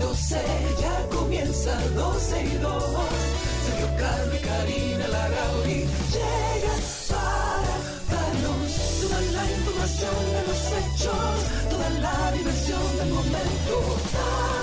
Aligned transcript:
12, 0.00 0.36
ya 0.80 1.06
comienza 1.16 1.78
12 1.94 2.44
y 2.44 2.58
2. 2.58 2.84
Sergio 3.66 3.88
Carlos 3.98 4.34
y 4.34 4.44
Karina 4.46 5.08
Larrauri 5.08 5.80
llegan 6.14 6.82
para 7.10 7.74
darnos 8.12 8.70
toda 9.00 9.20
la 9.20 9.44
información 9.56 10.16
de 10.34 10.42
los 10.48 10.60
hechos, 10.78 11.36
toda 11.70 11.90
la 11.90 12.32
diversión 12.32 12.96
del 12.98 13.10
momento. 13.10 14.59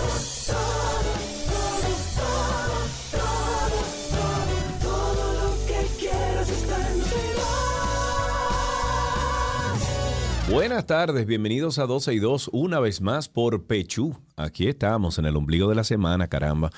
Buenas 10.58 10.88
tardes, 10.88 11.28
bienvenidos 11.28 11.78
a 11.78 11.86
12 11.86 12.16
y 12.16 12.20
2 12.20 12.50
una 12.52 12.80
vez 12.80 13.00
más 13.00 13.30
por 13.30 13.68
Pechú. 13.68 14.18
Aquí 14.36 14.68
estamos 14.68 15.20
en 15.20 15.26
el 15.26 15.36
ombligo 15.36 15.70
de 15.70 15.76
la 15.76 15.84
semana, 15.84 16.30
caramba. 16.30 16.72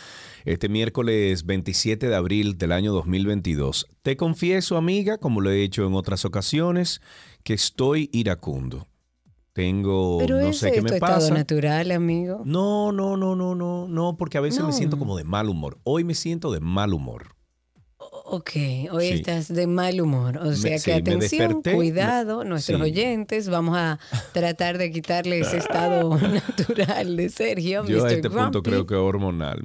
Este 0.43 0.67
miércoles 0.67 1.45
27 1.45 2.09
de 2.09 2.15
abril 2.17 2.57
del 2.57 2.73
año 2.73 2.91
2022. 2.91 3.87
Te 4.01 4.17
confieso, 4.17 4.75
amiga, 4.75 5.17
como 5.17 5.39
lo 5.39 5.49
he 5.49 5.63
hecho 5.63 5.87
en 5.87 5.93
otras 5.93 6.25
ocasiones, 6.25 6.99
que 7.43 7.53
estoy 7.53 8.09
iracundo. 8.11 8.85
Tengo, 9.53 10.17
Pero 10.17 10.41
no 10.41 10.51
sé 10.51 10.73
qué 10.73 10.81
me 10.81 10.89
estado 10.89 11.13
pasa. 11.13 11.33
natural, 11.33 11.91
amigo. 11.91 12.41
No, 12.43 12.91
no, 12.91 13.15
no, 13.15 13.37
no, 13.37 13.55
no, 13.55 13.87
no, 13.87 14.17
porque 14.17 14.37
a 14.37 14.41
veces 14.41 14.61
me 14.61 14.73
siento 14.73 14.99
como 14.99 15.15
de 15.15 15.23
mal 15.23 15.47
humor. 15.47 15.79
Hoy 15.85 16.03
me 16.03 16.15
siento 16.15 16.51
de 16.51 16.59
mal 16.59 16.93
humor. 16.93 17.38
Ok, 18.31 18.51
hoy 18.91 19.07
Sí. 19.07 19.13
estás 19.15 19.47
de 19.51 19.65
mal 19.65 19.99
humor. 19.99 20.37
O 20.37 20.53
sea 20.53 20.77
que 20.79 20.93
atención, 20.93 21.61
cuidado, 21.63 22.43
nuestros 22.43 22.77
sí. 22.77 22.83
oyentes. 22.83 23.49
Vamos 23.49 23.75
a 23.75 23.97
tratar 24.33 24.77
de 24.77 24.91
quitarle 24.91 25.39
ese 25.39 25.57
estado 25.65 26.15
natural 26.17 27.17
de 27.17 27.29
Sergio. 27.29 27.85
Yo 27.85 28.05
a 28.05 28.11
este 28.11 28.29
punto 28.29 28.61
creo 28.61 28.85
que 28.85 28.93
hormonal. 28.95 29.63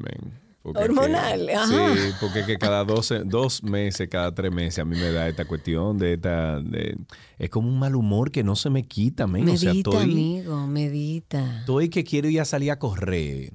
Porque 0.62 0.80
es 0.80 0.86
que- 0.86 0.92
Hormonal, 0.92 1.48
ajá. 1.50 1.66
Sí, 1.94 2.00
porque 2.22 2.40
es 2.40 2.46
que 2.46 2.56
cada 2.56 2.84
12, 2.84 3.24
dos 3.26 3.62
meses, 3.62 4.08
cada 4.08 4.34
tres 4.34 4.50
meses 4.50 4.78
a 4.78 4.86
mí 4.86 4.96
me 4.96 5.12
da 5.12 5.28
esta 5.28 5.44
cuestión 5.44 5.98
de 5.98 6.14
esta... 6.14 6.58
de- 6.60 6.96
es 7.38 7.50
como 7.50 7.68
un 7.68 7.78
mal 7.78 7.94
humor 7.94 8.30
que 8.30 8.42
no 8.42 8.56
se 8.56 8.70
me 8.70 8.82
quita, 8.84 9.26
man. 9.26 9.44
Medita, 9.44 9.56
o 9.56 9.58
sea, 9.58 9.72
estoy, 9.72 10.02
amigo, 10.04 10.66
medita. 10.66 11.58
estoy 11.60 11.90
que 11.90 12.02
quiero 12.02 12.30
ir 12.30 12.40
a 12.40 12.46
salir 12.46 12.70
a 12.70 12.78
correr. 12.78 13.52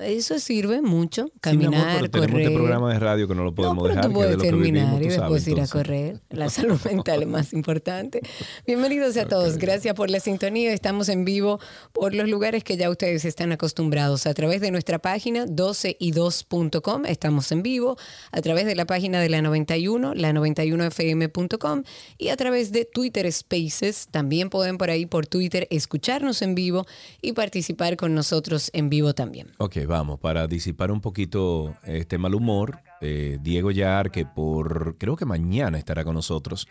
Eso 0.00 0.40
sirve 0.40 0.82
mucho, 0.82 1.26
Sí, 1.44 1.56
mi 1.56 1.66
amor, 1.66 1.78
caminar, 1.78 1.96
pero 1.96 2.10
tenemos 2.10 2.30
correr. 2.32 2.42
este 2.46 2.54
programa 2.56 2.92
de 2.92 2.98
radio 2.98 3.28
que 3.28 3.34
no 3.36 3.44
lo 3.44 3.54
podemos 3.54 3.76
no, 3.76 3.82
pero 3.82 3.94
dejar, 3.94 4.06
tú 4.06 4.12
puedes 4.12 4.30
es 4.32 4.36
de 4.36 4.36
lo 4.38 4.42
que 4.42 4.48
terminar 4.50 4.84
vivimos, 4.98 5.00
y 5.00 5.08
después 5.20 5.42
sabes. 5.44 5.48
ir 5.48 5.60
a 5.60 5.66
correr. 5.68 6.20
La 6.30 6.50
salud 6.50 6.80
mental 6.84 7.22
es 7.22 7.28
más 7.28 7.52
importante. 7.52 8.20
Bienvenidos 8.66 9.16
a 9.16 9.26
todos. 9.28 9.56
Gracias 9.56 9.94
por 9.94 10.10
la 10.10 10.18
sintonía. 10.18 10.72
Estamos 10.72 11.08
en 11.08 11.24
vivo 11.24 11.60
por 11.92 12.12
los 12.12 12.28
lugares 12.28 12.64
que 12.64 12.76
ya 12.76 12.90
ustedes 12.90 13.24
están 13.24 13.52
acostumbrados. 13.52 14.26
A 14.26 14.34
través 14.34 14.60
de 14.60 14.72
nuestra 14.72 14.98
página 14.98 15.46
12y2.com 15.46 17.06
estamos 17.06 17.52
en 17.52 17.62
vivo. 17.62 17.96
A 18.32 18.40
través 18.42 18.66
de 18.66 18.74
la 18.74 18.86
página 18.86 19.20
de 19.20 19.28
la 19.28 19.42
91, 19.42 20.14
la 20.14 20.32
91fm.com 20.32 21.82
y 22.18 22.28
a 22.30 22.36
través 22.36 22.72
de 22.72 22.84
Twitter 22.84 23.30
Spaces. 23.32 24.08
También 24.10 24.50
pueden 24.50 24.76
por 24.76 24.90
ahí 24.90 25.06
por 25.06 25.26
Twitter 25.26 25.68
escucharnos 25.70 26.42
en 26.42 26.54
vivo 26.54 26.84
y 27.22 27.32
participar 27.32 27.96
con 27.96 28.14
nosotros 28.14 28.70
en 28.72 28.90
vivo 28.90 29.14
también. 29.14 29.52
Ok, 29.58 29.83
vamos, 29.86 30.20
para 30.20 30.46
disipar 30.46 30.90
un 30.90 31.00
poquito 31.00 31.74
este 31.84 32.18
mal 32.18 32.34
humor, 32.34 32.78
eh, 33.00 33.38
Diego 33.42 33.70
Yar, 33.70 34.10
que 34.10 34.24
por, 34.24 34.96
creo 34.98 35.16
que 35.16 35.24
mañana 35.24 35.78
estará 35.78 36.04
con 36.04 36.14
nosotros 36.14 36.68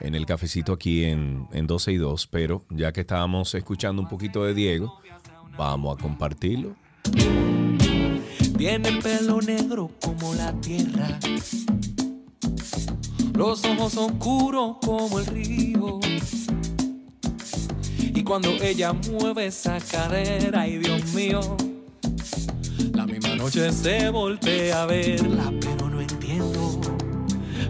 en 0.00 0.14
el 0.14 0.26
cafecito 0.26 0.72
aquí 0.72 1.04
en, 1.04 1.46
en 1.52 1.66
12 1.66 1.92
y 1.92 1.96
2, 1.96 2.26
pero 2.28 2.64
ya 2.70 2.92
que 2.92 3.02
estábamos 3.02 3.54
escuchando 3.54 4.02
un 4.02 4.08
poquito 4.08 4.44
de 4.44 4.54
Diego, 4.54 5.00
vamos 5.56 5.98
a 5.98 6.02
compartirlo. 6.02 6.74
Tiene 8.56 9.00
pelo 9.00 9.40
negro 9.40 9.90
como 10.02 10.34
la 10.34 10.52
tierra. 10.60 11.18
Los 13.34 13.64
ojos 13.64 13.96
oscuros 13.96 14.76
como 14.84 15.18
el 15.18 15.26
río. 15.26 15.98
Y 17.98 18.22
cuando 18.22 18.50
ella 18.50 18.92
mueve 18.92 19.46
esa 19.46 19.78
cadera, 19.80 20.60
ay 20.60 20.76
Dios 20.76 21.14
mío, 21.14 21.40
la 22.92 23.06
misma 23.06 23.36
noche 23.36 23.72
se 23.72 24.10
voltea 24.10 24.82
a 24.82 24.86
verla, 24.86 25.52
pero 25.60 25.88
no 25.88 26.00
entiendo 26.00 26.80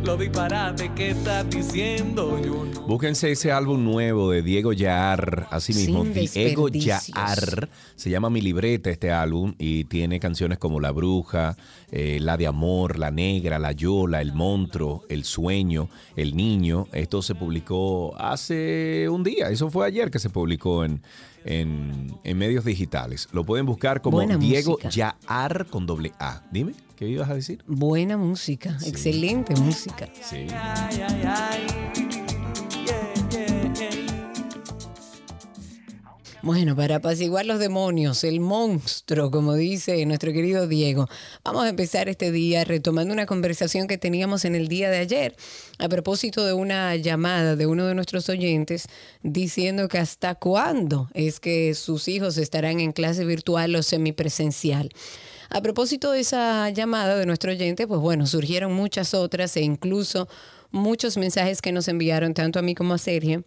lo 0.04 0.16
disparate 0.16 0.92
que 0.94 1.10
está 1.10 1.44
diciendo. 1.44 2.40
Yo 2.42 2.64
no. 2.64 2.80
Búsquense 2.86 3.32
ese 3.32 3.52
álbum 3.52 3.84
nuevo 3.84 4.30
de 4.30 4.42
Diego 4.42 4.72
Yar, 4.72 5.46
así 5.50 5.74
mismo, 5.74 6.04
Sin 6.04 6.14
Diego. 6.14 6.68
Yar. 6.68 7.68
Se 7.96 8.10
llama 8.10 8.30
Mi 8.30 8.40
Libreta 8.40 8.90
este 8.90 9.10
álbum 9.10 9.54
y 9.58 9.84
tiene 9.84 10.18
canciones 10.18 10.58
como 10.58 10.80
La 10.80 10.90
Bruja, 10.90 11.56
eh, 11.90 12.18
La 12.20 12.36
de 12.36 12.46
Amor, 12.46 12.98
La 12.98 13.10
Negra, 13.10 13.58
La 13.58 13.72
Yola, 13.72 14.20
El 14.20 14.32
Monstruo, 14.32 15.04
El 15.08 15.24
Sueño, 15.24 15.88
El 16.16 16.36
Niño. 16.36 16.88
Esto 16.92 17.20
se 17.22 17.34
publicó 17.34 18.16
hace 18.18 19.08
un 19.08 19.22
día, 19.22 19.50
eso 19.50 19.70
fue 19.70 19.86
ayer 19.86 20.10
que 20.10 20.18
se 20.18 20.30
publicó 20.30 20.84
en, 20.84 21.02
en, 21.44 22.14
en 22.24 22.38
medios 22.38 22.64
digitales. 22.64 23.28
Lo 23.32 23.44
pueden 23.44 23.66
buscar 23.66 24.00
como 24.00 24.16
Buena 24.18 24.36
Diego 24.36 24.72
música. 24.72 25.14
Yar 25.26 25.66
con 25.66 25.86
doble 25.86 26.12
A. 26.18 26.42
Dime, 26.50 26.74
¿qué 26.96 27.08
ibas 27.08 27.30
a 27.30 27.34
decir? 27.34 27.62
Buena 27.66 28.16
música, 28.16 28.76
excelente 28.86 29.54
música. 29.56 30.08
Sí. 30.22 30.46
Ay, 30.50 31.02
ay, 31.08 31.22
ay. 31.24 31.99
Bueno, 36.42 36.74
para 36.74 36.96
apaciguar 36.96 37.44
los 37.44 37.58
demonios, 37.58 38.24
el 38.24 38.40
monstruo, 38.40 39.30
como 39.30 39.54
dice 39.56 40.06
nuestro 40.06 40.32
querido 40.32 40.66
Diego, 40.66 41.06
vamos 41.44 41.64
a 41.64 41.68
empezar 41.68 42.08
este 42.08 42.32
día 42.32 42.64
retomando 42.64 43.12
una 43.12 43.26
conversación 43.26 43.86
que 43.86 43.98
teníamos 43.98 44.46
en 44.46 44.54
el 44.54 44.66
día 44.66 44.88
de 44.88 44.96
ayer 44.96 45.36
a 45.78 45.86
propósito 45.90 46.42
de 46.46 46.54
una 46.54 46.96
llamada 46.96 47.56
de 47.56 47.66
uno 47.66 47.84
de 47.84 47.94
nuestros 47.94 48.30
oyentes 48.30 48.86
diciendo 49.22 49.86
que 49.88 49.98
hasta 49.98 50.34
cuándo 50.34 51.10
es 51.12 51.40
que 51.40 51.74
sus 51.74 52.08
hijos 52.08 52.38
estarán 52.38 52.80
en 52.80 52.92
clase 52.92 53.26
virtual 53.26 53.76
o 53.76 53.82
semipresencial. 53.82 54.88
A 55.50 55.60
propósito 55.60 56.10
de 56.10 56.20
esa 56.20 56.70
llamada 56.70 57.16
de 57.16 57.26
nuestro 57.26 57.50
oyente, 57.52 57.86
pues 57.86 58.00
bueno, 58.00 58.26
surgieron 58.26 58.72
muchas 58.72 59.12
otras 59.12 59.54
e 59.58 59.60
incluso 59.60 60.26
muchos 60.70 61.18
mensajes 61.18 61.60
que 61.60 61.72
nos 61.72 61.86
enviaron 61.88 62.32
tanto 62.32 62.58
a 62.58 62.62
mí 62.62 62.74
como 62.74 62.94
a 62.94 62.98
Sergio 62.98 63.44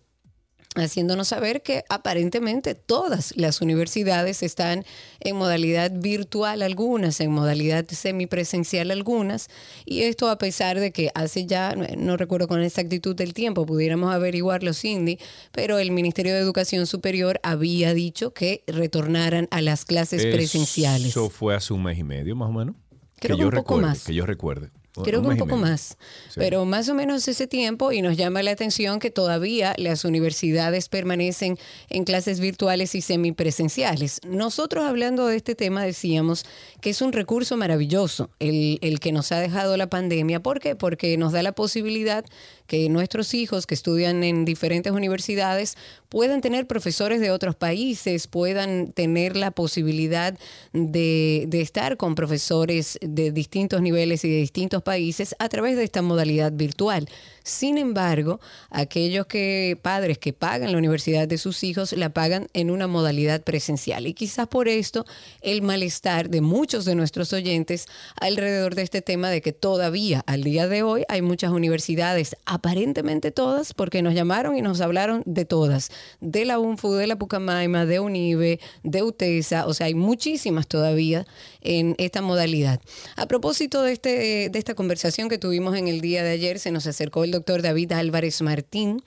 haciéndonos 0.75 1.27
saber 1.27 1.61
que 1.61 1.83
aparentemente 1.89 2.75
todas 2.75 3.33
las 3.37 3.61
universidades 3.61 4.43
están 4.43 4.85
en 5.19 5.35
modalidad 5.35 5.91
virtual 5.91 6.61
algunas, 6.61 7.19
en 7.19 7.31
modalidad 7.31 7.85
semipresencial 7.87 8.91
algunas, 8.91 9.49
y 9.85 10.01
esto 10.03 10.29
a 10.29 10.37
pesar 10.37 10.79
de 10.79 10.91
que 10.91 11.09
hace 11.15 11.45
ya, 11.45 11.75
no- 11.75 12.17
recuerdo 12.17 12.47
con 12.47 12.61
exactitud 12.63 13.15
del 13.15 13.33
tiempo, 13.33 13.65
pudiéramos 13.65 14.13
averiguarlo 14.13 14.73
Cindy, 14.73 15.17
pero 15.51 15.79
el 15.79 15.91
Ministerio 15.91 16.33
de 16.33 16.39
Educación 16.39 16.87
Superior 16.87 17.39
había 17.43 17.93
dicho 17.93 18.33
que 18.33 18.63
retornaran 18.67 19.47
a 19.51 19.61
las 19.61 19.85
clases 19.85 20.25
presenciales. 20.25 21.07
Eso 21.09 21.29
fue 21.29 21.55
hace 21.55 21.73
un 21.73 21.83
mes 21.83 21.97
y 21.97 22.03
medio, 22.03 22.35
más 22.35 22.49
o 22.49 22.53
menos. 22.53 22.75
Creo 23.19 23.37
que 23.37 23.41
yo 23.41 23.47
un 23.47 23.51
poco 23.53 23.75
recuerde, 23.75 23.87
más. 23.87 24.03
Que 24.03 24.13
yo 24.13 24.25
recuerde. 24.25 24.69
Creo 25.01 25.21
que 25.21 25.27
un 25.27 25.33
mes 25.33 25.37
y 25.37 25.39
poco 25.39 25.57
más, 25.57 25.97
Sí. 26.29 26.35
pero 26.35 26.65
más 26.65 26.87
o 26.89 26.93
menos 26.93 27.27
ese 27.27 27.47
tiempo 27.47 27.91
y 27.91 28.01
nos 28.03 28.15
llama 28.15 28.43
la 28.43 28.51
atención 28.51 28.99
que 28.99 29.09
todavía 29.09 29.73
las 29.77 30.05
universidades 30.05 30.87
permanecen 30.87 31.57
en 31.89 32.03
clases 32.03 32.39
virtuales 32.39 32.93
y 32.93 33.01
semipresenciales. 33.01 34.19
Nosotros 34.27 34.83
hablando 34.85 35.25
de 35.27 35.35
este 35.35 35.55
tema 35.55 35.83
decíamos 35.83 36.45
que 36.81 36.91
es 36.91 37.01
un 37.01 37.11
recurso 37.11 37.57
maravilloso 37.57 38.29
el, 38.39 38.77
el 38.81 38.99
que 38.99 39.11
nos 39.11 39.31
ha 39.31 39.39
dejado 39.39 39.77
la 39.77 39.87
pandemia. 39.89 40.41
¿Por 40.41 40.59
qué? 40.59 40.75
Porque 40.75 41.17
nos 41.17 41.31
da 41.31 41.41
la 41.41 41.53
posibilidad 41.53 42.23
que 42.67 42.89
nuestros 42.89 43.33
hijos 43.33 43.67
que 43.67 43.75
estudian 43.75 44.23
en 44.23 44.45
diferentes 44.45 44.91
universidades 44.91 45.75
puedan 46.09 46.41
tener 46.41 46.67
profesores 46.67 47.19
de 47.19 47.31
otros 47.31 47.55
países, 47.55 48.27
puedan 48.27 48.91
tener 48.91 49.35
la 49.35 49.51
posibilidad 49.51 50.37
de, 50.71 51.45
de 51.47 51.61
estar 51.61 51.97
con 51.97 52.15
profesores 52.15 52.99
de 53.01 53.31
distintos 53.31 53.81
niveles 53.81 54.23
y 54.23 54.29
de 54.29 54.37
distintos 54.37 54.83
países 54.83 55.35
a 55.39 55.49
través 55.49 55.75
de 55.75 55.83
esta 55.83 56.01
modalidad 56.01 56.51
virtual. 56.51 57.07
Sin 57.43 57.77
embargo, 57.77 58.39
aquellos 58.69 59.25
que 59.25 59.77
padres 59.81 60.17
que 60.17 60.31
pagan 60.31 60.71
la 60.71 60.77
universidad 60.77 61.27
de 61.27 61.37
sus 61.37 61.63
hijos 61.63 61.91
la 61.91 62.09
pagan 62.09 62.47
en 62.53 62.71
una 62.71 62.87
modalidad 62.87 63.43
presencial. 63.43 64.07
Y 64.07 64.13
quizás 64.13 64.47
por 64.47 64.69
esto 64.69 65.05
el 65.41 65.61
malestar 65.61 66.29
de 66.29 66.39
muchos 66.39 66.85
de 66.85 66.95
nuestros 66.95 67.33
oyentes 67.33 67.87
alrededor 68.19 68.75
de 68.75 68.83
este 68.83 69.01
tema 69.01 69.29
de 69.29 69.41
que 69.41 69.51
todavía 69.51 70.23
al 70.25 70.43
día 70.43 70.67
de 70.67 70.83
hoy 70.83 71.03
hay 71.09 71.21
muchas 71.21 71.51
universidades, 71.51 72.37
aparentemente 72.53 73.31
todas, 73.31 73.73
porque 73.73 74.01
nos 74.01 74.13
llamaron 74.13 74.55
y 74.57 74.61
nos 74.61 74.79
hablaron 74.81 75.23
de 75.25 75.45
todas, 75.45 75.89
de 76.21 76.45
la 76.45 76.59
UNFU, 76.59 76.93
de 76.93 77.07
la 77.07 77.17
Pucamaima, 77.17 77.85
de 77.85 77.99
UNIBE, 77.99 78.59
de 78.83 79.03
UTESA, 79.03 79.65
o 79.65 79.73
sea, 79.73 79.87
hay 79.87 79.95
muchísimas 79.95 80.67
todavía 80.67 81.25
en 81.61 81.95
esta 81.97 82.21
modalidad. 82.21 82.79
A 83.15 83.27
propósito 83.27 83.81
de, 83.81 83.93
este, 83.93 84.49
de 84.49 84.59
esta 84.59 84.75
conversación 84.75 85.29
que 85.29 85.37
tuvimos 85.37 85.75
en 85.75 85.87
el 85.87 86.01
día 86.01 86.23
de 86.23 86.31
ayer, 86.31 86.59
se 86.59 86.71
nos 86.71 86.85
acercó 86.87 87.23
el 87.23 87.31
doctor 87.31 87.61
David 87.61 87.91
Álvarez 87.93 88.41
Martín. 88.41 89.03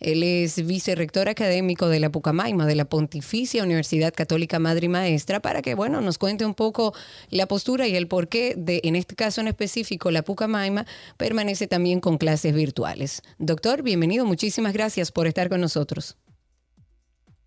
Él 0.00 0.22
es 0.22 0.64
vicerrector 0.66 1.28
académico 1.28 1.88
de 1.88 2.00
la 2.00 2.10
Pucamaima, 2.10 2.66
de 2.66 2.74
la 2.74 2.84
Pontificia 2.84 3.62
Universidad 3.62 4.14
Católica 4.14 4.58
Madre 4.58 4.86
y 4.86 4.88
Maestra, 4.88 5.40
para 5.40 5.62
que, 5.62 5.74
bueno, 5.74 6.00
nos 6.00 6.18
cuente 6.18 6.44
un 6.44 6.54
poco 6.54 6.94
la 7.30 7.46
postura 7.46 7.88
y 7.88 7.96
el 7.96 8.06
porqué 8.06 8.54
de, 8.56 8.80
en 8.84 8.96
este 8.96 9.14
caso 9.14 9.40
en 9.40 9.48
específico, 9.48 10.10
la 10.10 10.22
Pucamaima 10.22 10.86
permanece 11.16 11.66
también 11.66 12.00
con 12.00 12.18
clases 12.18 12.54
virtuales. 12.54 13.22
Doctor, 13.38 13.82
bienvenido. 13.82 14.24
Muchísimas 14.24 14.72
gracias 14.72 15.10
por 15.10 15.26
estar 15.26 15.48
con 15.48 15.60
nosotros. 15.60 16.16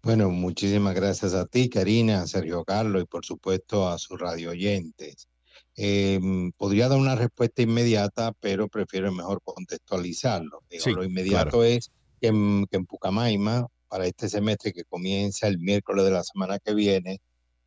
Bueno, 0.03 0.30
muchísimas 0.31 0.95
gracias 0.95 1.33
a 1.36 1.45
ti, 1.45 1.69
Karina, 1.69 2.24
a 2.24 2.27
Sergio 2.27 2.63
Carlos 2.63 3.03
y 3.03 3.06
por 3.06 3.24
supuesto 3.24 3.88
a 3.88 4.00
sus 4.00 4.19
radio 4.19 4.50
oyentes. 4.50 5.27
Em, 5.75 6.51
podría 6.53 6.89
dar 6.89 6.98
una 6.98 7.15
respuesta 7.15 7.62
inmediata, 7.62 8.33
pero 8.39 8.68
prefiero 8.68 9.12
mejor 9.12 9.42
contextualizarlo. 9.44 10.63
lo 10.88 11.03
inmediato 11.03 11.63
es 11.63 11.92
que 12.21 12.27
en, 12.27 12.68
que 12.68 12.77
en 12.77 12.85
Pucamaima, 12.85 13.68
para 13.89 14.06
este 14.06 14.29
semestre 14.29 14.71
que 14.71 14.85
comienza 14.85 15.47
el 15.47 15.57
miércoles 15.59 16.06
de 16.06 16.12
la 16.12 16.23
semana 16.23 16.59
que 16.59 16.73
viene, 16.73 17.19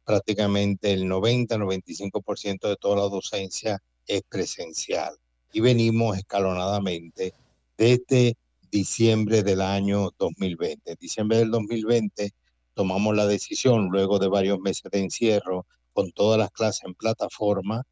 prácticamente 0.05 0.93
el 0.93 1.05
90-95% 1.05 2.69
de 2.69 2.77
toda 2.77 2.97
la 2.97 3.09
docencia 3.09 3.83
es 4.07 4.23
presencial. 4.29 5.17
Y 5.53 5.61
venimos 5.61 6.17
escalonadamente 6.17 7.35
desde 7.77 8.37
diciembre 8.71 9.43
del 9.43 9.61
año 9.61 10.11
2020. 10.19 10.93
En 10.93 10.97
diciembre 11.01 11.39
del 11.39 11.51
2020 11.51 12.33
tomamos 12.75 13.15
la 13.15 13.27
decisión, 13.27 13.89
luego 13.91 14.19
de 14.19 14.29
varios 14.29 14.59
meses 14.61 14.91
de 14.91 15.01
encierro, 15.01 15.67
con 15.93 16.11
todas 16.13 16.39
las 16.39 16.51
clases 16.51 16.85
en 16.85 16.95
plataforma, 16.95 17.85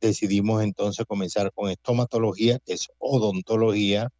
decidimos 0.00 0.62
entonces 0.62 1.04
comenzar 1.06 1.52
con 1.52 1.70
estomatología, 1.70 2.58
que 2.60 2.72
es 2.72 2.88
odontología, 2.98 4.10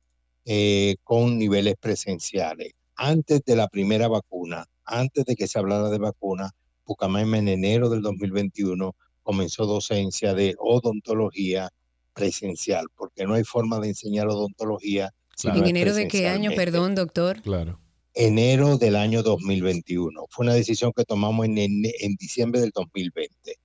eh, 0.44 0.96
con 1.04 1.38
niveles 1.38 1.74
presenciales. 1.80 2.72
Antes 2.96 3.42
de 3.44 3.56
la 3.56 3.68
primera 3.68 4.08
vacuna, 4.08 4.66
antes 4.84 5.24
de 5.24 5.36
que 5.36 5.46
se 5.46 5.58
hablara 5.58 5.88
de 5.88 5.98
vacuna, 5.98 6.50
Pucamaima 6.84 7.38
en 7.38 7.48
enero 7.48 7.88
del 7.88 8.02
2021 8.02 8.94
comenzó 9.22 9.66
docencia 9.66 10.34
de 10.34 10.54
odontología 10.58 11.70
presencial, 12.12 12.86
porque 12.96 13.24
no 13.24 13.34
hay 13.34 13.44
forma 13.44 13.78
de 13.78 13.88
enseñar 13.88 14.28
odontología. 14.28 15.12
¿En 15.44 15.66
enero 15.66 15.94
de 15.94 16.08
qué 16.08 16.28
año, 16.28 16.50
perdón, 16.54 16.94
doctor? 16.94 17.40
Claro. 17.42 17.78
Enero 18.12 18.76
del 18.76 18.96
año 18.96 19.22
2021. 19.22 20.26
Fue 20.28 20.44
una 20.44 20.54
decisión 20.54 20.92
que 20.94 21.04
tomamos 21.04 21.46
en, 21.46 21.58
en 21.58 22.16
diciembre 22.18 22.60
del 22.60 22.72
2020 22.74 23.56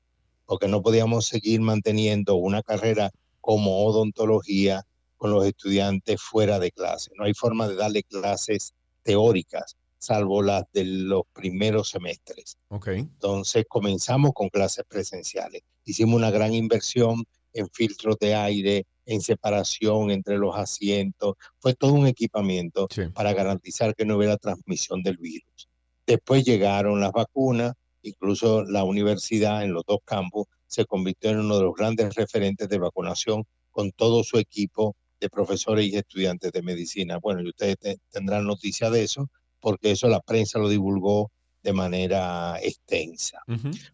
porque 0.45 0.68
no 0.68 0.81
podíamos 0.81 1.25
seguir 1.25 1.62
manteniendo 1.62 2.36
una 2.36 2.62
carrera 2.62 3.12
como 3.42 3.86
odontología 3.86 4.83
con 5.25 5.31
los 5.31 5.48
estudiantes 5.48 6.22
fuera 6.22 6.60
de 6.60 6.72
clase. 6.72 7.10
No 7.18 7.25
hay 7.25 7.33
forma 7.33 7.68
de 7.68 7.74
darle 7.74 8.04
clases 8.04 8.75
teóricas, 9.01 9.75
salvo 9.98 10.44
las 10.44 10.66
de 10.72 10.86
los 10.86 11.24
primeros 11.33 11.89
semestres. 11.89 12.57
Okay. 12.68 13.00
Entonces 13.00 13.66
comenzamos 13.68 14.33
con 14.36 14.50
clases 14.50 14.86
presenciales. 14.88 15.63
Hicimos 15.83 16.18
una 16.18 16.30
gran 16.30 16.54
inversión 16.54 17.24
en 17.54 17.68
filtros 17.72 18.18
de 18.19 18.36
aire, 18.36 18.86
en 19.07 19.19
separación 19.19 20.12
entre 20.12 20.38
los 20.38 20.56
asientos. 20.56 21.33
Fue 21.57 21.74
todo 21.74 21.94
un 21.94 22.06
equipamiento 22.06 22.88
para 23.16 23.33
garantizar 23.33 23.95
que 23.95 24.06
no 24.06 24.18
hubiera 24.18 24.38
transmisión 24.38 25.01
del 25.01 25.18
virus. 25.18 25.68
Después 26.06 26.45
llegaron 26.45 27.01
las 27.01 27.12
vacunas, 27.12 27.74
Incluso 28.04 28.63
la 28.63 28.83
universidad 28.83 29.63
en 29.63 29.74
los 29.74 29.83
dos 29.88 29.98
campos 30.06 30.45
se 30.68 30.86
convirtió 30.86 31.31
en 31.31 31.39
uno 31.39 31.57
de 31.57 31.63
los 31.63 31.74
grandes 31.74 32.13
referentes 32.13 32.69
de 32.69 32.77
vacunación 32.77 33.45
con 33.72 33.92
todo 33.92 34.24
su 34.24 34.38
equipo 34.38 34.95
de 35.19 35.29
profesores 35.29 35.88
y 35.88 35.95
estudiantes 35.95 36.51
de 36.51 36.62
medicina. 36.62 37.17
Bueno, 37.17 37.41
y 37.41 37.50
ustedes 37.50 37.77
tendrán 38.12 38.45
noticia 38.45 38.89
de 38.89 39.03
eso, 39.03 39.29
porque 39.59 39.91
eso 39.91 40.07
la 40.07 40.19
prensa 40.19 40.59
lo 40.59 40.69
divulgó 40.69 41.31
de 41.63 41.73
manera 41.73 42.59
extensa. 42.62 43.41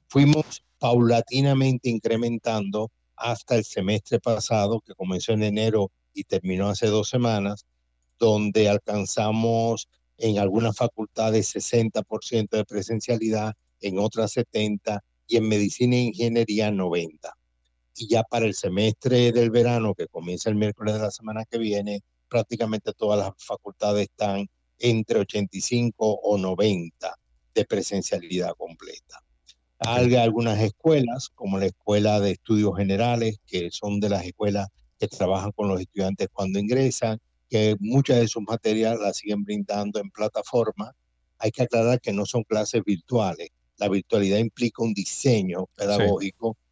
Fuimos 0.08 0.64
paulatinamente 0.78 1.90
incrementando 1.90 2.92
hasta 3.16 3.56
el 3.56 3.64
semestre 3.64 4.20
pasado, 4.20 4.82
que 4.82 4.94
comenzó 4.96 5.32
en 5.34 5.44
enero 5.44 5.92
y 6.14 6.24
terminó 6.24 6.70
hace 6.70 6.88
dos 6.88 7.08
semanas, 7.08 7.66
donde 8.20 8.68
alcanzamos 8.68 9.88
en 10.18 10.40
algunas 10.40 10.76
facultades 10.76 11.56
60% 11.56 12.50
de 12.50 12.66
presencialidad 12.66 13.54
en 13.80 14.00
otras 14.00 14.34
70 14.34 15.04
y 15.28 15.38
en 15.38 15.48
medicina 15.48 15.96
e 15.96 16.00
ingeniería 16.00 16.72
90. 16.72 17.34
Y 17.96 18.08
ya 18.08 18.24
para 18.24 18.46
el 18.46 18.54
semestre 18.54 19.32
del 19.32 19.52
verano, 19.52 19.94
que 19.94 20.08
comienza 20.08 20.50
el 20.50 20.56
miércoles 20.56 20.96
de 20.96 21.02
la 21.02 21.12
semana 21.12 21.46
que 21.46 21.58
viene, 21.58 22.02
prácticamente 22.30 22.94
todas 22.94 23.20
las 23.20 23.32
facultades 23.38 24.04
están 24.04 24.48
entre 24.80 25.20
85 25.20 25.94
o 25.98 26.38
90 26.38 27.16
de 27.54 27.66
presencialidad 27.66 28.54
completa. 28.58 29.22
Hay 29.80 30.16
algunas 30.16 30.60
escuelas, 30.60 31.30
como 31.30 31.58
la 31.58 31.66
Escuela 31.66 32.20
de 32.20 32.32
Estudios 32.32 32.78
Generales, 32.78 33.40
que 33.48 33.70
son 33.72 34.00
de 34.00 34.10
las 34.10 34.24
escuelas 34.24 34.68
que 35.00 35.08
trabajan 35.08 35.52
con 35.52 35.68
los 35.68 35.82
estudiantes 35.82 36.30
cuando 36.32 36.60
ingresan, 36.60 37.20
que 37.50 37.76
muchas 37.80 38.20
de 38.20 38.28
sus 38.28 38.44
materias 38.44 39.00
las 39.00 39.18
siguen 39.18 39.44
brindando 39.44 40.00
en 40.00 40.12
plataforma. 40.12 40.94
Hay 41.40 41.52
que 41.52 41.64
aclarar 41.64 42.00
que 42.00 42.14
no 42.14 42.26
son 42.26 42.44
clases 42.44 42.84
virtuales, 42.86 43.50
la 43.78 43.90
virtualidad 43.90 44.38
implica 44.38 44.84
un 44.84 44.94
diseño 44.94 45.66
pedagógico. 45.76 46.56
Sí. 46.56 46.71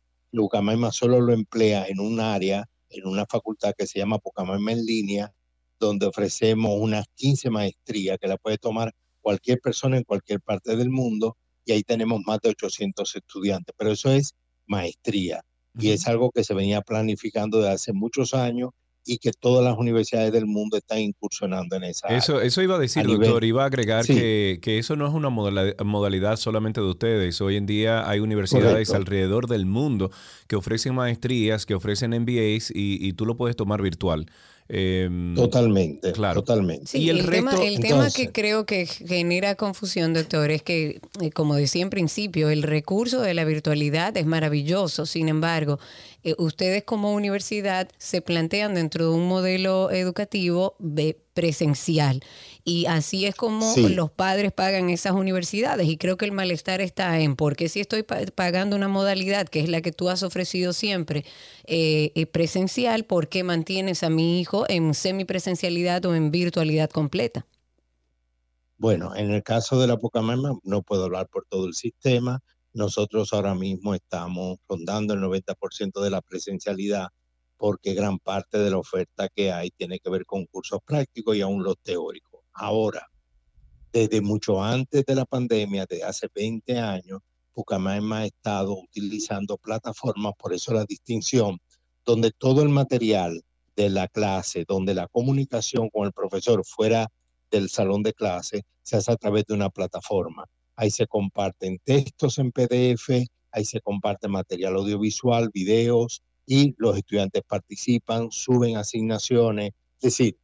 Solo 0.91 1.21
lo 1.21 1.33
emplea 1.33 1.85
en 1.87 1.99
un 1.99 2.19
área, 2.19 2.69
en 2.89 3.07
una 3.07 3.25
facultad 3.25 3.73
que 3.77 3.87
se 3.87 3.99
llama 3.99 4.19
Pucamaima 4.19 4.71
en 4.71 4.85
línea, 4.85 5.33
donde 5.79 6.05
ofrecemos 6.05 6.71
unas 6.79 7.05
15 7.15 7.49
maestrías 7.49 8.17
que 8.19 8.27
la 8.27 8.37
puede 8.37 8.57
tomar 8.57 8.93
cualquier 9.21 9.59
persona 9.59 9.97
en 9.97 10.03
cualquier 10.03 10.41
parte 10.41 10.75
del 10.75 10.89
mundo 10.89 11.37
y 11.65 11.71
ahí 11.71 11.83
tenemos 11.83 12.21
más 12.25 12.39
de 12.41 12.49
800 12.49 13.15
estudiantes, 13.15 13.75
pero 13.77 13.91
eso 13.91 14.11
es 14.11 14.33
maestría 14.65 15.43
y 15.77 15.91
es 15.91 16.07
algo 16.07 16.31
que 16.31 16.43
se 16.43 16.53
venía 16.53 16.81
planificando 16.81 17.59
desde 17.59 17.73
hace 17.73 17.93
muchos 17.93 18.33
años 18.33 18.71
y 19.09 19.17
que 19.17 19.31
todas 19.31 19.65
las 19.65 19.77
universidades 19.77 20.31
del 20.31 20.45
mundo 20.45 20.77
están 20.77 20.99
incursionando 20.99 21.75
en 21.75 21.85
esa 21.85 22.07
eso, 22.09 22.35
área. 22.35 22.47
Eso 22.47 22.61
iba 22.61 22.75
a 22.75 22.79
decir, 22.79 23.07
doctor, 23.07 23.43
iba 23.43 23.63
a 23.63 23.65
agregar 23.65 24.05
que, 24.05 24.59
que, 24.61 24.77
eso 24.77 24.95
no 24.95 25.07
es 25.07 25.13
una 25.13 25.29
modalidad, 25.29 26.37
solamente 26.37 26.79
de 26.79 26.87
ustedes. 26.87 27.41
Hoy 27.41 27.55
en 27.55 27.65
día 27.65 28.07
hay 28.07 28.19
universidades 28.19 28.91
alrededor 28.91 29.47
del 29.47 29.65
mundo 29.65 30.11
que 30.47 30.55
ofrecen 30.55 30.93
maestrías, 30.93 31.65
que 31.65 31.73
ofrecen 31.73 32.11
MBAs 32.11 32.69
y, 32.69 32.99
y 33.01 33.13
tú 33.13 33.25
lo 33.25 33.35
puedes 33.35 33.55
tomar 33.55 33.81
virtual. 33.81 34.27
Em, 34.71 35.33
totalmente, 35.33 36.11
claro. 36.11 36.43
Totalmente. 36.43 36.95
y 36.95 37.09
el, 37.09 37.27
tema, 37.27 37.55
el 37.55 37.79
tema 37.79 38.11
que 38.11 38.31
creo 38.31 38.67
que 38.67 38.85
genera 38.85 39.55
confusión, 39.55 40.13
doctor, 40.13 40.51
es 40.51 40.61
que, 40.61 41.01
eh, 41.21 41.31
como 41.31 41.55
decía 41.55 41.81
en 41.81 41.89
principio, 41.89 42.51
el 42.51 42.61
recurso 42.61 43.19
de 43.21 43.33
la 43.33 43.45
virtualidad 43.45 44.15
es 44.15 44.27
maravilloso. 44.27 45.07
Sin 45.07 45.27
embargo, 45.27 45.79
eh, 46.23 46.35
ustedes 46.37 46.83
como 46.83 47.13
universidad 47.13 47.89
se 47.97 48.21
plantean 48.21 48.75
dentro 48.75 49.09
de 49.09 49.15
un 49.15 49.27
modelo 49.27 49.89
educativo 49.89 50.75
presencial. 51.33 52.21
Y 52.69 52.85
así 52.85 53.25
es 53.25 53.33
como 53.33 53.75
los 53.75 54.11
padres 54.11 54.51
pagan 54.51 54.91
esas 54.91 55.13
universidades. 55.13 55.87
Y 55.87 55.97
creo 55.97 56.17
que 56.17 56.25
el 56.25 56.31
malestar 56.31 56.81
está 56.81 57.19
en, 57.19 57.35
porque 57.35 57.67
si 57.67 57.79
estoy 57.79 58.03
pagando 58.03 58.75
una 58.75 58.87
modalidad 58.87 59.49
que 59.49 59.59
es 59.59 59.69
la 59.69 59.81
que 59.81 59.91
tú 59.91 60.07
has 60.07 60.21
ofrecido 60.21 60.71
siempre, 60.71 61.25
eh, 61.65 62.11
eh, 62.13 62.27
presencial, 62.27 63.05
¿por 63.05 63.27
qué 63.27 63.43
mantienes 63.43 64.03
a 64.03 64.11
mi 64.11 64.39
hijo 64.39 64.65
en 64.69 64.93
semipresencialidad 64.93 66.05
o 66.05 66.13
en 66.13 66.29
virtualidad 66.29 66.91
completa? 66.91 67.47
Bueno, 68.77 69.15
en 69.15 69.31
el 69.31 69.41
caso 69.41 69.79
de 69.81 69.87
la 69.87 69.97
Pocamama, 69.97 70.59
no 70.61 70.83
puedo 70.83 71.05
hablar 71.05 71.27
por 71.27 71.45
todo 71.49 71.65
el 71.65 71.73
sistema, 71.73 72.39
nosotros 72.71 73.33
ahora 73.33 73.55
mismo 73.55 73.95
estamos 73.95 74.59
rondando 74.69 75.15
el 75.15 75.21
90% 75.21 76.01
de 76.01 76.09
la 76.11 76.21
presencialidad 76.21 77.07
porque 77.57 77.95
gran 77.95 78.19
parte 78.19 78.59
de 78.59 78.69
la 78.69 78.77
oferta 78.77 79.27
que 79.27 79.51
hay 79.51 79.71
tiene 79.71 79.99
que 79.99 80.09
ver 80.11 80.25
con 80.25 80.45
cursos 80.45 80.79
prácticos 80.85 81.35
y 81.35 81.41
aún 81.41 81.63
los 81.63 81.77
teóricos. 81.81 82.28
Ahora, 82.53 83.07
desde 83.91 84.21
mucho 84.21 84.61
antes 84.61 85.05
de 85.05 85.15
la 85.15 85.25
pandemia, 85.25 85.85
de 85.85 86.03
hace 86.03 86.27
20 86.33 86.77
años, 86.77 87.21
Pucamaima 87.53 88.19
ha 88.19 88.25
estado 88.25 88.73
utilizando 88.73 89.57
plataformas, 89.57 90.33
por 90.37 90.53
eso 90.53 90.73
la 90.73 90.85
distinción, 90.85 91.59
donde 92.05 92.31
todo 92.31 92.61
el 92.61 92.69
material 92.69 93.43
de 93.75 93.89
la 93.89 94.07
clase, 94.07 94.65
donde 94.67 94.93
la 94.93 95.07
comunicación 95.07 95.89
con 95.89 96.05
el 96.05 96.13
profesor 96.13 96.63
fuera 96.65 97.07
del 97.51 97.69
salón 97.69 98.03
de 98.03 98.13
clase, 98.13 98.63
se 98.83 98.97
hace 98.97 99.11
a 99.11 99.15
través 99.15 99.45
de 99.45 99.53
una 99.53 99.69
plataforma. 99.69 100.45
Ahí 100.75 100.91
se 100.91 101.07
comparten 101.07 101.79
textos 101.83 102.37
en 102.37 102.51
PDF, 102.51 103.25
ahí 103.51 103.65
se 103.65 103.81
comparte 103.81 104.27
material 104.27 104.75
audiovisual, 104.75 105.49
videos, 105.53 106.21
y 106.45 106.73
los 106.77 106.97
estudiantes 106.97 107.43
participan, 107.47 108.31
suben 108.31 108.77
asignaciones. 108.77 109.71
Es 110.01 110.17
decir, 110.17 110.37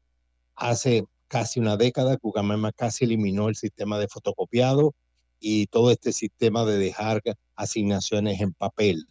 hace 0.56 1.06
casi 1.28 1.60
una 1.60 1.78
década 1.78 2.18
Cucamema 2.18 2.72
casi 2.72 3.06
eliminó 3.06 3.50
el 3.50 3.56
sistema 3.56 4.00
de 4.00 4.08
fotocopiado 4.08 4.94
y 5.40 5.68
todo 5.68 5.92
este 5.92 6.14
sistema 6.14 6.66
de 6.66 6.78
dejar 6.78 7.22
asignaciones 7.56 8.42
en 8.42 8.54
papel. 8.54 9.06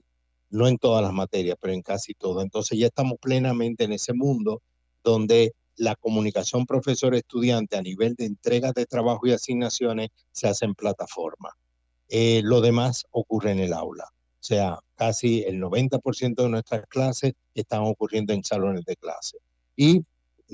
No 0.50 0.68
en 0.68 0.78
todas 0.78 1.02
las 1.02 1.12
materias, 1.12 1.56
pero 1.60 1.72
en 1.72 1.82
casi 1.82 2.14
todo. 2.14 2.40
Entonces 2.40 2.78
ya 2.78 2.86
estamos 2.86 3.18
plenamente 3.20 3.84
en 3.84 3.92
ese 3.92 4.12
mundo 4.12 4.62
donde 5.02 5.52
la 5.76 5.96
comunicación 5.96 6.66
profesor-estudiante 6.66 7.76
a 7.76 7.82
nivel 7.82 8.14
de 8.14 8.26
entrega 8.26 8.72
de 8.72 8.86
trabajo 8.86 9.26
y 9.26 9.32
asignaciones 9.32 10.10
se 10.32 10.48
hace 10.48 10.64
en 10.64 10.74
plataforma. 10.74 11.50
Eh, 12.08 12.42
lo 12.44 12.60
demás 12.60 13.04
ocurre 13.10 13.50
en 13.52 13.58
el 13.58 13.72
aula. 13.72 14.04
O 14.44 14.46
sea, 14.46 14.78
casi 14.94 15.42
el 15.42 15.60
90% 15.60 16.42
de 16.42 16.48
nuestras 16.48 16.86
clases 16.86 17.32
están 17.54 17.80
ocurriendo 17.82 18.32
en 18.32 18.44
salones 18.44 18.84
de 18.84 18.96
clase. 18.96 19.38
Y 19.76 20.04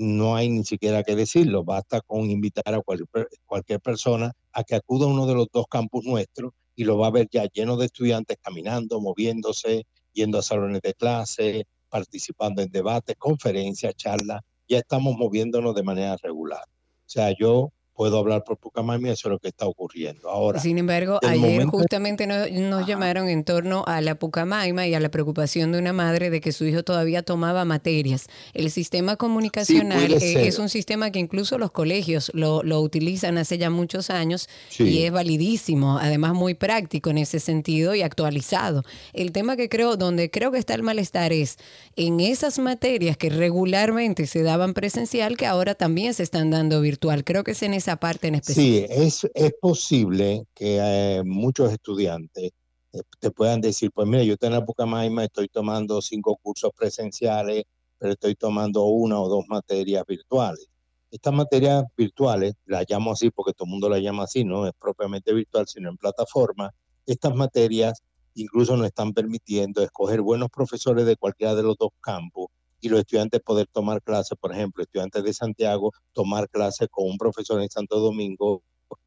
no 0.01 0.35
hay 0.35 0.49
ni 0.49 0.63
siquiera 0.63 1.03
que 1.03 1.15
decirlo, 1.15 1.63
basta 1.63 2.01
con 2.01 2.29
invitar 2.29 2.73
a 2.73 2.81
cualquier, 2.81 3.29
cualquier 3.45 3.79
persona 3.79 4.33
a 4.51 4.63
que 4.63 4.75
acuda 4.75 5.05
a 5.05 5.09
uno 5.09 5.27
de 5.27 5.35
los 5.35 5.47
dos 5.53 5.65
campus 5.69 6.03
nuestros 6.05 6.53
y 6.75 6.83
lo 6.83 6.97
va 6.97 7.07
a 7.07 7.11
ver 7.11 7.27
ya 7.31 7.45
lleno 7.45 7.77
de 7.77 7.85
estudiantes 7.85 8.37
caminando, 8.41 8.99
moviéndose, 8.99 9.85
yendo 10.13 10.39
a 10.39 10.41
salones 10.41 10.81
de 10.81 10.95
clase, 10.95 11.67
participando 11.89 12.63
en 12.63 12.71
debates, 12.71 13.15
conferencias, 13.17 13.95
charlas, 13.95 14.41
ya 14.67 14.79
estamos 14.79 15.15
moviéndonos 15.15 15.75
de 15.75 15.83
manera 15.83 16.17
regular. 16.23 16.63
O 16.63 17.09
sea, 17.09 17.35
yo 17.37 17.71
puedo 17.95 18.17
hablar 18.17 18.43
por 18.43 18.57
Pucamaima 18.57 19.09
y 19.09 19.11
eso 19.11 19.27
es 19.27 19.31
lo 19.31 19.39
que 19.39 19.49
está 19.49 19.65
ocurriendo 19.65 20.29
ahora. 20.29 20.59
Sin 20.59 20.77
embargo, 20.77 21.19
ayer 21.23 21.65
justamente 21.65 22.27
nos, 22.27 22.87
llamaron 22.87 23.29
en 23.29 23.43
torno 23.43 23.83
a 23.85 24.01
la 24.01 24.15
Pucamaima 24.15 24.87
y 24.87 24.93
a 24.93 24.99
la 24.99 25.09
preocupación 25.09 25.71
de 25.71 25.79
una 25.79 25.93
madre 25.93 26.29
de 26.29 26.41
que 26.41 26.51
su 26.51 26.65
hijo 26.65 26.83
todavía 26.83 27.21
tomaba 27.21 27.65
materias. 27.65 28.27
El 28.53 28.71
sistema 28.71 29.17
comunicacional 29.17 30.13
eh, 30.13 30.47
es 30.47 30.57
un 30.57 30.69
sistema 30.69 31.11
que 31.11 31.19
incluso 31.19 31.57
los 31.57 31.71
colegios 31.71 32.31
lo, 32.33 32.61
utilizan 32.81 33.37
hace 33.37 33.57
ya 33.57 33.69
muchos 33.69 34.09
años 34.09 34.49
y 34.79 35.03
es 35.03 35.11
validísimo, 35.11 35.99
además 35.99 36.33
muy 36.33 36.55
práctico 36.55 37.09
en 37.09 37.19
ese 37.19 37.39
sentido 37.39 37.93
y 37.93 38.01
actualizado. 38.01 38.83
El 39.13 39.31
tema 39.31 39.55
que 39.55 39.69
creo, 39.69 39.97
donde 39.97 40.31
creo 40.31 40.51
que 40.51 40.57
está 40.57 40.73
el 40.73 40.83
malestar 40.83 41.33
es 41.33 41.57
en 41.95 42.19
esas 42.19 42.57
materias 42.59 43.17
que 43.17 43.29
regularmente 43.29 44.25
se 44.25 44.43
daban 44.43 44.73
presencial, 44.73 45.37
que 45.37 45.45
ahora 45.45 45.75
también 45.75 46.13
se 46.13 46.23
están 46.23 46.49
dando 46.49 46.81
virtual. 46.81 47.23
Creo 47.23 47.43
que 47.43 47.51
es 47.51 47.61
en 47.63 47.73
esa 47.81 47.97
parte 47.97 48.27
en 48.27 48.35
específico. 48.35 48.87
Sí, 48.87 49.03
es, 49.03 49.27
es 49.33 49.53
posible 49.59 50.45
que 50.53 50.77
eh, 50.79 51.23
muchos 51.23 51.71
estudiantes 51.71 52.51
eh, 52.93 53.01
te 53.19 53.31
puedan 53.31 53.61
decir, 53.61 53.91
pues 53.91 54.07
mira, 54.07 54.23
yo 54.23 54.37
tengo 54.37 54.55
la 54.55 54.65
Pucamaima, 54.65 55.25
estoy 55.25 55.47
tomando 55.47 56.01
cinco 56.01 56.37
cursos 56.41 56.71
presenciales, 56.77 57.63
pero 57.97 58.13
estoy 58.13 58.35
tomando 58.35 58.85
una 58.85 59.19
o 59.19 59.27
dos 59.27 59.45
materias 59.47 60.03
virtuales. 60.07 60.67
Estas 61.09 61.33
materias 61.33 61.83
virtuales, 61.97 62.53
las 62.65 62.85
llamo 62.89 63.11
así 63.11 63.29
porque 63.31 63.53
todo 63.53 63.65
el 63.65 63.71
mundo 63.71 63.89
las 63.89 64.01
llama 64.01 64.23
así, 64.23 64.43
no 64.43 64.65
es 64.65 64.73
propiamente 64.79 65.33
virtual, 65.33 65.67
sino 65.67 65.89
en 65.89 65.97
plataforma. 65.97 66.73
Estas 67.05 67.35
materias 67.35 68.01
incluso 68.35 68.77
nos 68.77 68.87
están 68.87 69.13
permitiendo 69.13 69.81
escoger 69.81 70.21
buenos 70.21 70.49
profesores 70.49 71.05
de 71.05 71.17
cualquiera 71.17 71.53
de 71.55 71.63
los 71.63 71.75
dos 71.77 71.91
campos 71.99 72.47
y 72.81 72.89
los 72.89 72.99
estudiantes 72.99 73.39
poder 73.41 73.67
tomar 73.71 74.01
clases, 74.01 74.37
por 74.39 74.51
ejemplo, 74.51 74.83
estudiantes 74.83 75.23
de 75.23 75.33
Santiago, 75.33 75.91
tomar 76.11 76.49
clases 76.49 76.87
con 76.89 77.07
un 77.07 77.17
profesor 77.17 77.61
en 77.61 77.69
Santo 77.69 77.99
Domingo 77.99 78.63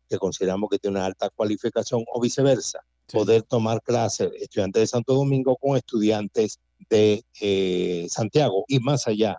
que 0.09 0.19
consideramos 0.19 0.71
que 0.71 0.79
tiene 0.79 0.97
una 0.97 1.07
alta 1.07 1.29
cualificación 1.31 2.05
o 2.13 2.21
viceversa, 2.21 2.81
poder 3.13 3.43
tomar 3.43 3.83
clases 3.83 4.31
estudiantes 4.39 4.83
de 4.83 4.87
Santo 4.87 5.15
Domingo 5.15 5.57
con 5.57 5.77
estudiantes 5.77 6.61
de 6.89 7.25
eh, 7.41 8.07
Santiago 8.09 8.65
y 8.69 8.79
más 8.79 9.07
allá, 9.09 9.37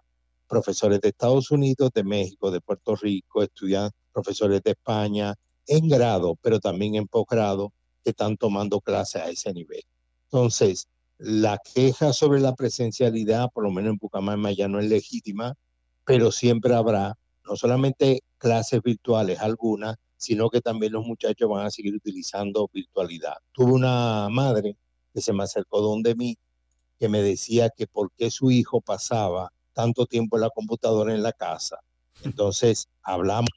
profesores 0.48 1.02
de 1.02 1.10
Estados 1.10 1.50
Unidos, 1.52 1.92
de 1.94 2.04
México, 2.04 2.52
de 2.52 2.62
Puerto 2.62 2.96
Rico, 2.96 3.42
estudiantes, 3.42 4.00
profesores 4.14 4.62
de 4.64 4.72
España, 4.72 5.34
en 5.68 5.88
grado, 5.88 6.38
pero 6.42 6.60
también 6.60 6.96
en 6.96 7.08
posgrado, 7.08 7.72
que 8.04 8.12
están 8.12 8.38
tomando 8.38 8.80
clases 8.82 9.22
a 9.22 9.30
ese 9.30 9.52
nivel. 9.52 9.82
Entonces, 10.26 10.88
la 11.18 11.58
queja 11.58 12.14
sobre 12.14 12.40
la 12.40 12.56
presencialidad, 12.56 13.50
por 13.54 13.64
lo 13.64 13.72
menos 13.72 13.92
en 13.92 14.00
Pucamaima, 14.00 14.52
ya 14.52 14.68
no 14.68 14.80
es 14.80 14.90
legítima, 14.90 15.56
pero 16.06 16.32
siempre 16.32 16.74
habrá 16.74 17.18
no 17.46 17.56
solamente 17.56 18.22
clases 18.38 18.82
virtuales 18.82 19.40
algunas, 19.40 19.96
sino 20.18 20.50
que 20.50 20.62
también 20.62 20.94
los 20.94 21.06
muchachos 21.06 21.50
van 21.50 21.66
a 21.66 21.72
seguir 21.72 21.96
utilizando 21.96 22.70
virtualidad. 22.74 23.36
Tuve 23.52 23.72
una 23.72 24.28
madre 24.30 24.76
que 25.14 25.22
se 25.22 25.34
me 25.34 25.44
acercó 25.44 25.82
donde 25.82 26.16
mí, 26.16 26.38
que 26.98 27.10
me 27.10 27.22
decía 27.22 27.70
que 27.70 27.88
por 27.88 28.12
qué 28.18 28.32
su 28.32 28.52
hijo 28.52 28.82
pasaba 28.82 29.52
tanto 29.74 30.06
tiempo 30.06 30.38
en 30.38 30.42
la 30.42 30.50
computadora 30.50 31.14
en 31.14 31.24
la 31.24 31.34
casa. 31.34 31.80
Entonces 32.24 32.88
hablamos 33.04 33.50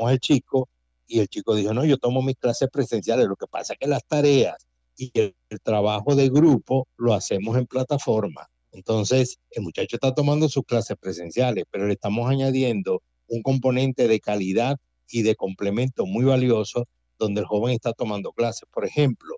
al 0.00 0.20
chico 0.20 0.68
y 1.06 1.20
el 1.20 1.28
chico 1.28 1.54
dijo, 1.54 1.74
no, 1.74 1.84
yo 1.84 1.98
tomo 1.98 2.22
mis 2.22 2.36
clases 2.36 2.68
presenciales, 2.70 3.26
lo 3.26 3.36
que 3.36 3.46
pasa 3.46 3.72
es 3.72 3.78
que 3.78 3.88
las 3.88 4.04
tareas 4.04 4.66
y 4.96 5.10
el, 5.14 5.34
trabajo 5.62 6.14
de 6.14 6.28
grupo 6.28 6.88
lo 6.96 7.14
hacemos 7.14 7.56
en 7.56 7.66
plataforma. 7.66 8.48
Entonces, 8.72 9.38
el 9.50 9.62
muchacho 9.62 9.96
está 9.96 10.14
tomando 10.14 10.48
sus 10.48 10.64
clases 10.64 10.96
presenciales, 10.98 11.64
pero 11.70 11.86
le 11.86 11.92
estamos 11.92 12.28
añadiendo 12.30 13.02
un 13.28 13.42
componente 13.42 14.08
de 14.08 14.20
calidad 14.20 14.78
y 15.10 15.22
de 15.22 15.36
complemento 15.36 16.06
muy 16.06 16.24
valioso 16.24 16.86
donde 17.18 17.42
el 17.42 17.46
joven 17.46 17.74
está 17.74 17.92
tomando 17.92 18.32
clases. 18.32 18.66
Por 18.72 18.86
ejemplo, 18.86 19.36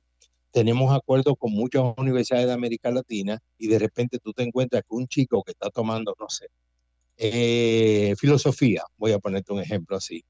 tenemos 0.53 0.95
acuerdos 0.95 1.35
con 1.37 1.53
muchas 1.53 1.83
universidades 1.97 2.47
de 2.47 2.53
América 2.53 2.91
Latina 2.93 3.41
y 3.59 3.67
de 3.67 3.79
repente 3.81 4.19
tú 4.21 4.33
te 4.33 4.45
encuentras 4.45 4.83
que 4.83 4.95
un 4.95 5.09
chico 5.09 5.43
que 5.43 5.51
está 5.51 5.69
tomando, 5.69 6.15
no 6.19 6.29
sé, 6.29 6.47
eh, 7.17 8.15
filosofía, 8.17 8.85
voy 8.97 9.13
a 9.13 9.19
ponerte 9.19 9.53
un 9.53 9.61
ejemplo 9.61 9.97
así. 9.97 10.25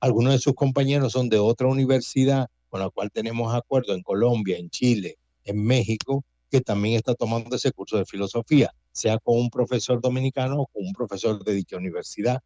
Algunos 0.00 0.32
de 0.32 0.38
sus 0.40 0.54
compañeros 0.54 1.12
son 1.12 1.28
de 1.28 1.38
otra 1.38 1.68
universidad 1.68 2.48
con 2.70 2.80
la 2.80 2.88
cual 2.88 3.10
tenemos 3.10 3.54
acuerdo 3.54 3.94
en 3.94 4.02
Colombia, 4.02 4.56
en 4.56 4.70
Chile, 4.70 5.18
en 5.44 5.62
México, 5.62 6.24
que 6.50 6.60
también 6.60 6.96
está 6.96 7.14
tomando 7.14 7.54
ese 7.56 7.72
curso 7.72 7.98
de 7.98 8.06
filosofía, 8.06 8.72
sea 8.92 9.18
con 9.18 9.36
un 9.36 9.50
profesor 9.50 10.00
dominicano 10.00 10.62
o 10.62 10.66
con 10.66 10.86
un 10.86 10.92
profesor 10.92 11.44
de 11.44 11.52
dicha 11.52 11.76
universidad. 11.76 12.40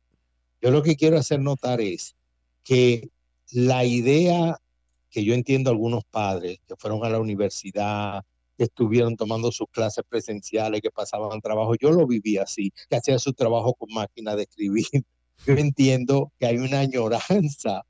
Yo 0.60 0.70
lo 0.70 0.82
que 0.82 0.96
quiero 0.96 1.18
hacer 1.18 1.40
notar 1.40 1.80
es 1.80 2.16
que 2.64 3.10
la 3.52 3.84
idea 3.84 4.58
que 5.10 5.24
yo 5.24 5.34
entiendo 5.34 5.70
algunos 5.70 6.02
padres 6.04 6.58
que 6.66 6.74
fueron 6.76 7.04
a 7.04 7.08
la 7.08 7.20
universidad, 7.20 8.24
que 8.56 8.64
estuvieron 8.64 9.16
tomando 9.16 9.52
sus 9.52 9.68
clases 9.70 10.04
presenciales, 10.08 10.80
que 10.80 10.90
pasaban 10.90 11.40
trabajo, 11.40 11.74
yo 11.76 11.92
lo 11.92 12.06
viví 12.06 12.36
así, 12.36 12.72
que 12.88 12.96
hacían 12.96 13.18
su 13.18 13.32
trabajo 13.32 13.74
con 13.74 13.92
máquina 13.92 14.34
de 14.36 14.42
escribir. 14.42 14.86
Yo 15.46 15.54
entiendo 15.54 16.32
que 16.38 16.46
hay 16.46 16.58
una 16.58 16.78
añoranza 16.78 17.84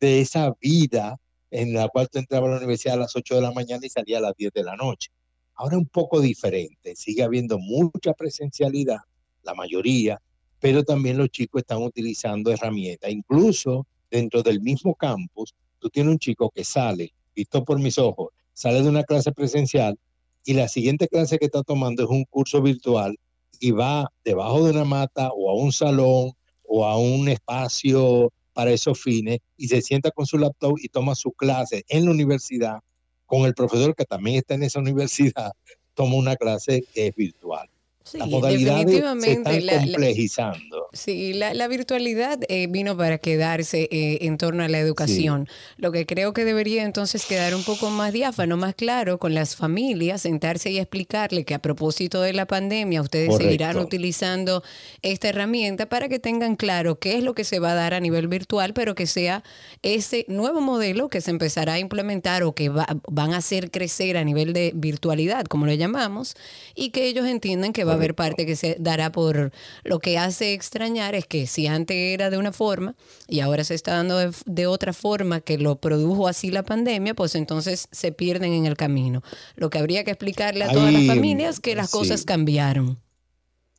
de 0.00 0.20
esa 0.20 0.52
vida 0.60 1.18
en 1.50 1.72
la 1.72 1.88
cual 1.88 2.08
tú 2.08 2.18
entrabas 2.18 2.48
a 2.48 2.50
la 2.52 2.58
universidad 2.58 2.94
a 2.94 3.00
las 3.00 3.16
8 3.16 3.36
de 3.36 3.40
la 3.40 3.52
mañana 3.52 3.84
y 3.84 3.88
salía 3.88 4.18
a 4.18 4.22
las 4.22 4.36
10 4.36 4.52
de 4.52 4.62
la 4.64 4.76
noche. 4.76 5.10
Ahora 5.54 5.76
es 5.76 5.78
un 5.78 5.86
poco 5.86 6.20
diferente, 6.20 6.94
sigue 6.94 7.22
habiendo 7.22 7.58
mucha 7.58 8.12
presencialidad, 8.12 8.98
la 9.42 9.54
mayoría, 9.54 10.20
pero 10.60 10.84
también 10.84 11.18
los 11.18 11.30
chicos 11.30 11.62
están 11.62 11.82
utilizando 11.82 12.52
herramientas. 12.52 13.10
Incluso 13.10 13.86
dentro 14.10 14.42
del 14.42 14.60
mismo 14.60 14.94
campus, 14.94 15.54
tú 15.78 15.88
tienes 15.90 16.12
un 16.12 16.18
chico 16.18 16.50
que 16.50 16.64
sale, 16.64 17.12
visto 17.34 17.64
por 17.64 17.78
mis 17.78 17.98
ojos, 17.98 18.28
sale 18.52 18.82
de 18.82 18.88
una 18.88 19.04
clase 19.04 19.32
presencial 19.32 19.98
y 20.44 20.54
la 20.54 20.68
siguiente 20.68 21.08
clase 21.08 21.38
que 21.38 21.46
está 21.46 21.62
tomando 21.62 22.04
es 22.04 22.08
un 22.10 22.24
curso 22.24 22.62
virtual 22.62 23.18
y 23.60 23.70
va 23.70 24.10
debajo 24.24 24.64
de 24.64 24.70
una 24.70 24.84
mata 24.84 25.30
o 25.32 25.50
a 25.50 25.54
un 25.54 25.72
salón 25.72 26.32
o 26.66 26.84
a 26.86 26.96
un 26.98 27.28
espacio 27.28 28.32
para 28.58 28.72
esos 28.72 29.00
fines 29.00 29.38
y 29.56 29.68
se 29.68 29.80
sienta 29.80 30.10
con 30.10 30.26
su 30.26 30.36
laptop 30.36 30.74
y 30.82 30.88
toma 30.88 31.14
su 31.14 31.30
clase 31.30 31.84
en 31.88 32.06
la 32.06 32.10
universidad 32.10 32.80
con 33.24 33.42
el 33.42 33.54
profesor 33.54 33.94
que 33.94 34.04
también 34.04 34.38
está 34.38 34.54
en 34.54 34.64
esa 34.64 34.80
universidad, 34.80 35.52
toma 35.94 36.16
una 36.16 36.34
clase 36.34 36.82
que 36.92 37.06
es 37.06 37.14
virtual. 37.14 37.70
Sí, 38.10 38.16
Las 38.16 38.28
modalidades 38.28 38.90
se 39.20 39.32
están 39.32 39.66
complejizando. 39.82 40.88
sí, 40.94 41.34
la, 41.34 41.68
virtualidad 41.68 42.38
eh, 42.48 42.66
vino 42.66 42.96
para 42.96 43.18
quedarse 43.18 43.86
eh, 43.90 44.20
en 44.22 44.38
torno 44.38 44.62
a 44.62 44.68
la 44.68 44.78
educación. 44.78 45.46
Lo 45.76 45.92
que 45.92 46.06
creo 46.06 46.32
que 46.32 46.46
debería 46.46 46.84
entonces 46.84 47.26
quedar 47.26 47.54
un 47.54 47.64
poco 47.64 47.90
más 47.90 48.14
diáfano, 48.14 48.56
más 48.56 48.74
claro 48.74 49.18
con 49.18 49.34
las 49.34 49.56
familias, 49.56 50.22
sentarse 50.22 50.70
y 50.70 50.78
explicarle 50.78 51.44
que 51.44 51.52
a 51.52 51.58
propósito 51.58 52.22
de 52.22 52.32
la 52.32 52.46
pandemia 52.46 53.02
ustedes 53.02 53.36
seguirán 53.36 53.76
utilizando 53.76 54.62
esta 55.02 55.28
herramienta 55.28 55.90
para 55.90 56.08
que 56.08 56.18
tengan 56.18 56.56
claro 56.56 56.98
qué 56.98 57.18
es 57.18 57.22
lo 57.22 57.34
que 57.34 57.44
se 57.44 57.58
va 57.58 57.72
a 57.72 57.74
dar 57.74 57.92
a 57.92 58.00
nivel 58.00 58.26
virtual, 58.26 58.72
pero 58.72 58.94
que 58.94 59.06
sea 59.06 59.44
ese 59.82 60.24
nuevo 60.28 60.62
modelo 60.62 61.10
que 61.10 61.20
se 61.20 61.30
empezará 61.30 61.74
a 61.74 61.78
implementar 61.78 62.42
o 62.42 62.54
que 62.54 62.70
van 62.70 63.34
a 63.34 63.36
hacer 63.36 63.70
crecer 63.70 64.16
a 64.16 64.24
nivel 64.24 64.54
de 64.54 64.72
virtualidad, 64.74 65.44
como 65.44 65.66
lo 65.66 65.74
llamamos, 65.74 66.36
y 66.74 66.88
que 66.88 67.06
ellos 67.06 67.26
entiendan 67.26 67.74
que 67.74 67.84
va 67.84 67.97
haber 67.98 68.14
parte 68.14 68.46
que 68.46 68.56
se 68.56 68.76
dará 68.78 69.12
por 69.12 69.52
lo 69.84 69.98
que 69.98 70.18
hace 70.18 70.54
extrañar 70.54 71.14
es 71.14 71.26
que 71.26 71.46
si 71.46 71.66
antes 71.66 71.96
era 71.96 72.30
de 72.30 72.38
una 72.38 72.52
forma 72.52 72.94
y 73.28 73.40
ahora 73.40 73.64
se 73.64 73.74
está 73.74 73.92
dando 73.94 74.18
de, 74.46 74.66
otra 74.66 74.92
forma 74.92 75.40
que 75.40 75.58
lo 75.58 75.76
produjo 75.76 76.28
así 76.28 76.50
la 76.50 76.62
pandemia, 76.62 77.14
pues 77.14 77.34
entonces 77.34 77.88
se 77.90 78.12
pierden 78.12 78.52
en 78.52 78.66
el 78.66 78.76
camino. 78.76 79.22
Lo 79.56 79.70
que 79.70 79.78
habría 79.78 80.04
que 80.04 80.10
explicarle 80.10 80.64
a 80.64 80.72
todas 80.72 80.92
las 80.92 81.06
familias 81.06 81.56
es 81.56 81.60
que 81.60 81.74
las 81.74 81.90
cosas 81.90 82.24
cambiaron. 82.24 82.98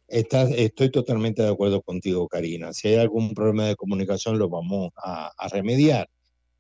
estoy 0.08 0.92
totalmente 0.92 1.42
de 1.42 1.50
acuerdo 1.50 1.82
contigo, 1.82 2.28
Karina. 2.28 2.74
Si 2.74 2.90
hay 2.90 2.96
algún 2.96 3.34
problema 3.34 3.66
de 3.66 3.76
comunicación, 3.76 4.38
lo 4.38 4.50
vamos 4.50 4.92
a, 4.96 5.32
a 5.38 5.48
remediar. 5.48 6.08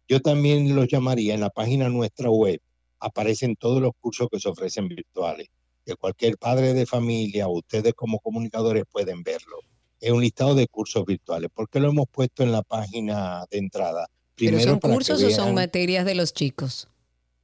Yo 0.07 0.21
también 0.21 0.75
los 0.75 0.87
llamaría 0.87 1.33
en 1.33 1.41
la 1.41 1.49
página 1.49 1.89
nuestra 1.89 2.29
web. 2.29 2.59
Aparecen 2.99 3.55
todos 3.55 3.81
los 3.81 3.91
cursos 3.99 4.27
que 4.31 4.39
se 4.39 4.49
ofrecen 4.49 4.87
virtuales 4.87 5.47
que 5.89 5.95
cualquier 5.95 6.37
padre 6.37 6.73
de 6.73 6.85
familia 6.85 7.47
o 7.47 7.57
ustedes 7.57 7.93
como 7.93 8.19
comunicadores 8.19 8.83
pueden 8.91 9.23
verlo. 9.23 9.57
Es 9.99 10.11
un 10.11 10.21
listado 10.21 10.53
de 10.53 10.67
cursos 10.67 11.03
virtuales. 11.05 11.49
¿Por 11.53 11.67
qué 11.67 11.79
lo 11.79 11.89
hemos 11.89 12.07
puesto 12.09 12.43
en 12.43 12.51
la 12.51 12.61
página 12.61 13.45
de 13.49 13.57
entrada? 13.57 14.07
Primero, 14.35 14.59
¿Pero 14.59 14.69
son 14.69 14.79
cursos 14.79 15.23
o 15.23 15.29
son 15.31 15.53
materias 15.55 16.05
de 16.05 16.15
los 16.15 16.33
chicos? 16.33 16.87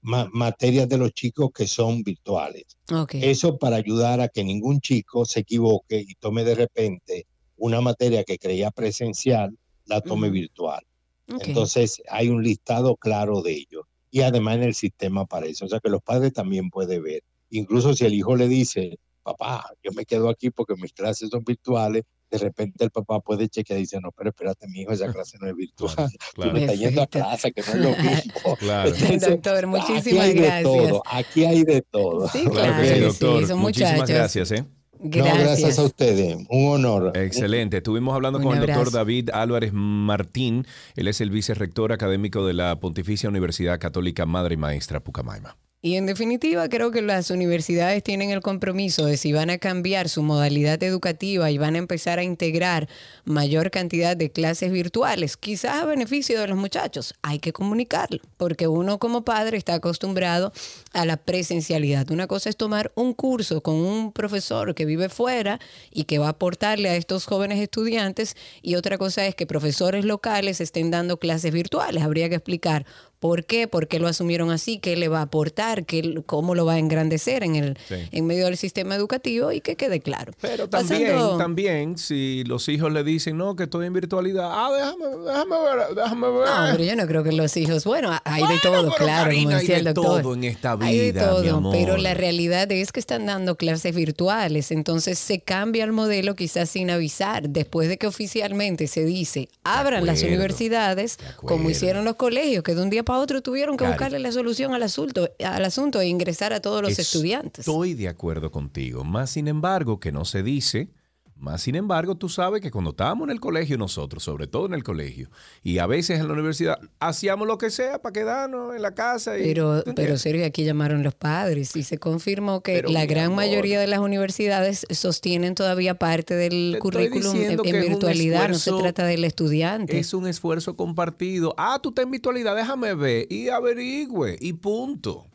materias 0.02 0.88
de 0.88 1.00
los 1.00 1.14
chicos 1.14 1.50
que 1.52 1.68
son 1.68 2.04
virtuales. 2.04 2.66
Eso 3.14 3.58
para 3.58 3.78
ayudar 3.78 4.22
a 4.22 4.28
que 4.28 4.44
ningún 4.44 4.80
chico 4.80 5.26
se 5.26 5.40
equivoque 5.40 5.98
y 6.00 6.14
tome 6.14 6.44
de 6.44 6.54
repente 6.54 7.26
una 7.58 7.82
materia 7.82 8.24
que 8.24 8.38
creía 8.38 8.70
presencial, 8.70 9.58
la 9.86 10.02
tome 10.02 10.30
virtual. 10.30 10.86
Entonces 11.28 12.04
hay 12.08 12.30
un 12.30 12.44
listado 12.44 12.96
claro 12.98 13.42
de 13.42 13.54
ello. 13.54 13.88
Y 14.12 14.22
además 14.22 14.58
en 14.58 14.64
el 14.64 14.76
sistema 14.76 15.22
aparece. 15.22 15.66
O 15.66 15.68
sea 15.68 15.80
que 15.80 15.90
los 15.90 16.04
padres 16.04 16.34
también 16.34 16.70
pueden 16.70 17.02
ver 17.02 17.24
Incluso 17.58 17.94
si 17.94 18.06
el 18.06 18.14
hijo 18.14 18.36
le 18.36 18.48
dice, 18.48 19.00
papá, 19.24 19.66
yo 19.84 19.92
me 19.94 20.06
quedo 20.06 20.30
aquí 20.30 20.52
porque 20.52 20.76
mis 20.76 20.94
clases 20.94 21.30
son 21.30 21.44
virtuales, 21.44 22.04
de 22.30 22.38
repente 22.38 22.84
el 22.84 22.92
papá 22.92 23.20
puede 23.20 23.50
chequear 23.50 23.80
y 23.80 23.84
dice, 23.84 24.00
no, 24.02 24.12
pero 24.12 24.30
espérate, 24.30 24.68
mi 24.68 24.82
hijo, 24.82 24.92
esa 24.92 25.12
clase 25.12 25.38
no 25.40 25.48
es 25.48 25.56
virtual. 25.58 26.10
Tú 26.36 26.52
me 26.52 26.62
estás 26.62 26.80
yendo 26.80 27.02
a 27.02 27.08
clase, 27.08 27.52
que 27.52 27.62
no 27.62 27.68
es 27.68 27.76
lo 27.76 27.90
mismo. 27.98 28.58
Claro. 28.60 28.92
doctor, 28.92 29.68
muchísimas 29.68 30.30
aquí 30.30 30.40
hay 30.40 30.64
De 30.64 30.64
todo, 30.64 31.04
aquí 31.06 31.46
hay 31.46 31.64
de 31.64 31.82
todo. 31.82 32.28
Sí, 32.30 32.46
claro, 32.46 33.00
doctor. 33.08 33.48
Sí, 33.48 33.54
muchísimas 33.54 34.10
gracias, 34.10 34.52
¿eh? 34.52 34.66
Gracias. 34.98 35.40
gracias 35.40 35.80
a 35.80 35.84
ustedes. 35.84 36.38
Un 36.50 36.86
honor. 36.86 37.12
Excelente. 37.18 37.78
Estuvimos 37.78 38.16
hablando 38.16 38.42
con 38.42 38.58
el 38.58 38.66
doctor 38.66 38.92
David 38.92 39.30
Álvarez 39.32 39.72
Martín. 39.74 40.66
Él 40.96 41.08
es 41.08 41.20
el 41.20 41.30
vicerrector 41.30 41.92
académico 41.92 42.48
de 42.48 42.54
la 42.54 42.80
Pontificia 42.80 43.30
Universidad 43.30 43.78
Católica 43.78 44.26
Madre 44.26 44.54
y 44.54 44.58
Maestra 44.58 45.02
Pucamaima. 45.02 45.58
Y 45.86 45.98
en 45.98 46.08
definitiva, 46.08 46.68
creo 46.68 46.90
que 46.90 47.04
las 47.04 47.30
universidades 47.30 48.02
tienen 48.02 48.32
el 48.32 48.42
compromiso 48.42 49.06
de 49.06 49.18
si 49.18 49.34
van 49.34 49.52
a 49.52 49.60
cambiar 49.60 50.10
su 50.10 50.24
modalidad 50.24 50.82
educativa 50.82 51.52
y 51.52 51.60
van 51.60 51.76
a 51.76 51.78
empezar 51.78 52.18
a 52.18 52.24
integrar 52.24 52.90
mayor 53.24 53.70
cantidad 53.70 54.18
de 54.18 54.32
clases 54.32 54.72
virtuales, 54.72 55.38
quizás 55.38 55.84
a 55.84 55.86
beneficio 55.86 56.42
de 56.42 56.48
los 56.48 56.58
muchachos. 56.58 57.14
Hay 57.22 57.38
que 57.38 57.54
comunicarlo, 57.54 58.20
porque 58.38 58.68
uno 58.68 58.98
como 58.98 59.24
padre 59.24 59.58
está 59.58 59.76
acostumbrado 59.76 60.52
a 60.92 61.06
la 61.06 61.18
presencialidad. 61.18 62.10
Una 62.10 62.26
cosa 62.26 62.50
es 62.50 62.58
tomar 62.58 62.92
un 62.96 63.14
curso 63.14 63.62
con 63.62 63.76
un 63.76 64.12
profesor 64.12 64.74
que 64.74 64.86
vive 64.86 65.08
fuera 65.08 65.60
y 65.92 66.06
que 66.06 66.18
va 66.18 66.26
a 66.26 66.30
aportarle 66.30 66.90
a 66.90 66.96
estos 66.96 67.28
jóvenes 67.28 67.60
estudiantes, 67.60 68.36
y 68.64 68.74
otra 68.74 68.98
cosa 68.98 69.28
es 69.28 69.36
que 69.36 69.46
profesores 69.46 70.04
locales 70.04 70.62
estén 70.62 70.90
dando 70.90 71.18
clases 71.20 71.54
virtuales. 71.54 72.02
Habría 72.02 72.28
que 72.28 72.36
explicar 72.38 72.88
¿Por 73.26 73.44
qué? 73.44 73.68
¿Por 73.68 73.88
qué 73.88 73.98
lo 73.98 74.08
asumieron 74.08 74.52
así? 74.52 74.78
¿Qué 74.78 74.96
le 74.96 75.08
va 75.08 75.18
a 75.18 75.24
aportar? 75.24 75.88
¿Qué, 75.88 76.22
¿Cómo 76.28 76.54
lo 76.54 76.64
va 76.64 76.74
a 76.74 76.78
engrandecer 76.78 77.44
en, 77.44 77.56
el, 77.56 77.76
en 77.90 78.28
medio 78.28 78.46
del 78.46 78.56
sistema 78.56 78.94
educativo? 78.94 79.52
Y 79.52 79.62
que 79.62 79.76
quede 79.76 80.00
claro. 80.00 80.32
Pero 80.42 80.70
también, 80.70 81.18
también, 81.40 81.98
si 81.98 82.44
los 82.44 82.70
hijos 82.70 82.94
le 82.94 83.04
dicen, 83.04 83.36
no, 83.36 83.56
que 83.56 83.64
estoy 83.64 83.88
en 83.88 83.94
virtualidad, 83.94 84.48
ah, 84.52 84.70
déjame, 84.72 85.06
déjame 85.26 85.56
ver, 85.56 85.96
déjame 85.96 86.28
ver. 86.30 86.48
No, 86.48 86.72
pero 86.74 86.84
yo 86.84 86.96
no 86.96 87.08
creo 87.08 87.24
que 87.24 87.32
los 87.32 87.58
hijos, 87.58 87.84
bueno, 87.84 88.12
hay 88.24 88.44
de 88.44 88.60
todo, 88.62 88.92
claro, 88.92 89.32
como 89.34 89.50
decía 89.50 89.78
el 89.78 89.86
doctor. 89.86 90.06
Hay 90.06 90.18
de 90.18 90.22
todo 90.22 90.34
en 90.36 90.44
esta 90.44 90.76
vida, 90.76 90.86
Hay 90.86 91.00
de 91.00 91.14
todo, 91.20 91.72
pero 91.72 91.98
la 91.98 92.14
realidad 92.14 92.72
es 92.72 92.92
que 92.92 93.00
están 93.00 93.26
dando 93.26 93.56
clases 93.56 93.96
virtuales, 93.96 94.70
entonces 94.70 95.18
se 95.18 95.40
cambia 95.40 95.84
el 95.84 95.94
modelo 95.94 96.36
quizás 96.36 96.70
sin 96.70 96.92
avisar. 96.92 97.50
Después 97.50 97.90
de 97.90 97.98
que 97.98 98.06
oficialmente 98.06 98.86
se 98.86 99.04
dice, 99.04 99.50
abran 99.64 100.06
las 100.06 100.22
universidades, 100.22 101.18
como 101.38 101.72
hicieron 101.72 102.06
los 102.06 102.18
colegios, 102.18 102.64
que 102.64 102.76
de 102.76 102.84
un 102.84 102.92
día 102.92 103.02
para 103.02 103.15
otro 103.20 103.42
tuvieron 103.42 103.78
que 103.78 103.86
buscarle 103.86 104.20
la 104.20 104.32
solución 104.32 104.74
al 104.74 104.84
asunto, 104.84 105.30
al 105.44 105.66
asunto 105.66 106.00
e 106.02 106.08
ingresar 106.08 106.54
a 106.54 106.62
todos 106.62 106.82
los 106.82 106.98
estudiantes. 106.98 107.68
Estoy 107.68 107.94
de 107.94 108.08
acuerdo 108.08 108.52
contigo. 108.52 109.04
Más 109.04 109.32
sin 109.32 109.48
embargo, 109.48 110.00
que 110.00 110.12
no 110.12 110.26
se 110.26 110.44
dice, 110.44 110.90
más 111.38 111.62
sin 111.62 111.76
embargo, 111.76 112.16
tú 112.16 112.30
sabes 112.30 112.62
que 112.62 112.72
cuando 112.72 112.92
estábamos 112.92 113.28
en 113.28 113.32
el 113.32 113.40
colegio 113.40 113.78
nosotros, 113.78 114.24
sobre 114.24 114.48
todo 114.48 114.68
en 114.68 114.74
el 114.74 114.84
colegio, 114.84 115.30
y 115.64 115.80
a 115.80 115.86
veces 115.86 116.20
en 116.20 116.28
la 116.28 116.34
universidad, 116.34 116.80
hacíamos 117.00 117.48
lo 117.48 117.58
que 117.58 117.70
sea 117.70 118.02
para 118.02 118.14
quedarnos 118.14 118.76
en 118.76 118.82
la 118.82 118.96
casa. 118.96 119.38
Y, 119.38 119.44
pero, 119.44 119.84
pero 119.96 120.18
serio, 120.18 120.46
aquí 120.46 120.64
llamaron 120.64 121.04
los 121.04 121.14
padres 121.14 121.76
y 121.76 121.84
se 121.84 121.98
confirmó 121.98 122.62
que 122.62 122.84
la 122.84 123.06
gran 123.06 123.36
mayoría 123.36 123.80
de 123.80 123.88
las 123.88 124.00
universidades 124.00 124.86
sostienen 124.92 125.56
todavía 125.56 125.96
parte 125.96 126.36
del 126.36 126.78
currículum 126.80 127.36
en, 127.36 127.58
virtualidad, 127.82 128.50
no 128.50 128.56
se 128.56 128.72
trata 128.72 129.06
del 129.06 129.24
estudiante. 129.26 130.00
Es 130.00 130.14
un 130.14 130.28
esfuerzo 130.28 130.76
compartido. 130.78 131.54
Ah, 131.58 131.80
tú 131.82 131.90
estás 131.90 132.06
en 132.06 132.12
virtualidad, 132.12 132.56
déjame 132.56 132.94
ver 132.94 133.28
y 133.30 133.50
averigüe 133.50 134.38
y 134.40 134.54
punto. 134.54 135.26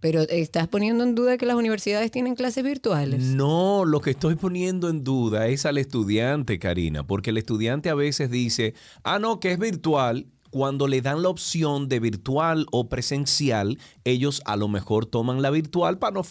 Pero 0.00 0.22
¿estás 0.22 0.68
poniendo 0.68 1.02
en 1.04 1.14
duda 1.14 1.38
que 1.38 1.46
las 1.46 1.56
universidades 1.56 2.10
tienen 2.10 2.34
clases 2.34 2.62
virtuales? 2.62 3.20
No, 3.20 3.84
lo 3.84 4.00
que 4.00 4.10
estoy 4.10 4.36
poniendo 4.36 4.88
en 4.88 5.02
duda 5.02 5.48
es 5.48 5.66
al 5.66 5.78
estudiante, 5.78 6.58
Karina, 6.58 7.06
porque 7.06 7.30
el 7.30 7.38
estudiante 7.38 7.90
a 7.90 7.94
veces 7.94 8.30
dice, 8.30 8.74
ah, 9.02 9.18
no, 9.18 9.40
que 9.40 9.52
es 9.52 9.58
virtual. 9.58 10.26
Cuando 10.50 10.88
le 10.88 11.02
dan 11.02 11.22
la 11.22 11.28
opción 11.28 11.88
de 11.88 12.00
virtual 12.00 12.66
o 12.72 12.88
presencial, 12.88 13.78
ellos 14.04 14.40
a 14.46 14.56
lo 14.56 14.68
mejor 14.68 15.04
toman 15.04 15.42
la 15.42 15.50
virtual 15.50 15.98
para 15.98 16.14
no, 16.14 16.22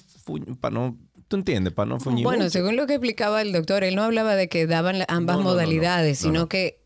para 0.59 0.73
no 0.73 0.97
¿Tú 1.27 1.35
entiendes? 1.35 1.73
Para 1.73 1.89
no 1.89 1.99
fuñir 1.99 2.23
Bueno, 2.23 2.49
según 2.49 2.77
lo 2.77 2.87
que 2.87 2.93
explicaba 2.93 3.41
el 3.41 3.51
doctor, 3.51 3.83
él 3.83 3.95
no 3.95 4.03
hablaba 4.03 4.35
de 4.35 4.47
que 4.47 4.65
daban 4.65 5.03
ambas 5.07 5.39
modalidades, 5.39 6.19
sino 6.19 6.47
que 6.47 6.81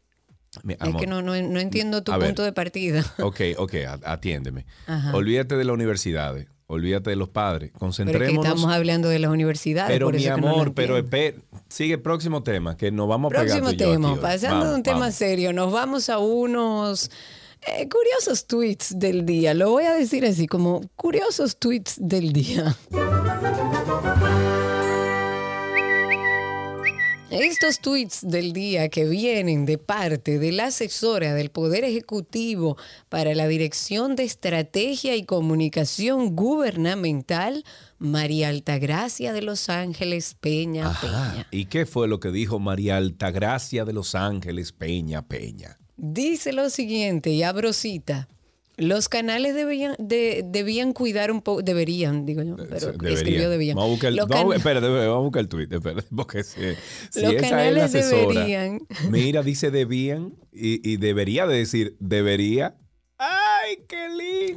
es 0.67 0.95
que 0.95 1.07
no, 1.07 1.21
no, 1.21 1.33
entiendo 1.35 2.03
tu 2.03 2.11
punto 2.11 2.43
de 2.43 2.51
partida. 2.51 3.05
Ok, 3.19 3.41
ok, 3.57 3.73
atiéndeme. 4.03 4.65
Olvídate 5.13 5.55
de 5.55 5.63
las 5.63 5.73
universidades. 5.73 6.47
Olvídate 6.71 7.09
de 7.09 7.17
los 7.17 7.27
padres. 7.27 7.71
Concentrémonos. 7.77 8.29
Pero 8.29 8.41
estamos 8.41 8.73
hablando 8.73 9.09
de 9.09 9.19
las 9.19 9.29
universidades. 9.29 9.91
Pero 9.91 10.09
mi 10.09 10.25
amor, 10.25 10.73
pero 10.73 10.95
sigue 11.67 11.95
el 11.95 12.01
próximo 12.01 12.43
tema, 12.43 12.77
que 12.77 12.91
nos 12.91 13.09
vamos 13.09 13.33
a 13.33 13.35
próximo 13.35 13.71
pegar. 13.71 13.77
Próximo 13.77 14.15
tema, 14.15 14.21
pasando 14.21 14.69
de 14.69 14.75
un 14.75 14.83
tema 14.83 15.11
serio, 15.11 15.51
nos 15.51 15.73
vamos 15.73 16.09
a 16.09 16.17
unos 16.19 17.11
eh, 17.61 17.89
curiosos 17.89 18.47
tweets 18.47 18.97
del 18.97 19.25
día. 19.25 19.53
Lo 19.53 19.69
voy 19.69 19.83
a 19.83 19.93
decir 19.93 20.25
así, 20.25 20.47
como 20.47 20.81
curiosos 20.95 21.57
tweets 21.57 21.95
del 21.99 22.31
día. 22.31 22.77
Estos 27.31 27.79
tweets 27.79 28.27
del 28.27 28.51
día 28.51 28.89
que 28.89 29.05
vienen 29.05 29.65
de 29.65 29.77
parte 29.77 30.37
de 30.37 30.51
la 30.51 30.65
asesora 30.65 31.33
del 31.33 31.49
Poder 31.49 31.85
Ejecutivo 31.85 32.75
para 33.07 33.33
la 33.35 33.47
Dirección 33.47 34.17
de 34.17 34.23
Estrategia 34.23 35.15
y 35.15 35.23
Comunicación 35.23 36.35
Gubernamental, 36.35 37.63
María 37.99 38.49
Altagracia 38.49 39.31
de 39.31 39.43
Los 39.43 39.69
Ángeles 39.69 40.35
Peña 40.41 40.93
Peña. 40.99 41.47
¿Y 41.51 41.65
qué 41.65 41.85
fue 41.85 42.09
lo 42.09 42.19
que 42.19 42.31
dijo 42.31 42.59
María 42.59 42.97
Altagracia 42.97 43.85
de 43.85 43.93
Los 43.93 44.13
Ángeles 44.13 44.73
Peña 44.73 45.21
Peña? 45.21 45.77
Dice 45.95 46.51
lo 46.51 46.69
siguiente, 46.69 47.29
y 47.29 47.43
abro 47.43 47.71
cita. 47.71 48.27
Los 48.81 49.09
canales 49.09 49.55
debían, 49.55 49.95
debían 49.99 50.93
cuidar 50.93 51.31
un 51.31 51.41
poco, 51.41 51.61
deberían, 51.61 52.25
digo 52.25 52.43
yo, 52.43 52.55
pero 52.55 52.93
escribió 53.07 53.49
debían. 53.49 53.75
Vamos 53.75 53.89
a 53.89 53.91
buscar 53.91 54.11
el, 54.11 54.19
vamos, 54.19 54.63
vamos 54.63 55.15
a 55.15 55.17
buscar 55.17 55.39
el 55.41 55.47
tweet, 55.47 55.67
espérate, 55.71 56.07
porque 56.15 56.43
si, 56.43 56.59
Los 57.21 57.33
esa 57.33 57.49
canales 57.49 57.71
es 57.71 57.75
la 57.77 57.85
asesora, 57.85 58.33
deberían. 58.33 58.87
Mira, 59.09 59.43
dice 59.43 59.71
debían 59.71 60.35
y, 60.51 60.87
y 60.89 60.97
debería 60.97 61.47
de 61.47 61.57
decir 61.57 61.95
debería. 61.99 62.75
¡Ay, 63.17 63.77
qué 63.87 64.01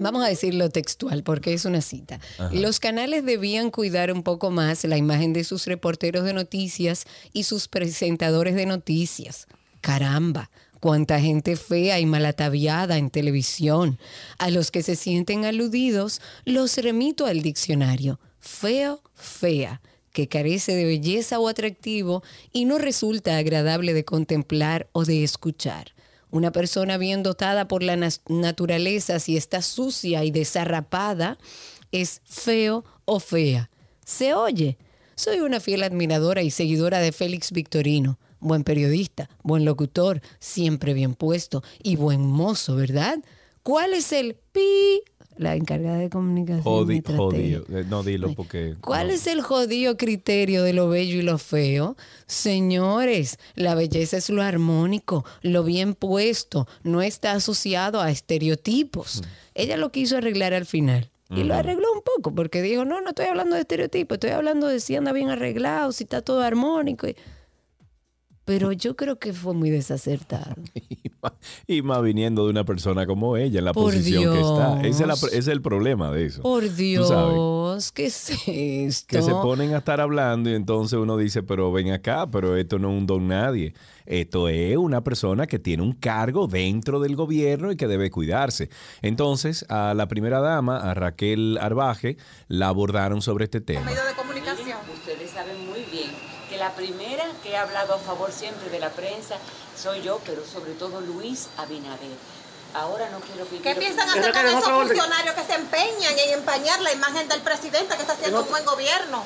Vamos 0.00 0.24
a 0.24 0.28
decirlo 0.28 0.70
textual 0.70 1.22
porque 1.22 1.52
es 1.52 1.64
una 1.64 1.80
cita. 1.80 2.20
Los 2.52 2.80
canales 2.80 3.24
debían 3.24 3.70
cuidar 3.70 4.12
un 4.12 4.22
poco 4.22 4.50
más 4.50 4.84
la 4.84 4.96
imagen 4.96 5.32
de 5.32 5.44
sus 5.44 5.66
reporteros 5.66 6.24
de 6.24 6.32
noticias 6.32 7.04
y 7.32 7.44
sus 7.44 7.68
presentadores 7.68 8.54
de 8.54 8.66
noticias. 8.66 9.46
Caramba, 9.80 10.50
cuánta 10.84 11.18
gente 11.18 11.56
fea 11.56 11.98
y 11.98 12.04
malataviada 12.04 12.98
en 12.98 13.08
televisión. 13.08 13.98
A 14.36 14.50
los 14.50 14.70
que 14.70 14.82
se 14.82 14.96
sienten 14.96 15.46
aludidos, 15.46 16.20
los 16.44 16.76
remito 16.76 17.24
al 17.24 17.40
diccionario. 17.40 18.20
Feo, 18.38 19.00
fea 19.14 19.80
que 20.12 20.28
carece 20.28 20.76
de 20.76 20.84
belleza 20.84 21.38
o 21.38 21.48
atractivo 21.48 22.22
y 22.52 22.66
no 22.66 22.76
resulta 22.76 23.38
agradable 23.38 23.94
de 23.94 24.04
contemplar 24.04 24.86
o 24.92 25.06
de 25.06 25.24
escuchar. 25.24 25.94
Una 26.30 26.52
persona 26.52 26.98
bien 26.98 27.22
dotada 27.22 27.66
por 27.66 27.82
la 27.82 27.96
naturaleza, 28.28 29.20
si 29.20 29.38
está 29.38 29.62
sucia 29.62 30.22
y 30.22 30.32
desarrapada, 30.32 31.38
es 31.92 32.20
feo 32.26 32.84
o 33.06 33.20
fea. 33.20 33.70
Se 34.04 34.34
oye. 34.34 34.76
Soy 35.14 35.40
una 35.40 35.60
fiel 35.60 35.82
admiradora 35.82 36.42
y 36.42 36.50
seguidora 36.50 36.98
de 36.98 37.12
Félix 37.12 37.52
Victorino. 37.52 38.18
Buen 38.44 38.62
periodista, 38.62 39.30
buen 39.42 39.64
locutor, 39.64 40.20
siempre 40.38 40.92
bien 40.92 41.14
puesto 41.14 41.62
y 41.82 41.96
buen 41.96 42.26
mozo, 42.26 42.76
¿verdad? 42.76 43.18
¿Cuál 43.62 43.94
es 43.94 44.12
el 44.12 44.36
pi 44.52 45.02
la 45.36 45.56
encargada 45.56 45.98
de 45.98 46.10
comunicación. 46.10 46.62
jodido. 46.62 47.64
Eh, 47.70 47.84
no 47.88 48.02
dilo 48.02 48.34
porque. 48.34 48.74
¿Cuál 48.80 49.10
es 49.10 49.26
el 49.26 49.40
jodido 49.40 49.96
criterio 49.96 50.62
de 50.62 50.72
lo 50.72 50.88
bello 50.88 51.18
y 51.18 51.22
lo 51.22 51.38
feo? 51.38 51.96
Señores, 52.26 53.38
la 53.54 53.74
belleza 53.74 54.16
es 54.16 54.30
lo 54.30 54.42
armónico, 54.42 55.24
lo 55.42 55.64
bien 55.64 55.94
puesto, 55.94 56.68
no 56.82 57.02
está 57.02 57.32
asociado 57.32 58.00
a 58.00 58.10
estereotipos. 58.10 59.22
Mm. 59.22 59.24
Ella 59.54 59.76
lo 59.76 59.90
quiso 59.90 60.16
arreglar 60.18 60.54
al 60.54 60.66
final. 60.66 61.10
Y 61.30 61.42
lo 61.42 61.54
arregló 61.54 61.90
un 61.92 62.02
poco, 62.02 62.32
porque 62.32 62.62
dijo, 62.62 62.84
no, 62.84 63.00
no 63.00 63.08
estoy 63.08 63.26
hablando 63.26 63.56
de 63.56 63.62
estereotipos, 63.62 64.16
estoy 64.16 64.30
hablando 64.30 64.68
de 64.68 64.78
si 64.78 64.94
anda 64.94 65.10
bien 65.10 65.30
arreglado, 65.30 65.90
si 65.90 66.04
está 66.04 66.22
todo 66.22 66.42
armónico 66.42 67.08
pero 68.44 68.72
yo 68.72 68.96
creo 68.96 69.18
que 69.18 69.32
fue 69.32 69.54
muy 69.54 69.70
desacertado. 69.70 70.54
y, 71.66 71.82
más, 71.82 72.02
viniendo 72.02 72.44
de 72.44 72.50
una 72.50 72.64
persona 72.64 73.06
como 73.06 73.36
ella, 73.36 73.58
en 73.58 73.64
la 73.64 73.72
posición 73.72 74.34
que 74.34 74.40
está. 74.40 74.82
Ese 74.82 75.38
es, 75.38 75.48
el 75.48 75.62
problema 75.62 76.10
de 76.10 76.26
eso. 76.26 76.42
Por 76.42 76.70
Dios, 76.74 77.92
¿qué 77.92 78.06
es 78.06 78.30
esto? 78.46 79.06
Que 79.08 79.22
se 79.22 79.30
ponen 79.30 79.74
a 79.74 79.78
estar 79.78 80.00
hablando 80.00 80.50
y 80.50 80.54
entonces 80.54 80.98
uno 80.98 81.16
dice, 81.16 81.42
pero 81.42 81.72
ven 81.72 81.92
acá, 81.92 82.26
pero 82.30 82.56
esto 82.56 82.78
no 82.78 82.90
es 82.90 82.98
un 82.98 83.06
don 83.06 83.28
nadie. 83.28 83.74
Esto 84.06 84.48
es 84.48 84.76
una 84.76 85.02
persona 85.02 85.46
que 85.46 85.58
tiene 85.58 85.82
un 85.82 85.92
cargo 85.92 86.46
dentro 86.46 87.00
del 87.00 87.16
gobierno 87.16 87.72
y 87.72 87.76
que 87.76 87.86
debe 87.86 88.10
cuidarse. 88.10 88.68
Entonces, 89.00 89.64
a 89.70 89.94
la 89.94 90.08
primera 90.08 90.40
dama, 90.40 90.78
a 90.78 90.92
Raquel 90.92 91.58
Arbaje, 91.58 92.18
la 92.48 92.68
abordaron 92.68 93.22
sobre 93.22 93.44
este 93.44 93.62
tema. 93.62 93.86
Medio 93.86 94.04
de 94.04 94.14
comunicación. 94.14 94.78
Ustedes 94.92 95.30
saben 95.30 95.56
muy 95.66 95.80
bien 95.90 96.10
que 96.50 96.58
la 96.58 96.74
primera 96.74 97.03
he 97.54 97.58
hablado 97.58 97.94
a 97.94 97.98
favor 97.98 98.32
siempre 98.32 98.68
de 98.68 98.80
la 98.80 98.90
prensa 98.90 99.36
soy 99.76 100.02
yo, 100.02 100.20
pero 100.26 100.44
sobre 100.44 100.72
todo 100.72 101.00
Luis 101.00 101.48
Abinader. 101.56 102.16
Ahora 102.74 103.08
no 103.10 103.20
quiero 103.20 103.48
que... 103.48 103.60
¿Qué 103.60 103.74
piensan 103.76 104.08
acerca 104.08 104.42
de 104.42 104.50
esos 104.50 104.64
funcionarios 104.64 105.34
que 105.34 105.44
se 105.44 105.54
empeñan 105.54 106.18
en 106.18 106.38
empañar 106.38 106.80
la 106.80 106.92
imagen 106.92 107.28
del 107.28 107.40
presidente 107.40 107.94
que 107.94 108.02
está 108.02 108.14
haciendo 108.14 108.42
un 108.42 108.50
buen 108.50 108.64
gobierno? 108.64 109.24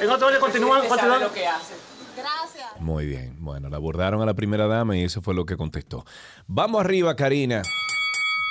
en 0.00 0.10
otro 0.10 0.28
continúan, 0.40 0.88
continúan. 0.88 1.20
lo 1.20 1.32
que 1.32 1.46
hace. 1.46 1.74
Gracias. 2.16 2.80
Muy 2.80 3.06
bien. 3.06 3.36
Bueno, 3.38 3.68
la 3.68 3.76
abordaron 3.76 4.20
a 4.22 4.26
la 4.26 4.34
primera 4.34 4.66
dama 4.66 4.96
y 4.96 5.04
eso 5.04 5.20
fue 5.20 5.34
lo 5.34 5.44
que 5.44 5.56
contestó. 5.56 6.04
Vamos 6.46 6.80
arriba, 6.80 7.14
Karina. 7.14 7.62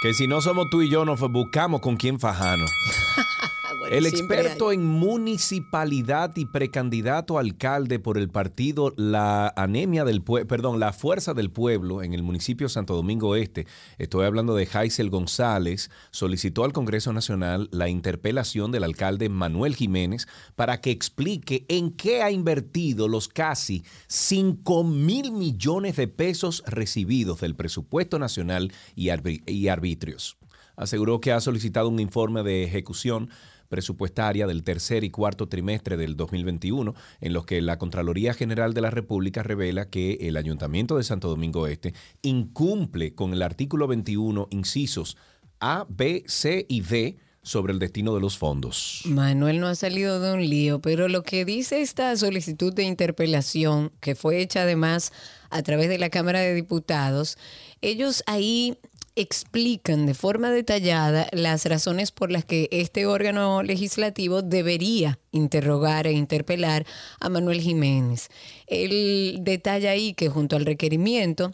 Que 0.01 0.13
si 0.13 0.27
no 0.27 0.41
somos 0.41 0.69
tú 0.69 0.81
y 0.81 0.89
yo, 0.89 1.03
nos 1.03 1.19
buscamos 1.19 1.81
con 1.81 1.97
quién 1.97 2.19
fajarnos. 2.19 2.71
El 3.89 4.05
experto 4.05 4.71
en 4.71 4.85
municipalidad 4.85 6.35
y 6.35 6.45
precandidato 6.45 7.39
alcalde 7.39 7.97
por 7.97 8.19
el 8.19 8.29
partido 8.29 8.93
La 8.97 9.51
Anemia 9.55 10.05
del 10.05 10.21
Pueblo, 10.21 10.47
perdón, 10.47 10.79
La 10.79 10.93
Fuerza 10.93 11.33
del 11.33 11.49
Pueblo 11.49 12.03
en 12.03 12.13
el 12.13 12.21
municipio 12.21 12.69
Santo 12.69 12.95
Domingo 12.95 13.35
Este, 13.35 13.65
estoy 13.97 14.27
hablando 14.27 14.53
de 14.53 14.67
Jaisel 14.67 15.09
González, 15.09 15.89
solicitó 16.11 16.65
al 16.65 16.73
Congreso 16.73 17.13
Nacional 17.13 17.67
la 17.71 17.89
interpelación 17.89 18.71
del 18.71 18.83
alcalde 18.83 19.27
Manuel 19.27 19.75
Jiménez 19.75 20.27
para 20.55 20.81
que 20.81 20.91
explique 20.91 21.65
en 21.67 21.89
qué 21.89 22.21
ha 22.21 22.29
invertido 22.29 23.07
los 23.07 23.27
casi 23.27 23.83
5 24.05 24.83
mil 24.83 25.31
millones 25.31 25.95
de 25.95 26.07
pesos 26.07 26.63
recibidos 26.67 27.41
del 27.41 27.55
presupuesto 27.55 28.19
nacional 28.19 28.71
y, 28.95 29.09
y 29.51 29.67
arbitrios. 29.67 30.37
Aseguró 30.75 31.19
que 31.19 31.33
ha 31.33 31.41
solicitado 31.41 31.89
un 31.89 31.99
informe 31.99 32.43
de 32.43 32.63
ejecución 32.63 33.29
presupuestaria 33.69 34.47
del 34.47 34.63
tercer 34.63 35.03
y 35.03 35.11
cuarto 35.11 35.47
trimestre 35.47 35.95
del 35.95 36.17
2021, 36.17 36.93
en 37.21 37.33
los 37.33 37.45
que 37.45 37.61
la 37.61 37.77
Contraloría 37.77 38.33
General 38.33 38.73
de 38.73 38.81
la 38.81 38.91
República 38.91 39.43
revela 39.43 39.89
que 39.89 40.17
el 40.21 40.35
Ayuntamiento 40.35 40.97
de 40.97 41.03
Santo 41.03 41.29
Domingo 41.29 41.67
Este 41.67 41.93
incumple 42.21 43.15
con 43.15 43.33
el 43.33 43.41
artículo 43.41 43.87
21, 43.87 44.47
incisos 44.51 45.15
A, 45.59 45.85
B, 45.89 46.23
C 46.27 46.65
y 46.67 46.81
D 46.81 47.17
sobre 47.41 47.73
el 47.73 47.79
destino 47.79 48.13
de 48.13 48.21
los 48.21 48.37
fondos. 48.37 49.01
Manuel 49.05 49.59
no 49.59 49.67
ha 49.67 49.75
salido 49.75 50.19
de 50.19 50.33
un 50.33 50.47
lío, 50.47 50.81
pero 50.81 51.07
lo 51.07 51.23
que 51.23 51.45
dice 51.45 51.81
esta 51.81 52.15
solicitud 52.17 52.73
de 52.73 52.83
interpelación, 52.83 53.91
que 54.01 54.15
fue 54.15 54.41
hecha 54.41 54.63
además 54.63 55.13
a 55.49 55.63
través 55.63 55.89
de 55.89 55.97
la 55.97 56.09
Cámara 56.09 56.41
de 56.41 56.53
Diputados, 56.53 57.37
ellos 57.81 58.23
ahí 58.27 58.77
explican 59.21 60.05
de 60.05 60.13
forma 60.13 60.49
detallada 60.49 61.27
las 61.31 61.65
razones 61.65 62.11
por 62.11 62.31
las 62.31 62.45
que 62.45 62.69
este 62.71 63.05
órgano 63.05 63.63
legislativo 63.63 64.41
debería 64.41 65.19
interrogar 65.31 66.07
e 66.07 66.13
interpelar 66.13 66.85
a 67.19 67.29
Manuel 67.29 67.59
Jiménez. 67.61 68.29
El 68.67 69.39
detalle 69.41 69.89
ahí 69.89 70.13
que 70.13 70.29
junto 70.29 70.55
al 70.55 70.65
requerimiento 70.65 71.51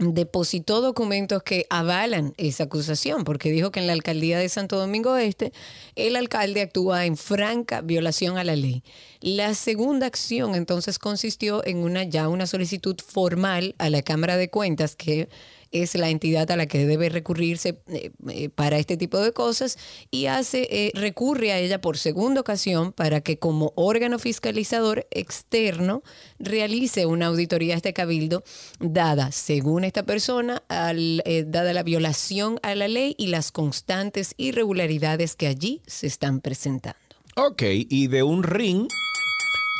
depositó 0.00 0.80
documentos 0.80 1.42
que 1.42 1.66
avalan 1.68 2.32
esa 2.38 2.64
acusación, 2.64 3.24
porque 3.24 3.50
dijo 3.50 3.70
que 3.70 3.80
en 3.80 3.86
la 3.86 3.92
alcaldía 3.92 4.38
de 4.38 4.48
Santo 4.48 4.78
Domingo 4.78 5.16
Este 5.16 5.52
el 5.94 6.16
alcalde 6.16 6.62
actúa 6.62 7.04
en 7.04 7.16
franca 7.16 7.82
violación 7.82 8.38
a 8.38 8.44
la 8.44 8.56
ley. 8.56 8.82
La 9.20 9.54
segunda 9.54 10.06
acción 10.06 10.54
entonces 10.54 10.98
consistió 10.98 11.64
en 11.66 11.78
una 11.78 12.04
ya 12.04 12.28
una 12.28 12.46
solicitud 12.46 12.96
formal 13.06 13.74
a 13.78 13.90
la 13.90 14.02
Cámara 14.02 14.36
de 14.38 14.48
Cuentas 14.48 14.96
que 14.96 15.28
es 15.72 15.94
la 15.94 16.08
entidad 16.08 16.50
a 16.50 16.56
la 16.56 16.66
que 16.66 16.86
debe 16.86 17.08
recurrirse 17.08 17.80
eh, 17.88 18.10
eh, 18.28 18.48
para 18.48 18.78
este 18.78 18.96
tipo 18.96 19.18
de 19.18 19.32
cosas 19.32 19.78
y 20.10 20.26
hace 20.26 20.68
eh, 20.70 20.92
recurre 20.94 21.52
a 21.52 21.58
ella 21.58 21.80
por 21.80 21.98
segunda 21.98 22.40
ocasión 22.40 22.92
para 22.92 23.20
que 23.20 23.38
como 23.38 23.72
órgano 23.76 24.18
fiscalizador 24.18 25.06
externo 25.10 26.02
realice 26.38 27.06
una 27.06 27.26
auditoría 27.26 27.74
a 27.74 27.76
este 27.76 27.92
cabildo 27.92 28.42
dada, 28.80 29.32
según 29.32 29.84
esta 29.84 30.04
persona, 30.04 30.62
dada 30.68 31.72
la 31.72 31.82
violación 31.82 32.58
a 32.62 32.74
la 32.74 32.88
ley 32.88 33.14
y 33.18 33.28
las 33.28 33.52
constantes 33.52 34.34
irregularidades 34.36 35.36
que 35.36 35.46
allí 35.46 35.82
se 35.86 36.06
están 36.06 36.40
presentando. 36.40 36.98
Ok, 37.36 37.62
y 37.62 38.08
de 38.08 38.22
un 38.22 38.42
ring 38.42 38.88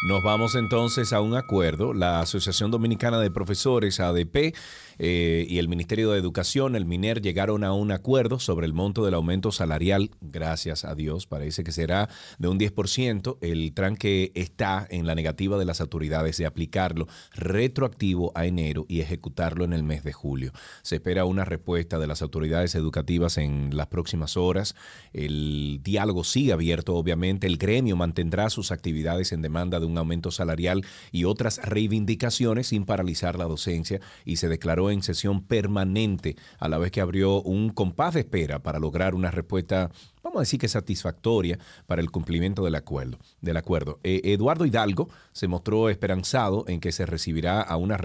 nos 0.02 0.22
vamos 0.22 0.54
entonces 0.54 1.12
a 1.12 1.20
un 1.20 1.34
acuerdo. 1.34 1.92
La 1.92 2.20
Asociación 2.20 2.70
Dominicana 2.70 3.20
de 3.20 3.30
Profesores, 3.30 4.00
ADP, 4.00 4.54
eh, 5.02 5.46
y 5.48 5.56
el 5.56 5.66
Ministerio 5.66 6.10
de 6.10 6.18
Educación, 6.18 6.76
el 6.76 6.84
MINER, 6.84 7.22
llegaron 7.22 7.64
a 7.64 7.72
un 7.72 7.90
acuerdo 7.90 8.38
sobre 8.38 8.66
el 8.66 8.74
monto 8.74 9.02
del 9.02 9.14
aumento 9.14 9.50
salarial. 9.50 10.10
Gracias 10.20 10.84
a 10.84 10.94
Dios, 10.94 11.26
parece 11.26 11.64
que 11.64 11.72
será 11.72 12.10
de 12.38 12.48
un 12.48 12.58
10%. 12.58 13.38
El 13.40 13.72
tranque 13.72 14.30
está 14.34 14.86
en 14.90 15.06
la 15.06 15.14
negativa 15.14 15.56
de 15.56 15.64
las 15.64 15.80
autoridades 15.80 16.36
de 16.36 16.44
aplicarlo 16.44 17.08
retroactivo 17.34 18.30
a 18.34 18.44
enero 18.44 18.84
y 18.88 19.00
ejecutarlo 19.00 19.64
en 19.64 19.72
el 19.72 19.84
mes 19.84 20.04
de 20.04 20.12
julio. 20.12 20.52
Se 20.82 20.96
espera 20.96 21.24
una 21.24 21.46
respuesta 21.46 21.98
de 21.98 22.06
las 22.06 22.20
autoridades 22.20 22.74
educativas 22.74 23.38
en 23.38 23.74
las 23.74 23.86
próximas 23.86 24.36
horas. 24.36 24.74
El 25.14 25.80
diálogo 25.82 26.24
sigue 26.24 26.52
abierto, 26.52 26.94
obviamente. 26.94 27.46
El 27.46 27.56
gremio 27.56 27.96
mantendrá 27.96 28.50
sus 28.50 28.70
actividades 28.70 29.32
en 29.32 29.40
demanda 29.40 29.80
de 29.80 29.86
un 29.86 29.96
aumento 29.96 30.30
salarial 30.30 30.84
y 31.10 31.24
otras 31.24 31.58
reivindicaciones 31.64 32.66
sin 32.66 32.84
paralizar 32.84 33.38
la 33.38 33.44
docencia 33.44 34.02
y 34.26 34.36
se 34.36 34.50
declaró 34.50 34.89
en 34.90 35.02
sesión 35.02 35.42
permanente, 35.44 36.36
a 36.58 36.68
la 36.68 36.78
vez 36.78 36.90
que 36.90 37.00
abrió 37.00 37.42
un 37.42 37.70
compás 37.70 38.14
de 38.14 38.20
espera 38.20 38.62
para 38.62 38.78
lograr 38.78 39.14
una 39.14 39.30
respuesta, 39.30 39.90
vamos 40.22 40.38
a 40.38 40.40
decir 40.40 40.60
que 40.60 40.68
satisfactoria 40.68 41.58
para 41.86 42.02
el 42.02 42.10
cumplimiento 42.10 42.64
del 42.64 42.74
acuerdo. 42.74 43.18
Del 43.40 43.56
acuerdo. 43.56 44.00
Eh, 44.02 44.20
Eduardo 44.24 44.66
Hidalgo 44.66 45.08
se 45.32 45.48
mostró 45.48 45.88
esperanzado 45.88 46.64
en 46.68 46.80
que 46.80 46.92
se 46.92 47.06
recibirá 47.06 47.60
a 47.60 47.76
una, 47.76 47.98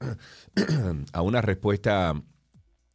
a 1.12 1.22
una 1.22 1.40
respuesta 1.40 2.14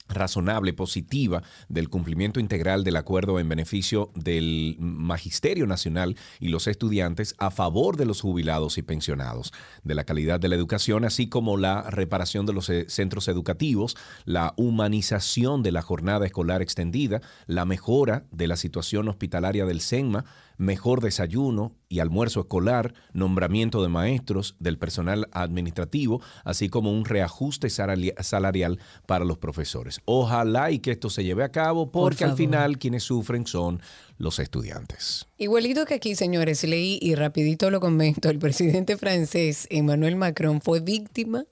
razonable, 0.10 0.74
positiva 0.74 1.44
del 1.70 1.90
cumplimiento 1.90 2.40
integral 2.40 2.84
del 2.84 2.96
acuerdo 2.96 3.40
en 3.40 3.50
beneficio 3.50 4.12
del 4.16 4.76
Magisterio 4.80 5.68
Nacional 5.68 6.16
y 6.40 6.50
los 6.50 6.68
estudiantes 6.68 7.36
a 7.38 7.52
favor 7.52 7.98
de 7.98 8.06
los 8.06 8.22
jubilados 8.22 8.78
y 8.78 8.82
pensionados, 8.82 9.54
de 9.84 9.96
la 9.96 10.04
calidad 10.04 10.40
de 10.40 10.50
la 10.50 10.56
educación, 10.56 11.06
así 11.06 11.28
como 11.28 11.58
la 11.58 11.90
reparación 11.90 12.46
de 12.46 12.54
los 12.54 12.70
eh, 12.70 12.86
centros 12.90 13.28
educativos, 13.28 13.96
la 14.26 14.54
humanización 14.58 15.64
de 15.64 15.72
la 15.72 15.82
jornada 15.82 16.26
escolar 16.26 16.62
extendida, 16.62 17.22
la 17.46 17.66
mejora 17.66 18.26
de 18.32 18.48
la 18.48 18.56
situación 18.56 19.08
hospitalaria 19.08 19.66
del 19.66 19.82
SENMA, 19.82 20.26
mejor 20.58 21.02
desayuno 21.02 21.76
y 21.90 22.00
almuerzo 22.00 22.42
escolar, 22.42 22.94
nombramiento 23.14 23.82
de 23.82 23.88
maestros, 23.88 24.56
del 24.60 24.78
personal 24.78 25.28
administrativo, 25.32 26.22
así 26.44 26.70
como 26.70 26.92
un 26.92 27.06
reajuste 27.06 27.70
salarial 27.70 28.80
para 29.06 29.26
los 29.26 29.38
profesores. 29.38 30.02
Ojalá 30.06 30.72
y 30.72 30.80
que 30.80 30.92
esto 30.92 31.10
se 31.10 31.24
lleve 31.24 31.44
a 31.44 31.52
cabo 31.52 31.92
porque 31.92 32.26
al 32.26 32.36
final 32.36 32.78
quienes 32.78 33.04
sufren 33.04 33.48
son 33.48 33.82
los 34.18 34.40
estudiantes. 34.40 35.28
Igualito 35.38 35.86
que 35.86 35.94
aquí, 35.94 36.16
señores, 36.16 36.64
leí 36.64 37.00
y 37.02 37.16
rapidito 37.16 37.70
lo 37.70 37.80
comento, 37.80 38.30
el 38.30 38.40
presidente 38.40 38.98
francés 38.98 39.68
Emmanuel 39.70 40.16
Macron 40.16 40.62
fue 40.62 40.80
víctima 40.80 41.46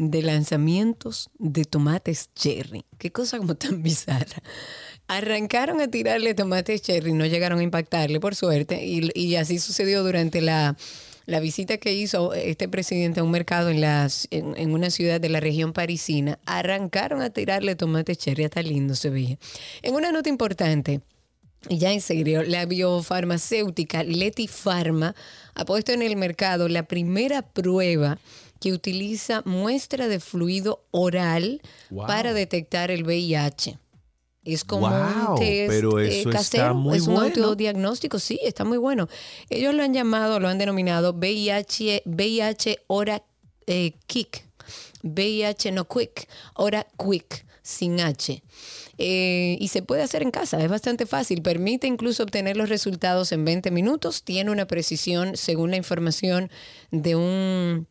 de 0.00 0.22
lanzamientos 0.22 1.28
de 1.38 1.66
tomates 1.66 2.30
cherry. 2.34 2.86
Qué 2.96 3.12
cosa 3.12 3.36
como 3.36 3.54
tan 3.54 3.82
bizarra. 3.82 4.42
Arrancaron 5.10 5.80
a 5.80 5.88
tirarle 5.88 6.34
tomates 6.34 6.82
cherry, 6.82 7.12
no 7.12 7.26
llegaron 7.26 7.58
a 7.58 7.64
impactarle, 7.64 8.20
por 8.20 8.36
suerte, 8.36 8.80
y, 8.86 9.34
así 9.34 9.58
sucedió 9.58 10.04
durante 10.04 10.40
la, 10.40 10.76
visita 11.26 11.78
que 11.78 11.92
hizo 11.92 12.32
este 12.32 12.68
presidente 12.68 13.18
a 13.18 13.24
un 13.24 13.32
mercado 13.32 13.70
en, 13.70 13.80
las, 13.80 14.28
en, 14.30 14.72
una 14.72 14.88
ciudad 14.88 15.20
de 15.20 15.28
la 15.28 15.40
región 15.40 15.72
parisina. 15.72 16.38
Arrancaron 16.46 17.22
a 17.22 17.30
tirarle 17.30 17.74
tomates 17.74 18.18
cherry, 18.18 18.44
hasta 18.44 18.62
lindo 18.62 18.94
se 18.94 19.10
veía. 19.10 19.36
En 19.82 19.96
una 19.96 20.12
nota 20.12 20.28
importante, 20.28 21.00
y 21.68 21.78
ya 21.78 21.92
en 21.92 22.02
serio, 22.02 22.44
la 22.44 22.64
biofarmacéutica 22.66 24.04
Leti 24.04 24.46
Pharma 24.46 25.16
ha 25.56 25.64
puesto 25.64 25.90
en 25.90 26.02
el 26.02 26.14
mercado 26.14 26.68
la 26.68 26.84
primera 26.84 27.42
prueba 27.42 28.20
que 28.60 28.72
utiliza 28.72 29.42
muestra 29.44 30.06
de 30.06 30.20
fluido 30.20 30.84
oral 30.92 31.60
para 32.06 32.32
detectar 32.32 32.92
el 32.92 33.02
VIH. 33.02 33.76
Es 34.44 34.64
como 34.64 34.86
un 34.86 35.38
test 35.38 35.68
pero 35.68 36.00
eh, 36.00 36.24
casero, 36.30 36.74
muy 36.74 36.96
es 36.96 37.06
un 37.06 37.14
bueno. 37.14 37.26
autodiagnóstico, 37.26 38.18
sí, 38.18 38.40
está 38.42 38.64
muy 38.64 38.78
bueno. 38.78 39.08
Ellos 39.50 39.74
lo 39.74 39.82
han 39.82 39.92
llamado, 39.92 40.40
lo 40.40 40.48
han 40.48 40.58
denominado 40.58 41.12
VIH, 41.12 42.04
VIH 42.06 42.78
Hora 42.86 43.22
eh, 43.66 43.92
Kick, 44.06 44.42
VIH 45.02 45.72
no 45.72 45.86
Quick, 45.86 46.26
Hora 46.54 46.86
Quick, 46.96 47.44
sin 47.62 48.00
H. 48.00 48.42
Eh, 48.96 49.56
y 49.60 49.68
se 49.68 49.82
puede 49.82 50.02
hacer 50.02 50.22
en 50.22 50.30
casa, 50.30 50.62
es 50.62 50.70
bastante 50.70 51.04
fácil, 51.04 51.42
permite 51.42 51.86
incluso 51.86 52.22
obtener 52.22 52.56
los 52.56 52.70
resultados 52.70 53.32
en 53.32 53.44
20 53.44 53.70
minutos, 53.70 54.24
tiene 54.24 54.50
una 54.50 54.66
precisión, 54.66 55.36
según 55.36 55.70
la 55.70 55.76
información, 55.76 56.50
de 56.90 57.14
un 57.14 57.86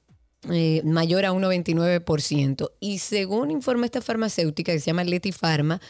mayor 0.83 1.25
a 1.25 1.31
un 1.31 1.43
99%. 1.43 2.71
Y 2.79 2.99
según 2.99 3.51
informa 3.51 3.85
esta 3.85 4.01
farmacéutica 4.01 4.71
que 4.71 4.79
se 4.79 4.88
llama 4.88 5.03
Leti 5.03 5.31
Pharma, 5.31 5.81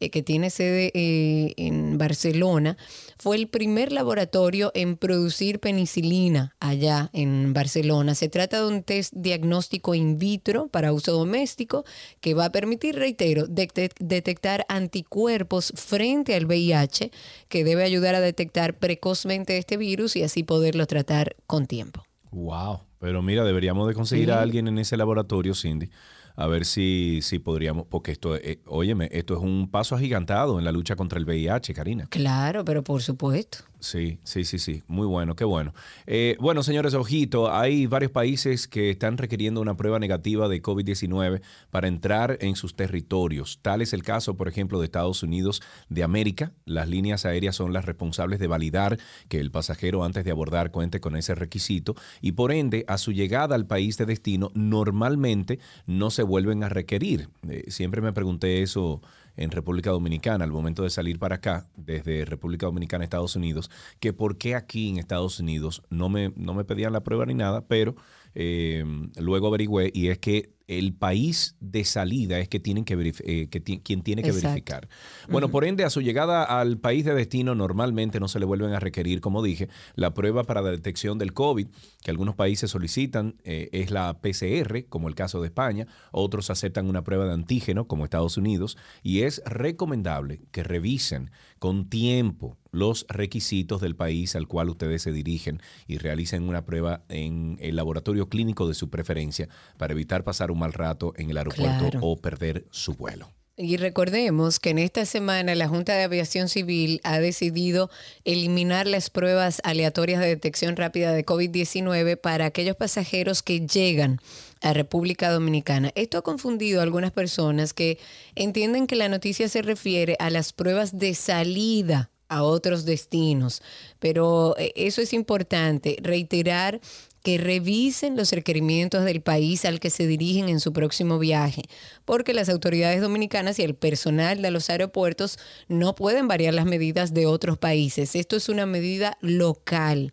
eh, 0.00 0.10
que 0.10 0.22
tiene 0.22 0.50
sede 0.50 0.90
eh, 0.94 1.54
en 1.56 1.98
Barcelona, 1.98 2.76
fue 3.18 3.36
el 3.36 3.48
primer 3.48 3.92
laboratorio 3.92 4.70
en 4.74 4.96
producir 4.96 5.60
penicilina 5.60 6.54
allá 6.60 7.10
en 7.12 7.52
Barcelona. 7.52 8.14
Se 8.14 8.28
trata 8.28 8.60
de 8.60 8.68
un 8.68 8.82
test 8.82 9.12
diagnóstico 9.14 9.94
in 9.94 10.18
vitro 10.18 10.68
para 10.68 10.92
uso 10.92 11.12
doméstico 11.12 11.84
que 12.20 12.34
va 12.34 12.46
a 12.46 12.52
permitir, 12.52 12.96
reitero, 12.96 13.46
detectar 13.46 14.66
anticuerpos 14.68 15.72
frente 15.76 16.34
al 16.34 16.46
VIH, 16.46 17.10
que 17.48 17.64
debe 17.64 17.84
ayudar 17.84 18.14
a 18.14 18.20
detectar 18.20 18.78
precozmente 18.78 19.58
este 19.58 19.76
virus 19.76 20.16
y 20.16 20.22
así 20.22 20.42
poderlo 20.42 20.86
tratar 20.86 21.36
con 21.46 21.66
tiempo. 21.66 22.04
Wow, 22.30 22.80
pero 22.98 23.22
mira, 23.22 23.44
deberíamos 23.44 23.86
de 23.86 23.94
conseguir 23.94 24.32
a 24.32 24.42
alguien 24.42 24.66
en 24.66 24.78
ese 24.78 24.96
laboratorio, 24.96 25.54
Cindy 25.54 25.90
a 26.36 26.46
ver 26.46 26.64
si, 26.64 27.20
si 27.22 27.38
podríamos, 27.38 27.86
porque 27.86 28.12
esto, 28.12 28.36
eh, 28.36 28.60
óyeme, 28.66 29.08
esto 29.12 29.34
es 29.34 29.40
un 29.40 29.70
paso 29.70 29.94
agigantado 29.94 30.58
en 30.58 30.64
la 30.64 30.72
lucha 30.72 30.96
contra 30.96 31.18
el 31.18 31.24
VIH, 31.24 31.74
Karina. 31.74 32.06
Claro, 32.10 32.64
pero 32.64 32.82
por 32.82 33.02
supuesto. 33.02 33.58
Sí, 33.84 34.18
sí, 34.24 34.44
sí, 34.44 34.58
sí. 34.58 34.82
Muy 34.88 35.06
bueno, 35.06 35.36
qué 35.36 35.44
bueno. 35.44 35.74
Eh, 36.06 36.36
bueno, 36.40 36.62
señores, 36.62 36.94
ojito, 36.94 37.52
hay 37.52 37.86
varios 37.86 38.10
países 38.10 38.66
que 38.66 38.88
están 38.90 39.18
requiriendo 39.18 39.60
una 39.60 39.76
prueba 39.76 39.98
negativa 39.98 40.48
de 40.48 40.62
COVID-19 40.62 41.42
para 41.70 41.86
entrar 41.86 42.38
en 42.40 42.56
sus 42.56 42.74
territorios. 42.74 43.58
Tal 43.60 43.82
es 43.82 43.92
el 43.92 44.02
caso, 44.02 44.38
por 44.38 44.48
ejemplo, 44.48 44.78
de 44.78 44.86
Estados 44.86 45.22
Unidos 45.22 45.60
de 45.90 46.02
América. 46.02 46.52
Las 46.64 46.88
líneas 46.88 47.26
aéreas 47.26 47.56
son 47.56 47.74
las 47.74 47.84
responsables 47.84 48.38
de 48.38 48.46
validar 48.46 48.98
que 49.28 49.38
el 49.38 49.50
pasajero 49.50 50.02
antes 50.02 50.24
de 50.24 50.30
abordar 50.30 50.70
cuente 50.70 51.00
con 51.00 51.14
ese 51.14 51.34
requisito 51.34 51.94
y 52.22 52.32
por 52.32 52.52
ende, 52.52 52.86
a 52.88 52.96
su 52.96 53.12
llegada 53.12 53.54
al 53.54 53.66
país 53.66 53.98
de 53.98 54.06
destino, 54.06 54.50
normalmente 54.54 55.58
no 55.86 56.10
se 56.10 56.22
vuelven 56.22 56.64
a 56.64 56.70
requerir. 56.70 57.28
Eh, 57.48 57.64
siempre 57.68 58.00
me 58.00 58.14
pregunté 58.14 58.62
eso 58.62 59.02
en 59.36 59.50
República 59.50 59.90
Dominicana 59.90 60.44
al 60.44 60.52
momento 60.52 60.82
de 60.82 60.90
salir 60.90 61.18
para 61.18 61.36
acá, 61.36 61.68
desde 61.76 62.24
República 62.24 62.66
Dominicana 62.66 63.02
a 63.02 63.06
Estados 63.06 63.36
Unidos, 63.36 63.70
que 64.00 64.12
por 64.12 64.38
qué 64.38 64.54
aquí 64.54 64.88
en 64.88 64.98
Estados 64.98 65.40
Unidos 65.40 65.82
no 65.90 66.08
me, 66.08 66.32
no 66.36 66.54
me 66.54 66.64
pedían 66.64 66.92
la 66.92 67.02
prueba 67.02 67.26
ni 67.26 67.34
nada, 67.34 67.66
pero 67.66 67.94
eh, 68.34 68.84
luego 69.16 69.48
averigüé 69.48 69.90
y 69.94 70.08
es 70.08 70.18
que 70.18 70.53
el 70.66 70.94
país 70.94 71.56
de 71.60 71.84
salida 71.84 72.38
es 72.38 72.48
que 72.48 72.58
tienen 72.58 72.84
que 72.84 72.94
eh, 73.24 73.48
que 73.48 73.62
quien 73.62 74.02
tiene 74.02 74.22
que 74.22 74.32
verificar. 74.32 74.88
Bueno, 75.28 75.50
por 75.50 75.64
ende, 75.64 75.84
a 75.84 75.90
su 75.90 76.00
llegada 76.00 76.44
al 76.44 76.78
país 76.78 77.04
de 77.04 77.14
destino 77.14 77.54
normalmente 77.54 78.18
no 78.18 78.28
se 78.28 78.38
le 78.38 78.46
vuelven 78.46 78.72
a 78.72 78.80
requerir, 78.80 79.20
como 79.20 79.42
dije, 79.42 79.68
la 79.94 80.14
prueba 80.14 80.44
para 80.44 80.62
la 80.62 80.70
detección 80.70 81.18
del 81.18 81.34
COVID, 81.34 81.68
que 82.02 82.10
algunos 82.10 82.34
países 82.34 82.70
solicitan, 82.70 83.36
eh, 83.44 83.68
es 83.72 83.90
la 83.90 84.20
PCR, 84.20 84.86
como 84.88 85.08
el 85.08 85.14
caso 85.14 85.40
de 85.40 85.48
España, 85.48 85.86
otros 86.12 86.48
aceptan 86.50 86.88
una 86.88 87.04
prueba 87.04 87.26
de 87.26 87.34
antígeno, 87.34 87.86
como 87.86 88.04
Estados 88.04 88.36
Unidos, 88.36 88.78
y 89.02 89.22
es 89.22 89.42
recomendable 89.44 90.40
que 90.50 90.62
revisen 90.62 91.30
con 91.64 91.88
tiempo 91.88 92.58
los 92.72 93.06
requisitos 93.08 93.80
del 93.80 93.96
país 93.96 94.36
al 94.36 94.46
cual 94.46 94.68
ustedes 94.68 95.00
se 95.00 95.12
dirigen 95.12 95.62
y 95.86 95.96
realicen 95.96 96.46
una 96.46 96.66
prueba 96.66 97.04
en 97.08 97.56
el 97.58 97.76
laboratorio 97.76 98.28
clínico 98.28 98.68
de 98.68 98.74
su 98.74 98.90
preferencia 98.90 99.48
para 99.78 99.94
evitar 99.94 100.24
pasar 100.24 100.50
un 100.50 100.58
mal 100.58 100.74
rato 100.74 101.14
en 101.16 101.30
el 101.30 101.38
aeropuerto 101.38 102.00
o 102.02 102.18
perder 102.18 102.66
su 102.70 102.92
vuelo. 102.92 103.30
Y 103.56 103.78
recordemos 103.78 104.58
que 104.58 104.70
en 104.70 104.78
esta 104.78 105.06
semana 105.06 105.54
la 105.54 105.68
Junta 105.68 105.94
de 105.94 106.02
Aviación 106.02 106.50
Civil 106.50 107.00
ha 107.02 107.18
decidido 107.18 107.88
eliminar 108.24 108.86
las 108.86 109.08
pruebas 109.08 109.62
aleatorias 109.64 110.20
de 110.20 110.26
detección 110.26 110.76
rápida 110.76 111.12
de 111.12 111.24
COVID-19 111.24 112.20
para 112.20 112.44
aquellos 112.44 112.76
pasajeros 112.76 113.42
que 113.42 113.66
llegan 113.66 114.20
a 114.64 114.72
República 114.72 115.30
Dominicana. 115.30 115.92
Esto 115.94 116.18
ha 116.18 116.22
confundido 116.22 116.80
a 116.80 116.82
algunas 116.82 117.12
personas 117.12 117.74
que 117.74 117.98
entienden 118.34 118.86
que 118.86 118.96
la 118.96 119.10
noticia 119.10 119.48
se 119.48 119.62
refiere 119.62 120.16
a 120.18 120.30
las 120.30 120.52
pruebas 120.52 120.98
de 120.98 121.14
salida 121.14 122.10
a 122.28 122.42
otros 122.42 122.86
destinos, 122.86 123.62
pero 123.98 124.56
eh, 124.58 124.72
eso 124.74 125.02
es 125.02 125.12
importante, 125.12 125.98
reiterar 126.00 126.80
que 127.22 127.36
revisen 127.38 128.16
los 128.16 128.32
requerimientos 128.32 129.04
del 129.04 129.20
país 129.20 129.66
al 129.66 129.80
que 129.80 129.90
se 129.90 130.06
dirigen 130.06 130.48
en 130.48 130.60
su 130.60 130.72
próximo 130.72 131.18
viaje, 131.18 131.62
porque 132.06 132.32
las 132.32 132.48
autoridades 132.48 133.02
dominicanas 133.02 133.58
y 133.58 133.62
el 133.62 133.74
personal 133.74 134.40
de 134.40 134.50
los 134.50 134.70
aeropuertos 134.70 135.38
no 135.68 135.94
pueden 135.94 136.26
variar 136.26 136.54
las 136.54 136.66
medidas 136.66 137.12
de 137.12 137.26
otros 137.26 137.58
países. 137.58 138.16
Esto 138.16 138.36
es 138.36 138.48
una 138.48 138.64
medida 138.64 139.18
local. 139.20 140.12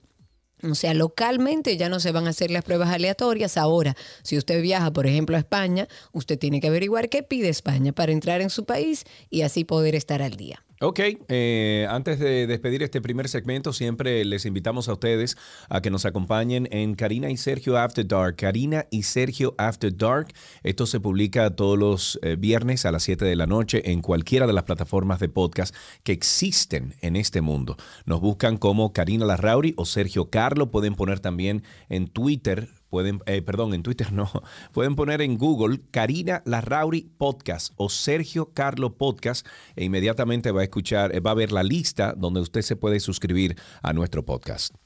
O 0.64 0.76
sea, 0.76 0.94
localmente 0.94 1.78
ya 1.78 1.90
no 1.90 2.00
se 2.00 2.12
van 2.12 2.28
a 2.28 2.32
hacer 2.32 2.52
las 2.52 2.64
pruebas 2.64 2.90
aleatorias. 2.90 3.58
Ahora, 3.58 3.96
si 4.24 4.38
usted 4.38 4.62
viaja, 4.62 4.92
por 4.92 5.08
ejemplo, 5.08 5.36
a 5.36 5.40
España, 5.40 5.88
usted 6.12 6.38
tiene 6.38 6.60
que 6.60 6.68
averiguar 6.68 7.10
qué 7.10 7.24
pide 7.24 7.50
España 7.50 7.94
para 7.94 8.12
entrar 8.12 8.42
en 8.42 8.50
su 8.50 8.66
país 8.66 9.06
y 9.30 9.42
así 9.42 9.64
poder 9.64 9.96
estar 9.96 10.22
al 10.22 10.36
día. 10.36 10.64
Ok, 10.84 11.00
eh, 11.28 11.86
antes 11.92 12.18
de 12.18 12.48
despedir 12.48 12.82
este 12.82 13.02
primer 13.02 13.30
segmento, 13.30 13.72
siempre 13.72 14.26
les 14.26 14.48
invitamos 14.48 14.90
a 14.90 14.94
ustedes 14.94 15.38
a 15.70 15.80
que 15.80 15.92
nos 15.92 16.06
acompañen 16.06 16.68
en 16.72 16.96
Karina 16.96 17.30
y 17.30 17.38
Sergio 17.38 17.78
After 17.78 18.08
Dark. 18.08 18.38
Karina 18.38 18.88
y 18.90 19.04
Sergio 19.04 19.54
After 19.60 19.96
Dark. 19.96 20.34
Esto 20.64 20.88
se 20.88 21.00
publica 21.00 21.56
todos 21.56 21.78
los 21.78 22.20
eh, 22.24 22.36
viernes 22.36 22.88
a 22.88 22.92
las 22.92 23.04
7 23.04 23.26
de 23.26 23.36
la 23.36 23.46
noche 23.46 23.92
en 23.92 24.02
cualquiera 24.02 24.48
de 24.48 24.54
las 24.54 24.64
plataformas 24.64 25.20
de 25.20 25.30
podcast 25.30 25.76
que 26.02 26.14
existen 26.14 26.96
en 27.02 27.16
este 27.16 27.42
mundo. 27.42 27.78
Nos 28.06 28.20
buscan 28.20 28.58
como 28.58 28.92
Karina 28.92 29.28
Larrauri 29.28 29.76
o 29.78 29.86
Sergio 29.86 30.32
Carlo. 30.32 30.72
Pueden 30.72 30.96
poner 30.96 31.20
también 31.20 31.62
en 31.90 32.08
Twitter 32.08 32.70
pueden, 32.92 33.22
eh, 33.26 33.42
perdón, 33.42 33.74
en 33.74 33.82
Twitter 33.82 34.14
no, 34.14 34.30
pueden 34.74 34.96
poner 34.96 35.22
en 35.22 35.40
Google 35.40 35.80
Karina 35.90 36.44
Larrauri 36.46 37.10
Podcast 37.18 37.74
o 37.78 37.90
Sergio 37.90 38.52
Carlo 38.54 38.98
Podcast 38.98 39.48
e 39.76 39.86
inmediatamente 39.86 40.52
va 40.52 40.62
a 40.62 40.66
escuchar, 40.66 41.16
eh, 41.16 41.22
va 41.22 41.32
a 41.32 41.36
ver 41.36 41.52
la 41.52 41.64
lista 41.64 42.14
donde 42.16 42.42
usted 42.42 42.62
se 42.62 42.76
puede 42.76 43.00
suscribir 43.00 43.56
a 43.82 43.94
nuestro 43.94 44.24
podcast. 44.24 44.81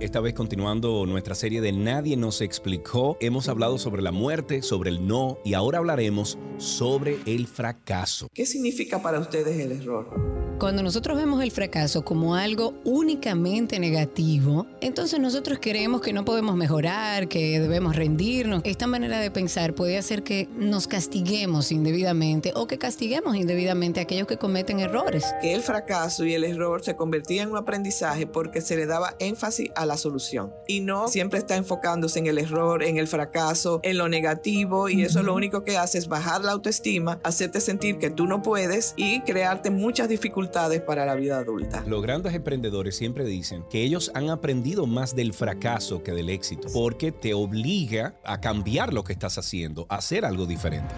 Esta 0.00 0.20
vez 0.20 0.32
continuando 0.32 1.04
nuestra 1.04 1.34
serie 1.34 1.60
de 1.60 1.72
Nadie 1.72 2.16
nos 2.16 2.40
explicó, 2.40 3.18
hemos 3.20 3.50
hablado 3.50 3.76
sobre 3.76 4.00
la 4.00 4.12
muerte, 4.12 4.62
sobre 4.62 4.88
el 4.88 5.06
no 5.06 5.38
y 5.44 5.52
ahora 5.52 5.76
hablaremos 5.76 6.38
sobre 6.56 7.18
el 7.26 7.46
fracaso. 7.46 8.28
¿Qué 8.32 8.46
significa 8.46 9.02
para 9.02 9.20
ustedes 9.20 9.58
el 9.60 9.72
error? 9.72 10.40
Cuando 10.60 10.82
nosotros 10.82 11.16
vemos 11.16 11.42
el 11.42 11.50
fracaso 11.50 12.04
como 12.04 12.34
algo 12.34 12.74
únicamente 12.84 13.78
negativo, 13.78 14.66
entonces 14.82 15.18
nosotros 15.18 15.58
creemos 15.58 16.02
que 16.02 16.12
no 16.12 16.26
podemos 16.26 16.54
mejorar, 16.54 17.28
que 17.28 17.58
debemos 17.58 17.96
rendirnos. 17.96 18.60
Esta 18.64 18.86
manera 18.86 19.20
de 19.20 19.30
pensar 19.30 19.74
puede 19.74 19.96
hacer 19.96 20.22
que 20.22 20.50
nos 20.54 20.86
castiguemos 20.86 21.72
indebidamente 21.72 22.52
o 22.54 22.66
que 22.66 22.76
castiguemos 22.76 23.36
indebidamente 23.36 24.00
a 24.00 24.02
aquellos 24.02 24.26
que 24.26 24.36
cometen 24.36 24.80
errores. 24.80 25.24
Que 25.40 25.54
el 25.54 25.62
fracaso 25.62 26.26
y 26.26 26.34
el 26.34 26.44
error 26.44 26.84
se 26.84 26.94
convertían 26.94 27.48
en 27.48 27.52
un 27.52 27.58
aprendizaje 27.58 28.26
porque 28.26 28.60
se 28.60 28.76
le 28.76 28.84
daba 28.84 29.14
énfasis 29.18 29.49
a 29.74 29.86
la 29.86 29.96
solución 29.96 30.52
y 30.66 30.80
no 30.80 31.08
siempre 31.08 31.38
está 31.38 31.56
enfocándose 31.56 32.18
en 32.18 32.26
el 32.26 32.38
error, 32.38 32.82
en 32.82 32.96
el 32.96 33.08
fracaso, 33.08 33.80
en 33.82 33.98
lo 33.98 34.08
negativo 34.08 34.88
y 34.88 35.02
eso 35.02 35.22
lo 35.22 35.34
único 35.34 35.64
que 35.64 35.76
hace 35.76 35.98
es 35.98 36.08
bajar 36.08 36.44
la 36.44 36.52
autoestima, 36.52 37.18
hacerte 37.24 37.60
sentir 37.60 37.98
que 37.98 38.10
tú 38.10 38.26
no 38.26 38.42
puedes 38.42 38.94
y 38.96 39.20
crearte 39.20 39.70
muchas 39.70 40.08
dificultades 40.08 40.80
para 40.80 41.04
la 41.04 41.14
vida 41.14 41.38
adulta. 41.38 41.82
Los 41.86 42.02
grandes 42.02 42.34
emprendedores 42.34 42.96
siempre 42.96 43.24
dicen 43.24 43.64
que 43.70 43.82
ellos 43.82 44.10
han 44.14 44.30
aprendido 44.30 44.86
más 44.86 45.14
del 45.14 45.32
fracaso 45.32 46.02
que 46.02 46.12
del 46.12 46.30
éxito, 46.30 46.68
porque 46.72 47.12
te 47.12 47.34
obliga 47.34 48.14
a 48.24 48.40
cambiar 48.40 48.92
lo 48.92 49.04
que 49.04 49.12
estás 49.12 49.38
haciendo, 49.38 49.86
a 49.88 49.96
hacer 49.96 50.24
algo 50.24 50.46
diferente. 50.46 50.94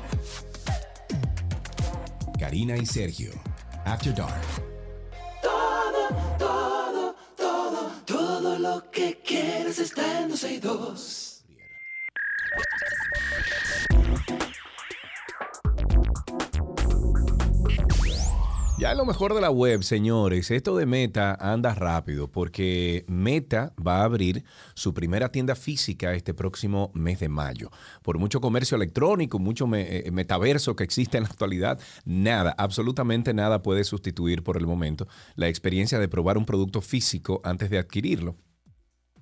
Karina 2.38 2.76
y 2.76 2.86
Sergio, 2.86 3.30
After 3.84 4.14
Dark. 4.14 4.71
Lo 8.74 8.90
que 8.90 9.20
quieres 9.22 9.78
está 9.78 10.22
en 10.22 10.30
12 10.30 10.54
y 10.54 10.58
2. 10.58 11.44
Ya 18.78 18.94
lo 18.94 19.04
mejor 19.04 19.34
de 19.34 19.40
la 19.40 19.50
web, 19.50 19.82
señores, 19.82 20.50
esto 20.50 20.74
de 20.76 20.86
Meta 20.86 21.36
anda 21.38 21.74
rápido 21.74 22.28
porque 22.28 23.04
Meta 23.08 23.74
va 23.86 24.00
a 24.00 24.04
abrir 24.04 24.42
su 24.74 24.94
primera 24.94 25.30
tienda 25.30 25.54
física 25.54 26.14
este 26.14 26.32
próximo 26.32 26.90
mes 26.94 27.20
de 27.20 27.28
mayo. 27.28 27.70
Por 28.02 28.18
mucho 28.18 28.40
comercio 28.40 28.76
electrónico, 28.76 29.38
mucho 29.38 29.68
eh, 29.74 30.08
metaverso 30.10 30.74
que 30.76 30.84
existe 30.84 31.18
en 31.18 31.24
la 31.24 31.28
actualidad, 31.28 31.78
nada, 32.04 32.54
absolutamente 32.56 33.34
nada 33.34 33.62
puede 33.62 33.84
sustituir 33.84 34.42
por 34.42 34.56
el 34.56 34.66
momento 34.66 35.06
la 35.36 35.48
experiencia 35.48 35.98
de 35.98 36.08
probar 36.08 36.38
un 36.38 36.46
producto 36.46 36.80
físico 36.80 37.42
antes 37.44 37.68
de 37.68 37.78
adquirirlo. 37.78 38.34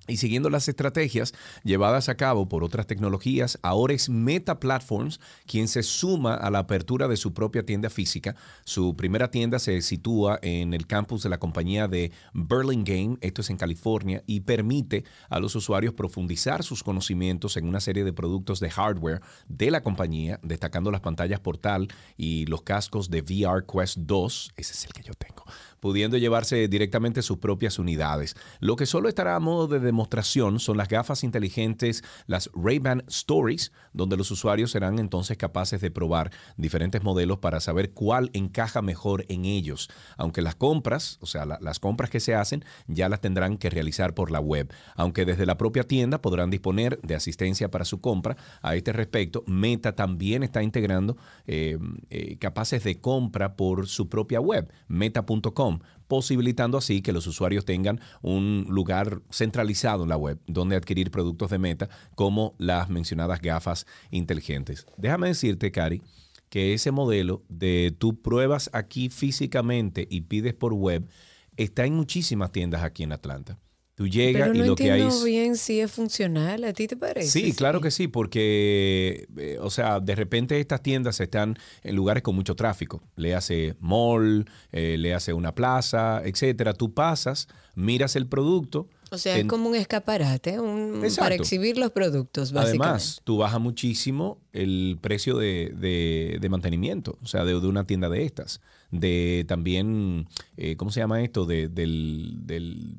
Y 0.07 0.17
siguiendo 0.17 0.49
las 0.49 0.67
estrategias 0.67 1.33
llevadas 1.63 2.09
a 2.09 2.15
cabo 2.15 2.49
por 2.49 2.63
otras 2.63 2.87
tecnologías, 2.87 3.59
ahora 3.61 3.93
es 3.93 4.09
Meta 4.09 4.59
Platforms 4.59 5.19
quien 5.45 5.67
se 5.67 5.83
suma 5.83 6.33
a 6.33 6.49
la 6.49 6.59
apertura 6.59 7.07
de 7.07 7.17
su 7.17 7.33
propia 7.33 7.65
tienda 7.65 7.89
física. 7.91 8.35
Su 8.65 8.95
primera 8.95 9.29
tienda 9.29 9.59
se 9.59 9.79
sitúa 9.83 10.39
en 10.41 10.73
el 10.73 10.87
campus 10.87 11.21
de 11.21 11.29
la 11.29 11.37
compañía 11.37 11.87
de 11.87 12.11
Burlingame, 12.33 13.17
esto 13.21 13.41
es 13.41 13.51
en 13.51 13.57
California, 13.57 14.23
y 14.25 14.39
permite 14.39 15.05
a 15.29 15.39
los 15.39 15.55
usuarios 15.55 15.93
profundizar 15.93 16.63
sus 16.63 16.81
conocimientos 16.83 17.55
en 17.55 17.67
una 17.67 17.79
serie 17.79 18.03
de 18.03 18.11
productos 18.11 18.59
de 18.59 18.71
hardware 18.71 19.21
de 19.47 19.69
la 19.69 19.83
compañía, 19.83 20.39
destacando 20.41 20.89
las 20.89 21.01
pantallas 21.01 21.39
portal 21.39 21.87
y 22.17 22.47
los 22.47 22.63
cascos 22.63 23.11
de 23.11 23.21
VR 23.21 23.65
Quest 23.65 23.97
2, 23.99 24.53
ese 24.57 24.73
es 24.73 24.85
el 24.85 24.93
que 24.93 25.03
yo 25.03 25.13
tengo 25.13 25.45
pudiendo 25.81 26.15
llevarse 26.17 26.67
directamente 26.69 27.21
sus 27.23 27.39
propias 27.39 27.79
unidades. 27.79 28.35
Lo 28.59 28.77
que 28.77 28.85
solo 28.85 29.09
estará 29.09 29.35
a 29.35 29.39
modo 29.39 29.67
de 29.67 29.79
demostración 29.79 30.59
son 30.59 30.77
las 30.77 30.87
gafas 30.87 31.23
inteligentes, 31.25 32.03
las 32.27 32.49
Ray-Ban 32.53 33.03
Stories, 33.07 33.73
donde 33.91 34.15
los 34.15 34.31
usuarios 34.31 34.71
serán 34.71 34.99
entonces 34.99 35.37
capaces 35.37 35.81
de 35.81 35.91
probar 35.91 36.31
diferentes 36.55 37.03
modelos 37.03 37.39
para 37.39 37.59
saber 37.59 37.91
cuál 37.91 38.29
encaja 38.33 38.81
mejor 38.81 39.25
en 39.27 39.45
ellos. 39.45 39.89
Aunque 40.17 40.43
las 40.43 40.55
compras, 40.55 41.17
o 41.19 41.25
sea, 41.25 41.45
las 41.45 41.79
compras 41.79 42.11
que 42.11 42.19
se 42.19 42.35
hacen, 42.35 42.63
ya 42.87 43.09
las 43.09 43.19
tendrán 43.19 43.57
que 43.57 43.71
realizar 43.71 44.13
por 44.13 44.29
la 44.29 44.39
web. 44.39 44.71
Aunque 44.95 45.25
desde 45.25 45.47
la 45.47 45.57
propia 45.57 45.83
tienda 45.83 46.21
podrán 46.21 46.51
disponer 46.51 46.99
de 47.01 47.15
asistencia 47.15 47.71
para 47.71 47.85
su 47.85 47.99
compra. 48.01 48.37
A 48.61 48.75
este 48.75 48.93
respecto, 48.93 49.43
Meta 49.47 49.95
también 49.95 50.43
está 50.43 50.61
integrando 50.61 51.17
eh, 51.47 51.79
eh, 52.11 52.37
capaces 52.37 52.83
de 52.83 53.01
compra 53.01 53.55
por 53.55 53.87
su 53.87 54.09
propia 54.09 54.39
web, 54.39 54.71
meta.com 54.87 55.70
posibilitando 56.07 56.77
así 56.77 57.01
que 57.01 57.13
los 57.13 57.27
usuarios 57.27 57.63
tengan 57.63 58.01
un 58.21 58.65
lugar 58.69 59.21
centralizado 59.31 60.03
en 60.03 60.09
la 60.09 60.17
web 60.17 60.39
donde 60.47 60.75
adquirir 60.75 61.11
productos 61.11 61.49
de 61.51 61.57
Meta 61.57 61.89
como 62.15 62.53
las 62.57 62.89
mencionadas 62.89 63.41
gafas 63.41 63.85
inteligentes. 64.09 64.85
Déjame 64.97 65.27
decirte, 65.27 65.71
Cari, 65.71 66.01
que 66.49 66.73
ese 66.73 66.91
modelo 66.91 67.43
de 67.47 67.95
tú 67.97 68.21
pruebas 68.21 68.69
aquí 68.73 69.09
físicamente 69.09 70.05
y 70.09 70.21
pides 70.21 70.53
por 70.53 70.73
web 70.73 71.07
está 71.55 71.85
en 71.85 71.95
muchísimas 71.95 72.51
tiendas 72.51 72.83
aquí 72.83 73.03
en 73.03 73.13
Atlanta. 73.13 73.57
Tú 74.01 74.07
llegas 74.07 74.49
Pero 74.49 74.53
no 74.55 74.65
y 74.65 74.67
lo 74.67 74.75
que 74.75 74.91
hay 74.91 75.01
entiendo 75.01 75.25
bien 75.25 75.55
si 75.55 75.79
es 75.79 75.91
funcional. 75.91 76.63
¿A 76.63 76.73
ti 76.73 76.87
te 76.87 76.97
parece? 76.97 77.29
Sí, 77.29 77.53
claro 77.53 77.81
que 77.81 77.91
sí, 77.91 78.07
porque, 78.07 79.27
eh, 79.37 79.59
o 79.61 79.69
sea, 79.69 79.99
de 79.99 80.15
repente 80.15 80.59
estas 80.59 80.81
tiendas 80.81 81.19
están 81.19 81.55
en 81.83 81.95
lugares 81.95 82.23
con 82.23 82.33
mucho 82.33 82.55
tráfico. 82.55 83.03
Le 83.15 83.35
hace 83.35 83.75
mall, 83.79 84.49
eh, 84.71 84.95
le 84.97 85.13
hace 85.13 85.33
una 85.33 85.53
plaza, 85.53 86.23
etcétera. 86.25 86.73
Tú 86.73 86.95
pasas, 86.95 87.47
miras 87.75 88.15
el 88.15 88.25
producto. 88.25 88.89
O 89.11 89.19
sea, 89.19 89.37
es 89.37 89.45
como 89.45 89.69
un 89.69 89.75
escaparate 89.75 90.59
un, 90.59 91.05
para 91.19 91.35
exhibir 91.35 91.77
los 91.77 91.91
productos, 91.91 92.53
básicamente. 92.53 92.87
Además, 92.87 93.21
tú 93.23 93.37
bajas 93.37 93.61
muchísimo 93.61 94.39
el 94.51 94.97
precio 94.99 95.37
de, 95.37 96.39
de, 96.41 96.49
mantenimiento, 96.49 97.19
o 97.21 97.27
sea, 97.27 97.45
de, 97.45 97.51
de, 97.53 97.67
una 97.67 97.85
tienda 97.85 98.09
de 98.09 98.23
estas. 98.23 98.61
De 98.89 99.45
también, 99.47 100.27
eh, 100.57 100.75
¿cómo 100.75 100.89
se 100.89 101.01
llama 101.01 101.21
esto? 101.21 101.45
De, 101.45 101.67
del, 101.67 102.39
del 102.47 102.95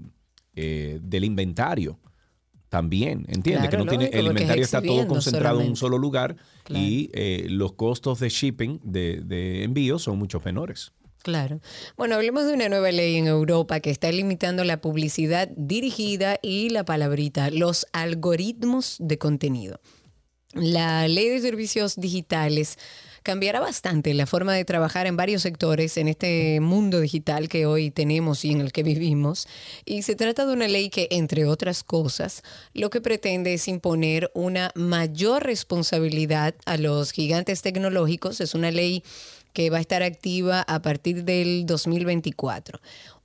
eh, 0.55 0.99
del 1.03 1.25
inventario 1.25 1.99
también, 2.69 3.27
entiende 3.29 3.69
que 3.69 3.77
no 3.77 3.85
tiene, 3.85 4.07
el 4.15 4.27
inventario 4.29 4.65
está 4.65 4.81
todo 4.81 5.07
concentrado 5.07 5.61
en 5.61 5.69
un 5.69 5.77
solo 5.77 5.99
lugar 5.99 6.37
y 6.71 7.11
eh, 7.13 7.47
los 7.51 7.75
costos 7.75 8.19
de 8.19 8.31
shipping, 8.31 8.81
de, 8.83 9.21
de 9.23 9.65
envío 9.65 9.99
son 9.99 10.19
mucho 10.19 10.41
menores. 10.43 10.93
Claro. 11.23 11.61
Bueno, 11.97 12.17
hablemos 12.17 12.47
de 12.47 12.55
una 12.55 12.69
nueva 12.69 12.91
ley 12.91 13.17
en 13.17 13.27
Europa 13.27 13.81
que 13.81 13.91
está 13.91 14.11
limitando 14.11 14.65
la 14.65 14.81
publicidad 14.81 15.49
dirigida 15.57 16.39
y 16.43 16.71
la 16.71 16.85
palabrita, 16.85 17.51
los 17.51 17.87
algoritmos 17.93 18.97
de 18.99 19.19
contenido. 19.19 19.81
La 20.55 21.07
ley 21.09 21.29
de 21.29 21.41
servicios 21.41 21.97
digitales 21.97 22.79
cambiará 23.23 23.61
bastante 23.61 24.15
la 24.15 24.27
forma 24.27 24.55
de 24.55 24.65
trabajar 24.65 25.07
en 25.07 25.17
varios 25.17 25.43
sectores 25.43 25.97
en 25.97 26.09
este 26.09 26.61
mundo 26.61 27.01
digital 27.01 27.49
que 27.49 27.67
hoy 27.67 27.91
tenemos 27.91 28.45
y 28.45 28.53
en 28.53 28.61
el 28.61 28.73
que 28.73 28.83
vivimos. 28.83 29.49
Y 29.85 30.03
se 30.03 30.17
trata 30.17 30.47
de 30.47 30.53
una 30.53 30.69
ley 30.69 30.91
que, 30.91 31.09
entre 31.11 31.45
otras 31.45 31.83
cosas, 31.85 32.43
lo 32.75 32.91
que 32.91 33.01
pretende 33.01 33.55
es 33.55 33.69
imponer 33.69 34.31
una 34.35 34.71
mayor 34.75 35.45
responsabilidad 35.45 36.55
a 36.65 36.77
los 36.77 37.13
gigantes 37.13 37.63
tecnológicos. 37.63 38.41
Es 38.41 38.55
una 38.55 38.71
ley 38.71 39.03
que 39.53 39.71
va 39.71 39.79
a 39.79 39.81
estar 39.83 40.03
activa 40.03 40.63
a 40.63 40.83
partir 40.83 41.25
del 41.25 41.67
2024. 41.67 42.81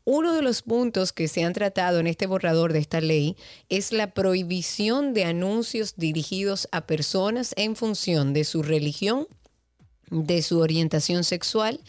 Uno 0.09 0.33
de 0.33 0.41
los 0.41 0.61
puntos 0.61 1.11
que 1.11 1.27
se 1.27 1.43
han 1.43 1.51
tratado 1.51 1.99
en 1.99 2.07
este 2.07 2.27
borrador 2.27 2.71
de 2.71 2.79
esta 2.79 3.01
ley 3.01 3.35
es 3.67 3.91
la 3.91 4.11
prohibición 4.11 5.13
de 5.13 5.25
anuncios 5.25 5.95
dirigidos 5.97 6.69
a 6.71 6.87
personas 6.87 7.53
en 7.57 7.75
función 7.75 8.31
de 8.31 8.45
su 8.45 8.63
religión, 8.63 9.27
de 10.09 10.41
su 10.41 10.59
orientación 10.59 11.23
sexual, 11.23 11.81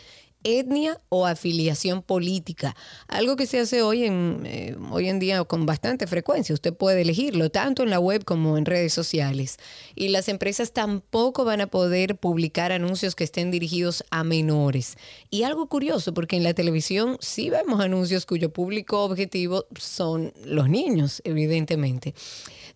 etnia 0.44 1.00
o 1.08 1.26
afiliación 1.26 2.02
política, 2.02 2.76
algo 3.08 3.36
que 3.36 3.46
se 3.46 3.58
hace 3.60 3.82
hoy 3.82 4.04
en, 4.04 4.42
eh, 4.46 4.76
hoy 4.90 5.08
en 5.08 5.18
día 5.18 5.42
con 5.44 5.66
bastante 5.66 6.06
frecuencia. 6.06 6.54
Usted 6.54 6.74
puede 6.74 7.02
elegirlo 7.02 7.50
tanto 7.50 7.82
en 7.82 7.90
la 7.90 7.98
web 7.98 8.24
como 8.24 8.56
en 8.56 8.64
redes 8.64 8.92
sociales. 8.92 9.58
Y 9.94 10.08
las 10.08 10.28
empresas 10.28 10.72
tampoco 10.72 11.44
van 11.44 11.60
a 11.60 11.66
poder 11.66 12.16
publicar 12.16 12.72
anuncios 12.72 13.14
que 13.14 13.24
estén 13.24 13.50
dirigidos 13.50 14.04
a 14.10 14.24
menores. 14.24 14.96
Y 15.30 15.42
algo 15.42 15.68
curioso, 15.68 16.14
porque 16.14 16.36
en 16.36 16.44
la 16.44 16.54
televisión 16.54 17.16
sí 17.20 17.50
vemos 17.50 17.80
anuncios 17.80 18.26
cuyo 18.26 18.52
público 18.52 19.02
objetivo 19.04 19.66
son 19.78 20.32
los 20.44 20.68
niños, 20.68 21.20
evidentemente. 21.24 22.14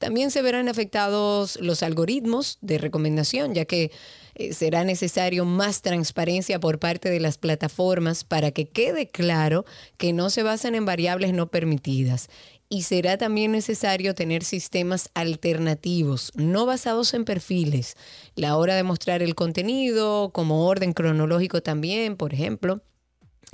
También 0.03 0.33
se 0.33 0.43
verán 0.43 0.69
afectados 0.69 1.61
los 1.61 1.85
algoritmos 1.85 2.59
de 2.61 2.77
recomendación, 2.77 3.55
ya 3.55 3.67
que 3.67 3.93
eh, 4.35 4.53
será 4.53 4.83
necesario 4.83 5.45
más 5.45 5.81
transparencia 5.81 6.59
por 6.59 6.81
parte 6.81 7.09
de 7.09 7.21
las 7.21 7.39
plataformas 7.39 8.25
para 8.25 8.51
que 8.51 8.67
quede 8.67 9.07
claro 9.07 9.65
que 9.99 10.13
no 10.13 10.29
se 10.29 10.43
basan 10.43 10.75
en 10.75 10.87
variables 10.87 11.33
no 11.33 11.53
permitidas. 11.53 12.31
Y 12.69 12.83
será 12.83 13.17
también 13.17 13.53
necesario 13.53 14.17
tener 14.17 14.43
sistemas 14.43 15.09
alternativos, 15.15 16.33
no 16.35 16.67
basados 16.67 17.15
en 17.15 17.25
perfiles. 17.25 17.95
La 18.35 18.57
hora 18.57 18.75
de 18.75 18.83
mostrar 18.83 19.23
el 19.23 19.37
contenido, 19.37 20.33
como 20.33 20.67
orden 20.67 20.95
cronológico 20.95 21.63
también, 21.63 22.17
por 22.17 22.35
ejemplo 22.35 22.83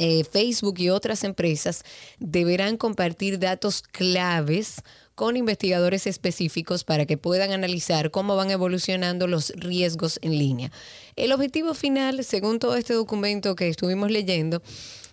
eh, 0.00 0.22
Facebook 0.22 0.78
y 0.78 0.90
otras 0.90 1.24
empresas 1.24 1.82
deberán 2.20 2.76
compartir 2.76 3.40
datos 3.40 3.82
claves 3.82 4.82
con 5.18 5.36
investigadores 5.36 6.06
específicos 6.06 6.84
para 6.84 7.04
que 7.04 7.18
puedan 7.18 7.50
analizar 7.50 8.12
cómo 8.12 8.36
van 8.36 8.52
evolucionando 8.52 9.26
los 9.26 9.50
riesgos 9.56 10.20
en 10.22 10.38
línea. 10.38 10.70
El 11.16 11.32
objetivo 11.32 11.74
final, 11.74 12.22
según 12.22 12.60
todo 12.60 12.76
este 12.76 12.94
documento 12.94 13.56
que 13.56 13.66
estuvimos 13.66 14.12
leyendo, 14.12 14.62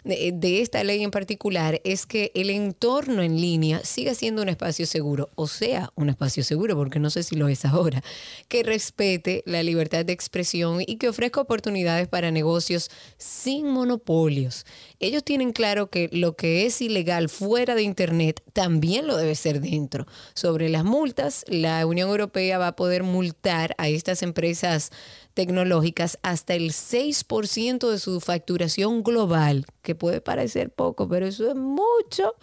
de, 0.06 0.62
esta 0.62 0.84
ley 0.84 1.04
en 1.04 1.12
particular 1.12 1.82
es 1.84 2.06
que 2.06 2.32
el 2.36 2.50
entorno 2.52 3.24
en 3.24 3.42
línea 3.42 3.84
siga 3.84 4.14
siendo 4.14 4.44
un 4.44 4.50
espacio 4.50 4.86
seguro, 4.86 5.30
o 5.36 5.48
sea, 5.48 5.92
un 5.96 6.10
espacio 6.10 6.44
seguro, 6.44 6.76
porque 6.76 7.00
no 7.00 7.10
sé 7.10 7.24
si 7.24 7.36
lo 7.36 7.48
es 7.48 7.66
ahora, 7.66 8.04
que 8.48 8.64
respete 8.64 9.42
la 9.46 9.64
libertad 9.64 10.06
de 10.06 10.14
expresión 10.14 10.82
y 10.86 10.98
que 10.98 11.10
ofrezca 11.10 11.42
oportunidades 11.42 12.08
para 12.08 12.30
negocios 12.30 12.92
sin 13.18 13.68
monopolios. 13.68 14.66
Ellos 15.00 15.24
tienen 15.24 15.52
claro 15.52 15.90
que 15.90 16.10
lo 16.12 16.36
que 16.36 16.66
es 16.66 16.82
ilegal 16.82 17.28
fuera 17.28 17.74
de 17.74 17.84
Internet 17.84 18.42
también 18.54 19.08
lo 19.08 19.18
debe 19.18 19.36
ser 19.36 19.60
dentro. 19.60 20.06
Sobre 20.36 20.70
las 20.70 20.84
multas, 20.84 21.44
la 21.48 21.86
Unión 21.86 22.10
Europea 22.10 22.58
va 22.58 22.68
a 22.68 22.76
poder 22.76 23.04
multar 23.04 23.74
a 23.78 23.90
estas 23.90 24.22
empresas 24.22 24.92
tecnológicas 25.36 26.18
hasta 26.24 26.56
el 26.56 26.72
6% 26.72 27.92
de 27.92 28.00
su 28.00 28.20
facturación 28.20 29.04
global, 29.04 29.66
que 29.84 29.94
puede 29.94 30.22
parecer 30.22 30.72
poco, 30.72 31.08
pero 31.08 31.28
eso 31.28 31.48
es 31.48 31.56
mucho. 31.56 32.34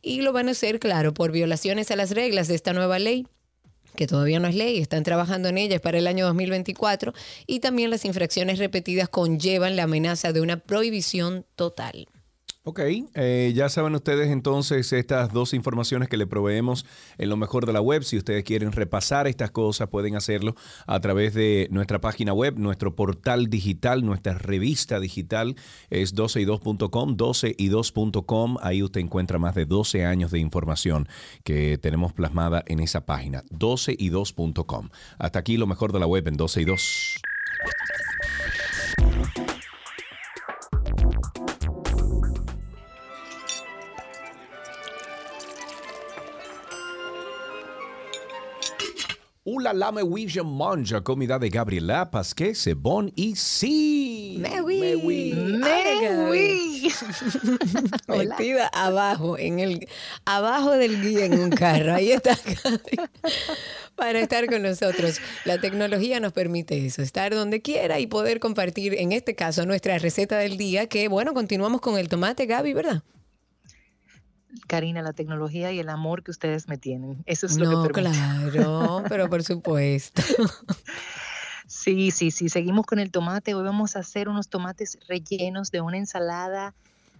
Y 0.00 0.20
lo 0.20 0.32
van 0.32 0.46
a 0.46 0.52
hacer, 0.52 0.78
claro, 0.78 1.12
por 1.12 1.32
violaciones 1.32 1.90
a 1.90 1.96
las 1.96 2.12
reglas 2.12 2.46
de 2.46 2.54
esta 2.54 2.72
nueva 2.72 3.00
ley 3.00 3.26
que 3.96 4.06
todavía 4.06 4.40
no 4.40 4.48
es 4.48 4.54
ley, 4.54 4.78
están 4.78 5.04
trabajando 5.04 5.48
en 5.48 5.56
ellas 5.56 5.80
para 5.80 5.98
el 5.98 6.06
año 6.06 6.26
2024, 6.26 7.14
y 7.46 7.60
también 7.60 7.90
las 7.90 8.04
infracciones 8.04 8.58
repetidas 8.58 9.08
conllevan 9.08 9.76
la 9.76 9.84
amenaza 9.84 10.32
de 10.32 10.40
una 10.40 10.56
prohibición 10.56 11.46
total. 11.54 12.08
Ok, 12.66 12.80
eh, 12.80 13.52
ya 13.54 13.68
saben 13.68 13.94
ustedes 13.94 14.30
entonces 14.30 14.90
estas 14.94 15.34
dos 15.34 15.52
informaciones 15.52 16.08
que 16.08 16.16
le 16.16 16.26
proveemos 16.26 16.86
en 17.18 17.28
lo 17.28 17.36
mejor 17.36 17.66
de 17.66 17.74
la 17.74 17.82
web. 17.82 18.04
Si 18.04 18.16
ustedes 18.16 18.42
quieren 18.42 18.72
repasar 18.72 19.26
estas 19.26 19.50
cosas, 19.50 19.88
pueden 19.90 20.16
hacerlo 20.16 20.54
a 20.86 20.98
través 21.00 21.34
de 21.34 21.68
nuestra 21.70 22.00
página 22.00 22.32
web, 22.32 22.54
nuestro 22.56 22.96
portal 22.96 23.50
digital, 23.50 24.02
nuestra 24.06 24.38
revista 24.38 24.98
digital 24.98 25.56
es 25.90 26.16
12y2.com, 26.16 27.18
12y2.com. 27.18 28.56
Ahí 28.62 28.82
usted 28.82 29.02
encuentra 29.02 29.38
más 29.38 29.54
de 29.54 29.66
12 29.66 30.06
años 30.06 30.30
de 30.30 30.38
información 30.38 31.06
que 31.42 31.76
tenemos 31.76 32.14
plasmada 32.14 32.64
en 32.66 32.80
esa 32.80 33.04
página, 33.04 33.44
12y2.com. 33.50 34.88
Hasta 35.18 35.38
aquí 35.38 35.58
lo 35.58 35.66
mejor 35.66 35.92
de 35.92 36.00
la 36.00 36.06
web 36.06 36.26
en 36.28 36.38
12 36.38 36.64
Ula 49.46 49.74
la 49.74 49.92
me 49.92 50.00
oui, 50.00 50.26
je 50.26 50.40
mange, 50.40 50.98
comida 51.02 51.38
de 51.38 51.48
Gabriela 51.48 52.06
Pasquet, 52.06 52.54
c'est 52.54 52.72
bon 52.72 53.12
ici. 53.14 54.38
Me 54.40 54.62
oui. 54.62 55.34
Me 55.34 56.30
oui. 56.30 56.90
Metida 58.08 58.68
abajo, 58.68 59.36
en 59.36 59.60
el, 59.60 59.86
abajo 60.24 60.70
del 60.70 60.98
guía 61.02 61.26
en 61.26 61.38
un 61.38 61.50
carro. 61.50 61.92
Ahí 61.92 62.12
está 62.12 62.38
para 63.96 64.20
estar 64.20 64.46
con 64.46 64.62
nosotros. 64.62 65.20
La 65.44 65.60
tecnología 65.60 66.20
nos 66.20 66.32
permite 66.32 66.86
eso, 66.86 67.02
estar 67.02 67.34
donde 67.34 67.60
quiera 67.60 68.00
y 68.00 68.06
poder 68.06 68.40
compartir, 68.40 68.94
en 68.94 69.12
este 69.12 69.34
caso, 69.34 69.66
nuestra 69.66 69.98
receta 69.98 70.38
del 70.38 70.56
día, 70.56 70.86
que 70.86 71.06
bueno, 71.08 71.34
continuamos 71.34 71.82
con 71.82 71.98
el 71.98 72.08
tomate, 72.08 72.46
Gaby, 72.46 72.72
¿verdad? 72.72 73.02
Karina, 74.66 75.02
la 75.02 75.12
tecnología 75.12 75.72
y 75.72 75.78
el 75.78 75.88
amor 75.88 76.22
que 76.22 76.30
ustedes 76.30 76.68
me 76.68 76.78
tienen. 76.78 77.22
Eso 77.26 77.46
es 77.46 77.56
lo 77.56 77.68
que 77.68 77.92
permite. 77.92 78.18
Claro, 78.18 79.04
pero 79.08 79.28
por 79.28 79.42
supuesto. 79.42 80.22
Sí, 81.66 82.10
sí, 82.10 82.30
sí. 82.30 82.48
Seguimos 82.48 82.86
con 82.86 82.98
el 82.98 83.10
tomate. 83.10 83.54
Hoy 83.54 83.64
vamos 83.64 83.96
a 83.96 84.00
hacer 84.00 84.28
unos 84.28 84.48
tomates 84.48 84.98
rellenos 85.08 85.70
de 85.70 85.80
una 85.80 85.98
ensalada 85.98 86.74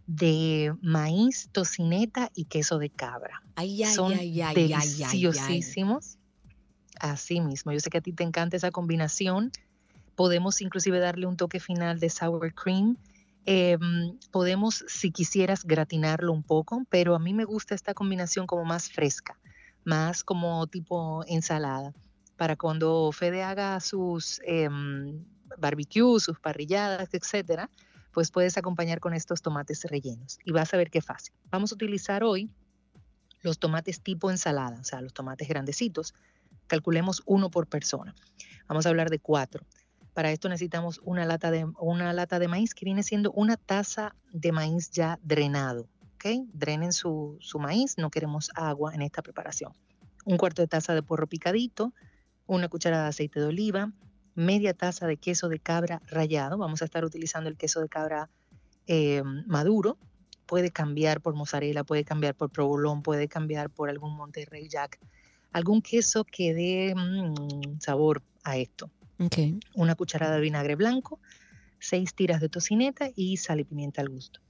de 0.07 0.74
maíz, 0.82 1.49
tocineta 1.53 2.30
y 2.34 2.45
queso 2.45 2.78
de 2.78 2.90
cabra. 2.90 3.42
Ay, 3.57 3.82
ay, 3.82 3.95
Son 3.95 4.12
ay, 4.12 4.42
ay, 4.42 4.55
deliciosísimos. 4.55 6.18
Así 7.01 7.40
mismo. 7.40 7.72
Yo 7.72 7.80
sé 7.80 7.90
que 7.90 7.99
a 7.99 8.01
ti 8.01 8.12
te 8.12 8.22
encanta 8.22 8.57
esa 8.57 8.70
combinación. 8.70 9.51
Podemos 10.14 10.61
inclusive 10.61 10.99
darle 11.01 11.26
un 11.26 11.36
toque 11.36 11.59
final 11.59 11.99
de 11.99 12.11
sour 12.11 12.53
cream 12.55 12.97
Em, 13.47 14.18
podemos, 14.30 14.84
si 14.88 15.11
quisieras, 15.11 15.64
gratinarlo 15.64 16.32
un 16.32 16.42
poco, 16.42 16.84
pero 16.88 17.14
a 17.14 17.18
mí 17.18 17.34
me 17.34 17.45
gusta 17.45 17.74
esta 17.74 17.92
combinación 17.92 18.47
como 18.47 18.64
más 18.64 18.90
fresca, 18.90 19.38
más 19.84 20.24
como 20.24 20.66
tipo 20.66 21.24
ensalada, 21.26 21.92
para 22.36 22.57
cuando 22.57 23.11
Fede 23.12 23.42
haga 23.42 23.78
sus 23.80 24.40
eh, 24.47 24.68
barbecues, 25.59 26.22
sus 26.22 26.40
parrilladas, 26.40 27.12
etcétera, 27.12 27.70
pues 28.12 28.30
puedes 28.30 28.57
acompañar 28.57 29.01
con 29.01 29.12
estos 29.12 29.42
tomates 29.42 29.84
rellenos 29.84 30.38
y 30.45 30.53
vas 30.53 30.72
a 30.72 30.76
ver 30.76 30.90
qué 30.90 31.03
fácil. 31.03 31.34
Vamos 31.51 31.72
a 31.72 31.74
utilizar 31.74 32.24
hoy 32.24 32.51
los 33.42 33.59
tomates 33.59 34.01
tipo 34.01 34.30
ensalada, 34.30 34.80
o 34.80 34.84
sea, 34.84 35.03
los 35.03 35.12
tomates 35.12 35.49
grandecitos. 35.49 36.14
Calculemos 36.66 37.22
uno 37.26 37.51
por 37.51 37.66
persona. 37.66 38.14
Vamos 38.68 38.86
a 38.86 38.88
hablar 38.88 39.11
de 39.11 39.18
cuatro. 39.18 39.66
Para 40.14 40.30
esto 40.30 40.48
necesitamos 40.48 41.00
una 41.02 41.24
lata 41.24 41.50
de, 41.50 41.66
una 41.80 42.12
lata 42.12 42.38
de 42.38 42.46
maíz 42.46 42.72
que 42.72 42.84
viene 42.84 43.02
siendo 43.02 43.32
una 43.32 43.56
taza 43.56 44.14
de 44.32 44.52
maíz 44.52 44.92
ya 44.92 45.18
drenado. 45.24 45.88
¿ok? 46.14 46.46
Drenen 46.52 46.92
su, 46.92 47.36
su 47.40 47.58
maíz, 47.58 47.98
no 47.98 48.10
queremos 48.10 48.50
agua 48.54 48.94
en 48.94 49.02
esta 49.02 49.22
preparación. 49.22 49.72
Un 50.24 50.36
cuarto 50.36 50.62
de 50.62 50.68
taza 50.68 50.94
de 50.94 51.02
porro 51.02 51.26
picadito, 51.26 51.92
una 52.46 52.68
cucharada 52.68 53.02
de 53.02 53.08
aceite 53.08 53.40
de 53.40 53.46
oliva, 53.46 53.92
media 54.36 54.72
taza 54.72 55.08
de 55.08 55.16
queso 55.16 55.48
de 55.48 55.58
cabra 55.58 56.00
rallado. 56.06 56.58
Vamos 56.58 56.80
a 56.82 56.84
estar 56.84 57.04
utilizando 57.04 57.50
el 57.50 57.56
queso 57.56 57.80
de 57.80 57.88
cabra 57.88 58.30
eh, 58.86 59.24
maduro. 59.46 59.98
Puede 60.46 60.70
cambiar 60.70 61.22
por 61.22 61.34
mozzarella, 61.34 61.82
puede 61.82 62.04
cambiar 62.04 62.36
por 62.36 62.50
provolón, 62.50 63.02
puede 63.02 63.26
cambiar 63.26 63.68
por 63.68 63.90
algún 63.90 64.16
Monterrey 64.16 64.68
Jack. 64.68 65.00
Algún 65.50 65.82
queso 65.82 66.22
que 66.22 66.54
dé 66.54 66.94
mm, 66.94 67.80
sabor 67.80 68.22
a 68.44 68.58
esto 68.58 68.90
una 69.74 69.94
cucharada 69.94 70.36
de 70.36 70.40
vinagre 70.40 70.76
blanco, 70.76 71.20
seis 71.78 72.14
tiras 72.14 72.40
de 72.40 72.48
tocineta 72.48 73.08
y 73.14 73.36
sal 73.36 73.60
y 73.60 73.64
pimienta 73.64 74.00
al 74.00 74.08
gusto. 74.08 74.40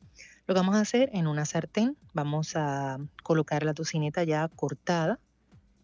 Lo 0.46 0.54
que 0.54 0.60
vamos 0.60 0.76
a 0.76 0.80
hacer 0.80 1.10
en 1.12 1.26
una 1.26 1.44
sartén, 1.44 1.96
vamos 2.12 2.54
a 2.54 2.98
colocar 3.22 3.64
la 3.64 3.74
tocineta 3.74 4.24
ya 4.24 4.48
cortada, 4.48 5.18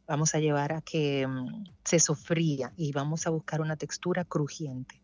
vamos 0.07 0.35
a 0.35 0.41
llevar 0.41 0.73
a 0.73 0.83
que 0.83 1.27
mm, 1.27 1.65
se 1.85 1.99
sofría 1.99 2.73
y 2.77 2.93
vamos 2.93 3.27
a 3.27 3.31
buscar 3.31 3.61
una 3.61 3.77
textura 3.77 4.25
crujiente. 4.25 5.01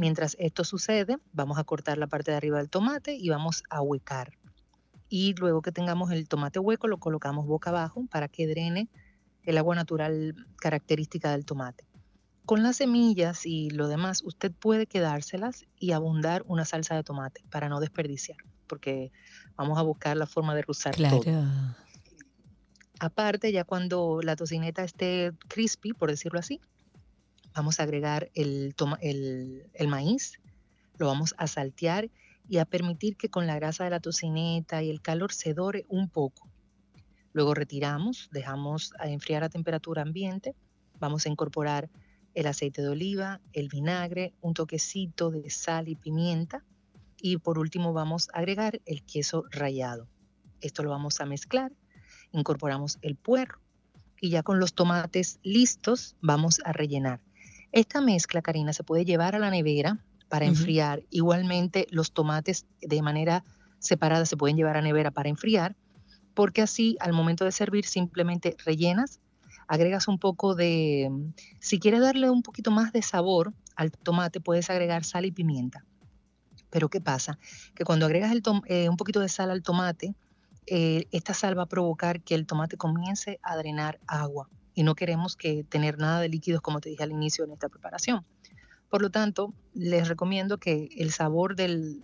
Mientras 0.00 0.36
esto 0.38 0.64
sucede, 0.64 1.18
vamos 1.32 1.58
a 1.58 1.64
cortar 1.64 1.98
la 1.98 2.06
parte 2.06 2.30
de 2.30 2.36
arriba 2.36 2.58
del 2.58 2.70
tomate 2.70 3.14
y 3.14 3.28
vamos 3.28 3.62
a 3.68 3.82
huecar. 3.82 4.38
Y 5.08 5.34
luego 5.34 5.60
que 5.60 5.72
tengamos 5.72 6.12
el 6.12 6.28
tomate 6.28 6.60
hueco, 6.60 6.86
lo 6.86 6.98
colocamos 6.98 7.46
boca 7.46 7.70
abajo 7.70 8.06
para 8.10 8.28
que 8.28 8.46
drene 8.46 8.88
el 9.42 9.58
agua 9.58 9.74
natural 9.74 10.34
característica 10.56 11.30
del 11.32 11.44
tomate. 11.44 11.85
Con 12.46 12.62
las 12.62 12.76
semillas 12.76 13.44
y 13.44 13.70
lo 13.70 13.88
demás, 13.88 14.22
usted 14.22 14.52
puede 14.52 14.86
quedárselas 14.86 15.66
y 15.80 15.90
abundar 15.90 16.44
una 16.46 16.64
salsa 16.64 16.94
de 16.94 17.02
tomate 17.02 17.42
para 17.50 17.68
no 17.68 17.80
desperdiciar, 17.80 18.38
porque 18.68 19.10
vamos 19.56 19.78
a 19.78 19.82
buscar 19.82 20.16
la 20.16 20.26
forma 20.26 20.54
de 20.54 20.64
usar 20.68 20.94
todo. 20.94 21.22
Aparte, 23.00 23.50
ya 23.50 23.64
cuando 23.64 24.20
la 24.22 24.36
tocineta 24.36 24.84
esté 24.84 25.32
crispy, 25.48 25.92
por 25.92 26.08
decirlo 26.08 26.38
así, 26.38 26.60
vamos 27.52 27.80
a 27.80 27.82
agregar 27.82 28.30
el, 28.34 28.76
el, 29.00 29.68
el 29.74 29.88
maíz, 29.88 30.38
lo 30.98 31.08
vamos 31.08 31.34
a 31.38 31.48
saltear 31.48 32.10
y 32.48 32.58
a 32.58 32.64
permitir 32.64 33.16
que 33.16 33.28
con 33.28 33.48
la 33.48 33.56
grasa 33.56 33.82
de 33.82 33.90
la 33.90 33.98
tocineta 33.98 34.84
y 34.84 34.90
el 34.90 35.02
calor 35.02 35.32
se 35.32 35.52
dore 35.52 35.84
un 35.88 36.08
poco. 36.08 36.48
Luego 37.32 37.54
retiramos, 37.54 38.28
dejamos 38.30 38.94
a 39.00 39.08
enfriar 39.08 39.42
a 39.42 39.48
temperatura 39.48 40.02
ambiente, 40.02 40.54
vamos 41.00 41.26
a 41.26 41.28
incorporar 41.28 41.90
el 42.36 42.46
aceite 42.46 42.82
de 42.82 42.88
oliva, 42.88 43.40
el 43.54 43.68
vinagre, 43.68 44.34
un 44.42 44.52
toquecito 44.52 45.30
de 45.30 45.48
sal 45.48 45.88
y 45.88 45.96
pimienta 45.96 46.62
y 47.18 47.38
por 47.38 47.58
último 47.58 47.94
vamos 47.94 48.28
a 48.32 48.38
agregar 48.38 48.82
el 48.84 49.02
queso 49.02 49.44
rallado. 49.50 50.06
Esto 50.60 50.82
lo 50.82 50.90
vamos 50.90 51.20
a 51.22 51.26
mezclar, 51.26 51.72
incorporamos 52.32 52.98
el 53.00 53.16
puerro 53.16 53.58
y 54.20 54.28
ya 54.28 54.42
con 54.42 54.60
los 54.60 54.74
tomates 54.74 55.40
listos 55.42 56.14
vamos 56.20 56.60
a 56.66 56.72
rellenar. 56.72 57.20
Esta 57.72 58.02
mezcla, 58.02 58.42
Karina, 58.42 58.74
se 58.74 58.84
puede 58.84 59.06
llevar 59.06 59.34
a 59.34 59.38
la 59.38 59.50
nevera 59.50 60.04
para 60.28 60.44
enfriar. 60.44 61.04
Igualmente 61.08 61.86
los 61.90 62.12
tomates 62.12 62.66
de 62.82 63.00
manera 63.00 63.44
separada 63.78 64.26
se 64.26 64.36
pueden 64.36 64.58
llevar 64.58 64.76
a 64.76 64.82
nevera 64.82 65.10
para 65.10 65.30
enfriar, 65.30 65.74
porque 66.34 66.60
así 66.60 66.98
al 67.00 67.14
momento 67.14 67.46
de 67.46 67.52
servir 67.52 67.86
simplemente 67.86 68.58
rellenas 68.62 69.20
agregas 69.68 70.08
un 70.08 70.18
poco 70.18 70.54
de, 70.54 71.10
si 71.60 71.78
quieres 71.78 72.00
darle 72.00 72.30
un 72.30 72.42
poquito 72.42 72.70
más 72.70 72.92
de 72.92 73.02
sabor 73.02 73.52
al 73.74 73.90
tomate, 73.90 74.40
puedes 74.40 74.70
agregar 74.70 75.04
sal 75.04 75.24
y 75.24 75.32
pimienta. 75.32 75.84
Pero 76.70 76.88
¿qué 76.88 77.00
pasa? 77.00 77.38
Que 77.74 77.84
cuando 77.84 78.06
agregas 78.06 78.32
el 78.32 78.42
eh, 78.66 78.88
un 78.88 78.96
poquito 78.96 79.20
de 79.20 79.28
sal 79.28 79.50
al 79.50 79.62
tomate, 79.62 80.14
eh, 80.66 81.06
esta 81.12 81.32
sal 81.32 81.58
va 81.58 81.62
a 81.62 81.68
provocar 81.68 82.22
que 82.22 82.34
el 82.34 82.46
tomate 82.46 82.76
comience 82.76 83.38
a 83.42 83.56
drenar 83.56 84.00
agua 84.06 84.48
y 84.74 84.82
no 84.82 84.94
queremos 84.94 85.36
que 85.36 85.64
tener 85.64 85.98
nada 85.98 86.20
de 86.20 86.28
líquidos 86.28 86.60
como 86.60 86.80
te 86.80 86.90
dije 86.90 87.02
al 87.02 87.12
inicio 87.12 87.44
en 87.44 87.52
esta 87.52 87.68
preparación. 87.68 88.26
Por 88.90 89.00
lo 89.02 89.10
tanto, 89.10 89.54
les 89.74 90.08
recomiendo 90.08 90.58
que 90.58 90.88
el 90.96 91.12
sabor 91.12 91.56
del, 91.56 92.02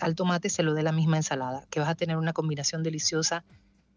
al 0.00 0.14
tomate 0.14 0.48
se 0.48 0.62
lo 0.62 0.74
dé 0.74 0.82
la 0.82 0.92
misma 0.92 1.16
ensalada, 1.16 1.66
que 1.70 1.80
vas 1.80 1.88
a 1.88 1.94
tener 1.94 2.16
una 2.16 2.32
combinación 2.32 2.82
deliciosa 2.82 3.44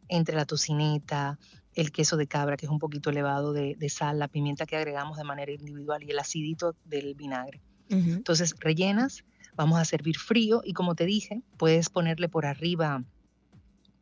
entre 0.10 0.36
la 0.36 0.46
tocineta, 0.46 1.40
el 1.78 1.92
queso 1.92 2.18
de 2.18 2.26
cabra, 2.26 2.58
que 2.58 2.66
es 2.66 2.72
un 2.72 2.80
poquito 2.80 3.12
elevado 3.12 3.54
de, 3.54 3.90
sal, 3.90 4.18
la 4.18 4.28
pimienta 4.28 4.66
que 4.66 4.76
agregamos 4.76 5.16
de 5.16 5.24
manera 5.24 5.52
individual 5.52 6.04
y 6.04 6.10
el 6.10 6.18
acidito 6.18 6.76
del 6.86 7.14
vinagre. 7.14 7.62
Entonces 7.90 8.56
rellenas, 8.60 9.24
vamos 9.56 9.80
a 9.80 9.86
servir 9.86 10.18
frío 10.18 10.62
y 10.66 10.74
como 10.74 10.96
te 10.96 11.06
dije, 11.06 11.44
puedes 11.56 11.90
ponerle 11.90 12.30
por 12.30 12.48
arriba, 12.48 13.04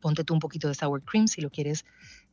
ponte 0.00 0.24
tú 0.24 0.32
un 0.32 0.40
poquito 0.40 0.68
de 0.68 0.74
sour 0.74 1.02
cream 1.04 1.28
si 1.28 1.42
lo 1.42 1.50
quieres 1.50 1.84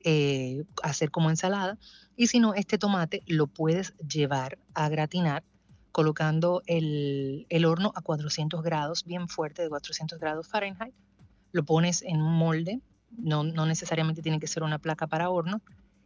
eh, 0.06 0.64
hacer 0.82 1.12
como 1.12 1.30
ensalada. 1.30 1.78
Y 2.16 2.28
si 2.28 2.39
no, 2.39 2.54
este 2.54 2.78
tomate 2.78 3.22
lo 3.28 3.48
puedes 3.48 3.94
llevar 3.98 4.58
a 4.74 4.88
gratinar 4.88 5.44
colocando 5.91 6.64
el, 6.68 7.46
el, 7.50 7.66
horno 7.66 7.91
a 7.96 8.02
400 8.02 8.64
grados, 8.64 9.04
bien 9.04 9.28
fuerte, 9.28 9.62
de 9.62 9.70
400 9.70 10.20
grados 10.20 10.48
Fahrenheit. 10.48 10.96
Lo 11.52 11.66
pones 11.66 12.02
en 12.02 12.22
un 12.22 12.34
molde 12.34 12.82
no, 13.18 13.43
necesariamente 13.66 14.22
tiene 14.22 14.39
que 14.39 14.47
ser 14.47 14.64
una 14.64 14.80
placa 14.80 15.07
para 15.07 15.30
horno, 15.30 15.61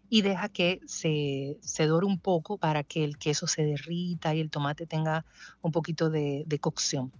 y 0.10 0.22
deja 0.22 0.50
que 0.50 0.80
se, 0.86 1.58
se 1.62 1.86
dore 1.86 2.06
un 2.06 2.20
poco 2.20 2.58
para 2.58 2.84
que 2.84 3.04
el 3.04 3.18
queso 3.18 3.48
se 3.48 3.64
derrita 3.64 4.34
y 4.34 4.40
el 4.40 4.50
tomate 4.50 4.86
tenga 4.86 5.26
un 5.62 5.72
poquito 5.72 6.10
de, 6.10 6.46
cocción. 6.62 7.12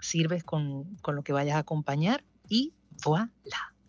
Sirves 0.00 0.44
con, 0.44 0.96
lo 1.04 1.22
que 1.22 1.32
vayas 1.32 1.56
a 1.56 1.60
acompañar 1.60 2.22
y 2.48 2.72
voilà. 3.04 3.32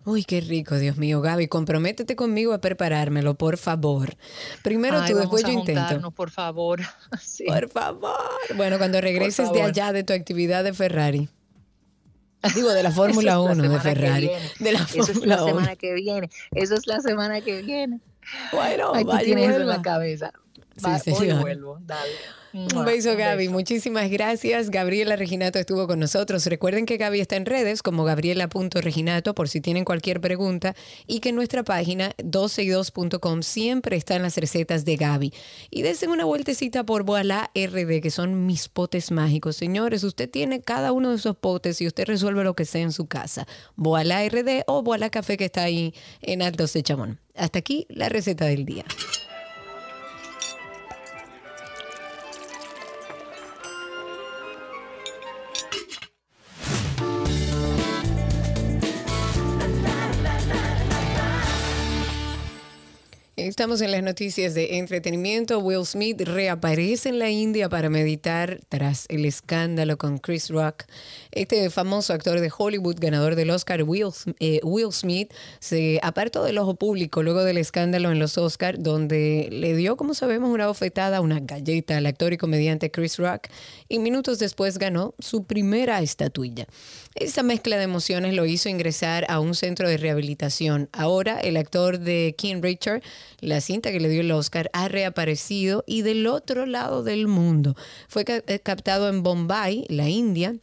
Uy, 0.06 0.24
qué 0.24 0.42
rico, 0.42 0.78
Dios 0.78 0.98
mío, 0.98 1.22
Gaby, 1.22 1.48
comprométete 1.48 2.16
conmigo 2.16 2.54
a 2.54 2.62
preparármelo, 2.62 3.36
por 3.36 3.58
favor. 3.58 4.16
Primero 4.64 5.04
tú, 5.06 5.16
después 5.16 5.44
yo 5.44 5.52
intento. 5.52 6.10
Por 6.12 6.32
favor. 6.32 6.82
Por 7.46 7.70
favor. 7.70 8.16
Bueno, 8.56 8.78
cuando 8.80 9.02
regreses 9.02 9.52
de 9.52 9.62
allá 9.62 9.92
de 9.94 10.04
tu 10.04 10.14
actividad 10.14 10.64
de 10.64 10.74
Ferrari. 10.74 11.30
Digo, 12.56 12.72
de 12.72 12.84
la 12.84 12.92
Fórmula 13.00 13.40
1 13.40 13.70
de 13.70 13.80
Ferrari. 13.80 14.32
De 14.60 14.72
la 14.72 14.80
Eso 14.80 15.12
es 15.12 15.26
la 15.26 15.38
semana 15.44 15.76
que 15.76 15.94
viene. 15.94 16.30
Eso 16.52 16.76
es 16.76 16.88
la 16.88 17.00
semana 17.00 17.42
que 17.42 17.62
viene. 17.62 18.00
Bueno, 18.52 18.94
Ahí 18.94 19.06
tú 19.06 19.18
tienes 19.18 19.50
eso 19.50 19.62
en 19.62 19.68
la 19.68 19.82
cabeza. 19.82 20.32
Sí, 21.04 21.12
hoy 21.12 21.34
vuelvo. 21.34 21.80
Dale. 21.82 22.12
Un 22.52 22.84
beso, 22.84 23.16
Gaby. 23.16 23.48
Muchísimas 23.50 24.10
gracias. 24.10 24.72
Gabriela 24.72 25.16
Reginato 25.16 25.60
estuvo 25.60 25.86
con 25.86 26.00
nosotros. 26.00 26.48
Recuerden 26.48 26.88
que 26.88 26.98
Gaby 26.98 27.20
está 27.20 27.36
en 27.36 27.46
redes 27.46 27.84
como 27.84 28.06
gabriela.reginato 28.06 29.36
por 29.36 29.50
si 29.50 29.62
tienen 29.62 29.86
cualquier 29.86 30.20
pregunta 30.20 30.76
y 31.06 31.20
que 31.20 31.30
en 31.30 31.36
nuestra 31.36 31.64
página 31.64 32.16
12y2.com 32.18 33.44
siempre 33.44 33.98
están 33.98 34.24
las 34.24 34.36
recetas 34.38 34.84
de 34.84 34.96
Gaby. 34.96 35.34
Y 35.70 35.84
desen 35.84 36.10
una 36.10 36.26
vueltecita 36.26 36.84
por 36.84 37.04
Boalá 37.04 37.52
RD, 37.54 38.02
que 38.02 38.10
son 38.10 38.48
mis 38.48 38.68
potes 38.68 39.12
mágicos. 39.12 39.56
Señores, 39.56 40.04
usted 40.04 40.28
tiene 40.28 40.62
cada 40.62 40.92
uno 40.92 41.12
de 41.12 41.18
esos 41.18 41.38
potes 41.38 41.80
y 41.82 41.88
usted 41.88 42.06
resuelve 42.06 42.44
lo 42.44 42.56
que 42.56 42.66
sea 42.66 42.82
en 42.82 42.94
su 42.94 43.06
casa. 43.06 43.48
Boalá 43.76 44.28
RD 44.28 44.64
o 44.66 44.82
Boalá 44.82 45.12
Café 45.12 45.38
que 45.38 45.46
está 45.46 45.64
ahí 45.64 45.94
en 46.22 46.42
Altos 46.42 46.74
de 46.74 46.82
Chamón. 46.82 47.20
Hasta 47.36 47.60
aquí 47.60 47.86
la 47.90 48.10
receta 48.10 48.46
del 48.46 48.66
día. 48.66 48.86
Estamos 63.50 63.82
en 63.82 63.90
las 63.92 64.04
noticias 64.04 64.54
de 64.54 64.78
entretenimiento. 64.78 65.58
Will 65.58 65.84
Smith 65.84 66.22
reaparece 66.22 67.10
en 67.10 67.18
la 67.18 67.32
India 67.32 67.68
para 67.68 67.90
meditar 67.90 68.60
tras 68.70 69.08
el 69.10 69.26
escándalo 69.26 69.98
con 69.98 70.20
Chris 70.20 70.52
Rock. 70.52 70.84
Este 71.32 71.72
famoso 71.72 72.14
actor 72.14 72.42
de 72.42 72.52
Hollywood, 72.56 72.98
ganador 73.00 73.34
del 73.34 73.50
Oscar, 73.50 73.82
Will, 73.82 74.10
eh, 74.40 74.62
Smith, 74.92 75.34
se 75.60 76.00
apartó 76.04 76.44
del 76.44 76.60
ojo 76.60 76.76
público 76.76 77.24
luego 77.24 77.44
del 77.44 77.58
escándalo 77.58 78.12
en 78.12 78.20
los 78.20 78.38
Oscars, 78.38 78.84
donde 78.84 79.50
le 79.52 79.76
dio, 79.76 79.98
como 79.98 80.14
sabemos, 80.14 80.52
una 80.52 80.68
bofetada, 80.68 81.20
una 81.20 81.40
galleta 81.40 81.98
al 81.98 82.06
actor 82.06 82.34
y 82.34 82.38
comediante 82.38 82.92
Chris 82.92 83.18
Rock, 83.18 83.48
y 83.88 83.98
minutos 83.98 84.38
después 84.38 84.78
ganó 84.78 85.16
su 85.18 85.46
primera 85.46 86.00
estatuilla. 86.02 86.68
Esa 87.16 87.42
mezcla 87.42 87.78
de 87.78 87.84
emociones 87.84 88.36
lo 88.36 88.46
hizo 88.46 88.70
ingresar 88.70 89.26
a 89.28 89.40
un 89.40 89.56
centro 89.56 89.90
de 89.90 89.98
rehabilitación. 89.98 90.88
Ahora 90.94 91.40
el 91.40 91.58
actor 91.58 92.00
de 92.00 92.36
King 92.38 92.62
Richard, 92.62 93.02
la 93.42 93.62
cinta 93.62 93.92
que 93.92 94.00
le 94.00 94.10
dio 94.10 94.22
el 94.22 94.32
Oscar, 94.32 94.70
ha 94.74 94.88
reaparecido 94.88 95.84
y 95.88 96.02
del 96.02 96.28
otro 96.28 96.66
lado 96.66 97.04
del 97.04 97.28
mundo. 97.28 97.76
Fue 98.08 98.26
eh, 98.28 98.60
captado 98.60 99.10
en 99.10 99.24
Bombay, 99.24 99.86
la 99.90 100.10
India, 100.10 100.56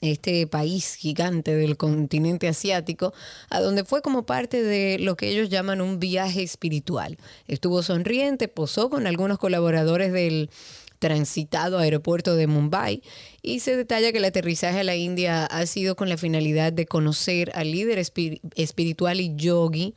este 0.00 0.46
país 0.46 0.94
gigante 0.94 1.54
del 1.54 1.76
continente 1.76 2.48
asiático, 2.48 3.14
a 3.48 3.60
donde 3.60 3.84
fue 3.84 4.02
como 4.02 4.26
parte 4.26 4.62
de 4.62 4.98
lo 4.98 5.16
que 5.16 5.28
ellos 5.28 5.48
llaman 5.48 5.80
un 5.80 5.98
viaje 5.98 6.42
espiritual. 6.42 7.16
Estuvo 7.46 7.82
sonriente, 7.82 8.48
posó 8.48 8.90
con 8.90 9.06
algunos 9.06 9.38
colaboradores 9.38 10.12
del 10.12 10.50
transitado 10.98 11.78
aeropuerto 11.78 12.34
de 12.34 12.46
Mumbai 12.46 13.02
y 13.42 13.60
se 13.60 13.76
detalla 13.76 14.10
que 14.10 14.18
el 14.18 14.24
aterrizaje 14.24 14.80
a 14.80 14.84
la 14.84 14.96
India 14.96 15.44
ha 15.44 15.66
sido 15.66 15.96
con 15.96 16.08
la 16.08 16.16
finalidad 16.16 16.72
de 16.72 16.86
conocer 16.86 17.50
al 17.54 17.72
líder 17.72 17.98
espiritual 17.98 19.20
y 19.20 19.34
yogi 19.36 19.94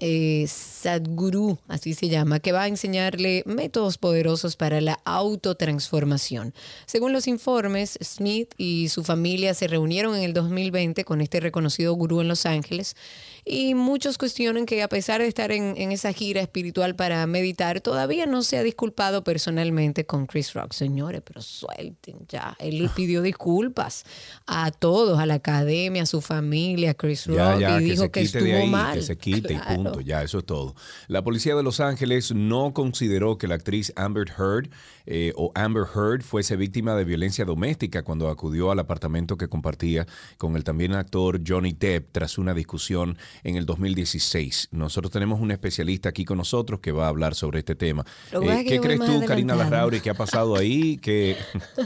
eh, 0.00 0.46
Sadhguru, 0.48 1.58
así 1.68 1.94
se 1.94 2.08
llama, 2.08 2.40
que 2.40 2.52
va 2.52 2.62
a 2.62 2.68
enseñarle 2.68 3.42
métodos 3.46 3.98
poderosos 3.98 4.56
para 4.56 4.80
la 4.80 4.98
autotransformación. 5.04 6.54
Según 6.86 7.12
los 7.12 7.28
informes, 7.28 7.98
Smith 8.02 8.54
y 8.56 8.88
su 8.88 9.04
familia 9.04 9.54
se 9.54 9.68
reunieron 9.68 10.16
en 10.16 10.22
el 10.22 10.32
2020 10.32 11.04
con 11.04 11.20
este 11.20 11.40
reconocido 11.40 11.92
gurú 11.94 12.20
en 12.20 12.28
Los 12.28 12.46
Ángeles 12.46 12.96
y 13.44 13.74
muchos 13.74 14.18
cuestionan 14.18 14.66
que 14.66 14.82
a 14.82 14.88
pesar 14.88 15.20
de 15.20 15.26
estar 15.26 15.50
en, 15.52 15.76
esa 15.92 16.12
gira 16.12 16.40
espiritual 16.40 16.94
para 16.94 17.26
meditar, 17.26 17.80
todavía 17.80 18.26
no 18.26 18.42
se 18.42 18.58
ha 18.58 18.62
disculpado 18.62 19.24
personalmente 19.24 20.04
con 20.04 20.26
Chris 20.26 20.52
Rock. 20.54 20.72
Señores, 20.72 21.22
pero 21.24 21.40
suelten 21.42 22.26
ya. 22.28 22.56
Él 22.58 22.88
pidió 22.94 23.22
disculpas 23.22 24.04
a 24.46 24.70
todos, 24.70 25.18
a 25.18 25.26
la 25.26 25.34
academia, 25.34 26.02
a 26.02 26.06
su 26.06 26.20
familia, 26.20 26.90
a 26.90 26.94
Chris 26.94 27.26
Rock, 27.26 27.60
y 27.80 27.84
dijo 27.84 28.10
que, 28.10 28.20
estuvo 28.22 28.66
mal. 28.66 28.98
Que 28.98 29.02
se 29.02 29.16
quite 29.16 29.54
y 29.54 29.58
punto, 29.58 29.89
ya, 29.98 30.22
eso 30.22 30.38
es 30.38 30.46
todo. 30.46 30.74
La 31.08 31.24
policía 31.24 31.56
de 31.56 31.62
Los 31.62 31.80
Ángeles 31.80 32.32
no 32.32 32.72
consideró 32.72 33.38
que 33.38 33.48
la 33.48 33.56
actriz 33.56 33.92
Amber 33.96 34.28
Heard 34.38 34.70
eh, 35.12 35.32
o 35.34 35.50
Amber 35.56 35.82
Heard 35.92 36.22
fuese 36.22 36.54
víctima 36.54 36.94
de 36.94 37.04
violencia 37.04 37.44
doméstica 37.44 38.04
cuando 38.04 38.28
acudió 38.28 38.70
al 38.70 38.78
apartamento 38.78 39.36
que 39.36 39.48
compartía 39.48 40.06
con 40.38 40.54
el 40.54 40.62
también 40.62 40.92
actor 40.92 41.40
Johnny 41.44 41.72
Depp 41.72 42.12
tras 42.12 42.38
una 42.38 42.54
discusión 42.54 43.18
en 43.42 43.56
el 43.56 43.66
2016. 43.66 44.68
Nosotros 44.70 45.10
tenemos 45.10 45.40
un 45.40 45.50
especialista 45.50 46.10
aquí 46.10 46.24
con 46.24 46.38
nosotros 46.38 46.78
que 46.78 46.92
va 46.92 47.06
a 47.06 47.08
hablar 47.08 47.34
sobre 47.34 47.58
este 47.58 47.74
tema. 47.74 48.06
Eh, 48.30 48.64
¿Qué 48.68 48.78
crees 48.78 49.00
tú, 49.00 49.24
Karina 49.26 49.56
Larrauri, 49.56 50.00
qué 50.00 50.10
ha 50.10 50.14
pasado 50.14 50.54
ahí? 50.56 50.96
que 50.98 51.36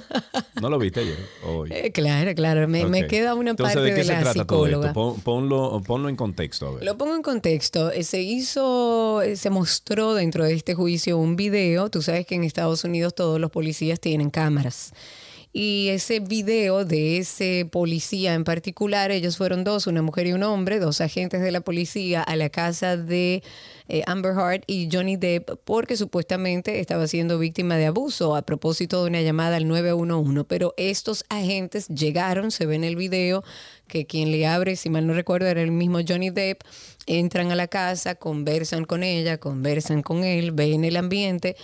¿No 0.60 0.68
lo 0.68 0.78
viste 0.78 1.00
ayer? 1.00 1.18
Eh, 1.70 1.92
claro, 1.92 2.34
claro. 2.34 2.68
Me, 2.68 3.06
queda 3.06 3.34
una 3.34 3.54
parte 3.54 3.80
¿de, 3.80 3.90
qué 3.90 3.96
de 3.96 4.04
se 4.04 4.12
la 4.12 4.20
trata 4.20 4.40
psicóloga. 4.40 4.92
Todo 4.92 5.12
esto? 5.12 5.22
ponlo, 5.24 5.82
ponlo 5.86 6.10
en 6.10 6.16
contexto. 6.16 6.78
Lo 6.82 6.98
pongo 6.98 7.16
en 7.16 7.22
contexto. 7.22 7.90
Se 8.02 8.20
hizo, 8.20 9.22
se 9.34 9.48
mostró 9.48 10.12
dentro 10.12 10.44
de 10.44 10.52
este 10.52 10.74
juicio 10.74 11.16
un 11.16 11.36
video. 11.36 11.88
Tú 11.88 12.02
sabes 12.02 12.26
que 12.26 12.34
en 12.34 12.44
Estados 12.44 12.84
Unidos 12.84 13.13
todos 13.14 13.40
los 13.40 13.50
policías 13.50 14.00
tienen 14.00 14.30
cámaras. 14.30 14.92
Y 15.56 15.90
ese 15.90 16.18
video 16.18 16.84
de 16.84 17.18
ese 17.18 17.64
policía 17.70 18.34
en 18.34 18.42
particular, 18.42 19.12
ellos 19.12 19.36
fueron 19.36 19.62
dos, 19.62 19.86
una 19.86 20.02
mujer 20.02 20.26
y 20.26 20.32
un 20.32 20.42
hombre, 20.42 20.80
dos 20.80 21.00
agentes 21.00 21.40
de 21.42 21.52
la 21.52 21.60
policía 21.60 22.22
a 22.22 22.34
la 22.34 22.48
casa 22.48 22.96
de 22.96 23.44
eh, 23.86 24.02
Amber 24.08 24.32
Heard 24.32 24.64
y 24.66 24.88
Johnny 24.90 25.16
Depp 25.16 25.50
porque 25.64 25.96
supuestamente 25.96 26.80
estaba 26.80 27.06
siendo 27.06 27.38
víctima 27.38 27.76
de 27.76 27.86
abuso 27.86 28.34
a 28.34 28.42
propósito 28.42 29.04
de 29.04 29.10
una 29.10 29.20
llamada 29.20 29.54
al 29.54 29.68
911. 29.68 30.42
Pero 30.42 30.74
estos 30.76 31.24
agentes 31.28 31.86
llegaron, 31.86 32.50
se 32.50 32.66
ve 32.66 32.74
en 32.74 32.82
el 32.82 32.96
video 32.96 33.44
que 33.86 34.06
quien 34.06 34.32
le 34.32 34.48
abre, 34.48 34.74
si 34.74 34.90
mal 34.90 35.06
no 35.06 35.14
recuerdo, 35.14 35.46
era 35.46 35.62
el 35.62 35.70
mismo 35.70 36.00
Johnny 36.06 36.30
Depp, 36.30 36.62
entran 37.06 37.52
a 37.52 37.54
la 37.54 37.68
casa, 37.68 38.16
conversan 38.16 38.86
con 38.86 39.04
ella, 39.04 39.38
conversan 39.38 40.02
con 40.02 40.24
él, 40.24 40.50
ven 40.50 40.84
el 40.84 40.96
ambiente 40.96 41.54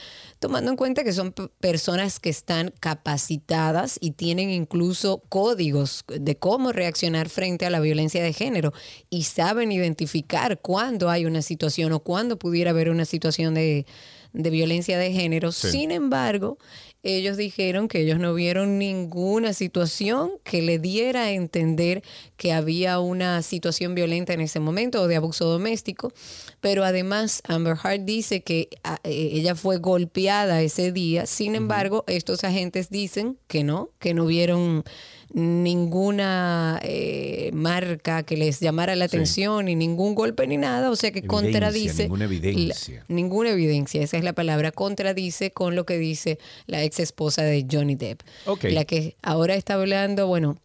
tomando 0.41 0.70
en 0.70 0.76
cuenta 0.76 1.05
que 1.05 1.12
son 1.12 1.34
personas 1.61 2.18
que 2.18 2.30
están 2.30 2.72
capacitadas 2.80 3.99
y 4.01 4.12
tienen 4.12 4.51
incluso 4.51 5.22
códigos 5.28 6.05
de 6.09 6.36
cómo 6.36 6.72
reaccionar 6.72 7.28
frente 7.28 7.66
a 7.66 7.70
la 7.70 7.78
violencia 7.78 8.24
de 8.24 8.32
género 8.32 8.72
y 9.11 9.24
saben 9.24 9.70
identificar 9.70 10.59
cuándo 10.61 11.11
hay 11.11 11.26
una 11.26 11.43
situación 11.43 11.93
o 11.93 12.01
cuándo 12.01 12.38
pudiera 12.38 12.70
haber 12.70 12.88
una 12.88 13.05
situación 13.05 13.53
de, 13.53 13.84
de 14.32 14.51
violencia 14.51 14.99
de 14.99 15.12
género. 15.12 15.53
Sin 15.53 15.91
embargo, 15.91 16.57
ellos 17.03 17.37
dijeron 17.37 17.89
que 17.89 18.01
ellos 18.01 18.19
no 18.19 18.35
vieron 18.35 18.79
ninguna 18.79 19.53
situación 19.55 20.33
que 20.45 20.63
le 20.63 20.79
diera 20.79 21.25
a 21.25 21.31
entender 21.33 22.03
que 22.37 22.53
había 22.53 23.01
una 23.01 23.43
situación 23.43 23.95
violenta 23.95 24.33
en 24.33 24.41
ese 24.41 24.61
momento 24.61 25.03
o 25.03 25.09
de 25.09 25.17
abuso 25.17 25.47
doméstico, 25.47 26.13
pero 26.61 26.85
además 26.85 27.43
Amber 27.49 27.77
Heard 27.83 28.03
dice 28.03 28.43
que 28.43 28.69
ah, 28.85 28.99
eh, 29.05 29.31
ella 29.33 29.55
fue 29.55 29.79
golpeada 29.79 30.63
ese 30.63 30.93
día, 30.93 31.27
sin 31.27 31.55
embargo, 31.55 32.05
estos 32.07 32.45
agentes 32.45 32.91
dicen 32.91 33.39
que 33.47 33.65
no, 33.65 33.91
que 33.99 34.15
no 34.15 34.27
vieron 34.27 34.85
ninguna 35.33 36.81
eh, 36.83 37.51
marca 37.53 38.22
que 38.24 38.37
les 38.37 38.61
llamara 38.61 38.97
la 38.97 39.05
atención, 39.05 39.66
ni 39.66 39.74
ningún 39.74 40.14
golpe 40.14 40.47
ni 40.47 40.57
nada, 40.57 40.91
o 40.91 40.97
sea 40.97 41.12
que 41.12 41.22
contradice. 41.22 42.05
Ninguna 42.05 42.24
evidencia. 42.24 43.05
ninguna 43.09 43.51
evidencia, 43.51 44.03
esa 44.03 44.16
es 44.16 44.24
la 44.24 44.33
palabra, 44.33 44.72
contradice 44.72 45.53
con 45.53 45.76
lo 45.76 45.87
que 45.87 45.99
dice 45.99 46.39
la 46.66 46.83
ex 46.83 47.01
esposa 47.01 47.43
de 47.43 47.66
Johnny 47.70 47.95
Depp. 47.95 48.22
La 48.62 48.85
que 48.85 49.16
ahora 49.22 49.55
está 49.55 49.74
hablando, 49.74 50.26
bueno, 50.26 50.59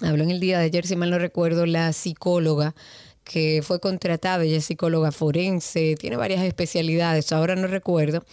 habló 0.00 0.24
en 0.24 0.30
el 0.30 0.40
día 0.40 0.58
de 0.58 0.64
ayer, 0.64 0.86
si 0.86 0.96
mal 0.96 1.10
no 1.10 1.18
recuerdo, 1.18 1.66
la 1.66 1.92
psicóloga 1.92 2.74
que 3.22 3.62
fue 3.62 3.78
contratada, 3.78 4.42
ella 4.42 4.56
es 4.56 4.64
psicóloga 4.64 5.12
forense, 5.12 5.94
tiene 5.96 6.16
varias 6.16 6.42
especialidades, 6.42 7.30
ahora 7.32 7.54
no 7.54 7.68
recuerdo 7.68 8.24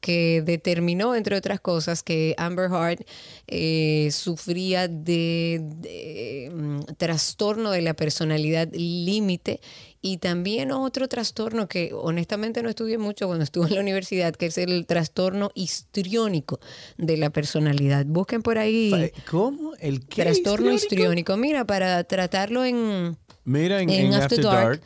que 0.00 0.42
determinó, 0.44 1.14
entre 1.14 1.36
otras 1.36 1.60
cosas, 1.60 2.02
que 2.02 2.34
Amber 2.38 2.70
Heard 2.70 3.04
eh, 3.46 4.08
sufría 4.12 4.88
de, 4.88 6.50
mm, 6.52 6.94
trastorno 6.96 7.70
de 7.70 7.82
la 7.82 7.94
personalidad 7.94 8.68
límite 8.72 9.60
y 10.00 10.18
también 10.18 10.70
otro 10.70 11.08
trastorno 11.08 11.68
que 11.68 11.90
honestamente 11.92 12.62
no 12.62 12.68
estudié 12.68 12.98
mucho 12.98 13.26
cuando 13.26 13.44
estuve 13.44 13.66
en 13.68 13.74
la 13.74 13.80
universidad, 13.80 14.34
que 14.34 14.46
es 14.46 14.58
el 14.58 14.86
trastorno 14.86 15.50
histriónico 15.54 16.60
de 16.96 17.16
la 17.16 17.30
personalidad. 17.30 18.06
Busquen 18.06 18.42
por 18.42 18.58
ahí. 18.58 19.12
¿Cómo? 19.30 19.74
¿El 19.80 20.06
qué? 20.06 20.22
Trastorno 20.22 20.72
histriónico. 20.72 21.36
Mira, 21.36 21.64
para 21.64 22.04
tratarlo 22.04 22.64
en 22.64 23.16
Mira, 23.48 23.80
en, 23.80 24.12
After, 24.12 24.42
Dark, 24.42 24.82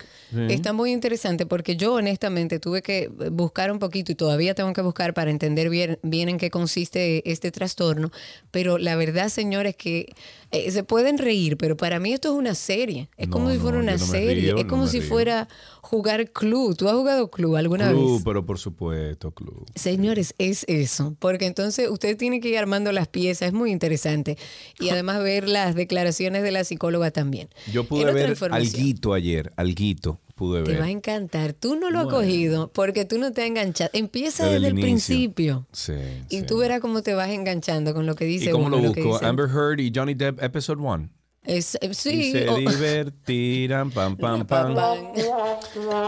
está 0.49 0.73
muy 0.73 0.93
interesante 0.93 1.47
porque 1.47 1.75
yo 1.75 1.95
honestamente 1.95 2.61
tuve 2.61 2.81
que 2.81 3.11
buscar 3.33 3.73
un 3.73 3.81
poquito 3.81 4.13
y 4.13 4.15
todavía 4.15 4.55
tengo 4.55 4.73
que 4.73 4.83
buscar 4.83 5.15
para 5.15 5.33
entender 5.33 5.69
bien, 5.69 5.99
bien 6.05 6.29
en 6.29 6.39
qué 6.39 6.49
consiste 6.49 7.29
este 7.29 7.51
trastorno, 7.51 8.13
pero 8.53 8.79
la 8.79 8.95
verdad, 8.95 9.31
señores, 9.31 9.75
que 9.75 10.15
eh, 10.53 10.71
se 10.71 10.85
pueden 10.85 11.19
reír, 11.19 11.57
pero 11.57 11.77
para 11.77 11.99
mí 11.99 12.13
esto 12.13 12.29
es 12.29 12.35
una 12.39 12.55
serie. 12.55 13.09
Es 13.17 13.27
como 13.27 13.51
si 13.51 13.59
fuera 13.59 13.79
una 13.79 13.99
serie. 13.99 14.55
es 14.57 14.65
como 14.67 14.87
si 14.87 15.01
fuera 15.01 15.49
jugar 15.83 16.31
club. 16.31 16.75
¿Tú 16.77 16.89
has 16.89 16.95
jugado 16.95 17.31
club 17.31 17.57
alguna 17.57 17.89
vez? 17.89 17.97
Club, 17.97 18.23
pero 18.25 18.47
por 18.47 18.59
supuesto, 18.59 19.33
club. 19.33 19.67
Señores, 19.75 20.35
es 20.39 20.65
eso. 20.69 21.15
Porque 21.19 21.45
entonces 21.47 21.91
usted 21.91 22.17
tiene 22.17 22.41
que 22.41 22.49
ir 22.49 22.59
armando 22.59 22.93
las 22.93 23.09
piezas. 23.09 23.49
Es 23.49 23.53
muy 23.53 23.71
interesante. 23.71 24.39
Y 24.81 24.89
además 24.91 25.23
ver 25.23 25.49
las 25.49 25.75
declaraciones 25.75 26.43
de 26.43 26.53
la 26.53 26.65
psicóloga 26.65 27.11
también. 27.11 27.49
Yo 27.71 27.85
pude 27.85 28.11
ver 28.13 28.37
alguito 28.51 29.13
ayer, 29.13 29.53
alguito. 29.57 30.19
Te 30.65 30.77
va 30.77 30.87
a 30.87 30.91
encantar. 30.91 31.53
Tú 31.53 31.77
no 31.77 31.91
lo 31.91 32.01
has 32.01 32.07
cogido 32.07 32.73
porque 32.73 33.05
tú 33.05 33.19
no 33.19 33.33
te 33.33 33.43
has 33.43 33.49
enganchado. 33.49 33.91
Empieza 33.93 34.47
desde, 34.47 34.69
el, 34.69 34.75
principio. 34.75 35.67
Sí, 35.71 35.95
y 36.31 36.43
tú 36.43 36.59
verás 36.59 36.81
cómo 36.81 37.03
te 37.03 37.15
vas 37.15 37.29
enganchando 37.31 37.95
con 37.95 38.07
lo 38.07 38.17
que 38.17 38.25
dice. 38.25 38.47
¿Y 38.47 38.51
cómo 38.51 38.69
lo 38.69 38.79
busco? 38.79 39.25
Amber 39.25 39.49
Heard 39.49 39.79
y 39.79 39.93
Johnny 39.95 40.15
Depp, 40.15 40.43
episode 40.43 40.81
1. 40.81 41.09
Es, 41.45 41.77
eh, 41.81 41.93
sí. 41.93 42.31
se 42.31 42.47
divertirán, 42.57 43.91
pam, 43.91 44.17
pam, 44.17 44.47
pam. 44.47 44.77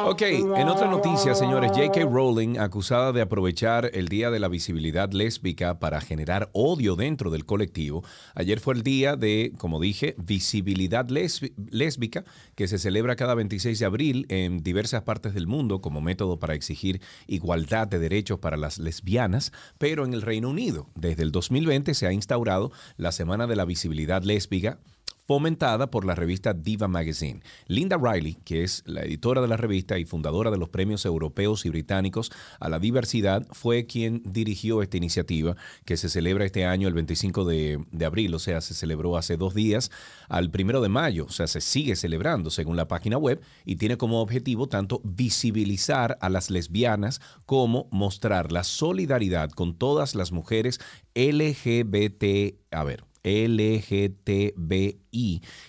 Ok, 0.07 0.23
en 0.23 0.69
otra 0.69 0.87
noticia, 0.89 1.35
señores, 1.35 1.73
J.K. 1.73 2.05
Rowling, 2.05 2.59
acusada 2.59 3.11
de 3.11 3.21
aprovechar 3.21 3.91
el 3.95 4.07
Día 4.07 4.31
de 4.31 4.39
la 4.39 4.47
Visibilidad 4.47 5.11
Lésbica 5.11 5.81
para 5.81 6.01
generar 6.01 6.51
odio 6.53 6.95
dentro 6.95 7.31
del 7.31 7.47
colectivo. 7.47 8.05
Ayer 8.37 8.61
fue 8.61 8.75
el 8.75 8.85
día 8.85 9.17
de, 9.17 9.53
como 9.59 9.81
dije, 9.81 10.15
visibilidad 10.19 11.09
lésbica, 11.09 12.25
que 12.55 12.69
se 12.69 12.79
celebra 12.79 13.17
cada 13.17 13.35
26 13.35 13.77
de 13.81 13.87
abril 13.87 14.27
en 14.29 14.63
diversas 14.63 15.03
partes 15.03 15.35
del 15.35 15.49
mundo 15.49 15.81
como 15.81 16.01
método 16.01 16.39
para 16.39 16.55
exigir 16.55 17.01
igualdad 17.27 17.89
de 17.89 17.99
derechos 17.99 18.39
para 18.39 18.57
las 18.57 18.79
lesbianas, 18.79 19.53
pero 19.79 20.05
en 20.05 20.15
el 20.15 20.23
Reino 20.23 20.51
Unido, 20.51 20.91
desde 20.95 21.25
el 21.25 21.33
2020 21.33 21.93
se 21.95 22.07
ha 22.07 22.13
instaurado 22.13 22.71
la 22.97 23.11
Semana 23.11 23.49
de 23.49 23.57
la 23.57 23.65
Visibilidad 23.65 24.23
Lésbica 24.23 24.79
fomentada 25.27 25.91
por 25.91 26.05
la 26.05 26.15
revista 26.15 26.53
Diva 26.53 26.89
Magazine. 26.89 27.41
Linda 27.67 27.97
Riley, 27.97 28.35
que 28.45 28.63
es 28.63 28.83
la 28.87 29.03
editora 29.03 29.41
de 29.41 29.49
la 29.49 29.57
revista 29.57 29.99
y 29.99 30.05
fundadora 30.05 30.51
de 30.51 30.59
los 30.59 30.69
premios 30.69 31.05
europeos 31.05 31.65
y 31.65 31.71
británicos 31.71 32.31
a 32.61 32.69
la 32.69 32.79
diversidad, 32.79 33.47
fue 33.53 33.87
quien 33.87 34.23
dirigió 34.25 34.83
esta 34.83 34.97
iniciativa 34.97 35.57
que 35.85 35.97
se 35.97 36.09
celebra 36.09 36.45
este 36.45 36.67
año 36.67 36.89
el 36.89 36.95
25 36.95 37.45
de, 37.45 37.85
abril, 38.05 38.35
o 38.35 38.39
sea, 38.39 38.61
se 38.61 38.75
celebró 38.75 39.17
hace 39.17 39.37
dos 39.37 39.55
días 39.55 39.91
al 40.29 40.51
primero 40.51 40.81
de 40.81 40.89
mayo, 40.89 41.27
o 41.27 41.31
sea, 41.31 41.47
se 41.47 41.61
sigue 41.61 41.97
celebrando 41.97 42.51
según 42.51 42.77
la 42.77 42.89
página 42.89 43.17
web 43.17 43.41
y 43.65 43.77
tiene 43.77 43.97
como 43.97 44.21
objetivo 44.21 44.69
tanto 44.69 45.01
visibilizar 45.05 46.19
a 46.21 46.29
las 46.29 46.51
lesbianas 46.51 47.21
como 47.47 47.89
mostrar 47.91 48.53
la 48.53 48.65
solidaridad 48.65 49.51
con 49.51 49.77
todas 49.77 50.15
las 50.15 50.33
mujeres 50.33 50.81
LGBT, 51.15 52.57
a 52.71 52.85
ver, 52.85 53.05
LGTBI 53.25 55.03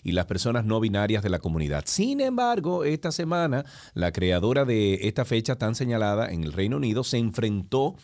y 0.03 0.11
las 0.11 0.25
personas 0.25 0.65
no 0.65 0.79
binarias 0.79 1.23
de 1.23 1.29
la 1.29 1.39
comunidad. 1.39 1.85
Sin 1.87 2.21
embargo, 2.21 2.83
esta 2.83 3.11
semana, 3.11 3.65
la 3.93 4.11
creadora 4.11 4.65
de 4.65 5.07
esta 5.07 5.25
fecha 5.25 5.55
tan 5.55 5.73
señalada 5.73 6.29
en 6.31 6.43
el 6.43 6.53
Reino 6.53 6.77
Unido 6.77 7.03
se 7.03 7.17
enfrentó 7.17 7.95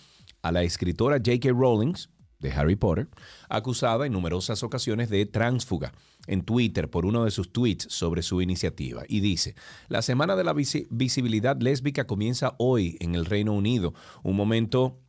a 0.41 0.51
la 0.51 0.63
escritora 0.63 1.17
J.K. 1.17 1.49
Rowling 1.49 1.93
de 2.39 2.51
Harry 2.51 2.75
Potter, 2.75 3.07
acusada 3.49 4.05
en 4.05 4.13
numerosas 4.13 4.63
ocasiones 4.63 5.09
de 5.09 5.25
transfuga 5.27 5.93
en 6.27 6.41
Twitter 6.41 6.89
por 6.89 7.05
uno 7.05 7.23
de 7.25 7.31
sus 7.31 7.53
tweets 7.53 7.87
sobre 7.89 8.23
su 8.23 8.41
iniciativa. 8.41 9.03
Y 9.07 9.19
dice, 9.19 9.55
la 9.89 10.01
Semana 10.01 10.35
de 10.35 10.43
la 10.43 10.53
Visibilidad 10.53 11.59
Lésbica 11.59 12.07
comienza 12.07 12.55
hoy 12.57 12.97
en 12.99 13.15
el 13.15 13.25
Reino 13.25 13.53
Unido, 13.53 13.93
un 14.23 14.35
momento 14.35 15.00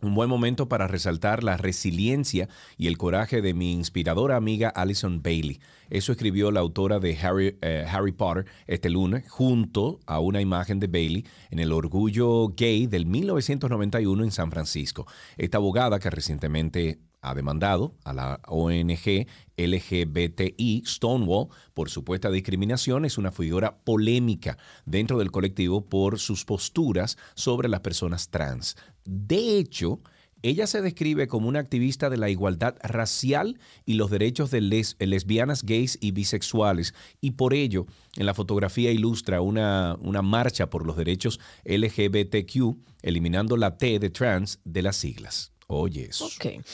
un 0.00 0.14
buen 0.14 0.30
momento 0.30 0.68
para 0.68 0.86
resaltar 0.86 1.42
la 1.42 1.56
resiliencia 1.56 2.48
y 2.76 2.86
el 2.86 2.98
coraje 2.98 3.42
de 3.42 3.54
mi 3.54 3.72
inspiradora 3.72 4.36
amiga 4.36 4.68
Alison 4.68 5.22
Bailey. 5.22 5.60
Eso 5.90 6.12
escribió 6.12 6.50
la 6.50 6.60
autora 6.60 7.00
de 7.00 7.16
Harry, 7.18 7.58
eh, 7.62 7.84
Harry, 7.90 8.12
Potter 8.12 8.46
este 8.66 8.90
lunes, 8.90 9.28
junto 9.28 10.00
a 10.06 10.20
una 10.20 10.40
imagen 10.40 10.80
de 10.80 10.86
Bailey 10.86 11.26
en 11.50 11.58
el 11.58 11.72
Orgullo 11.72 12.48
Gay 12.48 12.86
del 12.86 13.06
1991 13.06 14.24
en 14.24 14.30
San 14.30 14.50
Francisco. 14.50 15.06
Esta 15.36 15.58
abogada 15.58 15.98
que 15.98 16.10
recientemente 16.10 16.98
ha 17.20 17.34
demandado 17.34 17.94
a 18.04 18.12
la 18.12 18.40
ONG 18.46 19.26
LGBTI 19.56 20.84
Stonewall 20.86 21.48
por 21.74 21.90
supuesta 21.90 22.30
discriminación. 22.30 23.04
Es 23.04 23.18
una 23.18 23.32
figura 23.32 23.78
polémica 23.84 24.56
dentro 24.84 25.18
del 25.18 25.30
colectivo 25.30 25.84
por 25.84 26.18
sus 26.18 26.44
posturas 26.44 27.18
sobre 27.34 27.68
las 27.68 27.80
personas 27.80 28.30
trans. 28.30 28.76
De 29.10 29.58
hecho, 29.58 30.02
ella 30.42 30.66
se 30.66 30.82
describe 30.82 31.28
como 31.28 31.48
una 31.48 31.60
activista 31.60 32.10
de 32.10 32.18
la 32.18 32.28
igualdad 32.28 32.76
racial 32.82 33.58
y 33.86 33.94
los 33.94 34.10
derechos 34.10 34.50
de 34.50 34.60
lesbianas, 34.60 35.62
gays 35.62 35.96
y 36.00 36.10
bisexuales. 36.10 36.94
Y 37.22 37.32
por 37.32 37.54
ello, 37.54 37.86
en 38.16 38.26
la 38.26 38.34
fotografía 38.34 38.92
ilustra 38.92 39.40
una, 39.40 39.96
una 40.02 40.20
marcha 40.20 40.68
por 40.68 40.86
los 40.86 40.96
derechos 40.96 41.40
LGBTQ, 41.64 42.76
eliminando 43.02 43.56
la 43.56 43.78
T 43.78 43.98
de 43.98 44.10
trans 44.10 44.60
de 44.64 44.82
las 44.82 44.96
siglas. 44.96 45.52
Oye, 45.70 46.06
eso. 46.10 46.26
Ok. 46.26 46.64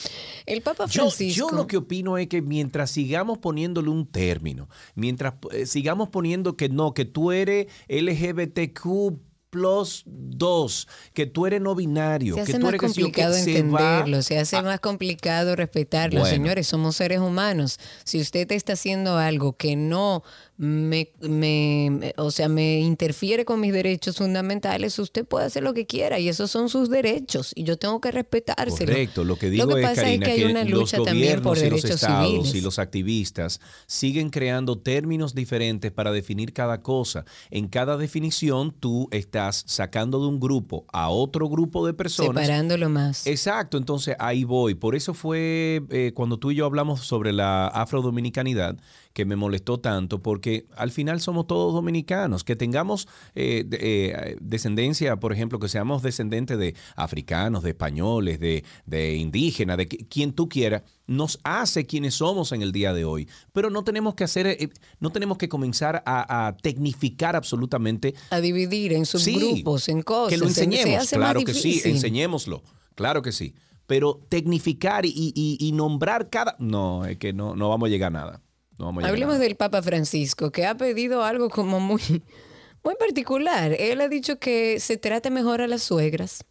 El 0.45 0.61
Papa 0.61 0.87
Francisco. 0.87 1.49
Yo, 1.49 1.55
lo 1.55 1.67
que 1.67 1.77
opino 1.77 2.17
es 2.17 2.27
que 2.27 2.41
mientras 2.41 2.91
sigamos 2.91 3.39
poniéndole 3.39 3.89
un 3.89 4.07
término, 4.07 4.69
mientras 4.95 5.33
eh, 5.51 5.65
sigamos 5.65 6.09
poniendo 6.09 6.55
que 6.55 6.69
no, 6.69 6.93
que 6.93 7.03
tú 7.03 7.33
eres 7.33 7.67
LGBTQ 7.89 9.19
plus 9.55 10.03
dos, 10.05 10.85
que 11.13 11.25
tú 11.25 11.45
eres 11.45 11.61
no 11.61 11.75
binario, 11.75 12.35
se 12.35 12.41
hace 12.41 12.51
que 12.51 12.57
tú 12.59 12.65
más 12.65 12.69
eres 12.73 12.81
complicado 12.81 13.35
entenderlo, 13.37 14.21
se, 14.21 14.37
hace 14.37 14.61
más 14.61 14.81
complicado 14.81 15.55
respetarlo. 15.55 16.25
Señores, 16.25 16.67
somos 16.67 16.97
seres 16.97 17.19
humanos. 17.19 17.79
Si 18.03 18.19
usted 18.19 18.51
está 18.51 18.73
haciendo 18.73 19.17
algo 19.17 19.55
que 19.55 19.77
no 19.77 20.23
me, 20.57 21.09
me, 21.19 22.13
o 22.15 22.31
sea, 22.31 22.47
me 22.47 22.79
interfiere 22.79 23.43
con 23.43 23.59
mis 23.59 23.73
derechos 23.73 24.17
fundamentales, 24.17 24.97
usted 24.99 25.25
puede 25.25 25.45
hacer 25.45 25.63
lo 25.63 25.73
que 25.73 25.85
quiera 25.85 26.17
y 26.17 26.29
esos 26.29 26.49
son 26.49 26.69
sus 26.69 26.89
derechos 26.89 27.51
y 27.55 27.63
yo 27.63 27.77
tengo 27.77 27.99
que 27.99 28.11
respetárselo. 28.11 28.91
Correcto, 28.91 29.25
lo 29.25 29.37
que 29.37 29.49
digo 29.49 29.75
es, 29.75 29.85
Karina, 29.99 30.25
que, 30.25 30.31
hay 30.31 30.43
una 30.45 30.63
lucha 30.63 30.97
también 31.03 31.41
por 31.41 31.57
derechos 31.57 31.83
los 31.83 32.01
estados 32.01 32.27
civiles. 32.27 32.55
y 32.55 32.61
los 32.61 32.79
activistas 32.79 33.59
siguen 33.85 34.29
creando 34.29 34.77
términos 34.77 35.35
diferentes 35.35 35.91
para 35.91 36.13
definir 36.13 36.53
cada 36.53 36.81
cosa. 36.81 37.25
En 37.51 37.67
cada 37.67 37.97
definición 37.97 38.73
tú 38.79 39.09
estás 39.11 39.63
sacando 39.67 40.21
de 40.21 40.27
un 40.27 40.39
grupo 40.39 40.85
a 40.93 41.09
otro 41.09 41.49
grupo 41.49 41.85
de 41.85 41.93
personas. 41.93 42.45
Separándolo 42.45 42.89
más. 42.89 43.27
Exacto, 43.27 43.77
entonces 43.77 44.15
ahí 44.19 44.45
voy. 44.45 44.75
Por 44.75 44.95
eso 44.95 45.13
fue 45.13 45.83
eh, 45.89 46.13
cuando 46.15 46.39
tú 46.39 46.51
y 46.51 46.55
yo 46.55 46.65
hablamos 46.65 47.01
sobre 47.01 47.33
la 47.33 47.67
afrodominicanidad 47.67 48.77
que 49.15 49.23
me 49.23 49.37
molestó 49.37 49.79
tanto, 49.79 50.21
porque 50.21 50.67
al 50.75 50.91
final 50.91 51.21
somos 51.21 51.47
todos 51.47 51.73
dominicanos, 51.73 52.43
que 52.43 52.57
tengamos 52.57 53.07
eh, 53.33 53.65
eh, 53.71 54.35
descendencia, 54.41 55.15
por 55.15 55.31
ejemplo, 55.31 55.57
que 55.57 55.69
seamos 55.69 56.03
descendientes 56.03 56.59
de 56.59 56.75
africanos, 56.97 57.63
de 57.63 57.69
españoles, 57.69 58.41
de, 58.41 58.65
de 58.85 59.15
indígenas, 59.15 59.77
de 59.77 59.87
quien 59.87 60.33
tú 60.33 60.49
quieras, 60.49 60.83
nos 61.07 61.39
hace 61.45 61.85
quienes 61.85 62.15
somos 62.15 62.51
en 62.51 62.61
el 62.61 62.73
día 62.73 62.93
de 62.93 63.05
hoy. 63.05 63.29
Pero 63.53 63.69
no 63.69 63.85
tenemos 63.85 64.15
que 64.15 64.25
hacer, 64.25 64.47
eh, 64.47 64.69
no 64.99 65.13
tenemos 65.13 65.37
que 65.37 65.47
comenzar 65.47 66.03
a, 66.05 66.57
tecnificar 66.61 67.37
absolutamente. 67.37 68.15
A 68.31 68.41
dividir 68.41 68.91
en 68.91 69.05
subgrupos, 69.05 69.87
en 69.87 70.01
cosas. 70.01 70.33
Que 70.33 70.37
lo 70.37 70.45
enseñemos, 70.45 71.09
claro 71.09 71.41
que 71.45 71.53
sí, 71.53 71.81
enseñémoslo, 71.85 72.63
claro 72.95 73.21
que 73.21 73.31
sí. 73.31 73.55
Pero 73.87 74.19
tecnificar 74.27 75.05
y, 75.05 75.71
nombrar 75.73 76.29
cada... 76.29 76.57
No, 76.59 77.05
es 77.05 77.17
que 77.17 77.31
no, 77.31 77.55
no 77.55 77.69
vamos 77.69 77.87
a 77.87 77.89
llegar 77.89 78.07
a 78.07 78.19
nada. 78.19 78.44
Hablemos 78.77 79.39
del 79.39 79.55
Papa 79.55 79.81
Francisco, 79.81 80.51
que 80.51 80.65
ha 80.65 80.75
pedido 80.75 81.23
algo 81.23 81.49
como 81.49 81.79
muy, 81.79 82.01
muy 82.83 82.95
particular. 82.95 83.73
Él 83.79 84.01
ha 84.01 84.09
dicho 84.09 84.39
que 84.39 84.79
se 84.79 84.97
trate 84.97 85.29
mejor 85.31 85.61
a 85.61 85.67
las 85.67 85.83
suegras. 85.83 86.45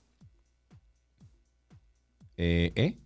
Eh, 2.37 2.73
¿eh? 2.75 2.99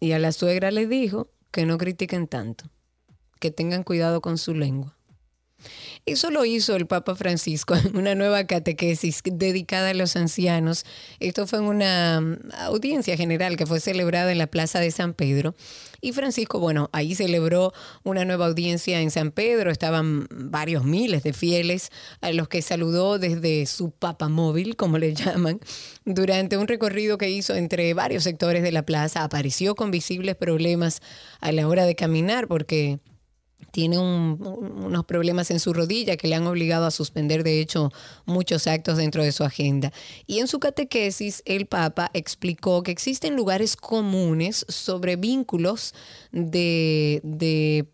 Y 0.00 0.12
a 0.12 0.18
la 0.18 0.32
suegra 0.32 0.70
le 0.70 0.86
dijo 0.86 1.30
que 1.50 1.66
no 1.66 1.78
critiquen 1.78 2.26
tanto, 2.26 2.70
que 3.40 3.50
tengan 3.50 3.82
cuidado 3.82 4.20
con 4.20 4.38
su 4.38 4.54
lengua. 4.54 4.96
Eso 6.04 6.32
lo 6.32 6.44
hizo 6.44 6.74
el 6.74 6.88
Papa 6.88 7.14
Francisco 7.14 7.74
en 7.76 7.96
una 7.96 8.16
nueva 8.16 8.44
catequesis 8.44 9.22
dedicada 9.24 9.90
a 9.90 9.94
los 9.94 10.16
ancianos. 10.16 10.84
Esto 11.20 11.46
fue 11.46 11.60
en 11.60 11.66
una 11.66 12.20
mm, 12.20 12.38
audiencia 12.58 13.16
general 13.16 13.56
que 13.56 13.66
fue 13.66 13.78
celebrada 13.78 14.32
en 14.32 14.38
la 14.38 14.48
Plaza 14.48 14.80
de 14.80 14.90
San 14.90 15.14
Pedro. 15.14 15.54
Y 16.00 16.10
Francisco, 16.10 16.58
bueno, 16.58 16.90
ahí 16.92 17.14
celebró 17.14 17.72
una 18.02 18.24
nueva 18.24 18.46
audiencia 18.46 19.00
en 19.00 19.12
San 19.12 19.30
Pedro. 19.30 19.70
Estaban 19.70 20.26
varios 20.30 20.84
miles 20.84 21.22
de 21.22 21.32
fieles 21.32 21.90
a 22.20 22.32
los 22.32 22.48
que 22.48 22.62
saludó 22.62 23.20
desde 23.20 23.66
su 23.66 23.92
papa 23.92 24.28
móvil, 24.28 24.74
como 24.74 24.98
le 24.98 25.14
llaman. 25.14 25.60
Durante 26.04 26.56
un 26.56 26.66
recorrido 26.66 27.16
que 27.16 27.30
hizo 27.30 27.54
entre 27.54 27.94
varios 27.94 28.24
sectores 28.24 28.64
de 28.64 28.72
la 28.72 28.84
plaza, 28.84 29.22
apareció 29.22 29.76
con 29.76 29.92
visibles 29.92 30.34
problemas 30.34 31.00
a 31.40 31.52
la 31.52 31.68
hora 31.68 31.86
de 31.86 31.94
caminar 31.94 32.48
porque 32.48 32.98
tiene 33.72 33.98
unos 33.98 35.04
problemas 35.06 35.50
en 35.50 35.58
su 35.58 35.72
rodilla 35.72 36.16
que 36.16 36.28
le 36.28 36.36
han 36.36 36.46
obligado 36.46 36.86
a 36.86 36.90
suspender, 36.90 37.42
de 37.42 37.60
hecho, 37.60 37.90
muchos 38.26 38.66
actos 38.66 38.98
dentro 38.98 39.24
de 39.24 39.32
su 39.32 39.44
agenda. 39.44 39.92
Y 40.26 40.38
en 40.38 40.46
su 40.46 40.60
catequesis, 40.60 41.42
el 41.46 41.66
Papa 41.66 42.10
explicó 42.12 42.82
que 42.82 42.92
existen 42.92 43.34
lugares 43.34 43.74
comunes 43.76 44.66
sobre 44.68 45.16
vínculos 45.16 45.94
de, 46.32 47.20
de, 47.24 47.84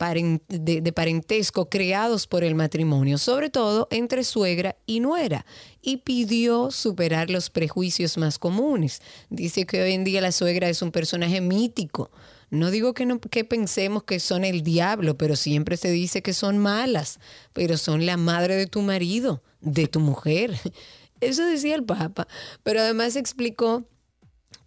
de 0.49 0.93
parentesco 0.93 1.69
creados 1.71 2.27
por 2.27 2.43
el 2.43 2.57
matrimonio, 2.57 3.17
sobre 3.17 3.49
todo 3.49 3.87
entre 3.93 4.25
suegra 4.25 4.77
y 4.85 4.99
nuera 4.99 5.47
y 5.81 5.99
pidió 5.99 6.73
superar 6.73 7.31
los 7.31 7.51
prejuicios 7.51 8.19
más 8.19 8.39
comunes. 8.39 9.01
Dice 9.31 9.65
que 9.65 9.81
hoy 9.81 9.93
en 9.93 10.03
día 10.03 10.21
la 10.21 10.33
suegra 10.33 10.69
es 10.69 10.83
un 10.83 10.91
personaje 10.91 11.41
mítico 11.41 12.11
no 12.51 12.71
digo 12.71 12.95
que, 12.95 13.07
no, 13.07 13.21
que 13.21 13.45
pensemos 13.45 14.05
que 14.05 14.21
son 14.21 14.45
el 14.45 14.63
diablo, 14.63 15.17
pero 15.19 15.37
siempre 15.37 15.77
se 15.77 15.91
dice 15.91 16.23
que 16.23 16.33
son 16.33 16.59
malas, 16.59 17.21
pero 17.53 17.77
son 17.77 18.07
la 18.07 18.17
madre 18.17 18.57
de 18.57 18.67
tu 18.67 18.83
marido, 18.83 19.43
de 19.61 19.87
tu 19.87 20.01
mujer. 20.01 20.59
Eso 21.21 21.45
decía 21.45 21.75
el 21.75 21.85
Papa. 21.85 22.29
Pero 22.63 22.81
además 22.81 23.17
explicó 23.17 23.85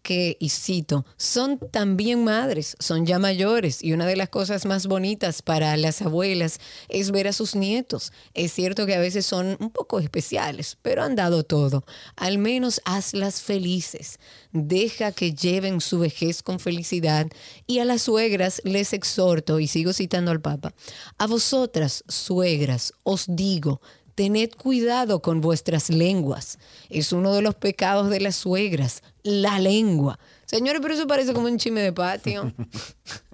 que, 0.02 0.38
y 0.39 0.49
cito, 0.49 1.06
son 1.18 1.60
también 1.72 2.24
madres, 2.24 2.76
son 2.80 3.06
ya 3.06 3.20
mayores 3.20 3.84
y 3.84 3.93
una 3.93 4.06
de 4.06 4.16
las 4.16 4.30
cosas 4.30 4.66
más 4.66 4.88
bonitas 4.88 5.41
para 5.41 5.76
las 5.78 6.02
abuelas 6.02 6.60
es 6.89 7.12
ver 7.12 7.28
a 7.28 7.34
sus 7.34 7.56
nietos. 7.56 8.12
Es 8.34 8.52
cierto 8.52 8.86
que 8.86 8.95
a 8.95 8.99
veces 8.99 9.26
son 9.26 9.58
un 9.60 9.70
poco 9.70 9.99
especiales, 9.99 10.78
pero 10.82 11.04
han 11.04 11.16
dado 11.16 11.43
todo. 11.43 11.86
Al 12.16 12.38
menos 12.38 12.82
hazlas 12.86 13.41
felices. 13.41 14.20
Deja 14.52 15.12
que 15.12 15.34
lleven 15.34 15.82
su 15.82 15.99
vejez 15.99 16.43
con 16.43 16.60
felicidad 16.60 17.28
y 17.68 17.80
a 17.80 17.86
las 17.86 18.04
suegras 18.04 18.62
les 18.66 18.93
exhorto, 18.93 19.60
y 19.60 19.68
sigo 19.68 19.93
citando 19.93 20.32
al 20.32 20.41
Papa, 20.41 20.74
a 21.18 21.28
vosotras, 21.28 22.04
suegras, 22.08 22.93
os 23.04 23.26
digo, 23.28 23.82
Tened 24.16 24.51
cuidado 24.55 25.22
con 25.22 25.41
vuestras 25.41 25.89
lenguas. 25.89 26.59
Es 26.89 27.12
uno 27.12 27.34
de 27.34 27.41
los 27.41 27.55
pecados 27.55 28.09
de 28.09 28.20
las 28.20 28.36
suegras, 28.36 29.03
la 29.24 29.59
lengua. 29.59 30.20
Señores, 30.45 30.82
pero 30.82 30.93
eso 30.93 31.07
parece 31.07 31.34
como 31.34 31.47
un 31.47 31.57
chisme 31.57 31.82
de 31.82 31.93
patio. 31.93 32.53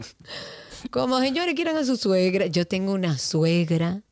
como 0.92 1.20
señores 1.20 1.56
quieran 1.56 1.78
a 1.78 1.86
su 1.86 1.98
suegra. 1.98 2.48
Yo 2.48 2.66
tengo 2.68 2.94
una 2.94 3.18
suegra 3.18 4.04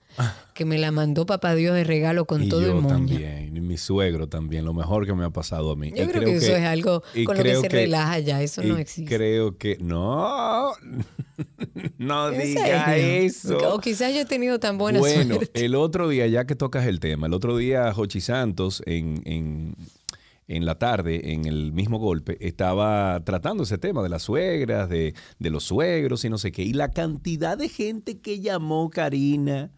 que 0.53 0.65
me 0.65 0.77
la 0.77 0.91
mandó 0.91 1.25
papá 1.25 1.55
Dios 1.55 1.75
de 1.75 1.83
regalo 1.83 2.25
con 2.25 2.47
todo 2.47 2.65
el 2.65 2.75
mundo. 2.75 2.89
también, 2.89 3.55
y 3.55 3.59
mi 3.61 3.77
suegro 3.77 4.27
también, 4.27 4.65
lo 4.65 4.73
mejor 4.73 5.05
que 5.05 5.13
me 5.13 5.25
ha 5.25 5.29
pasado 5.29 5.71
a 5.71 5.75
mí. 5.75 5.91
Yo 5.95 6.07
creo, 6.07 6.23
que, 6.23 6.35
eso 6.35 6.55
es 6.55 6.63
algo 6.63 7.03
con 7.25 7.37
lo 7.37 7.43
que 7.43 7.55
se 7.55 7.69
relaja 7.69 8.19
ya, 8.19 8.41
eso 8.41 8.63
no 8.63 8.77
existe. 8.77 9.15
Creo 9.15 9.57
que 9.57 9.77
no, 9.81 10.71
no 11.97 12.31
diga 12.31 12.95
eso. 12.95 13.57
O 13.73 13.79
quizás 13.79 14.13
yo 14.13 14.21
he 14.21 14.25
tenido 14.25 14.59
tan 14.59 14.77
buena 14.77 14.99
bueno, 14.99 15.39
el 15.53 15.75
otro 15.75 16.07
día, 16.07 16.27
ya 16.27 16.45
que 16.45 16.55
tocas 16.55 16.85
el 16.85 16.99
tema, 16.99 17.27
el 17.27 17.33
otro 17.33 17.57
día 17.57 17.91
Jochi 17.93 18.21
Santos 18.21 18.81
en, 18.85 19.21
en 19.25 19.75
en 20.47 20.65
la 20.65 20.77
tarde, 20.77 21.33
en 21.33 21.45
el 21.45 21.71
mismo 21.73 21.97
golpe, 21.97 22.37
estaba 22.45 23.23
tratando 23.25 23.63
ese 23.63 23.77
tema 23.77 24.03
de 24.03 24.09
las 24.09 24.23
suegras, 24.23 24.89
de, 24.89 25.15
de, 25.39 25.49
los 25.49 25.63
suegros 25.63 26.23
y 26.23 26.29
no 26.29 26.37
sé 26.37 26.51
qué. 26.51 26.63
Y 26.63 26.73
la 26.73 26.91
cantidad 26.91 27.57
de 27.57 27.69
gente 27.69 28.19
que 28.19 28.39
llamó 28.39 28.89
Karina 28.89 29.71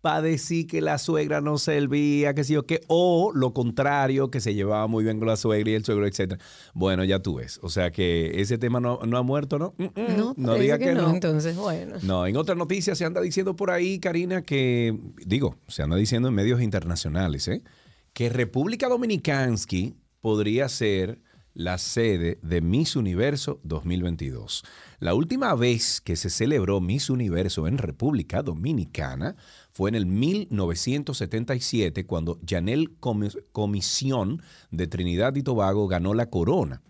para 0.00 0.22
decir 0.22 0.66
que 0.66 0.80
la 0.80 0.98
suegra 0.98 1.40
no 1.40 1.58
servía, 1.58 2.34
que 2.34 2.44
sí 2.44 2.56
o 2.56 2.64
qué, 2.64 2.80
o 2.86 3.32
lo 3.34 3.52
contrario, 3.52 4.30
que 4.30 4.40
se 4.40 4.54
llevaba 4.54 4.86
muy 4.86 5.04
bien 5.04 5.18
con 5.18 5.28
la 5.28 5.36
suegra 5.36 5.70
y 5.70 5.74
el 5.74 5.84
suegro, 5.84 6.06
etc. 6.06 6.40
Bueno, 6.74 7.04
ya 7.04 7.20
tú 7.20 7.36
ves. 7.36 7.60
O 7.62 7.68
sea 7.68 7.90
que 7.90 8.40
ese 8.40 8.58
tema 8.58 8.80
no, 8.80 8.98
ha 9.00 9.22
muerto, 9.22 9.58
¿no? 9.58 9.74
Mm, 9.76 9.84
mm, 9.84 10.16
no, 10.16 10.34
no 10.36 10.54
diga 10.54 10.78
que, 10.78 10.94
no. 10.94 11.10
Entonces, 11.10 11.56
bueno. 11.56 11.96
No, 12.02 12.26
en 12.26 12.36
otras 12.36 12.56
noticias 12.56 12.96
se 12.96 13.04
anda 13.04 13.20
diciendo 13.20 13.56
por 13.56 13.70
ahí, 13.70 13.98
Karina, 13.98 14.42
que, 14.42 14.98
digo, 15.26 15.56
se 15.68 15.82
anda 15.82 15.96
diciendo 15.96 16.28
en 16.28 16.34
medios 16.34 16.62
internacionales, 16.62 17.48
¿eh? 17.48 17.62
que 18.12 18.28
República 18.28 18.88
Dominicansky 18.88 19.96
podría 20.20 20.68
ser 20.68 21.20
la 21.54 21.78
sede 21.78 22.38
de 22.42 22.60
Miss 22.60 22.96
Universo 22.96 23.60
2022. 23.64 24.64
La 24.98 25.14
última 25.14 25.54
vez 25.54 26.00
que 26.00 26.16
se 26.16 26.30
celebró 26.30 26.80
Miss 26.80 27.10
Universo 27.10 27.66
en 27.66 27.78
República 27.78 28.42
Dominicana 28.42 29.36
fue 29.72 29.90
en 29.90 29.96
el 29.96 30.06
1977 30.06 32.06
cuando 32.06 32.38
Janel 32.46 32.92
Comisión 33.52 34.42
de 34.70 34.86
Trinidad 34.86 35.34
y 35.36 35.42
Tobago 35.42 35.88
ganó 35.88 36.14
la 36.14 36.26
corona. 36.26 36.82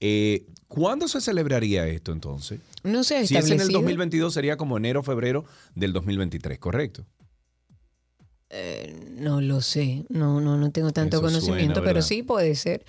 Eh, 0.00 0.46
¿Cuándo 0.68 1.08
se 1.08 1.20
celebraría 1.20 1.86
esto 1.86 2.12
entonces? 2.12 2.60
No 2.82 3.04
sé. 3.04 3.26
Si 3.26 3.36
es 3.36 3.50
en 3.50 3.60
el 3.60 3.68
2022 3.68 4.34
sería 4.34 4.56
como 4.56 4.76
enero 4.76 5.02
febrero 5.02 5.44
del 5.74 5.92
2023, 5.92 6.58
¿correcto? 6.58 7.06
Eh, 8.50 9.14
no 9.18 9.40
lo 9.40 9.60
sé, 9.60 10.04
no, 10.08 10.40
no, 10.40 10.56
no 10.56 10.70
tengo 10.70 10.92
tanto 10.92 11.20
conocimiento, 11.20 11.82
pero 11.82 12.02
sí 12.02 12.22
puede 12.22 12.54
ser. 12.54 12.84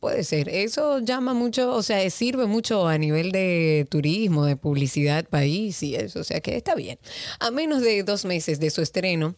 Puede 0.00 0.24
ser. 0.24 0.48
Eso 0.48 0.98
llama 1.00 1.32
mucho, 1.32 1.72
o 1.74 1.82
sea, 1.82 2.08
sirve 2.10 2.46
mucho 2.46 2.86
a 2.86 2.98
nivel 2.98 3.32
de 3.32 3.86
turismo, 3.90 4.44
de 4.44 4.56
publicidad 4.56 5.26
país 5.28 5.82
y 5.82 5.94
eso. 5.96 6.20
O 6.20 6.24
sea, 6.24 6.40
que 6.40 6.56
está 6.56 6.74
bien. 6.74 6.98
A 7.40 7.50
menos 7.50 7.82
de 7.82 8.02
dos 8.02 8.24
meses 8.24 8.60
de 8.60 8.70
su 8.70 8.82
estreno, 8.82 9.36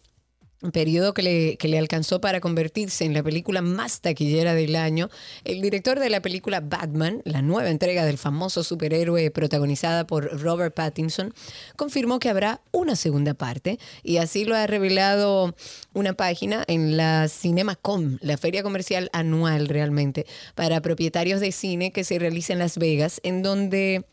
periodo 0.73 1.13
que 1.13 1.21
le, 1.21 1.57
que 1.57 1.67
le, 1.67 1.79
alcanzó 1.79 2.19
para 2.19 2.41
convertirse 2.41 3.05
en 3.05 3.13
la 3.13 3.23
película 3.23 3.61
más 3.61 4.01
taquillera 4.01 4.53
del 4.53 4.75
año, 4.75 5.09
el 5.45 5.61
director 5.61 5.99
de 5.99 6.09
la 6.09 6.21
película 6.21 6.59
Batman, 6.59 7.21
la 7.23 7.41
nueva 7.41 7.69
entrega 7.69 8.05
del 8.05 8.17
famoso 8.17 8.63
superhéroe 8.63 9.31
protagonizada 9.31 10.05
por 10.05 10.41
Robert 10.41 10.75
Pattinson, 10.75 11.33
confirmó 11.75 12.19
que 12.19 12.29
habrá 12.29 12.61
una 12.71 12.95
segunda 12.95 13.33
parte 13.33 13.79
y 14.03 14.17
así 14.17 14.43
lo 14.43 14.55
ha 14.55 14.67
revelado 14.67 15.55
una 15.93 16.13
página 16.13 16.63
en 16.67 16.97
la 16.97 17.27
CinemaCom, 17.29 18.17
la 18.21 18.37
feria 18.37 18.63
comercial 18.63 19.09
anual 19.13 19.67
realmente 19.67 20.25
para 20.55 20.81
propietarios 20.81 21.39
de 21.39 21.51
cine 21.51 21.91
que 21.91 22.03
se 22.03 22.19
realiza 22.19 22.53
en 22.53 22.59
Las 22.59 22.77
Vegas, 22.77 23.21
en 23.23 23.43
donde 23.43 24.05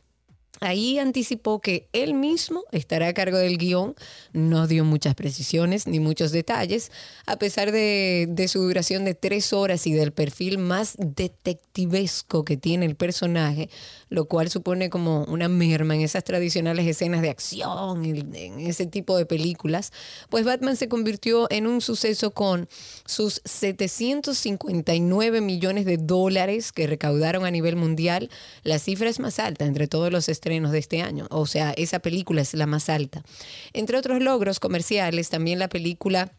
Ahí 0.60 0.98
anticipó 0.98 1.60
que 1.60 1.88
él 1.92 2.14
mismo 2.14 2.64
estará 2.72 3.08
a 3.08 3.12
cargo 3.12 3.36
del 3.36 3.58
guion, 3.58 3.94
no 4.32 4.66
dio 4.66 4.84
muchas 4.84 5.14
precisiones 5.14 5.86
ni 5.86 6.00
muchos 6.00 6.32
detalles, 6.32 6.90
a 7.26 7.36
pesar 7.38 7.72
de, 7.72 8.46
su 8.48 8.62
duración 8.62 9.04
de 9.04 9.14
tres 9.14 9.52
horas 9.52 9.86
y 9.86 9.92
del 9.92 10.12
perfil 10.12 10.56
más 10.58 10.96
detectivesco 10.98 12.44
que 12.44 12.56
tiene 12.56 12.86
el 12.86 12.96
personaje, 12.96 13.68
lo 14.08 14.24
cual 14.26 14.48
supone 14.48 14.88
como 14.88 15.24
una 15.24 15.48
merma 15.48 15.94
en 15.94 16.00
esas 16.00 16.24
tradicionales 16.24 16.86
escenas 16.86 17.20
de 17.20 17.28
acción, 17.30 18.04
en 18.04 18.60
ese 18.60 18.86
tipo 18.86 19.18
de 19.18 19.26
películas, 19.26 19.92
pues 20.30 20.44
Batman 20.44 20.76
se 20.76 20.88
convirtió 20.88 21.48
en 21.50 21.66
un 21.66 21.80
suceso 21.82 22.30
con 22.30 22.68
sus 23.04 23.42
759 23.44 25.40
millones 25.40 25.84
de 25.84 25.96
dólares 25.98 26.72
que 26.72 26.86
recaudaron 26.86 27.44
a 27.44 27.50
nivel 27.50 27.76
mundial, 27.76 28.30
la 28.62 28.78
cifra 28.78 29.10
es 29.10 29.20
más 29.20 29.38
alta 29.38 29.66
entre 29.66 29.86
todos 29.88 30.10
los 30.12 30.28
estrenos 30.46 30.70
de 30.70 30.78
este 30.78 31.02
año. 31.02 31.26
O 31.30 31.46
sea, 31.46 31.72
esa 31.72 31.98
película 31.98 32.40
es 32.40 32.54
la 32.54 32.66
más 32.66 32.88
alta. 32.88 33.24
Entre 33.72 33.98
otros 33.98 34.22
logros 34.22 34.60
comerciales, 34.60 35.28
también 35.28 35.58
la 35.58 35.68
película 35.68 36.30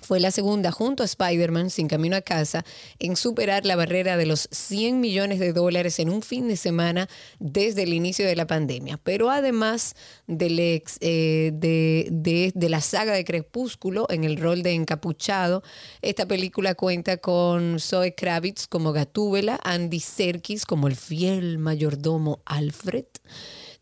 fue 0.00 0.20
la 0.20 0.30
segunda 0.30 0.70
junto 0.70 1.02
a 1.02 1.06
Spider-Man 1.06 1.70
sin 1.70 1.88
camino 1.88 2.16
a 2.16 2.20
casa 2.20 2.64
en 2.98 3.16
superar 3.16 3.66
la 3.66 3.74
barrera 3.74 4.16
de 4.16 4.26
los 4.26 4.48
100 4.52 5.00
millones 5.00 5.40
de 5.40 5.52
dólares 5.52 5.98
en 5.98 6.10
un 6.10 6.22
fin 6.22 6.46
de 6.48 6.56
semana 6.56 7.08
desde 7.40 7.82
el 7.82 7.92
inicio 7.92 8.26
de 8.26 8.36
la 8.36 8.46
pandemia. 8.46 8.98
Pero 9.02 9.30
además 9.30 9.96
del 10.28 10.58
ex, 10.60 10.96
eh, 11.00 11.50
de, 11.54 12.08
de, 12.12 12.52
de, 12.54 12.68
la 12.68 12.80
saga 12.80 13.14
de 13.14 13.24
Crepúsculo 13.24 14.06
en 14.10 14.22
el 14.24 14.36
rol 14.36 14.62
de 14.62 14.74
encapuchado, 14.74 15.62
esta 16.02 16.26
película 16.26 16.74
cuenta 16.76 17.16
con 17.16 17.80
Zoe 17.80 18.14
Kravitz 18.14 18.68
como 18.68 18.92
Gatúbela, 18.92 19.58
Andy 19.64 20.00
Serkis 20.00 20.66
como 20.66 20.86
el 20.86 20.94
fiel 20.94 21.58
mayordomo 21.58 22.40
Alfred. 22.44 23.06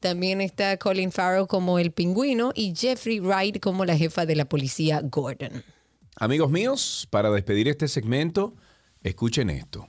También 0.01 0.41
está 0.41 0.77
Colin 0.79 1.11
Farrell 1.11 1.49
como 1.49 1.79
el 1.79 1.91
pingüino 1.91 2.53
y 2.55 2.73
Jeffrey 2.75 3.19
Wright 3.19 3.61
como 3.61 3.85
la 3.85 3.97
jefa 3.97 4.27
de 4.27 4.37
la 4.37 4.49
policía 4.49 5.01
Gordon. 5.03 5.65
Amigos 6.21 6.51
míos, 6.51 7.07
para 7.11 7.31
despedir 7.31 7.69
este 7.69 7.87
segmento, 7.87 8.57
escuchen 9.05 9.51
esto. 9.51 9.89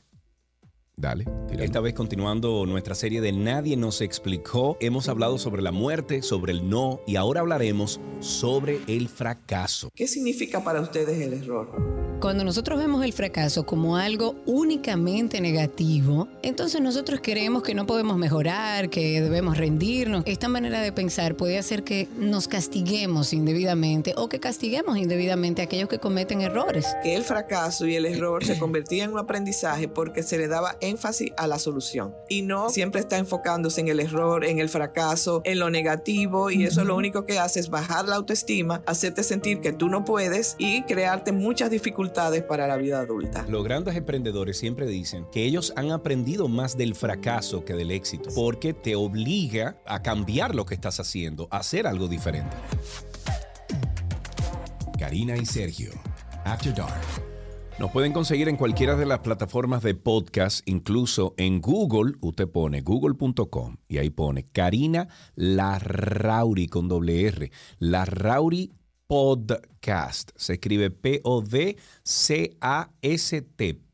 Dale. 1.00 1.26
Esta 1.58 1.80
vez 1.80 1.94
continuando 1.94 2.66
nuestra 2.66 2.94
serie 2.94 3.22
de 3.22 3.32
Nadie 3.32 3.78
nos 3.78 4.02
explicó, 4.02 4.76
hemos 4.82 5.08
hablado 5.08 5.38
sobre 5.38 5.62
la 5.62 5.72
muerte, 5.72 6.22
sobre 6.22 6.52
el 6.52 6.70
no 6.70 7.00
y 7.08 7.16
ahora 7.16 7.40
hablaremos 7.40 8.02
sobre 8.20 8.82
el 8.88 9.08
fracaso. 9.08 9.90
¿Qué 9.96 10.08
significa 10.08 10.62
para 10.62 10.82
ustedes 10.82 11.22
el 11.22 11.34
error? 11.34 12.00
Cuando 12.20 12.44
nosotros 12.44 12.78
vemos 12.78 13.06
el 13.06 13.14
fracaso 13.14 13.66
como 13.66 13.96
algo 13.96 14.36
únicamente 14.46 15.40
negativo, 15.40 16.28
entonces 16.44 16.82
nosotros 16.82 17.22
creemos 17.24 17.64
que 17.64 17.74
no 17.74 17.86
podemos 17.86 18.18
mejorar, 18.18 18.90
que 18.90 19.22
debemos 19.22 19.58
rendirnos. 19.58 20.24
Esta 20.26 20.50
manera 20.50 20.82
de 20.82 20.92
pensar 20.92 21.38
puede 21.38 21.58
hacer 21.58 21.86
que 21.86 22.10
nos 22.18 22.50
castiguemos 22.50 23.32
indebidamente 23.32 24.14
o 24.18 24.28
que 24.28 24.42
castiguemos 24.42 24.98
indebidamente 24.98 25.62
a 25.62 25.66
aquellos 25.66 25.88
que 25.88 26.00
cometen 26.00 26.42
errores. 26.42 26.86
Que 27.04 27.16
el 27.16 27.24
fracaso 27.24 27.88
y 27.88 27.96
el 27.96 28.06
error 28.06 28.44
se 28.44 28.60
convertían 28.60 29.08
en 29.08 29.14
un 29.14 29.20
aprendizaje 29.20 29.88
porque 29.88 30.22
se 30.22 30.38
le 30.38 30.50
daba 30.50 30.76
énfasis 30.90 31.32
a 31.38 31.48
la 31.48 31.60
solución 31.60 32.16
y 32.28 32.42
no 32.42 32.70
siempre 32.70 33.02
está 33.02 33.18
enfocándose 33.18 33.82
en 33.82 33.88
el 33.88 34.00
error, 34.00 34.46
en 34.46 34.60
el 34.60 34.70
fracaso, 34.70 35.42
en 35.46 35.60
lo 35.60 35.70
negativo 35.70 36.52
y 36.52 36.66
eso 36.66 36.84
lo 36.84 36.96
único 36.96 37.26
que 37.26 37.40
hace 37.40 37.60
es 37.60 37.70
bajar 37.70 38.08
la 38.08 38.16
autoestima, 38.16 38.82
hacerte 38.86 39.24
sentir 39.24 39.62
que 39.62 39.72
tú 39.72 39.90
no 39.90 40.04
puedes 40.04 40.56
y 40.58 40.84
crearte 40.84 41.32
muchas 41.32 41.70
dificultades 41.72 42.44
para 42.44 42.68
la 42.68 42.78
vida 42.78 43.00
adulta. 43.00 43.46
Los 43.48 43.64
grandes 43.64 43.96
emprendedores 43.96 44.58
siempre 44.58 44.88
dicen 44.88 45.26
que 45.32 45.44
ellos 45.44 45.74
han 45.76 45.92
aprendido 45.92 46.48
más 46.48 46.78
del 46.78 46.96
fracaso 46.96 47.64
que 47.66 47.74
del 47.74 47.92
éxito, 47.92 48.30
porque 48.36 48.74
te 48.74 48.96
obliga 48.96 49.78
a 49.86 50.02
cambiar 50.02 50.56
lo 50.56 50.66
que 50.66 50.76
estás 50.76 51.00
haciendo, 51.00 51.48
a 51.52 51.58
hacer 51.58 51.88
algo 51.88 52.08
diferente. 52.08 52.56
Karina 54.98 55.38
y 55.38 55.46
Sergio, 55.46 55.92
After 56.44 56.74
Dark. 56.74 57.29
Nos 57.80 57.92
pueden 57.92 58.12
conseguir 58.12 58.50
en 58.50 58.58
cualquiera 58.58 58.98
de 58.98 59.06
las 59.06 59.20
plataformas 59.20 59.82
de 59.84 59.96
podcast, 59.96 60.68
incluso 60.68 61.34
en 61.38 61.62
Google, 61.62 62.16
usted 62.20 62.50
pone 62.50 62.82
google.com 62.82 63.78
y 63.88 64.00
ahí 64.00 64.10
pone 64.10 64.50
Karina 64.52 65.08
Larrauri 65.36 66.68
con 66.68 66.90
doble 66.90 67.26
R. 67.26 67.50
Larrauri 67.78 68.74
podcast. 69.08 70.32
Se 70.36 70.54
escribe 70.54 70.92
P-O-D-C-A-S-T. 70.92 71.80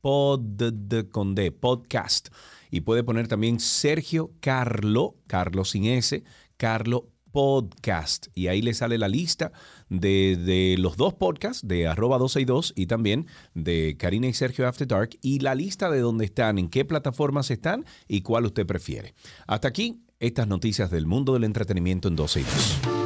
Pod 0.01 0.63
con 1.11 1.35
D, 1.35 1.51
podcast. 1.51 2.29
Y 2.71 2.81
puede 2.81 3.03
poner 3.03 3.27
también 3.27 3.59
Sergio 3.59 4.31
Carlo, 4.39 5.17
Carlo 5.27 5.63
sin 5.63 5.85
S, 5.85 6.23
Carlo 6.57 7.11
Podcast. 7.31 8.27
Y 8.33 8.47
ahí 8.47 8.61
le 8.61 8.73
sale 8.73 8.97
la 8.97 9.09
lista 9.09 9.51
de, 9.89 10.75
los 10.79 10.97
dos 10.97 11.13
podcasts, 11.13 11.67
de 11.67 11.87
arroba 11.87 12.17
12 12.17 12.41
y 12.41 12.45
2 12.45 12.73
y 12.75 12.87
también 12.87 13.27
de 13.53 13.95
Karina 13.97 14.27
y 14.27 14.33
Sergio 14.33 14.67
After 14.67 14.87
Dark, 14.87 15.17
y 15.21 15.39
la 15.39 15.55
lista 15.55 15.89
de 15.89 15.99
dónde 15.99 16.25
están, 16.25 16.57
en 16.57 16.69
qué 16.69 16.85
plataformas 16.85 17.51
están 17.51 17.85
y 18.07 18.21
cuál 18.21 18.45
usted 18.45 18.65
prefiere. 18.65 19.13
Hasta 19.47 19.67
aquí, 19.67 20.01
estas 20.19 20.47
noticias 20.47 20.89
del 20.91 21.05
mundo 21.05 21.33
del 21.33 21.43
entretenimiento 21.43 22.07
en 22.07 22.15
12 22.15 23.04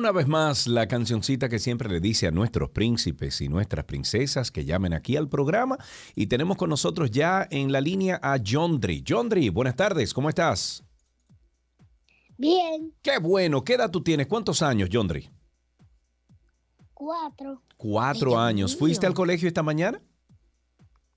una 0.00 0.12
vez 0.12 0.26
más 0.26 0.66
la 0.66 0.88
cancioncita 0.88 1.50
que 1.50 1.58
siempre 1.58 1.90
le 1.90 2.00
dice 2.00 2.26
a 2.26 2.30
nuestros 2.30 2.70
príncipes 2.70 3.42
y 3.42 3.48
nuestras 3.50 3.84
princesas 3.84 4.50
que 4.50 4.64
llamen 4.64 4.94
aquí 4.94 5.14
al 5.14 5.28
programa. 5.28 5.76
Y 6.14 6.26
tenemos 6.26 6.56
con 6.56 6.70
nosotros 6.70 7.10
ya 7.10 7.46
en 7.50 7.70
la 7.70 7.82
línea 7.82 8.18
a 8.22 8.38
Jondri. 8.42 9.04
Jondri, 9.06 9.50
buenas 9.50 9.76
tardes, 9.76 10.14
¿cómo 10.14 10.30
estás? 10.30 10.82
Bien. 12.38 12.94
Qué 13.02 13.18
bueno, 13.18 13.62
¿qué 13.62 13.74
edad 13.74 13.90
tú 13.90 14.02
tienes? 14.02 14.26
¿Cuántos 14.26 14.62
años, 14.62 14.88
Jondri? 14.90 15.28
Cuatro. 16.94 17.62
Cuatro 17.76 18.38
años. 18.38 18.74
¿Fuiste 18.74 19.06
al 19.06 19.12
colegio 19.12 19.48
esta 19.48 19.62
mañana? 19.62 20.02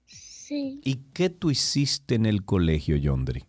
Sí. 0.07 0.81
¿Y 0.84 0.95
qué 1.13 1.29
tú 1.29 1.51
hiciste 1.51 2.15
en 2.15 2.25
el 2.25 2.43
colegio, 2.43 2.97
Jondri? 3.01 3.45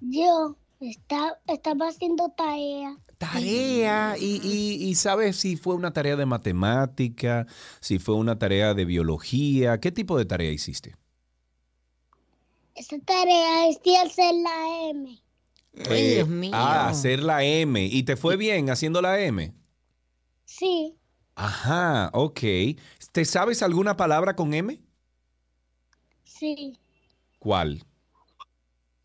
Yo 0.00 0.58
está, 0.80 1.40
estaba 1.46 1.88
haciendo 1.88 2.28
tarea. 2.36 2.98
Tarea. 3.18 4.16
¿Y, 4.18 4.40
y, 4.42 4.84
y 4.88 4.94
sabes 4.94 5.36
si 5.36 5.56
fue 5.56 5.74
una 5.74 5.92
tarea 5.92 6.16
de 6.16 6.26
matemática, 6.26 7.46
si 7.80 7.98
fue 7.98 8.14
una 8.14 8.38
tarea 8.38 8.74
de 8.74 8.84
biología? 8.84 9.80
¿Qué 9.80 9.90
tipo 9.92 10.18
de 10.18 10.26
tarea 10.26 10.50
hiciste? 10.50 10.96
Esa 12.74 12.98
tarea 12.98 13.68
es 13.68 13.82
de 13.82 13.96
hacer 13.96 14.34
la 14.34 14.90
M. 14.90 15.22
Ay, 15.88 16.02
Eh, 16.02 16.14
Dios 16.16 16.28
mío. 16.28 16.50
Ah, 16.54 16.88
hacer 16.88 17.20
la 17.22 17.42
M. 17.42 17.82
¿Y 17.86 18.02
te 18.02 18.16
fue 18.16 18.36
bien 18.36 18.68
haciendo 18.70 19.00
la 19.00 19.18
M? 19.20 19.54
Sí. 20.44 20.94
Ajá, 21.34 22.10
ok. 22.12 22.40
¿Te 23.12 23.24
sabes 23.24 23.62
alguna 23.62 23.96
palabra 23.96 24.36
con 24.36 24.52
M? 24.52 24.80
Sí. 26.24 26.78
¿Cuál? 27.38 27.82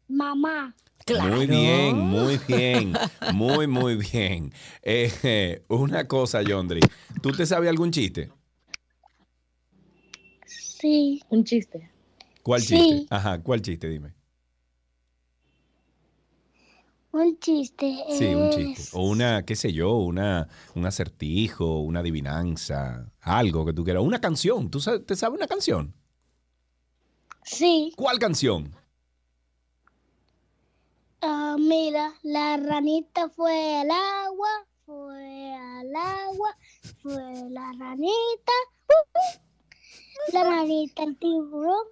Mamá. 0.08 0.76
Muy 1.22 1.48
bien, 1.48 1.98
muy 1.98 2.40
bien, 2.48 2.94
muy, 3.34 3.68
muy 3.68 3.96
bien. 3.96 4.54
Eh, 4.82 5.64
una 5.68 6.08
cosa, 6.08 6.42
Yondri, 6.42 6.82
¿tú 7.22 7.32
te 7.32 7.46
sabes 7.46 7.70
algún 7.70 7.92
chiste? 7.92 8.32
Sí. 10.46 11.22
Un 11.30 11.44
chiste. 11.44 11.90
¿Cuál 12.44 12.62
Sí. 12.62 12.76
chiste? 12.78 13.06
Ajá, 13.10 13.40
¿cuál 13.42 13.62
chiste? 13.62 13.88
Dime. 13.90 14.14
Un 17.12 17.38
chiste. 17.40 17.98
Sí, 18.18 18.34
un 18.34 18.50
chiste. 18.52 18.84
O 18.94 19.04
una, 19.10 19.44
qué 19.46 19.56
sé 19.56 19.74
yo, 19.74 19.96
una, 19.98 20.48
un 20.76 20.86
acertijo, 20.86 21.82
una 21.82 22.00
adivinanza, 22.00 23.12
algo 23.20 23.66
que 23.66 23.74
tú 23.74 23.84
quieras. 23.84 24.02
Una 24.04 24.22
canción. 24.22 24.72
¿Tú 24.72 24.80
sabes, 24.80 25.06
te 25.06 25.16
sabes 25.16 25.38
una 25.38 25.48
canción? 25.48 25.94
Sí. 27.44 27.92
¿Cuál 27.98 28.18
canción? 28.18 28.74
Ah, 31.22 31.56
mira, 31.60 32.14
la 32.24 32.58
ranita 32.58 33.30
fue 33.30 33.80
al 33.82 33.92
agua, 33.92 34.50
fue 34.86 35.54
al 35.54 35.96
agua, 35.96 36.58
fue 37.04 37.14
la 37.50 37.72
ranita, 37.78 38.52
uh, 38.90 39.20
uh, 39.20 40.34
la 40.34 40.44
ranita 40.44 41.04
el 41.04 41.18
tiburón. 41.18 41.86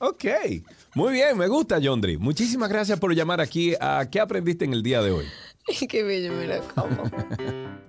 Ok, 0.00 0.24
muy 0.94 1.12
bien, 1.12 1.36
me 1.36 1.48
gusta, 1.48 1.78
Yondri. 1.78 2.18
Muchísimas 2.18 2.68
gracias 2.68 2.98
por 3.00 3.14
llamar 3.14 3.40
aquí 3.40 3.74
a 3.80 4.08
¿Qué 4.10 4.20
aprendiste 4.20 4.64
en 4.64 4.72
el 4.72 4.82
día 4.82 5.00
de 5.00 5.12
hoy? 5.12 5.26
Qué 5.88 6.02
bello, 6.02 6.32
mira 6.32 6.60
cómo. 6.74 7.02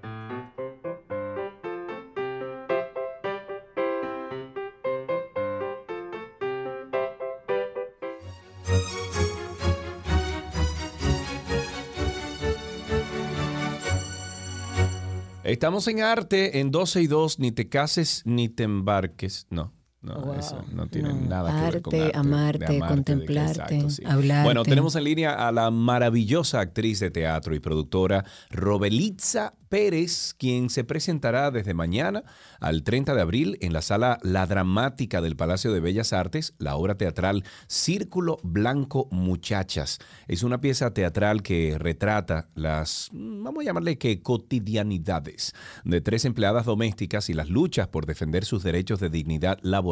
Estamos 15.50 15.88
en 15.88 16.02
arte, 16.02 16.60
en 16.60 16.70
12 16.70 17.02
y 17.02 17.08
2, 17.08 17.40
ni 17.40 17.52
te 17.52 17.70
cases 17.70 18.22
ni 18.24 18.50
te 18.50 18.64
embarques. 18.64 19.48
No, 19.50 19.74
no, 20.02 20.22
Wow, 20.22 20.34
eso 20.36 20.64
no 20.72 20.88
tiene 20.88 21.10
no. 21.10 21.28
nada 21.28 21.54
que 21.54 21.72
ver 21.72 21.82
con 21.82 21.96
Arte, 21.96 22.18
amarte, 22.18 22.80
contemplarte, 22.80 23.76
exacto, 23.76 23.90
sí. 23.90 24.04
hablarte. 24.06 24.46
Bueno, 24.46 24.64
tenemos 24.64 24.96
en 24.96 25.04
línea 25.04 25.48
a 25.48 25.52
la 25.52 25.72
maravillosa 25.72 26.62
actriz 26.62 27.00
de 27.02 27.12
teatro 27.12 27.54
y 27.54 27.60
productora 27.60 28.24
Robelitza 28.50 29.54
Pérez, 29.68 30.34
quien 30.38 30.70
se 30.70 30.84
presentará 30.84 31.52
desde 31.52 31.74
mañana 31.74 32.24
al 32.60 32.84
30 32.84 33.14
de 33.14 33.22
abril 33.22 33.58
en 33.62 33.72
la 33.72 33.82
sala 33.82 34.18
La 34.24 34.48
Dramática 34.48 35.22
del 35.22 35.36
Palacio 35.36 35.72
de 35.72 35.80
Bellas 35.80 36.12
Artes, 36.12 36.56
la 36.58 36.76
obra 36.76 36.96
teatral 36.96 37.44
Círculo 37.68 38.40
Blanco 38.42 39.08
Muchachas. 39.12 40.00
Es 40.28 40.44
una 40.44 40.60
pieza 40.60 40.94
teatral 40.94 41.44
que 41.44 41.78
retrata 41.78 42.50
las, 42.56 43.10
vamos 43.14 43.62
a 43.62 43.66
llamarle 43.66 43.98
que 43.98 44.24
cotidianidades 44.24 45.54
de 45.84 46.02
tres 46.02 46.26
empleadas 46.26 46.66
domésticas 46.66 47.30
y 47.30 47.34
las 47.34 47.50
luchas 47.50 47.90
por 47.90 48.06
defender 48.06 48.46
sus 48.46 48.64
derechos 48.64 49.00
de 49.00 49.10
dignidad 49.10 49.60
laboral. 49.62 49.89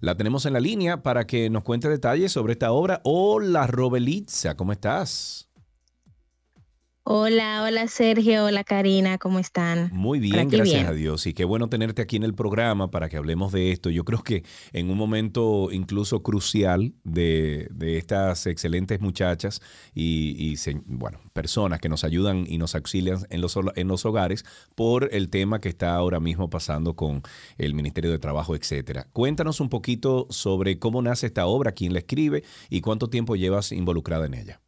La 0.00 0.16
tenemos 0.16 0.46
en 0.46 0.52
la 0.52 0.60
línea 0.60 1.02
para 1.02 1.26
que 1.26 1.50
nos 1.50 1.62
cuente 1.62 1.88
detalles 1.88 2.32
sobre 2.32 2.52
esta 2.52 2.72
obra. 2.72 3.00
Hola, 3.04 3.66
Robelitza, 3.66 4.56
¿cómo 4.56 4.72
estás? 4.72 5.48
Hola, 7.06 7.62
hola 7.62 7.86
Sergio, 7.86 8.46
hola 8.46 8.64
Karina, 8.64 9.18
¿cómo 9.18 9.38
están? 9.38 9.90
Muy 9.92 10.18
bien, 10.20 10.48
gracias 10.48 10.88
a 10.88 10.92
Dios. 10.94 11.26
Y 11.26 11.34
qué 11.34 11.44
bueno 11.44 11.68
tenerte 11.68 12.00
aquí 12.00 12.16
en 12.16 12.22
el 12.22 12.32
programa 12.32 12.90
para 12.90 13.10
que 13.10 13.18
hablemos 13.18 13.52
de 13.52 13.72
esto. 13.72 13.90
Yo 13.90 14.06
creo 14.06 14.22
que 14.22 14.42
en 14.72 14.88
un 14.88 14.96
momento 14.96 15.68
incluso 15.70 16.22
crucial 16.22 16.94
de, 17.04 17.68
estas 17.78 18.46
excelentes 18.46 19.02
muchachas 19.02 19.60
y, 19.94 20.54
bueno, 20.86 21.20
personas 21.34 21.78
que 21.78 21.90
nos 21.90 22.04
ayudan 22.04 22.46
y 22.48 22.56
nos 22.56 22.74
auxilian 22.74 23.18
en 23.28 23.42
los, 23.42 23.54
en 23.74 23.86
los 23.86 24.06
hogares 24.06 24.46
por 24.74 25.10
el 25.12 25.28
tema 25.28 25.60
que 25.60 25.68
está 25.68 25.94
ahora 25.96 26.20
mismo 26.20 26.48
pasando 26.48 26.96
con 26.96 27.20
el 27.58 27.74
Ministerio 27.74 28.12
de 28.12 28.18
Trabajo, 28.18 28.56
etcétera. 28.56 29.08
Cuéntanos 29.12 29.60
un 29.60 29.68
poquito 29.68 30.26
sobre 30.30 30.78
cómo 30.78 31.02
nace 31.02 31.26
esta 31.26 31.44
obra, 31.44 31.72
quién 31.72 31.92
la 31.92 31.98
escribe 31.98 32.44
y 32.70 32.80
cuánto 32.80 33.10
tiempo 33.10 33.36
llevas 33.36 33.72
involucrada 33.72 34.24
en 34.24 34.32
ella. 34.32 34.63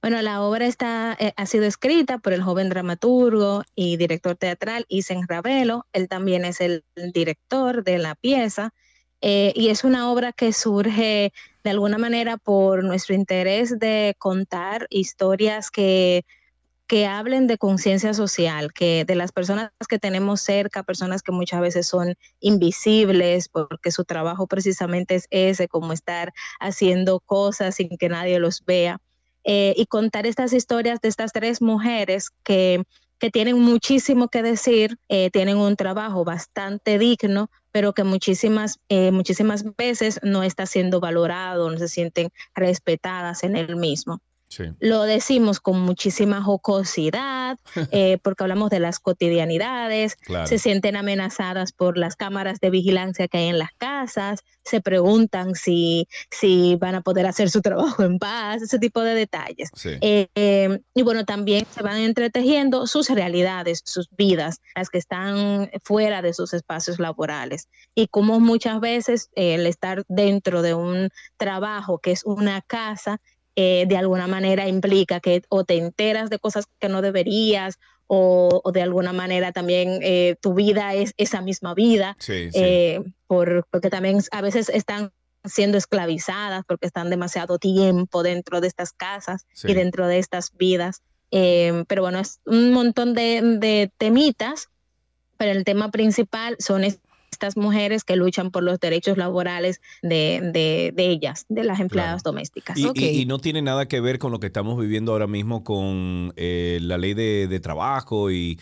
Bueno, 0.00 0.22
la 0.22 0.42
obra 0.42 0.66
está, 0.66 1.16
eh, 1.18 1.32
ha 1.36 1.46
sido 1.46 1.64
escrita 1.64 2.18
por 2.18 2.32
el 2.32 2.42
joven 2.42 2.68
dramaturgo 2.68 3.64
y 3.74 3.96
director 3.96 4.36
teatral 4.36 4.84
Isen 4.88 5.26
Ravelo. 5.26 5.86
Él 5.92 6.08
también 6.08 6.44
es 6.44 6.60
el 6.60 6.84
director 7.12 7.82
de 7.82 7.98
la 7.98 8.14
pieza. 8.14 8.72
Eh, 9.20 9.52
y 9.56 9.70
es 9.70 9.82
una 9.82 10.10
obra 10.12 10.32
que 10.32 10.52
surge 10.52 11.32
de 11.64 11.70
alguna 11.70 11.98
manera 11.98 12.36
por 12.36 12.84
nuestro 12.84 13.16
interés 13.16 13.78
de 13.80 14.14
contar 14.18 14.86
historias 14.90 15.70
que, 15.72 16.24
que 16.86 17.06
hablen 17.06 17.48
de 17.48 17.58
conciencia 17.58 18.14
social, 18.14 18.72
que 18.72 19.04
de 19.04 19.16
las 19.16 19.32
personas 19.32 19.72
que 19.88 19.98
tenemos 19.98 20.40
cerca, 20.40 20.84
personas 20.84 21.22
que 21.22 21.32
muchas 21.32 21.60
veces 21.60 21.88
son 21.88 22.14
invisibles 22.40 23.48
porque 23.48 23.90
su 23.90 24.04
trabajo 24.04 24.46
precisamente 24.46 25.16
es 25.16 25.26
ese, 25.30 25.66
como 25.66 25.92
estar 25.92 26.32
haciendo 26.60 27.18
cosas 27.18 27.74
sin 27.74 27.98
que 27.98 28.08
nadie 28.08 28.38
los 28.38 28.64
vea. 28.64 29.00
Eh, 29.50 29.72
y 29.78 29.86
contar 29.86 30.26
estas 30.26 30.52
historias 30.52 31.00
de 31.00 31.08
estas 31.08 31.32
tres 31.32 31.62
mujeres 31.62 32.28
que, 32.42 32.82
que 33.18 33.30
tienen 33.30 33.58
muchísimo 33.58 34.28
que 34.28 34.42
decir, 34.42 34.98
eh, 35.08 35.30
tienen 35.30 35.56
un 35.56 35.74
trabajo 35.74 36.22
bastante 36.22 36.98
digno, 36.98 37.50
pero 37.72 37.94
que 37.94 38.04
muchísimas, 38.04 38.78
eh, 38.90 39.10
muchísimas 39.10 39.64
veces 39.78 40.20
no 40.22 40.42
está 40.42 40.66
siendo 40.66 41.00
valorado, 41.00 41.70
no 41.70 41.78
se 41.78 41.88
sienten 41.88 42.28
respetadas 42.54 43.42
en 43.42 43.56
el 43.56 43.76
mismo. 43.76 44.20
Lo 44.80 45.02
decimos 45.02 45.60
con 45.60 45.80
muchísima 45.80 46.42
jocosidad, 46.42 47.58
eh, 47.92 48.18
porque 48.22 48.44
hablamos 48.44 48.70
de 48.70 48.80
las 48.80 48.98
cotidianidades, 48.98 50.16
se 50.44 50.58
sienten 50.58 50.96
amenazadas 50.96 51.72
por 51.72 51.98
las 51.98 52.16
cámaras 52.16 52.60
de 52.60 52.70
vigilancia 52.70 53.28
que 53.28 53.38
hay 53.38 53.48
en 53.48 53.58
las 53.58 53.72
casas, 53.76 54.40
se 54.64 54.80
preguntan 54.80 55.54
si, 55.54 56.08
si 56.30 56.76
van 56.76 56.94
a 56.94 57.00
poder 57.00 57.26
hacer 57.26 57.50
su 57.50 57.62
trabajo 57.62 58.02
en 58.02 58.18
paz, 58.18 58.62
ese 58.62 58.78
tipo 58.78 59.00
de 59.00 59.14
detalles. 59.14 59.70
Eh, 60.00 60.28
em, 60.34 60.80
y 60.94 61.02
bueno, 61.02 61.24
también 61.24 61.66
se 61.70 61.82
van 61.82 61.98
entretejiendo 61.98 62.86
sus 62.86 63.08
realidades, 63.08 63.82
sus 63.84 64.08
vidas, 64.10 64.60
las 64.74 64.90
que 64.90 64.98
están 64.98 65.70
fuera 65.82 66.22
de 66.22 66.34
sus 66.34 66.52
espacios 66.52 66.98
laborales. 66.98 67.68
Y 67.94 68.08
como 68.08 68.40
muchas 68.40 68.80
veces 68.80 69.30
el 69.34 69.66
estar 69.66 70.04
dentro 70.08 70.62
de 70.62 70.74
un 70.74 71.10
trabajo 71.36 71.98
que 71.98 72.12
es 72.12 72.24
una 72.24 72.60
casa, 72.62 73.20
eh, 73.60 73.86
de 73.88 73.96
alguna 73.96 74.28
manera 74.28 74.68
implica 74.68 75.18
que 75.18 75.42
o 75.48 75.64
te 75.64 75.78
enteras 75.78 76.30
de 76.30 76.38
cosas 76.38 76.66
que 76.78 76.88
no 76.88 77.02
deberías 77.02 77.80
o, 78.06 78.62
de 78.72 78.82
alguna 78.82 79.12
manera 79.12 79.50
también 79.50 79.98
eh, 80.00 80.36
tu 80.40 80.54
vida 80.54 80.94
es 80.94 81.12
esa 81.16 81.40
misma 81.40 81.74
vida, 81.74 82.16
eh, 82.28 83.02
por, 83.26 83.66
porque 83.68 83.90
también 83.90 84.20
a 84.30 84.42
veces 84.42 84.68
están 84.68 85.10
siendo 85.44 85.76
esclavizadas 85.76 86.62
porque 86.68 86.86
están 86.86 87.10
demasiado 87.10 87.58
tiempo 87.58 88.22
dentro 88.22 88.60
de 88.60 88.68
estas 88.68 88.92
casas 88.92 89.44
y 89.64 89.74
dentro 89.74 90.06
de 90.06 90.20
estas 90.20 90.56
vidas. 90.56 91.02
pero 91.28 92.02
bueno, 92.02 92.20
es 92.20 92.38
un 92.46 92.70
montón 92.70 93.12
de, 93.12 93.42
de, 93.42 93.90
temitas, 93.98 94.68
pero 95.36 95.50
el 95.50 95.64
tema 95.64 95.90
principal 95.90 96.54
son 96.60 96.84
estas 97.30 97.56
mujeres 97.56 98.04
que 98.04 98.16
luchan 98.16 98.50
por 98.50 98.62
los 98.62 98.80
derechos 98.80 99.16
laborales 99.16 99.80
de, 100.02 100.92
ellas, 100.96 101.46
de 101.48 101.64
las 101.64 101.80
empleadas 101.80 102.22
domésticas. 102.22 102.76
Y, 102.78 103.26
no 103.26 103.38
tiene 103.38 103.62
nada 103.62 103.86
que 103.86 104.00
ver 104.00 104.18
con 104.18 104.32
lo 104.32 104.40
que 104.40 104.46
estamos 104.46 104.78
viviendo 104.80 105.12
ahora 105.12 105.26
mismo 105.26 105.64
con 105.64 106.32
eh, 106.36 106.78
la 106.82 106.98
ley 106.98 107.14
de, 107.14 107.60
trabajo 107.60 108.30
y, 108.30 108.58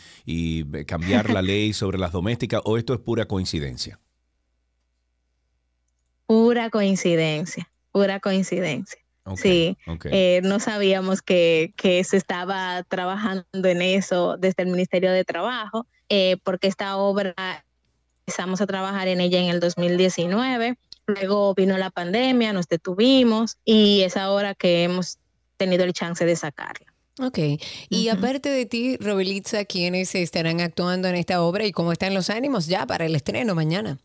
cambiar 0.86 1.30
la 1.30 1.42
ley 1.42 1.72
sobre 1.72 1.98
las 1.98 2.12
domésticas, 2.12 2.60
o 2.64 2.76
esto 2.76 2.94
es 2.94 3.00
pura 3.00 3.26
coincidencia? 3.26 4.00
Pura 6.26 6.70
coincidencia, 6.70 7.70
pura 7.92 8.20
coincidencia. 8.20 8.98
sí, 9.36 9.76
eh, 10.04 10.40
no 10.42 10.58
sabíamos 10.58 11.22
que, 11.22 11.72
se 12.04 12.16
estaba 12.16 12.82
trabajando 12.82 13.46
en 13.64 13.80
eso 13.82 14.36
desde 14.36 14.64
el 14.64 14.70
Ministerio 14.70 15.12
de 15.12 15.24
Trabajo, 15.24 15.86
eh, 16.08 16.36
porque 16.44 16.66
esta 16.66 16.96
obra 16.96 17.64
empezamos 18.26 18.60
a 18.60 18.66
trabajar 18.66 19.06
en 19.06 19.20
ella 19.20 19.38
en 19.38 19.50
el 19.50 19.60
2019. 19.60 20.76
Luego 21.06 21.54
vino 21.54 21.78
la 21.78 21.90
pandemia, 21.90 22.52
nos 22.52 22.66
detuvimos 22.66 23.56
y 23.64 24.02
es 24.02 24.16
ahora 24.16 24.56
que 24.56 24.82
hemos 24.82 25.18
tenido 25.56 25.84
el 25.84 25.92
chance 25.92 26.24
de 26.26 26.34
sacarla. 26.34 26.92
Ok, 27.20 27.38
y 27.88 28.08
aparte 28.08 28.48
de 28.48 28.66
ti, 28.66 28.96
Robelitza, 28.96 29.64
¿quiénes 29.64 30.14
estarán 30.16 30.60
actuando 30.60 31.06
en 31.08 31.14
esta 31.14 31.40
obra 31.40 31.64
y 31.64 31.72
cómo 31.72 31.92
están 31.92 32.14
los 32.14 32.28
ánimos 32.28 32.66
ya 32.66 32.84
para 32.84 33.06
el 33.06 33.14
estreno 33.14 33.54
mañana? 33.54 33.98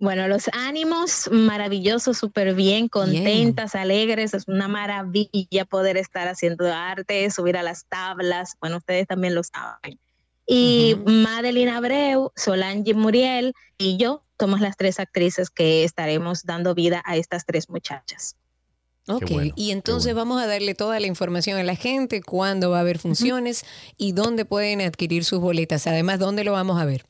Bueno, 0.00 0.26
los 0.26 0.50
ánimos 0.52 1.28
maravillosos, 1.30 2.18
súper 2.18 2.54
bien, 2.54 2.88
contentas, 2.88 3.74
alegres. 3.74 4.34
Es 4.34 4.48
una 4.48 4.66
maravilla 4.66 5.64
poder 5.64 5.96
estar 5.96 6.26
haciendo 6.26 6.66
arte, 6.72 7.30
subir 7.30 7.56
a 7.56 7.62
las 7.62 7.84
tablas. 7.86 8.56
Bueno, 8.60 8.78
ustedes 8.78 9.06
también 9.06 9.34
lo 9.34 9.42
saben. 9.44 10.00
Y 10.52 10.96
Madeline 11.06 11.68
Abreu, 11.68 12.32
Solange 12.34 12.92
Muriel 12.92 13.54
y 13.78 13.98
yo 13.98 14.24
somos 14.36 14.60
las 14.60 14.76
tres 14.76 14.98
actrices 14.98 15.48
que 15.48 15.84
estaremos 15.84 16.42
dando 16.42 16.74
vida 16.74 17.04
a 17.06 17.16
estas 17.16 17.46
tres 17.46 17.70
muchachas. 17.70 18.34
Ok, 19.06 19.30
y 19.54 19.70
entonces 19.70 20.12
vamos 20.12 20.42
a 20.42 20.48
darle 20.48 20.74
toda 20.74 20.98
la 20.98 21.06
información 21.06 21.56
a 21.56 21.62
la 21.62 21.76
gente, 21.76 22.20
cuándo 22.20 22.70
va 22.70 22.78
a 22.78 22.80
haber 22.80 22.98
funciones 22.98 23.64
y 23.96 24.10
dónde 24.10 24.44
pueden 24.44 24.80
adquirir 24.80 25.24
sus 25.24 25.38
boletas. 25.38 25.86
Además, 25.86 26.18
¿dónde 26.18 26.42
lo 26.42 26.50
vamos 26.50 26.80
a 26.80 26.84
ver? 26.84 27.06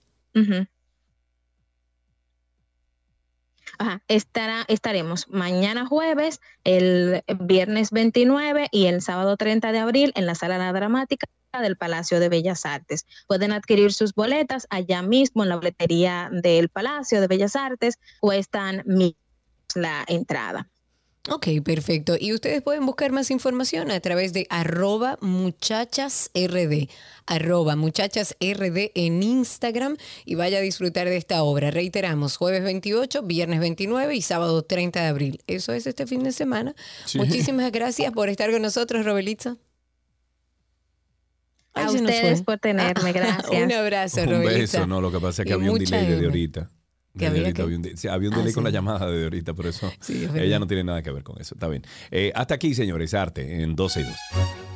Ajá, 3.81 4.03
estará, 4.09 4.67
estaremos 4.69 5.27
mañana 5.31 5.87
jueves, 5.87 6.43
el 6.65 7.25
viernes 7.41 7.93
29 7.93 8.69
y 8.71 8.85
el 8.85 9.01
sábado 9.01 9.39
30 9.39 9.73
de 9.73 9.79
abril 9.79 10.13
en 10.17 10.27
la 10.27 10.35
sala 10.35 10.59
la 10.59 10.71
dramática 10.75 11.27
del 11.63 11.79
Palacio 11.79 12.21
de 12.21 12.29
Bellas 12.29 12.67
Artes. 12.67 13.07
Pueden 13.27 13.53
adquirir 13.53 13.95
sus 13.95 14.15
boletas 14.15 14.67
allá 14.69 15.01
mismo 15.01 15.45
en 15.45 15.49
la 15.49 15.57
boletería 15.57 16.29
del 16.31 16.69
Palacio 16.69 17.23
de 17.23 17.27
Bellas 17.27 17.57
Artes, 17.57 17.99
cuestan 18.21 18.83
mil 18.85 19.17
la 19.75 20.05
entrada. 20.07 20.70
Ok, 21.29 21.49
perfecto. 21.63 22.17
Y 22.19 22.33
ustedes 22.33 22.63
pueden 22.63 22.87
buscar 22.87 23.13
más 23.13 23.31
información 23.31 23.91
a 23.91 24.01
través 24.01 24.33
de 24.33 24.47
arroba 24.49 25.19
muchachasrd, 25.21 26.89
arroba 27.27 27.77
muchachasrd 27.77 28.91
en 28.95 29.23
Instagram 29.23 29.99
y 30.25 30.37
vaya 30.37 30.59
a 30.59 30.61
disfrutar 30.63 31.11
de 31.11 31.19
esta 31.19 31.43
obra. 31.43 31.71
Reiteramos, 31.71 32.39
jueves 32.39 32.63
28, 32.63 33.23
viernes 33.25 33.61
29 33.61 34.17
y 34.17 34.23
sábado 34.23 34.63
30 34.63 35.03
de 35.03 35.07
abril. 35.07 35.43
Eso 35.47 35.75
es 35.75 35.87
este 35.87 36.07
fin 36.07 36.23
de 36.25 36.33
semana. 36.33 36.75
Muchísimas 37.15 37.71
gracias 37.71 38.13
por 38.13 38.31
estar 38.31 38.51
con 38.51 38.63
nosotros, 38.63 39.05
Robelitza. 39.05 39.59
A 41.75 41.91
ustedes 41.91 42.43
por 42.43 42.59
tenerme, 42.59 43.13
gracias. 43.13 43.63
un 43.63 43.73
abrazo, 43.73 44.23
Un 44.23 44.43
beso, 44.43 44.87
no, 44.87 45.03
lo 45.03 45.13
que 45.13 45.21
pasa 45.21 45.43
es 45.43 45.47
que 45.49 45.53
había 45.53 45.71
un 45.71 45.79
delay 45.79 46.07
de 46.07 46.25
ahorita. 46.25 46.71
Había, 47.27 47.43
un, 47.43 48.35
delay 48.35 48.53
con 48.53 48.65
la 48.65 48.71
llamada 48.71 49.11
de 49.11 49.25
ahorita, 49.25 49.55
por 49.55 49.67
eso 49.67 49.93
ella 50.35 50.59
no 50.59 50.67
tiene 50.67 50.85
nada 50.85 51.03
que 51.03 51.11
ver 51.11 51.23
con 51.23 51.41
eso. 51.41 51.55
Está 51.55 51.69
bien. 51.69 51.83
Eh, 52.11 52.33
hasta 52.35 52.55
aquí, 52.55 52.75
señores, 52.75 53.15
arte 53.15 53.63
en 53.63 53.77
12 53.77 54.01
y 54.01 54.05
2. 54.05 54.70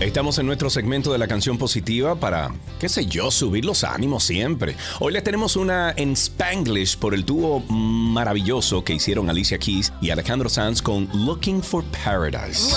Estamos 0.00 0.38
en 0.38 0.44
nuestro 0.44 0.68
segmento 0.68 1.10
de 1.10 1.16
la 1.16 1.26
canción 1.26 1.56
positiva 1.56 2.16
para, 2.16 2.50
qué 2.78 2.86
sé 2.86 3.06
yo, 3.06 3.30
subir 3.30 3.64
los 3.64 3.82
ánimos 3.82 4.24
siempre. 4.24 4.76
Hoy 5.00 5.14
les 5.14 5.24
tenemos 5.24 5.56
una 5.56 5.94
en 5.96 6.12
Spanglish 6.12 6.98
por 6.98 7.14
el 7.14 7.24
dúo 7.24 7.60
maravilloso 7.60 8.84
que 8.84 8.92
hicieron 8.92 9.30
Alicia 9.30 9.56
Keys 9.56 9.94
y 10.02 10.10
Alejandro 10.10 10.50
Sanz 10.50 10.82
con 10.82 11.08
Looking 11.14 11.62
for 11.62 11.82
Paradise. 12.04 12.76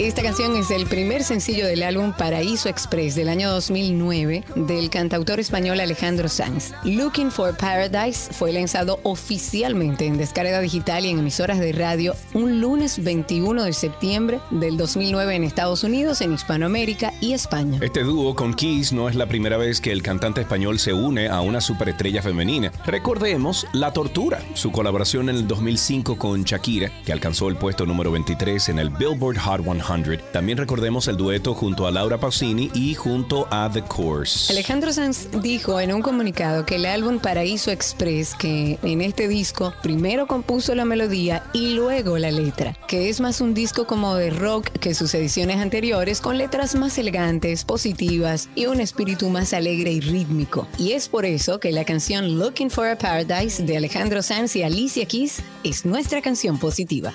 Esta 0.00 0.22
canción 0.22 0.56
es 0.56 0.70
el 0.70 0.86
primer 0.86 1.22
sencillo 1.22 1.66
del 1.66 1.82
álbum 1.82 2.14
Paraíso 2.16 2.70
Express 2.70 3.16
del 3.16 3.28
año 3.28 3.50
2009 3.50 4.44
del 4.56 4.88
cantautor 4.88 5.40
español 5.40 5.78
Alejandro 5.78 6.30
Sanz. 6.30 6.72
Looking 6.84 7.30
for 7.30 7.54
Paradise 7.54 8.32
fue 8.32 8.50
lanzado 8.50 8.98
oficialmente 9.02 10.06
en 10.06 10.16
descarga 10.16 10.60
digital 10.60 11.04
y 11.04 11.10
en 11.10 11.18
emisoras 11.18 11.58
de 11.58 11.72
radio 11.72 12.14
un 12.32 12.62
lunes 12.62 13.04
21 13.04 13.62
de 13.62 13.74
septiembre 13.74 14.40
del 14.50 14.78
2009 14.78 15.34
en 15.34 15.44
Estados 15.44 15.84
Unidos, 15.84 16.22
en 16.22 16.32
Hispanoamérica 16.32 17.12
y 17.20 17.34
España. 17.34 17.78
Este 17.82 18.02
dúo 18.02 18.34
con 18.34 18.54
Keys 18.54 18.94
no 18.94 19.10
es 19.10 19.16
la 19.16 19.26
primera 19.26 19.58
vez 19.58 19.82
que 19.82 19.92
el 19.92 20.02
cantante 20.02 20.40
español 20.40 20.78
se 20.78 20.94
une 20.94 21.28
a 21.28 21.42
una 21.42 21.60
superestrella 21.60 22.22
femenina. 22.22 22.72
Recordemos 22.86 23.66
La 23.74 23.92
Tortura, 23.92 24.40
su 24.54 24.72
colaboración 24.72 25.28
en 25.28 25.36
el 25.36 25.46
2005 25.46 26.16
con 26.16 26.44
Shakira, 26.44 26.90
que 27.04 27.12
alcanzó 27.12 27.50
el 27.50 27.56
puesto 27.56 27.84
número 27.84 28.10
23 28.10 28.70
en 28.70 28.78
el 28.78 28.88
Billboard 28.88 29.36
Hot 29.36 29.60
100 29.62 29.89
también 30.32 30.56
recordemos 30.56 31.08
el 31.08 31.16
dueto 31.16 31.52
junto 31.52 31.84
a 31.84 31.90
Laura 31.90 32.16
Pausini 32.16 32.70
y 32.74 32.94
junto 32.94 33.48
a 33.50 33.68
The 33.72 33.82
Course. 33.82 34.52
Alejandro 34.52 34.92
Sanz 34.92 35.26
dijo 35.42 35.80
en 35.80 35.92
un 35.92 36.00
comunicado 36.00 36.64
que 36.64 36.76
el 36.76 36.86
álbum 36.86 37.18
Paraíso 37.18 37.72
Express, 37.72 38.36
que 38.36 38.78
en 38.84 39.00
este 39.00 39.26
disco 39.26 39.74
primero 39.82 40.28
compuso 40.28 40.76
la 40.76 40.84
melodía 40.84 41.42
y 41.52 41.74
luego 41.74 42.18
la 42.18 42.30
letra, 42.30 42.76
que 42.86 43.08
es 43.08 43.20
más 43.20 43.40
un 43.40 43.52
disco 43.52 43.88
como 43.88 44.14
de 44.14 44.30
rock 44.30 44.68
que 44.68 44.94
sus 44.94 45.12
ediciones 45.12 45.56
anteriores 45.56 46.20
con 46.20 46.38
letras 46.38 46.76
más 46.76 46.96
elegantes, 46.96 47.64
positivas 47.64 48.48
y 48.54 48.66
un 48.66 48.80
espíritu 48.80 49.28
más 49.28 49.52
alegre 49.52 49.90
y 49.90 50.00
rítmico. 50.00 50.68
Y 50.78 50.92
es 50.92 51.08
por 51.08 51.24
eso 51.24 51.58
que 51.58 51.72
la 51.72 51.84
canción 51.84 52.38
Looking 52.38 52.70
for 52.70 52.86
a 52.86 52.96
Paradise 52.96 53.64
de 53.64 53.76
Alejandro 53.76 54.22
Sanz 54.22 54.54
y 54.54 54.62
Alicia 54.62 55.04
Keys 55.06 55.42
es 55.64 55.84
nuestra 55.84 56.22
canción 56.22 56.60
positiva. 56.60 57.12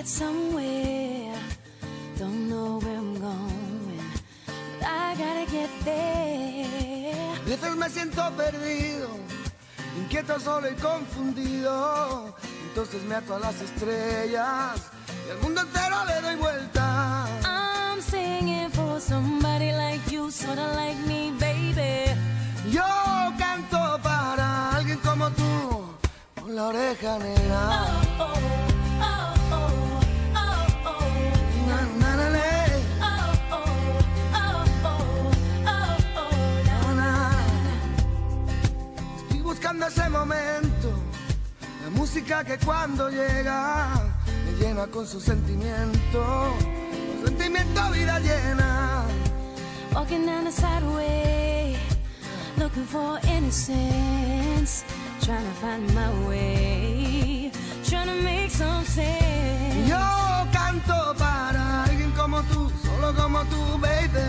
Get 0.00 0.06
somewhere. 0.06 1.34
Don't 2.18 2.48
know 2.48 2.78
where 2.82 2.96
I'm 2.96 3.14
going, 3.20 4.00
but 4.78 4.88
I 4.88 5.14
gotta 5.16 5.46
get 5.50 5.70
there. 5.84 7.36
A 7.36 7.48
veces 7.48 7.76
me 7.76 7.88
siento 7.88 8.22
perdido, 8.36 9.08
inquieto, 9.98 10.38
solo 10.40 10.68
y 10.70 10.74
confundido. 10.74 12.34
Entonces 12.68 13.02
me 13.02 13.16
ato 13.16 13.34
a 13.34 13.40
las 13.40 13.60
estrellas 13.60 14.80
y 15.26 15.30
al 15.30 15.38
mundo 15.42 15.60
entero 15.60 15.96
le 16.06 16.20
doy 16.22 16.36
vuelta. 16.36 17.26
I'm 17.44 18.00
singing 18.00 18.70
for 18.70 19.00
somebody 19.00 19.72
like 19.72 20.00
you, 20.10 20.30
sorta 20.30 20.68
like 20.74 20.98
me, 21.06 21.32
baby. 21.38 22.14
Yo 22.70 22.84
canto 23.38 23.98
para 24.02 24.76
alguien 24.76 24.98
como 24.98 25.30
tú, 25.30 25.89
la 26.54 26.68
oreja 26.68 27.18
negra. 27.18 27.70
Oh, 28.18 28.24
oh. 28.24 28.60
ese 39.90 40.08
momento, 40.08 40.88
la 41.82 41.90
música 41.90 42.44
que 42.44 42.58
cuando 42.58 43.10
llega 43.10 43.88
me 44.44 44.52
llena 44.60 44.86
con 44.86 45.04
su 45.06 45.20
sentimiento, 45.20 46.54
su 47.20 47.26
sentimiento 47.26 47.90
vida 47.90 48.20
llena. 48.20 49.04
Walking 49.92 50.26
down 50.26 50.44
the 50.44 50.52
sideway, 50.52 51.59
looking 52.60 52.84
for 52.84 53.18
innocence, 53.26 54.84
trying 55.22 55.42
to 55.42 55.54
find 55.62 55.94
my 55.94 56.10
way, 56.28 57.50
trying 57.82 58.06
to 58.06 58.22
make 58.22 58.50
some 58.50 58.84
sense. 58.84 59.88
Yo 59.88 59.96
canto 60.52 61.14
para 61.16 61.84
alguien 61.84 62.12
como 62.12 62.42
tú, 62.52 62.70
solo 62.84 63.14
como 63.14 63.38
tú, 63.46 63.78
baby. 63.80 64.26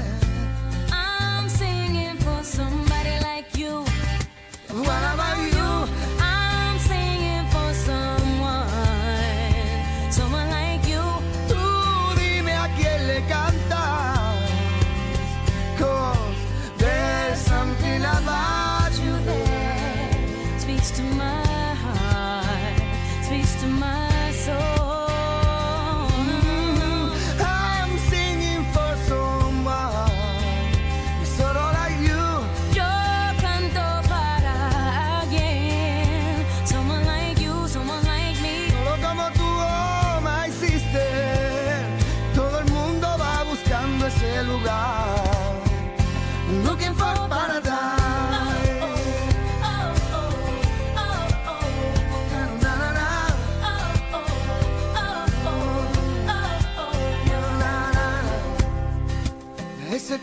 I'm 0.94 1.50
singing 1.50 2.18
for 2.20 2.42
somebody 2.42 3.20
like 3.22 3.54
you. 3.58 3.84
What 4.70 5.04
about 5.14 5.38
you? 5.44 5.51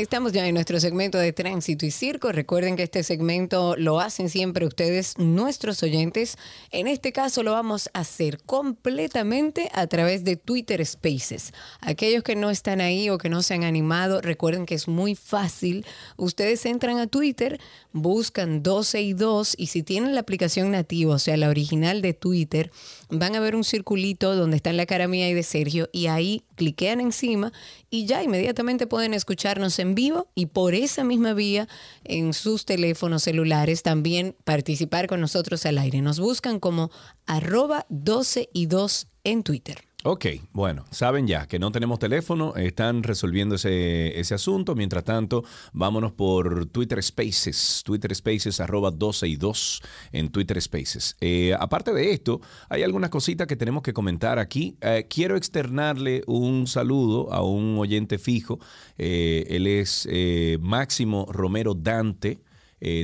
Estamos 0.00 0.32
ya 0.32 0.46
en 0.46 0.54
nuestro 0.54 0.80
segmento 0.80 1.18
de 1.18 1.34
tránsito 1.34 1.84
y 1.84 1.90
circo. 1.90 2.32
Recuerden 2.32 2.74
que 2.74 2.84
este 2.84 3.02
segmento 3.02 3.76
lo 3.76 4.00
hacen 4.00 4.30
siempre 4.30 4.64
ustedes, 4.64 5.18
nuestros 5.18 5.82
oyentes. 5.82 6.38
En 6.70 6.86
este 6.86 7.12
caso 7.12 7.42
lo 7.42 7.52
vamos 7.52 7.90
a 7.92 8.00
hacer 8.00 8.38
completamente 8.46 9.68
a 9.74 9.86
través 9.88 10.24
de 10.24 10.36
Twitter 10.36 10.84
Spaces. 10.86 11.52
Aquellos 11.82 12.22
que 12.22 12.34
no 12.34 12.48
están 12.48 12.80
ahí 12.80 13.10
o 13.10 13.18
que 13.18 13.28
no 13.28 13.42
se 13.42 13.52
han 13.52 13.62
animado, 13.62 14.22
recuerden 14.22 14.64
que 14.64 14.74
es 14.74 14.88
muy 14.88 15.14
fácil. 15.14 15.84
Ustedes 16.16 16.64
entran 16.64 16.96
a 16.96 17.06
Twitter, 17.06 17.60
buscan 17.92 18.62
12 18.62 19.02
y 19.02 19.12
2 19.12 19.54
y 19.58 19.66
si 19.66 19.82
tienen 19.82 20.14
la 20.14 20.22
aplicación 20.22 20.70
nativa, 20.70 21.16
o 21.16 21.18
sea, 21.18 21.36
la 21.36 21.50
original 21.50 22.00
de 22.00 22.14
Twitter, 22.14 22.70
van 23.10 23.36
a 23.36 23.40
ver 23.40 23.54
un 23.54 23.64
circulito 23.64 24.34
donde 24.34 24.56
está 24.56 24.72
la 24.72 24.86
cara 24.86 25.08
mía 25.08 25.28
y 25.28 25.34
de 25.34 25.42
Sergio 25.42 25.90
y 25.92 26.06
ahí 26.06 26.42
cliquean 26.54 27.00
encima 27.00 27.52
y 27.90 28.06
ya 28.06 28.22
inmediatamente 28.22 28.86
pueden 28.86 29.14
escucharnos 29.14 29.78
en 29.78 29.89
vivo 29.94 30.28
y 30.34 30.46
por 30.46 30.74
esa 30.74 31.04
misma 31.04 31.34
vía 31.34 31.68
en 32.04 32.32
sus 32.32 32.64
teléfonos 32.64 33.22
celulares 33.22 33.82
también 33.82 34.36
participar 34.44 35.06
con 35.06 35.20
nosotros 35.20 35.66
al 35.66 35.78
aire. 35.78 36.02
Nos 36.02 36.20
buscan 36.20 36.60
como 36.60 36.90
arroba 37.26 37.86
12 37.88 38.48
y 38.52 38.66
2 38.66 39.06
en 39.24 39.42
Twitter. 39.42 39.89
Ok, 40.02 40.24
bueno, 40.54 40.86
saben 40.90 41.26
ya 41.26 41.46
que 41.46 41.58
no 41.58 41.70
tenemos 41.72 41.98
teléfono, 41.98 42.54
están 42.56 43.02
resolviendo 43.02 43.56
ese, 43.56 44.18
ese 44.18 44.34
asunto. 44.34 44.74
Mientras 44.74 45.04
tanto, 45.04 45.44
vámonos 45.74 46.12
por 46.12 46.64
Twitter 46.64 47.02
Spaces, 47.02 47.82
Twitter 47.84 48.14
Spaces 48.14 48.60
arroba 48.60 48.90
12 48.90 49.28
y 49.28 49.36
2 49.36 49.82
en 50.12 50.30
Twitter 50.30 50.58
Spaces. 50.62 51.18
Eh, 51.20 51.54
aparte 51.58 51.92
de 51.92 52.12
esto, 52.12 52.40
hay 52.70 52.82
algunas 52.82 53.10
cositas 53.10 53.46
que 53.46 53.56
tenemos 53.56 53.82
que 53.82 53.92
comentar 53.92 54.38
aquí. 54.38 54.74
Eh, 54.80 55.06
quiero 55.06 55.36
externarle 55.36 56.22
un 56.26 56.66
saludo 56.66 57.30
a 57.30 57.44
un 57.44 57.76
oyente 57.76 58.16
fijo. 58.16 58.58
Eh, 58.96 59.44
él 59.50 59.66
es 59.66 60.08
eh, 60.10 60.56
Máximo 60.62 61.26
Romero 61.30 61.74
Dante. 61.74 62.40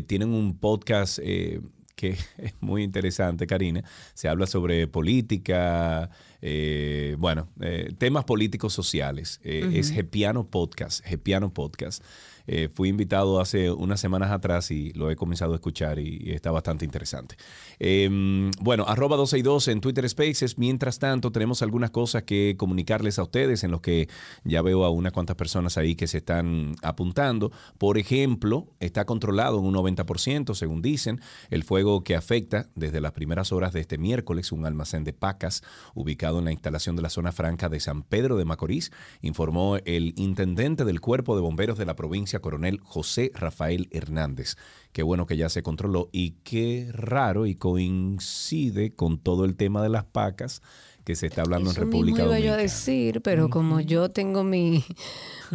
Tienen 0.06 0.32
un 0.32 0.56
podcast 0.56 1.18
que 1.96 2.10
es 2.38 2.54
muy 2.60 2.84
interesante, 2.84 3.46
Karina. 3.46 3.82
Se 4.14 4.28
habla 4.28 4.46
sobre 4.46 4.86
política, 4.86 6.08
eh, 6.42 7.16
bueno, 7.18 7.48
eh, 7.60 7.92
temas 7.98 8.24
políticos 8.24 8.72
sociales. 8.72 9.40
Eh. 9.44 9.70
Es 9.74 9.90
Gepiano 9.90 10.48
Podcast, 10.48 11.04
Gepiano 11.04 11.52
Podcast. 11.52 12.02
Eh, 12.46 12.68
fui 12.72 12.88
invitado 12.88 13.40
hace 13.40 13.70
unas 13.70 14.00
semanas 14.00 14.30
atrás 14.30 14.70
y 14.70 14.92
lo 14.92 15.10
he 15.10 15.16
comenzado 15.16 15.52
a 15.52 15.56
escuchar 15.56 15.98
y, 15.98 16.32
está 16.32 16.50
bastante 16.50 16.84
interesante. 16.84 17.36
Eh, 17.78 18.50
bueno, 18.60 18.84
arroba 18.86 19.16
12 19.16 19.38
y 19.38 19.42
2 19.42 19.68
en 19.68 19.80
Twitter 19.80 20.08
Spaces. 20.08 20.58
Mientras 20.58 20.98
tanto, 20.98 21.32
tenemos 21.32 21.62
algunas 21.62 21.90
cosas 21.90 22.22
que 22.24 22.54
comunicarles 22.56 23.18
a 23.18 23.22
ustedes 23.22 23.64
en 23.64 23.70
los 23.70 23.80
que 23.80 24.08
ya 24.44 24.62
veo 24.62 24.84
a 24.84 24.90
unas 24.90 25.12
cuantas 25.12 25.36
personas 25.36 25.76
ahí 25.76 25.94
que 25.94 26.06
se 26.06 26.18
están 26.18 26.74
apuntando. 26.82 27.50
Por 27.78 27.98
ejemplo, 27.98 28.68
está 28.80 29.04
controlado 29.04 29.58
en 29.58 29.64
un 29.64 29.74
90%, 29.74 30.54
según 30.54 30.82
dicen, 30.82 31.20
el 31.50 31.64
fuego 31.64 32.04
que 32.04 32.14
afecta 32.14 32.68
desde 32.74 33.00
las 33.00 33.12
primeras 33.12 33.52
horas 33.52 33.72
de 33.72 33.80
este 33.80 33.98
miércoles 33.98 34.52
un 34.52 34.66
almacén 34.66 35.04
de 35.04 35.12
pacas 35.12 35.62
ubicado 35.94 36.38
en 36.38 36.44
la 36.46 36.52
instalación 36.52 36.96
de 36.96 37.02
la 37.02 37.10
zona 37.10 37.32
franca 37.32 37.68
de 37.68 37.80
San 37.80 38.02
Pedro 38.02 38.36
de 38.36 38.44
Macorís, 38.44 38.92
informó 39.22 39.76
el 39.84 40.12
intendente 40.16 40.84
del 40.84 41.00
Cuerpo 41.00 41.34
de 41.34 41.42
Bomberos 41.42 41.78
de 41.78 41.86
la 41.86 41.96
provincia, 41.96 42.35
coronel 42.40 42.80
José 42.82 43.30
Rafael 43.34 43.88
Hernández. 43.90 44.56
Qué 44.92 45.02
bueno 45.02 45.26
que 45.26 45.36
ya 45.36 45.48
se 45.48 45.62
controló 45.62 46.08
y 46.12 46.32
qué 46.42 46.88
raro 46.92 47.46
y 47.46 47.54
coincide 47.54 48.94
con 48.94 49.18
todo 49.18 49.44
el 49.44 49.56
tema 49.56 49.82
de 49.82 49.90
las 49.90 50.04
pacas 50.04 50.62
que 51.06 51.14
se 51.14 51.28
está 51.28 51.42
hablando 51.42 51.70
Eso 51.70 51.82
en 51.82 51.88
mismo 51.88 52.04
República 52.04 52.24
iba 52.24 52.38
yo 52.40 52.54
a 52.54 52.56
decir, 52.56 53.20
pero 53.22 53.48
como 53.48 53.78
yo 53.78 54.10
tengo 54.10 54.42
mi, 54.42 54.84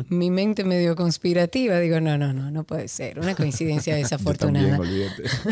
mi 0.07 0.32
mente 0.32 0.64
medio 0.64 0.95
conspirativa, 0.95 1.78
digo, 1.78 1.99
no, 1.99 2.18
no, 2.18 2.32
no, 2.32 2.49
no 2.52 2.64
puede 2.64 2.88
ser. 2.88 3.19
Una 3.19 3.36
coincidencia 3.36 3.94
Yo 3.98 4.02
desafortunada. 4.02 4.78
también. 4.78 5.10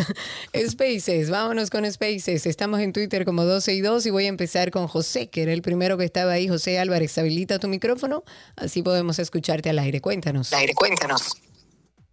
Spaces, 0.70 1.30
vámonos 1.30 1.70
con 1.70 1.92
Spaces. 1.92 2.46
Estamos 2.46 2.80
en 2.80 2.94
Twitter 2.94 3.26
como 3.26 3.44
12 3.44 3.74
y 3.74 3.82
2 3.82 4.06
y 4.06 4.10
voy 4.10 4.24
a 4.24 4.30
empezar 4.30 4.72
con 4.72 4.88
José, 4.88 5.28
que 5.28 5.44
era 5.44 5.52
el 5.52 5.62
primero 5.62 5.98
que 5.98 6.06
estaba 6.06 6.32
ahí. 6.32 6.48
José 6.48 6.80
Álvarez, 6.80 7.18
habilita 7.18 7.60
tu 7.60 7.68
micrófono, 7.68 8.24
así 8.56 8.82
podemos 8.82 9.20
escucharte 9.20 9.70
al 9.70 9.80
aire. 9.80 10.00
Cuéntanos. 10.00 10.54
Aire, 10.54 10.76
cuéntanos. 10.76 11.36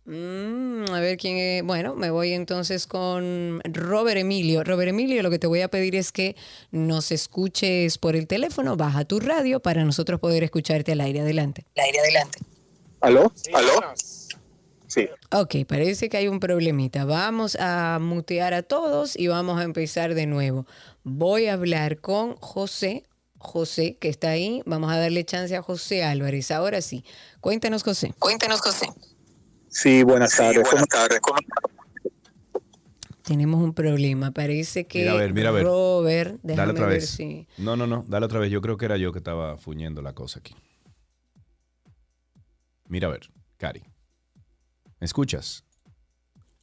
Mm, 0.06 0.84
a 0.92 1.00
ver 1.00 1.16
quién 1.16 1.36
es. 1.36 1.64
Bueno, 1.64 1.96
me 1.96 2.10
voy 2.10 2.32
entonces 2.32 2.86
con 2.86 3.60
Robert 3.64 4.18
Emilio. 4.18 4.62
Robert 4.62 4.90
Emilio, 4.90 5.22
lo 5.22 5.30
que 5.30 5.40
te 5.40 5.48
voy 5.48 5.62
a 5.62 5.68
pedir 5.68 5.96
es 5.96 6.12
que 6.12 6.36
nos 6.70 7.10
escuches 7.10 7.98
por 7.98 8.14
el 8.14 8.28
teléfono, 8.28 8.76
baja 8.76 9.04
tu 9.04 9.18
radio 9.18 9.60
para 9.60 9.84
nosotros 9.84 10.20
poder 10.20 10.44
escucharte 10.44 10.92
al 10.92 11.00
aire. 11.00 11.20
Adelante. 11.20 11.66
Al 11.76 11.84
aire, 11.84 11.98
adelante. 11.98 12.38
¿Aló? 13.00 13.32
¿Aló? 13.52 13.94
Sí. 14.86 15.08
Ok, 15.32 15.56
parece 15.66 16.08
que 16.08 16.16
hay 16.16 16.28
un 16.28 16.38
problemita. 16.38 17.04
Vamos 17.04 17.56
a 17.58 17.98
mutear 18.00 18.54
a 18.54 18.62
todos 18.62 19.18
y 19.18 19.26
vamos 19.26 19.58
a 19.58 19.64
empezar 19.64 20.14
de 20.14 20.26
nuevo. 20.26 20.66
Voy 21.02 21.46
a 21.46 21.54
hablar 21.54 22.00
con 22.00 22.36
José. 22.36 23.02
José, 23.38 23.96
que 24.00 24.08
está 24.08 24.30
ahí. 24.30 24.62
Vamos 24.66 24.90
a 24.92 24.98
darle 24.98 25.24
chance 25.24 25.54
a 25.54 25.62
José 25.62 26.04
Álvarez. 26.04 26.50
Ahora 26.52 26.80
sí. 26.80 27.04
Cuéntanos, 27.40 27.82
José. 27.82 28.14
Cuéntanos, 28.18 28.60
José. 28.60 28.88
Sí, 29.78 30.02
buenas 30.04 30.34
tardes. 30.34 30.62
buenas 30.62 30.88
tardes. 30.88 31.20
¿Cómo- 31.20 31.38
Tenemos 33.22 33.62
un 33.62 33.74
problema. 33.74 34.30
Parece 34.30 34.86
que 34.86 35.00
Mira 35.00 35.12
a 35.12 35.16
ver, 35.16 35.34
mira 35.34 35.48
a 35.50 35.52
ver. 35.52 35.64
Robert, 35.64 36.30
Dale 36.42 36.42
déjame 36.42 36.70
otra 36.70 36.86
ver 36.86 37.00
vez. 37.00 37.10
si. 37.10 37.46
No, 37.58 37.76
no, 37.76 37.86
no, 37.86 38.02
dale 38.08 38.24
otra 38.24 38.38
vez. 38.38 38.50
Yo 38.50 38.62
creo 38.62 38.78
que 38.78 38.86
era 38.86 38.96
yo 38.96 39.12
que 39.12 39.18
estaba 39.18 39.58
fuñendo 39.58 40.00
la 40.00 40.14
cosa 40.14 40.38
aquí. 40.38 40.54
Mira 42.88 43.08
a 43.08 43.10
ver, 43.10 43.28
Cari. 43.58 43.82
¿Me 44.98 45.04
escuchas? 45.04 45.62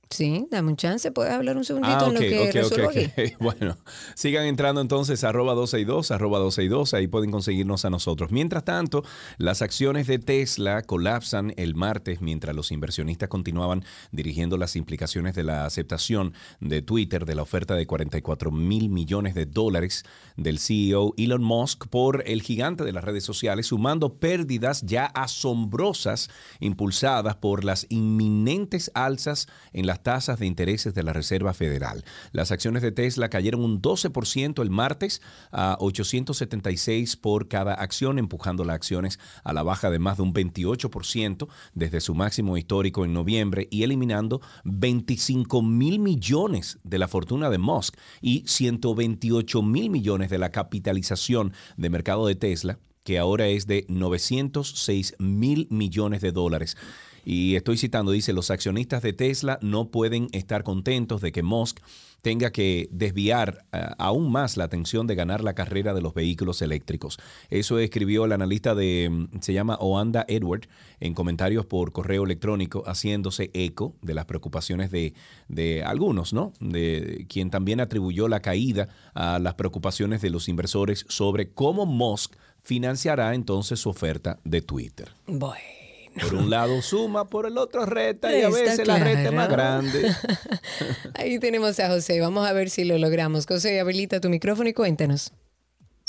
Sí, 0.09 0.45
dame 0.51 0.69
un 0.69 0.75
chance. 0.77 1.11
¿Puedes 1.11 1.33
hablar 1.33 1.57
un 1.57 1.65
segundito 1.65 1.97
Ah, 1.97 2.07
en 2.07 2.13
lo 2.13 2.19
que 2.19 2.39
ok, 2.39 2.45
ok, 2.49 2.53
resuelvo 2.53 2.87
ok. 2.89 2.97
aquí? 2.97 3.33
Bueno, 3.39 3.77
sigan 4.13 4.45
entrando 4.45 4.79
entonces 4.79 5.23
arroba 5.23 5.53
262, 5.55 6.11
arroba 6.11 6.37
262, 6.37 6.93
ahí 6.93 7.07
pueden 7.07 7.31
conseguirnos 7.31 7.83
a 7.85 7.89
nosotros. 7.89 8.31
Mientras 8.31 8.63
tanto, 8.63 9.03
las 9.39 9.63
acciones 9.63 10.05
de 10.05 10.19
Tesla 10.19 10.83
colapsan 10.83 11.53
el 11.57 11.73
martes 11.73 12.21
mientras 12.21 12.55
los 12.55 12.71
inversionistas 12.71 13.27
continuaban 13.27 13.83
dirigiendo 14.11 14.57
las 14.57 14.75
implicaciones 14.75 15.33
de 15.33 15.43
la 15.43 15.65
aceptación 15.65 16.33
de 16.59 16.83
Twitter 16.83 17.25
de 17.25 17.33
la 17.33 17.41
oferta 17.41 17.73
de 17.75 17.87
44 17.87 18.51
mil 18.51 18.89
millones 18.89 19.33
de 19.33 19.47
dólares 19.47 20.03
del 20.37 20.59
CEO 20.59 21.15
Elon 21.17 21.43
Musk 21.43 21.87
por 21.87 22.23
el 22.27 22.43
gigante 22.43 22.83
de 22.83 22.91
las 22.91 23.03
redes 23.03 23.23
sociales, 23.23 23.65
sumando 23.65 24.19
pérdidas 24.19 24.83
ya 24.83 25.05
asombrosas 25.05 26.29
impulsadas 26.59 27.35
por 27.37 27.63
las 27.63 27.87
inminentes 27.89 28.91
alzas 28.93 29.47
en 29.71 29.87
las 29.93 30.01
tasas 30.01 30.39
de 30.39 30.47
intereses 30.47 30.95
de 30.95 31.03
la 31.03 31.13
Reserva 31.13 31.53
Federal. 31.53 32.03
Las 32.31 32.51
acciones 32.51 32.81
de 32.81 32.91
Tesla 32.91 33.29
cayeron 33.29 33.61
un 33.61 33.79
12% 33.79 34.63
el 34.63 34.71
martes 34.71 35.21
a 35.51 35.77
876 35.79 37.15
por 37.15 37.47
cada 37.47 37.75
acción, 37.75 38.17
empujando 38.17 38.65
las 38.65 38.73
acciones 38.73 39.19
a 39.43 39.53
la 39.53 39.61
baja 39.61 39.91
de 39.91 39.99
más 39.99 40.17
de 40.17 40.23
un 40.23 40.33
28% 40.33 41.47
desde 41.75 42.01
su 42.01 42.15
máximo 42.15 42.57
histórico 42.57 43.05
en 43.05 43.13
noviembre 43.13 43.67
y 43.69 43.83
eliminando 43.83 44.41
25 44.63 45.61
mil 45.61 45.99
millones 45.99 46.79
de 46.83 46.97
la 46.97 47.07
fortuna 47.07 47.51
de 47.51 47.59
Musk 47.59 47.95
y 48.19 48.45
128 48.47 49.61
mil 49.61 49.91
millones 49.91 50.31
de 50.31 50.39
la 50.39 50.49
capitalización 50.49 51.53
de 51.77 51.91
mercado 51.91 52.25
de 52.25 52.33
Tesla, 52.33 52.79
que 53.03 53.19
ahora 53.19 53.45
es 53.45 53.67
de 53.67 53.85
906 53.89 55.17
mil 55.19 55.67
millones 55.69 56.21
de 56.21 56.31
dólares. 56.31 56.77
Y 57.25 57.55
estoy 57.55 57.77
citando, 57.77 58.11
dice, 58.11 58.33
los 58.33 58.51
accionistas 58.51 59.01
de 59.01 59.13
Tesla 59.13 59.59
no 59.61 59.89
pueden 59.89 60.27
estar 60.31 60.63
contentos 60.63 61.21
de 61.21 61.31
que 61.31 61.43
Musk 61.43 61.79
tenga 62.23 62.51
que 62.51 62.87
desviar 62.89 63.65
eh, 63.73 63.85
aún 63.97 64.31
más 64.31 64.55
la 64.55 64.63
atención 64.63 65.07
de 65.07 65.15
ganar 65.15 65.43
la 65.43 65.53
carrera 65.53 65.93
de 65.93 66.01
los 66.01 66.13
vehículos 66.13 66.61
eléctricos. 66.61 67.19
Eso 67.49 67.79
escribió 67.79 68.23
el 68.23 68.31
analista 68.31 68.73
de, 68.73 69.09
mm, 69.11 69.41
se 69.41 69.53
llama 69.53 69.75
Oanda 69.75 70.25
Edward, 70.29 70.67
en 71.01 71.13
comentarios 71.13 71.65
por 71.65 71.91
correo 71.91 72.23
electrónico, 72.23 72.83
haciéndose 72.87 73.51
eco 73.53 73.93
de 74.01 74.13
las 74.13 74.25
preocupaciones 74.25 74.89
de, 74.89 75.13
de 75.49 75.83
algunos, 75.83 76.31
¿no? 76.31 76.53
De 76.61 77.25
quien 77.27 77.49
también 77.49 77.81
atribuyó 77.81 78.29
la 78.29 78.41
caída 78.41 78.87
a 79.13 79.37
las 79.37 79.55
preocupaciones 79.55 80.21
de 80.21 80.29
los 80.29 80.47
inversores 80.47 81.05
sobre 81.09 81.51
cómo 81.51 81.85
Musk 81.85 82.35
financiará 82.63 83.35
entonces 83.35 83.81
su 83.81 83.89
oferta 83.89 84.39
de 84.45 84.61
Twitter. 84.61 85.11
Bueno. 85.27 85.72
Por 86.21 86.35
un 86.35 86.49
lado 86.49 86.81
suma, 86.81 87.25
por 87.25 87.45
el 87.45 87.57
otro 87.57 87.85
reta 87.85 88.37
y 88.37 88.41
a 88.43 88.49
veces 88.49 88.87
la 88.87 88.99
reta 88.99 89.23
es 89.23 89.33
más 89.33 89.49
grande. 89.49 90.13
Ahí 91.15 91.39
tenemos 91.39 91.79
a 91.79 91.89
José. 91.89 92.19
Vamos 92.19 92.47
a 92.47 92.53
ver 92.53 92.69
si 92.69 92.83
lo 92.83 92.97
logramos. 92.97 93.45
José, 93.47 93.79
habilita 93.79 94.21
tu 94.21 94.29
micrófono 94.29 94.69
y 94.69 94.73
cuéntanos. 94.73 95.33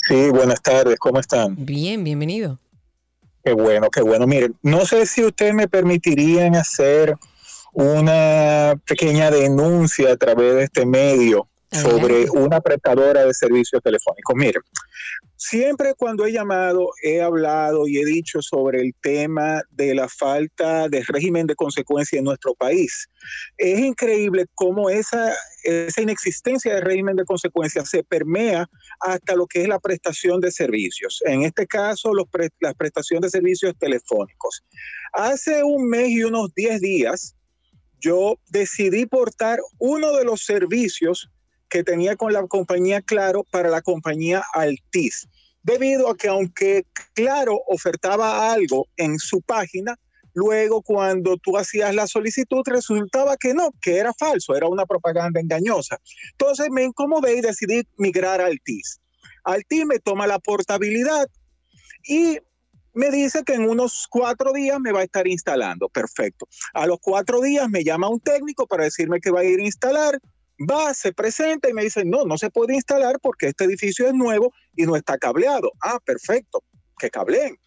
Sí, 0.07 0.29
buenas 0.29 0.61
tardes. 0.61 0.99
¿Cómo 0.99 1.19
están? 1.19 1.55
Bien, 1.57 2.03
bienvenido. 2.03 2.59
Qué 3.43 3.53
bueno, 3.53 3.89
qué 3.89 4.01
bueno. 4.01 4.27
Miren, 4.27 4.55
no 4.61 4.85
sé 4.85 5.05
si 5.05 5.23
ustedes 5.23 5.53
me 5.53 5.67
permitirían 5.67 6.55
hacer 6.55 7.15
una 7.73 8.79
pequeña 8.85 9.31
denuncia 9.31 10.13
a 10.13 10.17
través 10.17 10.55
de 10.55 10.63
este 10.63 10.85
medio 10.85 11.47
sobre 11.81 12.29
una 12.31 12.61
prestadora 12.61 13.25
de 13.25 13.33
servicios 13.33 13.81
telefónicos. 13.83 14.35
Mire, 14.35 14.59
siempre 15.37 15.93
cuando 15.95 16.25
he 16.25 16.31
llamado 16.31 16.89
he 17.03 17.21
hablado 17.21 17.87
y 17.87 17.97
he 17.99 18.05
dicho 18.05 18.41
sobre 18.41 18.81
el 18.81 18.93
tema 19.01 19.61
de 19.71 19.93
la 19.95 20.07
falta 20.07 20.87
de 20.89 21.03
régimen 21.07 21.47
de 21.47 21.55
consecuencia 21.55 22.17
en 22.19 22.25
nuestro 22.25 22.53
país. 22.55 23.07
Es 23.57 23.79
increíble 23.79 24.45
cómo 24.55 24.89
esa, 24.89 25.33
esa 25.63 26.01
inexistencia 26.01 26.75
de 26.75 26.81
régimen 26.81 27.15
de 27.15 27.25
consecuencia 27.25 27.85
se 27.85 28.03
permea 28.03 28.67
hasta 29.01 29.35
lo 29.35 29.45
que 29.47 29.61
es 29.63 29.67
la 29.67 29.79
prestación 29.79 30.39
de 30.41 30.51
servicios. 30.51 31.21
En 31.25 31.43
este 31.43 31.67
caso, 31.67 32.13
los 32.13 32.27
pre- 32.29 32.49
la 32.59 32.73
prestación 32.73 33.21
de 33.21 33.29
servicios 33.29 33.73
telefónicos. 33.77 34.63
Hace 35.13 35.63
un 35.63 35.87
mes 35.89 36.09
y 36.09 36.23
unos 36.23 36.53
10 36.55 36.81
días, 36.81 37.35
yo 37.99 38.37
decidí 38.49 39.05
portar 39.05 39.59
uno 39.79 40.15
de 40.15 40.25
los 40.25 40.41
servicios 40.45 41.29
que 41.69 41.83
tenía 41.83 42.15
con 42.15 42.33
la 42.33 42.45
compañía 42.47 43.01
Claro 43.01 43.43
para 43.51 43.69
la 43.69 43.81
compañía 43.81 44.43
Altis. 44.53 45.27
Debido 45.63 46.09
a 46.09 46.17
que 46.17 46.27
aunque 46.27 46.85
Claro 47.13 47.59
ofertaba 47.67 48.53
algo 48.53 48.87
en 48.97 49.17
su 49.17 49.41
página, 49.41 49.95
luego 50.33 50.81
cuando 50.81 51.37
tú 51.37 51.57
hacías 51.57 51.95
la 51.95 52.07
solicitud 52.07 52.61
resultaba 52.65 53.35
que 53.37 53.53
no, 53.53 53.71
que 53.81 53.97
era 53.97 54.13
falso, 54.13 54.55
era 54.55 54.67
una 54.67 54.85
propaganda 54.85 55.39
engañosa. 55.39 55.97
Entonces 56.31 56.67
me 56.69 56.83
incomodé 56.83 57.37
y 57.37 57.41
decidí 57.41 57.83
migrar 57.97 58.41
a 58.41 58.45
Altis. 58.45 58.99
Altis 59.43 59.85
me 59.85 59.99
toma 59.99 60.27
la 60.27 60.39
portabilidad 60.39 61.27
y 62.07 62.39
me 62.93 63.11
dice 63.11 63.43
que 63.43 63.53
en 63.53 63.69
unos 63.69 64.07
cuatro 64.09 64.53
días 64.53 64.79
me 64.79 64.91
va 64.91 65.01
a 65.01 65.03
estar 65.03 65.27
instalando. 65.27 65.89
Perfecto. 65.89 66.47
A 66.73 66.87
los 66.87 66.97
cuatro 67.01 67.41
días 67.41 67.69
me 67.69 67.83
llama 67.83 68.09
un 68.09 68.19
técnico 68.19 68.65
para 68.67 68.85
decirme 68.85 69.19
que 69.19 69.31
va 69.31 69.41
a 69.41 69.43
ir 69.43 69.59
a 69.59 69.63
instalar. 69.63 70.19
Va, 70.59 70.93
se 70.93 71.11
presenta 71.11 71.69
y 71.69 71.73
me 71.73 71.83
dice, 71.83 72.05
no, 72.05 72.23
no 72.23 72.37
se 72.37 72.49
puede 72.49 72.75
instalar 72.75 73.19
porque 73.21 73.47
este 73.47 73.65
edificio 73.65 74.07
es 74.07 74.13
nuevo 74.13 74.53
y 74.75 74.85
no 74.85 74.95
está 74.95 75.17
cableado. 75.17 75.71
Ah, 75.81 75.99
perfecto, 76.05 76.63
que 76.97 77.09
cableen. 77.09 77.57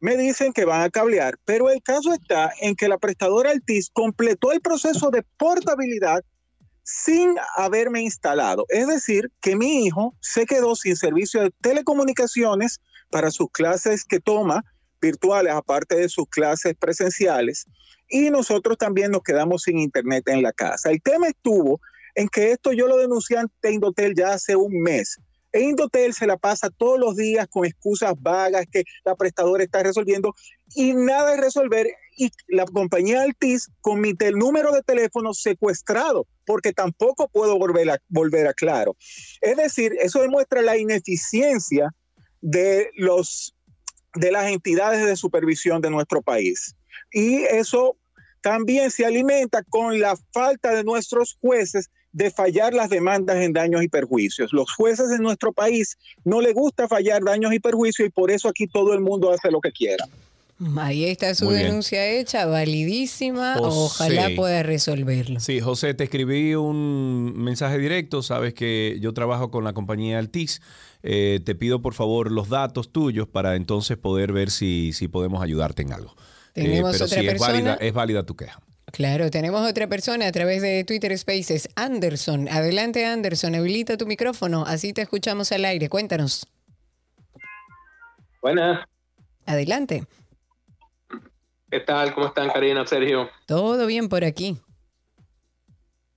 Me 0.00 0.16
dicen 0.16 0.52
que 0.52 0.64
van 0.64 0.82
a 0.82 0.90
cablear, 0.90 1.38
pero 1.44 1.70
el 1.70 1.80
caso 1.80 2.12
está 2.12 2.52
en 2.60 2.74
que 2.74 2.88
la 2.88 2.98
prestadora 2.98 3.50
Altis 3.50 3.90
completó 3.92 4.50
el 4.50 4.60
proceso 4.60 5.10
de 5.10 5.22
portabilidad 5.36 6.24
sin 6.82 7.36
haberme 7.56 8.02
instalado. 8.02 8.64
Es 8.68 8.88
decir, 8.88 9.30
que 9.40 9.54
mi 9.54 9.86
hijo 9.86 10.16
se 10.20 10.44
quedó 10.44 10.74
sin 10.74 10.96
servicio 10.96 11.42
de 11.42 11.52
telecomunicaciones 11.60 12.80
para 13.10 13.30
sus 13.30 13.48
clases 13.52 14.04
que 14.04 14.18
toma 14.18 14.64
virtuales, 15.00 15.52
aparte 15.52 15.96
de 15.96 16.08
sus 16.08 16.26
clases 16.28 16.74
presenciales, 16.74 17.66
y 18.08 18.30
nosotros 18.30 18.78
también 18.78 19.10
nos 19.10 19.22
quedamos 19.22 19.62
sin 19.62 19.78
internet 19.78 20.24
en 20.28 20.42
la 20.42 20.52
casa. 20.52 20.90
El 20.90 21.00
tema 21.00 21.28
estuvo 21.28 21.80
en 22.14 22.28
que 22.28 22.52
esto 22.52 22.72
yo 22.72 22.86
lo 22.86 22.96
denuncié 22.96 23.38
ante 23.38 23.72
Indotel 23.72 24.14
ya 24.14 24.34
hace 24.34 24.56
un 24.56 24.80
mes. 24.80 25.18
E 25.52 25.60
Indotel 25.60 26.14
se 26.14 26.26
la 26.26 26.38
pasa 26.38 26.70
todos 26.70 26.98
los 26.98 27.16
días 27.16 27.46
con 27.48 27.66
excusas 27.66 28.14
vagas 28.18 28.64
que 28.72 28.84
la 29.04 29.14
prestadora 29.14 29.62
está 29.62 29.82
resolviendo 29.82 30.34
y 30.74 30.94
nada 30.94 31.32
de 31.32 31.36
resolver. 31.36 31.88
Y 32.16 32.30
la 32.48 32.64
compañía 32.64 33.22
Altis 33.22 33.68
con 33.80 34.00
mi 34.00 34.14
número 34.34 34.72
de 34.72 34.82
teléfono 34.82 35.34
secuestrado, 35.34 36.26
porque 36.46 36.72
tampoco 36.72 37.28
puedo 37.28 37.58
volver 37.58 37.90
a, 37.90 37.98
volver 38.08 38.46
a 38.46 38.54
claro. 38.54 38.96
Es 39.40 39.56
decir, 39.56 39.92
eso 40.00 40.20
demuestra 40.20 40.62
la 40.62 40.76
ineficiencia 40.76 41.90
de 42.40 42.90
los 42.96 43.54
de 44.14 44.30
las 44.30 44.50
entidades 44.50 45.06
de 45.06 45.16
supervisión 45.16 45.80
de 45.80 45.90
nuestro 45.90 46.20
país. 46.20 46.76
Y 47.12 47.44
eso 47.44 47.96
también 48.42 48.90
se 48.90 49.06
alimenta 49.06 49.62
con 49.62 50.00
la 50.00 50.16
falta 50.32 50.74
de 50.74 50.84
nuestros 50.84 51.38
jueces 51.40 51.90
de 52.12 52.30
fallar 52.30 52.74
las 52.74 52.90
demandas 52.90 53.36
en 53.36 53.52
daños 53.52 53.82
y 53.82 53.88
perjuicios. 53.88 54.52
Los 54.52 54.72
jueces 54.72 55.10
en 55.10 55.22
nuestro 55.22 55.52
país 55.52 55.96
no 56.24 56.40
les 56.40 56.54
gusta 56.54 56.88
fallar 56.88 57.22
daños 57.24 57.52
y 57.52 57.58
perjuicios 57.60 58.08
y 58.08 58.10
por 58.10 58.30
eso 58.30 58.48
aquí 58.48 58.66
todo 58.66 58.92
el 58.92 59.00
mundo 59.00 59.32
hace 59.32 59.50
lo 59.50 59.60
que 59.60 59.72
quiera. 59.72 60.06
Ahí 60.76 61.06
está 61.06 61.34
su 61.34 61.46
Muy 61.46 61.54
bien. 61.54 61.66
denuncia 61.66 62.06
hecha, 62.06 62.46
validísima. 62.46 63.56
José. 63.56 64.04
Ojalá 64.04 64.30
pueda 64.36 64.62
resolverlo. 64.62 65.40
Sí, 65.40 65.60
José, 65.60 65.94
te 65.94 66.04
escribí 66.04 66.54
un 66.54 67.32
mensaje 67.36 67.78
directo. 67.78 68.22
Sabes 68.22 68.54
que 68.54 68.98
yo 69.00 69.12
trabajo 69.12 69.50
con 69.50 69.64
la 69.64 69.72
compañía 69.72 70.18
Altis. 70.20 70.62
Eh, 71.02 71.40
te 71.44 71.56
pido 71.56 71.82
por 71.82 71.94
favor 71.94 72.30
los 72.30 72.48
datos 72.48 72.92
tuyos 72.92 73.26
para 73.26 73.56
entonces 73.56 73.96
poder 73.96 74.32
ver 74.32 74.50
si, 74.50 74.92
si 74.92 75.08
podemos 75.08 75.42
ayudarte 75.42 75.82
en 75.82 75.92
algo. 75.92 76.14
Eh, 76.54 76.62
Tenemos 76.62 76.92
pero 76.92 77.06
otra 77.06 77.20
sí, 77.20 77.26
es 77.26 77.40
válida, 77.40 77.74
es 77.80 77.92
válida 77.92 78.24
tu 78.24 78.36
queja. 78.36 78.60
Claro, 78.92 79.30
tenemos 79.30 79.68
otra 79.68 79.86
persona 79.86 80.26
a 80.26 80.32
través 80.32 80.60
de 80.60 80.84
Twitter 80.84 81.16
Spaces, 81.16 81.70
Anderson. 81.76 82.46
Adelante, 82.48 83.06
Anderson, 83.06 83.54
habilita 83.54 83.96
tu 83.96 84.06
micrófono, 84.06 84.64
así 84.66 84.92
te 84.92 85.00
escuchamos 85.00 85.50
al 85.50 85.64
aire. 85.64 85.88
Cuéntanos. 85.88 86.46
Buenas, 88.42 88.84
Adelante. 89.46 90.04
¿qué 91.70 91.80
tal? 91.80 92.14
¿Cómo 92.14 92.26
están, 92.26 92.50
Karina, 92.50 92.86
Sergio? 92.86 93.30
Todo 93.46 93.86
bien 93.86 94.10
por 94.10 94.24
aquí. 94.24 94.58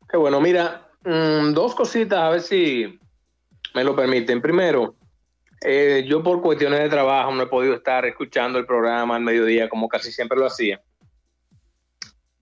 Qué 0.10 0.18
bueno, 0.18 0.42
mira, 0.42 0.90
mm, 1.06 1.54
dos 1.54 1.76
cositas, 1.76 2.20
a 2.20 2.30
ver 2.30 2.42
si 2.42 3.00
me 3.74 3.86
lo 3.86 3.96
permiten. 3.96 4.42
Primero, 4.42 4.96
eh, 5.62 6.04
yo 6.08 6.22
por 6.22 6.42
cuestiones 6.42 6.82
de 6.82 6.90
trabajo 6.90 7.32
no 7.32 7.44
he 7.44 7.48
podido 7.48 7.76
estar 7.76 8.06
escuchando 8.06 8.60
el 8.60 8.66
programa 8.66 9.16
al 9.16 9.24
mediodía 9.24 9.70
como 9.70 9.88
casi 9.88 10.12
siempre 10.12 10.38
lo 10.38 10.46
hacía. 10.46 10.82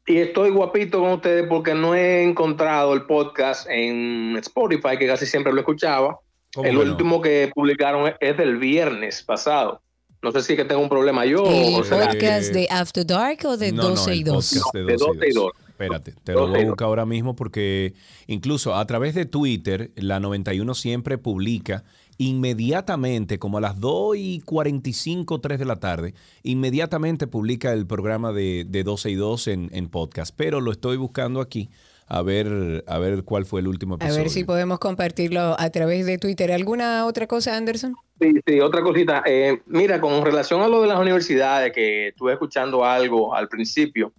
Y 0.06 0.18
estoy 0.18 0.50
guapito 0.50 1.00
con 1.00 1.14
ustedes 1.14 1.46
porque 1.48 1.74
no 1.74 1.96
he 1.96 2.24
encontrado 2.24 2.94
el 2.94 3.04
podcast 3.04 3.68
en 3.70 4.36
Spotify, 4.38 4.98
que 5.00 5.08
casi 5.08 5.26
siempre 5.26 5.54
lo 5.54 5.60
escuchaba. 5.62 6.20
¿Cómo 6.54 6.68
El 6.68 6.78
que 6.78 6.86
no? 6.86 6.92
último 6.92 7.22
que 7.22 7.52
publicaron 7.56 8.14
es 8.20 8.38
del 8.38 8.58
viernes 8.58 9.24
pasado. 9.24 9.82
No 10.22 10.32
sé 10.32 10.42
si 10.42 10.54
es 10.54 10.58
que 10.60 10.66
tengo 10.66 10.82
un 10.82 10.90
problema 10.90 11.26
yo 11.26 11.44
¿El 11.46 11.74
o 11.76 11.84
será- 11.84 12.08
podcast 12.10 12.54
de 12.54 12.68
After 12.70 13.06
Dark 13.06 13.40
o 13.46 13.58
de 13.58 13.72
No, 13.72 13.84
no, 13.84 13.90
12 13.90 14.16
y 14.16 14.20
el 14.20 14.24
2? 14.26 14.36
podcast 14.54 14.74
de 14.76 14.84
De 14.84 14.94
12 14.94 15.04
y 15.04 15.08
12 15.08 15.28
y 15.28 15.32
2. 15.34 15.44
2. 15.44 15.54
Espérate, 15.70 16.14
te 16.24 16.32
lo 16.34 16.40
12 16.42 16.52
voy 16.52 16.60
y 16.60 16.62
a 16.62 16.66
2. 16.66 16.70
buscar 16.72 16.86
ahora 16.88 17.06
mismo 17.06 17.36
porque 17.36 17.94
incluso 18.28 18.76
a 18.76 18.86
través 18.86 19.16
de 19.16 19.26
Twitter, 19.26 19.92
la 19.96 20.20
91 20.20 20.76
siempre 20.76 21.18
publica 21.18 21.84
inmediatamente, 22.18 23.40
como 23.40 23.58
a 23.58 23.62
las 23.62 23.80
2 23.80 24.16
y 24.18 24.42
45, 24.42 25.40
3 25.42 25.60
de 25.60 25.66
la 25.66 25.78
tarde, 25.78 26.14
inmediatamente 26.44 27.28
publica 27.28 27.74
el 27.74 27.86
programa 27.88 28.32
de, 28.32 28.66
de 28.68 28.84
12 28.84 29.12
y 29.12 29.16
2 29.16 29.48
en, 29.48 29.70
en 29.74 29.90
podcast. 29.90 30.34
Pero 30.36 30.62
lo 30.62 30.72
estoy 30.72 30.98
buscando 30.98 31.42
aquí 31.42 31.70
a 32.08 32.22
ver, 32.22 32.84
a 32.88 32.98
ver 33.00 33.24
cuál 33.24 33.46
fue 33.46 33.62
el 33.62 33.68
último 33.68 33.96
A 33.96 33.98
episodio. 33.98 34.22
ver 34.24 34.30
si 34.30 34.44
podemos 34.44 34.80
compartirlo 34.80 35.56
a 35.58 35.70
través 35.70 36.06
de 36.06 36.18
Twitter. 36.18 36.52
¿Alguna 36.52 37.06
otra 37.06 37.28
cosa, 37.28 37.56
Anderson? 37.56 37.96
Sí, 38.20 38.34
sí, 38.46 38.60
otra 38.60 38.82
cosita. 38.82 39.24
Eh, 39.26 39.62
mira, 39.66 40.00
con 40.00 40.24
relación 40.24 40.62
a 40.62 40.68
lo 40.68 40.82
de 40.82 40.88
las 40.88 41.00
universidades, 41.00 41.72
que 41.72 42.10
estuve 42.10 42.34
escuchando 42.34 42.86
algo 42.86 43.34
al 43.34 43.48
principio 43.48 44.14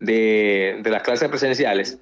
de, 0.00 0.80
de 0.82 0.90
las 0.90 1.02
clases 1.02 1.28
presenciales. 1.28 1.98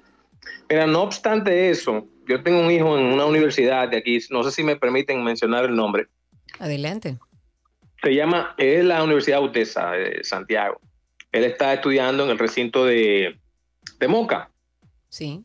Mira, 0.69 0.85
no 0.85 1.01
obstante 1.01 1.69
eso, 1.69 2.07
yo 2.27 2.43
tengo 2.43 2.59
un 2.59 2.69
hijo 2.69 2.97
en 2.97 3.05
una 3.05 3.25
universidad 3.25 3.89
de 3.89 3.97
aquí, 3.97 4.19
no 4.29 4.43
sé 4.43 4.51
si 4.51 4.63
me 4.63 4.75
permiten 4.75 5.23
mencionar 5.23 5.65
el 5.65 5.75
nombre. 5.75 6.07
Adelante. 6.59 7.17
Se 8.03 8.13
llama, 8.13 8.53
es 8.57 8.85
la 8.85 9.03
Universidad 9.03 9.43
UTESA 9.43 9.91
de 9.91 10.23
Santiago. 10.23 10.79
Él 11.31 11.43
está 11.43 11.73
estudiando 11.73 12.23
en 12.23 12.29
el 12.29 12.39
recinto 12.39 12.85
de, 12.85 13.37
de 13.99 14.07
Moca. 14.07 14.51
Sí. 15.09 15.43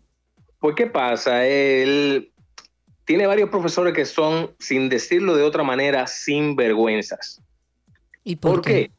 Pues, 0.58 0.74
¿qué 0.76 0.86
pasa? 0.86 1.46
Él 1.46 2.30
tiene 3.04 3.26
varios 3.26 3.48
profesores 3.48 3.94
que 3.94 4.04
son, 4.04 4.54
sin 4.58 4.88
decirlo 4.88 5.36
de 5.36 5.42
otra 5.42 5.62
manera, 5.62 6.06
sinvergüenzas. 6.06 7.42
¿Y 8.22 8.36
por, 8.36 8.56
¿Por 8.56 8.64
qué? 8.64 8.90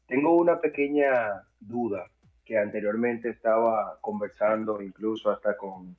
Tengo 0.08 0.34
una 0.34 0.60
pequeña 0.60 1.44
duda 1.60 2.10
que 2.44 2.58
anteriormente 2.58 3.28
estaba 3.28 3.96
conversando, 4.00 4.82
incluso 4.82 5.30
hasta 5.30 5.56
con. 5.56 5.96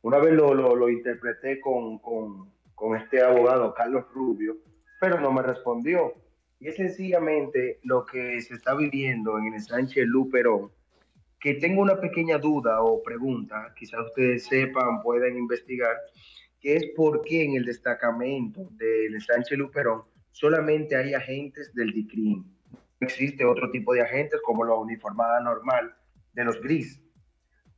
Una 0.00 0.16
vez 0.16 0.32
lo, 0.32 0.54
lo, 0.54 0.74
lo 0.74 0.88
interpreté 0.88 1.60
con, 1.60 1.98
con, 1.98 2.50
con 2.74 2.96
este 2.96 3.22
abogado, 3.22 3.74
Carlos 3.74 4.06
Rubio, 4.14 4.56
pero 5.02 5.20
no 5.20 5.30
me 5.32 5.42
respondió. 5.42 6.14
Y 6.60 6.68
es 6.68 6.76
sencillamente 6.76 7.78
lo 7.82 8.06
que 8.06 8.40
se 8.40 8.54
está 8.54 8.74
viviendo 8.74 9.36
en 9.36 9.52
el 9.52 9.60
Sánchez 9.60 10.06
Luperón, 10.06 10.70
que 11.44 11.52
tengo 11.52 11.82
una 11.82 12.00
pequeña 12.00 12.38
duda 12.38 12.80
o 12.80 13.02
pregunta, 13.02 13.74
quizás 13.76 14.00
ustedes 14.06 14.46
sepan, 14.46 15.02
puedan 15.02 15.36
investigar, 15.36 15.94
que 16.58 16.74
es 16.74 16.86
por 16.96 17.20
qué 17.20 17.44
en 17.44 17.56
el 17.56 17.66
destacamento 17.66 18.70
del 18.70 19.20
Sánchez 19.20 19.58
Luperón 19.58 20.04
solamente 20.30 20.96
hay 20.96 21.12
agentes 21.12 21.74
del 21.74 21.92
DICRIM. 21.92 22.46
No 22.72 23.06
existe 23.06 23.44
otro 23.44 23.70
tipo 23.70 23.92
de 23.92 24.00
agentes 24.00 24.40
como 24.42 24.64
la 24.64 24.72
uniformada 24.72 25.38
normal 25.40 25.94
de 26.32 26.44
los 26.44 26.58
gris. 26.62 26.98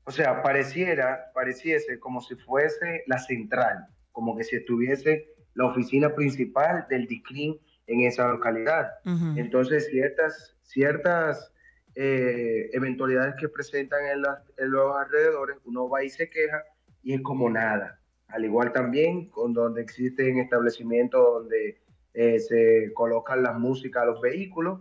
O 0.04 0.12
sea, 0.12 0.44
pareciera, 0.44 1.32
pareciese 1.34 1.98
como 1.98 2.20
si 2.20 2.36
fuese 2.36 3.02
la 3.08 3.18
central, 3.18 3.88
como 4.12 4.36
que 4.36 4.44
si 4.44 4.54
estuviese 4.54 5.26
la 5.54 5.66
oficina 5.66 6.14
principal 6.14 6.86
del 6.88 7.08
DICRIM 7.08 7.56
en 7.88 8.02
esa 8.02 8.28
localidad. 8.28 8.92
Entonces, 9.34 9.88
ciertas, 9.88 10.56
ciertas 10.62 11.52
eh, 11.98 12.68
eventualidades 12.74 13.36
que 13.40 13.48
presentan 13.48 14.04
en, 14.04 14.22
en 14.58 14.70
los 14.70 14.94
alrededores, 14.94 15.56
uno 15.64 15.88
va 15.88 16.04
y 16.04 16.10
se 16.10 16.28
queja 16.28 16.62
y 17.02 17.14
es 17.14 17.22
como 17.22 17.48
nada. 17.48 18.00
Al 18.28 18.44
igual 18.44 18.70
también 18.70 19.30
con 19.30 19.54
donde 19.54 19.80
existen 19.80 20.38
establecimientos 20.38 21.24
donde 21.24 21.80
eh, 22.12 22.38
se 22.38 22.92
colocan 22.92 23.42
las 23.42 23.58
músicas 23.58 24.02
a 24.02 24.06
los 24.06 24.20
vehículos 24.20 24.80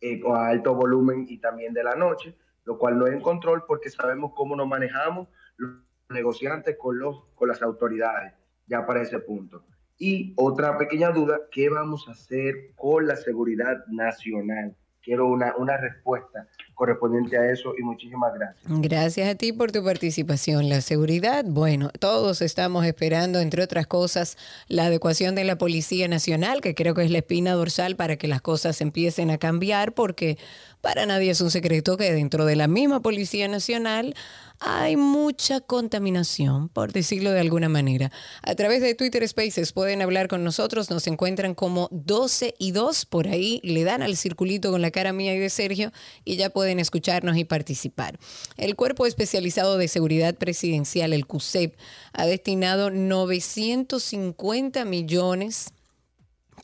eh, 0.00 0.20
a 0.28 0.48
alto 0.48 0.74
volumen 0.74 1.26
y 1.28 1.38
también 1.38 1.72
de 1.72 1.84
la 1.84 1.94
noche, 1.94 2.36
lo 2.64 2.76
cual 2.76 2.98
no 2.98 3.06
es 3.06 3.12
en 3.12 3.20
control 3.20 3.62
porque 3.64 3.88
sabemos 3.88 4.32
cómo 4.34 4.56
nos 4.56 4.66
manejamos 4.66 5.28
los 5.56 5.76
negociantes 6.10 6.76
con, 6.76 6.98
los, 6.98 7.24
con 7.36 7.48
las 7.48 7.62
autoridades, 7.62 8.34
ya 8.66 8.84
para 8.84 9.02
ese 9.02 9.20
punto. 9.20 9.64
Y 9.96 10.34
otra 10.36 10.76
pequeña 10.76 11.10
duda, 11.10 11.42
¿qué 11.52 11.68
vamos 11.68 12.08
a 12.08 12.12
hacer 12.12 12.72
con 12.74 13.06
la 13.06 13.14
seguridad 13.14 13.86
nacional? 13.86 14.76
Quiero 15.06 15.28
una, 15.28 15.54
una 15.56 15.76
respuesta 15.76 16.48
correspondiente 16.74 17.38
a 17.38 17.50
eso 17.52 17.72
y 17.78 17.82
muchísimas 17.82 18.34
gracias. 18.34 18.64
Gracias 18.66 19.28
a 19.28 19.36
ti 19.36 19.52
por 19.52 19.70
tu 19.70 19.84
participación. 19.84 20.68
La 20.68 20.80
seguridad, 20.80 21.44
bueno, 21.46 21.90
todos 22.00 22.42
estamos 22.42 22.84
esperando, 22.84 23.38
entre 23.38 23.62
otras 23.62 23.86
cosas, 23.86 24.36
la 24.66 24.86
adecuación 24.86 25.36
de 25.36 25.44
la 25.44 25.58
Policía 25.58 26.08
Nacional, 26.08 26.60
que 26.60 26.74
creo 26.74 26.92
que 26.94 27.04
es 27.04 27.12
la 27.12 27.18
espina 27.18 27.52
dorsal 27.52 27.94
para 27.94 28.16
que 28.16 28.26
las 28.26 28.42
cosas 28.42 28.80
empiecen 28.80 29.30
a 29.30 29.38
cambiar, 29.38 29.92
porque 29.92 30.38
para 30.80 31.06
nadie 31.06 31.30
es 31.30 31.40
un 31.40 31.52
secreto 31.52 31.96
que 31.96 32.12
dentro 32.12 32.44
de 32.44 32.56
la 32.56 32.66
misma 32.66 33.00
Policía 33.00 33.46
Nacional 33.46 34.16
hay 34.60 34.96
mucha 34.96 35.60
contaminación, 35.60 36.68
por 36.68 36.92
decirlo 36.92 37.30
de 37.30 37.40
alguna 37.40 37.68
manera. 37.68 38.10
A 38.42 38.54
través 38.54 38.80
de 38.80 38.94
Twitter 38.94 39.26
Spaces 39.28 39.72
pueden 39.72 40.02
hablar 40.02 40.28
con 40.28 40.44
nosotros, 40.44 40.90
nos 40.90 41.06
encuentran 41.06 41.54
como 41.54 41.88
12 41.90 42.54
y 42.58 42.72
2, 42.72 43.06
por 43.06 43.28
ahí 43.28 43.60
le 43.62 43.84
dan 43.84 44.02
al 44.02 44.16
circulito 44.16 44.70
con 44.70 44.82
la 44.82 44.90
cara 44.90 45.12
mía 45.12 45.34
y 45.34 45.38
de 45.38 45.50
Sergio 45.50 45.92
y 46.24 46.36
ya 46.36 46.50
pueden 46.50 46.78
escucharnos 46.78 47.36
y 47.36 47.44
participar. 47.44 48.18
El 48.56 48.76
Cuerpo 48.76 49.06
Especializado 49.06 49.78
de 49.78 49.88
Seguridad 49.88 50.34
Presidencial, 50.34 51.12
el 51.12 51.26
CUSEP, 51.26 51.76
ha 52.12 52.26
destinado 52.26 52.90
950 52.90 54.84
millones 54.84 55.72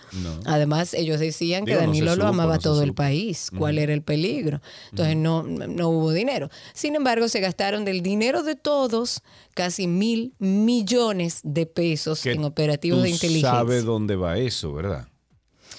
además 0.45 0.95
ellos 0.95 1.21
decían 1.21 1.65
que 1.65 1.75
no 1.75 1.81
Danilo 1.81 2.17
lo 2.17 2.27
amaba 2.27 2.55
no 2.57 2.61
todo 2.61 2.83
el 2.83 2.95
país, 2.95 3.51
cuál 3.57 3.79
era 3.79 3.93
el 3.95 4.03
peligro. 4.03 4.61
Entonces 4.91 5.17
no, 5.17 5.43
no 5.45 5.89
hubo 5.89 6.13
dinero. 6.13 6.51
Sin 6.75 6.95
embargo, 6.97 7.29
se 7.29 7.41
gastaron 7.41 7.85
del 7.85 8.03
dinero 8.03 8.43
de 8.43 8.57
todos 8.57 9.23
casi 9.55 9.87
mil 9.87 10.35
millones 10.39 11.41
de 11.43 11.67
pesos 11.67 12.23
Que 12.23 12.33
en 12.33 12.45
operativos 12.45 13.03
de 13.03 13.11
inteligencia. 13.11 13.51
sabes 13.51 13.85
dónde 13.85 14.17
va 14.17 14.39
eso, 14.39 14.73
¿verdad? 14.73 15.07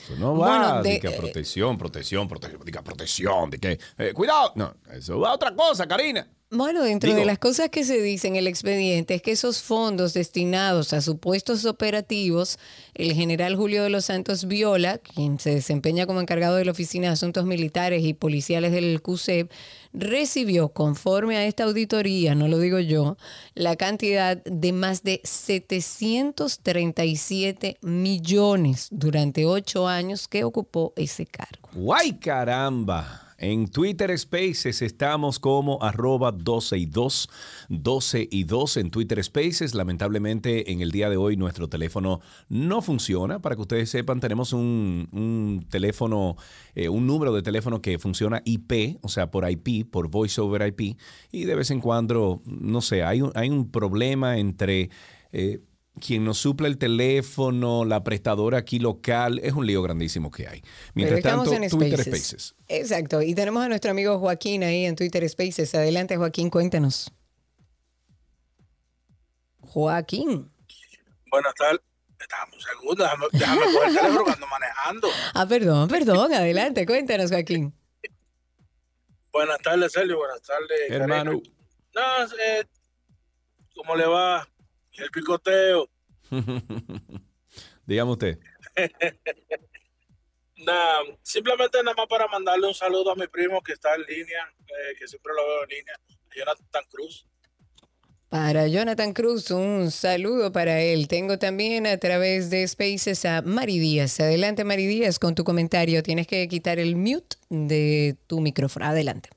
Eso 0.03 0.15
no 0.17 0.37
va 0.37 0.47
Bueno, 0.47 0.83
de, 0.83 0.91
de- 0.93 0.99
que 0.99 1.07
a 1.07 1.17
protección, 1.17 1.77
protección, 1.77 2.27
protección, 2.27 2.63
de 2.65 2.71
que 2.71 2.81
protección, 2.81 3.49
de 3.49 3.57
que 3.59 3.79
eh, 3.97 4.13
cuidado. 4.13 4.53
No, 4.55 4.73
eso 4.93 5.19
va 5.19 5.29
a 5.29 5.33
otra 5.35 5.53
cosa, 5.55 5.87
Karina. 5.87 6.27
Bueno, 6.53 6.83
dentro 6.83 7.11
Digo- 7.11 7.21
de 7.21 7.25
las 7.25 7.39
cosas 7.39 7.69
que 7.69 7.85
se 7.85 8.01
dicen 8.01 8.33
en 8.33 8.39
el 8.39 8.47
expediente 8.47 9.15
es 9.15 9.21
que 9.21 9.31
esos 9.31 9.61
fondos 9.61 10.13
destinados 10.13 10.91
a 10.91 10.99
supuestos 10.99 11.63
operativos, 11.63 12.59
el 12.93 13.13
general 13.13 13.55
Julio 13.55 13.83
de 13.83 13.89
los 13.89 14.03
Santos 14.05 14.43
Viola, 14.45 14.97
quien 14.97 15.39
se 15.39 15.55
desempeña 15.55 16.05
como 16.05 16.19
encargado 16.19 16.57
de 16.57 16.65
la 16.65 16.71
Oficina 16.71 17.07
de 17.07 17.13
Asuntos 17.13 17.45
Militares 17.45 18.03
y 18.03 18.13
Policiales 18.13 18.73
del 18.73 19.01
CUSEP, 19.01 19.49
recibió, 19.93 20.67
conforme 20.69 21.37
a 21.37 21.45
esta 21.45 21.63
auditoría, 21.63 22.35
no 22.35 22.49
lo 22.49 22.59
digo 22.59 22.79
yo, 22.79 23.15
la 23.55 23.77
cantidad 23.77 24.35
de 24.43 24.73
más 24.73 25.03
de 25.03 25.21
737 25.23 27.77
millones 27.81 28.89
durante 28.91 29.45
ocho 29.45 29.87
años 29.87 30.27
que 30.27 30.43
ocupó 30.43 30.91
ese 30.97 31.25
cargo. 31.25 31.69
¡Guay, 31.73 32.13
caramba! 32.19 33.30
En 33.41 33.67
Twitter 33.69 34.15
Spaces 34.19 34.83
estamos 34.83 35.39
como 35.39 35.81
arroba 35.81 36.31
12 36.31 36.77
y 36.77 36.85
2, 36.85 37.29
12 37.69 38.27
y 38.29 38.43
2 38.43 38.77
en 38.77 38.91
Twitter 38.91 39.23
Spaces. 39.23 39.73
Lamentablemente 39.73 40.71
en 40.71 40.81
el 40.81 40.91
día 40.91 41.09
de 41.09 41.17
hoy 41.17 41.37
nuestro 41.37 41.67
teléfono 41.67 42.21
no 42.49 42.83
funciona. 42.83 43.41
Para 43.41 43.55
que 43.55 43.63
ustedes 43.63 43.89
sepan, 43.89 44.19
tenemos 44.19 44.53
un, 44.53 45.09
un 45.11 45.65
teléfono, 45.71 46.35
eh, 46.75 46.87
un 46.87 47.07
número 47.07 47.33
de 47.33 47.41
teléfono 47.41 47.81
que 47.81 47.97
funciona 47.97 48.43
IP, 48.45 48.99
o 49.01 49.09
sea, 49.09 49.31
por 49.31 49.49
IP, 49.49 49.89
por 49.89 50.09
Voice 50.09 50.39
over 50.39 50.67
IP. 50.67 50.95
Y 51.31 51.45
de 51.45 51.55
vez 51.55 51.71
en 51.71 51.81
cuando, 51.81 52.43
no 52.45 52.81
sé, 52.81 53.01
hay 53.01 53.23
un, 53.23 53.31
hay 53.33 53.49
un 53.49 53.71
problema 53.71 54.37
entre... 54.37 54.91
eh, 55.31 55.61
quien 55.99 56.23
nos 56.23 56.37
suple 56.37 56.67
el 56.67 56.77
teléfono, 56.77 57.85
la 57.85 58.03
prestadora 58.03 58.59
aquí 58.59 58.79
local, 58.79 59.39
es 59.43 59.53
un 59.53 59.65
lío 59.65 59.81
grandísimo 59.81 60.31
que 60.31 60.47
hay. 60.47 60.61
Mientras 60.93 61.19
Pero 61.21 61.29
estamos 61.29 61.49
tanto, 61.49 61.63
en 61.63 61.69
Twitter 61.69 62.03
Spaces. 62.03 62.27
Spaces. 62.27 62.55
Exacto. 62.67 63.21
Y 63.21 63.35
tenemos 63.35 63.63
a 63.63 63.67
nuestro 63.67 63.91
amigo 63.91 64.17
Joaquín 64.19 64.63
ahí 64.63 64.85
en 64.85 64.95
Twitter 64.95 65.27
Spaces. 65.27 65.75
Adelante, 65.75 66.17
Joaquín, 66.17 66.49
cuéntanos. 66.49 67.11
Joaquín. 69.59 70.51
Buenas 71.29 71.53
tardes. 71.55 71.81
Dame 72.29 72.55
un 72.55 72.61
segundo, 72.61 73.03
déjame, 73.03 73.25
déjame 73.31 73.61
coger 73.65 73.89
el 73.89 73.95
teléfono 73.95 74.23
cuando 74.23 74.47
manejando. 74.47 75.07
Ah, 75.33 75.45
perdón, 75.47 75.89
perdón. 75.89 76.33
Adelante, 76.33 76.85
cuéntanos, 76.85 77.31
Joaquín. 77.31 77.73
Buenas 79.31 79.57
tardes, 79.59 79.91
Sergio. 79.91 80.17
Buenas 80.17 80.41
tardes, 80.41 80.89
Hermano. 80.89 81.31
Karina. 81.31 81.55
No, 81.95 82.25
eh, 82.45 82.65
¿cómo 83.75 83.95
le 83.95 84.05
va? 84.05 84.47
El 85.01 85.09
picoteo. 85.09 85.89
Dígame 87.85 88.11
usted. 88.11 88.39
Nada, 90.65 90.99
simplemente 91.23 91.81
nada 91.83 91.95
más 91.97 92.05
para 92.07 92.27
mandarle 92.27 92.67
un 92.67 92.73
saludo 92.75 93.11
a 93.11 93.15
mi 93.15 93.25
primo 93.27 93.63
que 93.63 93.73
está 93.73 93.95
en 93.95 94.03
línea, 94.03 94.53
eh, 94.67 94.95
que 94.99 95.07
siempre 95.07 95.33
lo 95.35 95.41
veo 95.47 95.63
en 95.63 95.69
línea, 95.69 95.95
a 95.95 96.35
Jonathan 96.35 96.83
Cruz. 96.87 97.25
Para 98.29 98.67
Jonathan 98.67 99.11
Cruz, 99.13 99.49
un 99.49 99.89
saludo 99.89 100.51
para 100.51 100.79
él. 100.79 101.07
Tengo 101.07 101.39
también 101.39 101.87
a 101.87 101.97
través 101.97 102.51
de 102.51 102.67
Spaces 102.67 103.25
a 103.25 103.41
Mari 103.41 103.79
Díaz. 103.79 104.19
Adelante, 104.19 104.63
Mari 104.63 104.85
Díaz, 104.85 105.17
con 105.17 105.33
tu 105.33 105.43
comentario. 105.43 106.03
Tienes 106.03 106.27
que 106.27 106.47
quitar 106.47 106.77
el 106.77 106.95
mute 106.95 107.37
de 107.49 108.15
tu 108.27 108.39
micrófono. 108.39 108.85
Adelante. 108.85 109.29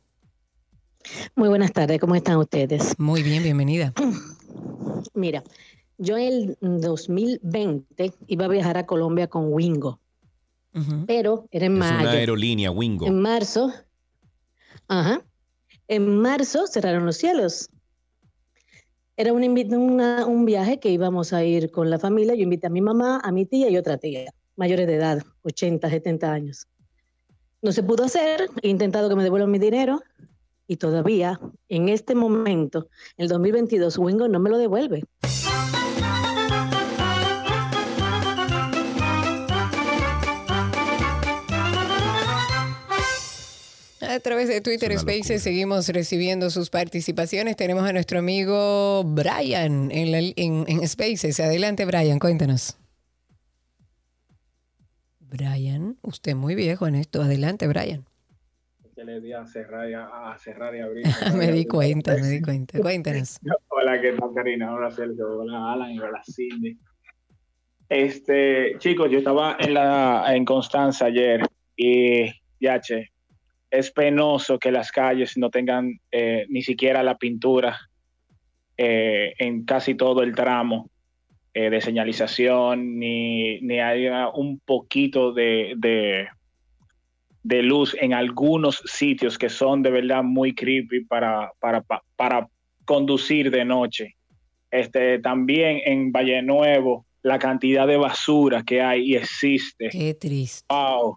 Muy 1.34 1.48
buenas 1.48 1.72
tardes, 1.72 1.98
¿cómo 1.98 2.14
están 2.14 2.36
ustedes? 2.36 2.98
Muy 2.98 3.22
bien, 3.22 3.42
bienvenida. 3.42 3.94
Mira, 5.14 5.42
yo 5.98 6.16
en 6.16 6.56
el 6.60 6.80
2020 6.80 8.12
iba 8.26 8.44
a 8.44 8.48
viajar 8.48 8.76
a 8.78 8.86
Colombia 8.86 9.28
con 9.28 9.52
Wingo, 9.52 10.00
pero 11.06 11.46
era 11.50 11.66
en 11.66 11.72
Es 11.74 11.78
mayo. 11.78 12.00
una 12.00 12.10
aerolínea, 12.12 12.70
Wingo. 12.70 13.06
En 13.06 13.20
marzo, 13.20 13.72
ajá, 14.88 15.22
en 15.88 16.18
marzo 16.18 16.66
cerraron 16.66 17.06
los 17.06 17.16
cielos. 17.16 17.68
Era 19.16 19.32
un, 19.32 19.44
una- 19.44 20.26
un 20.26 20.44
viaje 20.44 20.80
que 20.80 20.90
íbamos 20.90 21.32
a 21.32 21.44
ir 21.44 21.70
con 21.70 21.88
la 21.88 21.98
familia. 22.00 22.34
Yo 22.34 22.42
invité 22.42 22.66
a 22.66 22.70
mi 22.70 22.80
mamá, 22.80 23.20
a 23.22 23.30
mi 23.30 23.46
tía 23.46 23.70
y 23.70 23.76
otra 23.76 23.96
tía, 23.98 24.32
mayores 24.56 24.86
de 24.88 24.94
edad, 24.96 25.22
80, 25.42 25.88
70 25.88 26.32
años. 26.32 26.66
No 27.62 27.70
se 27.70 27.82
pudo 27.84 28.04
hacer, 28.04 28.48
he 28.62 28.68
intentado 28.68 29.08
que 29.08 29.14
me 29.14 29.22
devuelvan 29.22 29.50
mi 29.52 29.58
dinero 29.60 30.02
y 30.66 30.76
todavía, 30.76 31.40
en 31.68 31.88
este 31.88 32.14
momento, 32.14 32.88
el 33.16 33.28
2022, 33.28 33.98
Wingo 33.98 34.28
no 34.28 34.40
me 34.40 34.50
lo 34.50 34.58
devuelve. 34.58 35.02
A 44.00 44.20
través 44.20 44.48
de 44.48 44.60
Twitter 44.60 44.96
Spaces 44.98 45.42
seguimos 45.42 45.88
recibiendo 45.88 46.50
sus 46.50 46.68
participaciones. 46.68 47.56
Tenemos 47.56 47.84
a 47.88 47.92
nuestro 47.92 48.18
amigo 48.18 49.02
Brian 49.04 49.90
en, 49.90 50.12
la- 50.12 50.18
en- 50.36 50.64
en 50.68 50.86
Spaces. 50.86 51.40
Adelante, 51.40 51.84
Brian, 51.86 52.18
cuéntanos. 52.18 52.76
Brian, 55.20 55.96
usted 56.02 56.34
muy 56.36 56.54
viejo 56.54 56.86
en 56.86 56.96
esto. 56.96 57.22
Adelante, 57.22 57.66
Brian. 57.66 58.04
Que 59.04 59.12
le 59.12 59.20
di 59.20 59.32
a 59.32 59.46
cerrar 59.46 59.88
y, 59.88 59.94
a, 59.94 60.32
a 60.32 60.38
cerrar 60.38 60.74
y 60.74 60.80
abrir. 60.80 61.04
me 61.36 61.52
di 61.52 61.66
cuenta, 61.66 62.14
me 62.16 62.28
di 62.28 62.40
cuenta. 62.40 62.78
Cuéntanos. 62.78 63.38
Hola, 63.68 64.00
¿qué 64.00 64.12
tal, 64.12 64.30
Karina? 64.34 64.74
Hola, 64.74 64.90
Sergio. 64.90 65.40
Hola, 65.40 65.72
Alan 65.72 65.92
y 65.92 65.98
hola, 65.98 66.22
Cindy. 66.24 66.78
Este, 67.88 68.76
chicos, 68.78 69.10
yo 69.10 69.18
estaba 69.18 69.56
en 69.60 69.74
la 69.74 70.24
en 70.34 70.44
Constanza 70.44 71.06
ayer 71.06 71.42
y, 71.76 72.32
yache, 72.58 73.10
es 73.70 73.90
penoso 73.90 74.58
que 74.58 74.72
las 74.72 74.90
calles 74.90 75.36
no 75.36 75.50
tengan 75.50 76.00
eh, 76.10 76.46
ni 76.48 76.62
siquiera 76.62 77.02
la 77.02 77.18
pintura 77.18 77.78
eh, 78.76 79.34
en 79.38 79.64
casi 79.64 79.94
todo 79.94 80.22
el 80.22 80.34
tramo 80.34 80.90
eh, 81.52 81.68
de 81.68 81.80
señalización, 81.80 82.98
ni, 82.98 83.60
ni 83.60 83.80
haya 83.80 84.30
un 84.30 84.60
poquito 84.60 85.32
de, 85.32 85.74
de, 85.76 86.26
de 87.44 87.62
luz 87.62 87.94
en 88.00 88.12
algunos 88.14 88.82
sitios 88.86 89.38
que 89.38 89.48
son 89.48 89.82
de 89.82 89.90
verdad 89.90 90.22
muy 90.24 90.54
creepy 90.54 91.04
para, 91.04 91.52
para, 91.60 91.82
pa- 91.82 92.02
para 92.16 92.48
conducir 92.84 93.50
de 93.50 93.64
noche. 93.64 94.16
Este, 94.70 95.20
también 95.20 95.80
en 95.84 96.10
Valle 96.10 96.42
Nuevo, 96.42 97.06
la 97.22 97.38
cantidad 97.38 97.86
de 97.86 97.96
basura 97.96 98.64
que 98.64 98.82
hay 98.82 99.12
y 99.12 99.14
existe. 99.16 99.88
Qué 99.90 100.14
triste. 100.14 100.66
Wow. 100.68 101.16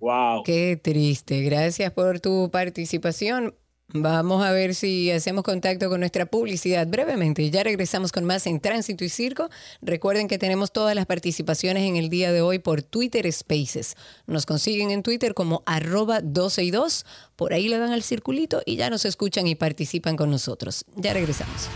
Wow. 0.00 0.42
Qué 0.44 0.76
triste. 0.82 1.42
Gracias 1.42 1.92
por 1.92 2.20
tu 2.20 2.50
participación. 2.50 3.54
Vamos 3.92 4.44
a 4.44 4.52
ver 4.52 4.74
si 4.76 5.10
hacemos 5.10 5.42
contacto 5.42 5.88
con 5.88 6.00
nuestra 6.00 6.26
publicidad 6.26 6.86
brevemente. 6.86 7.50
Ya 7.50 7.64
regresamos 7.64 8.12
con 8.12 8.24
más 8.24 8.46
en 8.46 8.60
Tránsito 8.60 9.04
y 9.04 9.08
Circo. 9.08 9.50
Recuerden 9.82 10.28
que 10.28 10.38
tenemos 10.38 10.72
todas 10.72 10.94
las 10.94 11.06
participaciones 11.06 11.82
en 11.82 11.96
el 11.96 12.08
día 12.08 12.30
de 12.30 12.40
hoy 12.40 12.60
por 12.60 12.82
Twitter 12.82 13.30
Spaces. 13.32 13.96
Nos 14.26 14.46
consiguen 14.46 14.90
en 14.90 15.02
Twitter 15.02 15.34
como 15.34 15.64
arroba 15.66 16.20
12 16.20 16.62
y 16.62 16.70
2. 16.70 17.06
Por 17.34 17.52
ahí 17.52 17.68
le 17.68 17.78
dan 17.78 17.90
al 17.90 18.04
circulito 18.04 18.62
y 18.64 18.76
ya 18.76 18.90
nos 18.90 19.04
escuchan 19.04 19.48
y 19.48 19.56
participan 19.56 20.16
con 20.16 20.30
nosotros. 20.30 20.84
Ya 20.94 21.12
regresamos. 21.12 21.68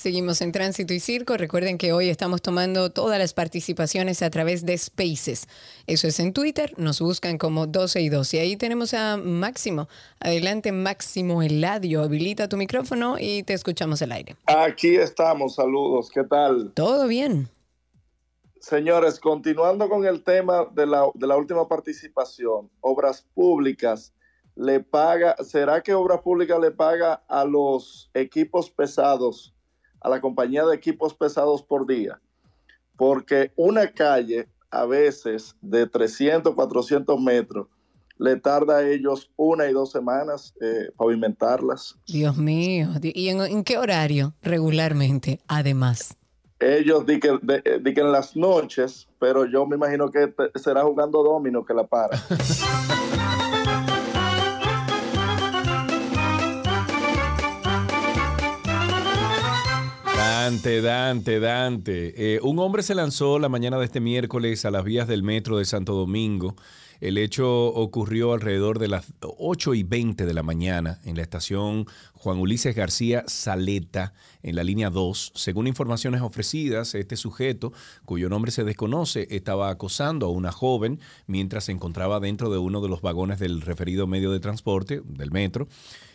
Seguimos 0.00 0.40
en 0.40 0.50
Tránsito 0.50 0.94
y 0.94 0.98
Circo. 0.98 1.36
Recuerden 1.36 1.76
que 1.76 1.92
hoy 1.92 2.08
estamos 2.08 2.40
tomando 2.40 2.90
todas 2.90 3.18
las 3.18 3.34
participaciones 3.34 4.22
a 4.22 4.30
través 4.30 4.64
de 4.64 4.78
Spaces. 4.78 5.46
Eso 5.86 6.08
es 6.08 6.18
en 6.20 6.32
Twitter. 6.32 6.72
Nos 6.78 7.02
buscan 7.02 7.36
como 7.36 7.66
12 7.66 8.00
y 8.00 8.08
2. 8.08 8.32
Y 8.32 8.38
ahí 8.38 8.56
tenemos 8.56 8.94
a 8.94 9.18
Máximo. 9.18 9.90
Adelante, 10.18 10.72
Máximo 10.72 11.42
Eladio. 11.42 12.02
Habilita 12.02 12.48
tu 12.48 12.56
micrófono 12.56 13.16
y 13.18 13.42
te 13.42 13.52
escuchamos 13.52 14.00
al 14.00 14.12
aire. 14.12 14.36
Aquí 14.46 14.96
estamos, 14.96 15.56
saludos, 15.56 16.08
¿qué 16.08 16.24
tal? 16.24 16.72
Todo 16.72 17.06
bien. 17.06 17.50
Señores, 18.58 19.20
continuando 19.20 19.86
con 19.90 20.06
el 20.06 20.24
tema 20.24 20.64
de 20.72 20.86
la, 20.86 21.10
de 21.12 21.26
la 21.26 21.36
última 21.36 21.68
participación, 21.68 22.70
obras 22.80 23.26
públicas, 23.34 24.14
le 24.56 24.80
paga, 24.80 25.36
¿será 25.44 25.82
que 25.82 25.92
obras 25.92 26.22
públicas 26.22 26.58
le 26.58 26.70
paga 26.70 27.22
a 27.28 27.44
los 27.44 28.10
equipos 28.14 28.70
pesados, 28.70 29.54
a 30.00 30.08
la 30.08 30.20
compañía 30.20 30.64
de 30.64 30.74
equipos 30.76 31.14
pesados 31.14 31.62
por 31.62 31.86
día? 31.86 32.20
Porque 32.96 33.52
una 33.56 33.88
calle 33.92 34.48
a 34.70 34.84
veces 34.86 35.56
de 35.60 35.86
300, 35.86 36.54
400 36.54 37.20
metros, 37.20 37.66
le 38.18 38.36
tarda 38.36 38.76
a 38.78 38.88
ellos 38.88 39.30
una 39.36 39.66
y 39.68 39.72
dos 39.72 39.90
semanas 39.90 40.54
eh, 40.60 40.90
pavimentarlas. 40.96 41.98
Dios 42.06 42.36
mío. 42.36 42.88
¿Y 43.02 43.28
en, 43.30 43.40
en 43.40 43.64
qué 43.64 43.78
horario 43.78 44.34
regularmente? 44.42 45.40
Además. 45.48 46.16
Ellos 46.58 47.06
di 47.06 47.18
que, 47.18 47.38
de- 47.40 47.62
eh, 47.64 47.80
di 47.82 47.94
que 47.94 48.02
en 48.02 48.12
las 48.12 48.36
noches, 48.36 49.08
pero 49.18 49.46
yo 49.46 49.64
me 49.66 49.76
imagino 49.76 50.10
que 50.10 50.26
te- 50.26 50.50
será 50.58 50.82
jugando 50.82 51.22
domino 51.22 51.64
que 51.64 51.72
la 51.72 51.86
para. 51.86 52.18
Dante, 60.50 60.82
Dante, 60.82 61.38
Dante. 61.38 62.34
Eh, 62.34 62.40
un 62.42 62.58
hombre 62.58 62.82
se 62.82 62.96
lanzó 62.96 63.38
la 63.38 63.48
mañana 63.48 63.78
de 63.78 63.84
este 63.84 64.00
miércoles 64.00 64.64
a 64.64 64.72
las 64.72 64.82
vías 64.82 65.06
del 65.06 65.22
metro 65.22 65.58
de 65.58 65.64
Santo 65.64 65.94
Domingo. 65.94 66.56
El 67.00 67.18
hecho 67.18 67.66
ocurrió 67.66 68.32
alrededor 68.32 68.80
de 68.80 68.88
las 68.88 69.12
8 69.20 69.74
y 69.74 69.84
20 69.84 70.26
de 70.26 70.34
la 70.34 70.42
mañana 70.42 70.98
en 71.04 71.14
la 71.14 71.22
estación 71.22 71.86
Juan 72.14 72.38
Ulises 72.38 72.74
García 72.74 73.22
Saleta, 73.28 74.12
en 74.42 74.56
la 74.56 74.64
línea 74.64 74.90
2. 74.90 75.34
Según 75.36 75.68
informaciones 75.68 76.20
ofrecidas, 76.20 76.96
este 76.96 77.14
sujeto, 77.14 77.72
cuyo 78.04 78.28
nombre 78.28 78.50
se 78.50 78.64
desconoce, 78.64 79.28
estaba 79.30 79.70
acosando 79.70 80.26
a 80.26 80.30
una 80.30 80.50
joven 80.50 80.98
mientras 81.28 81.66
se 81.66 81.72
encontraba 81.72 82.18
dentro 82.18 82.50
de 82.50 82.58
uno 82.58 82.80
de 82.80 82.88
los 82.88 83.02
vagones 83.02 83.38
del 83.38 83.60
referido 83.60 84.08
medio 84.08 84.32
de 84.32 84.40
transporte, 84.40 85.00
del 85.04 85.30
metro. 85.30 85.68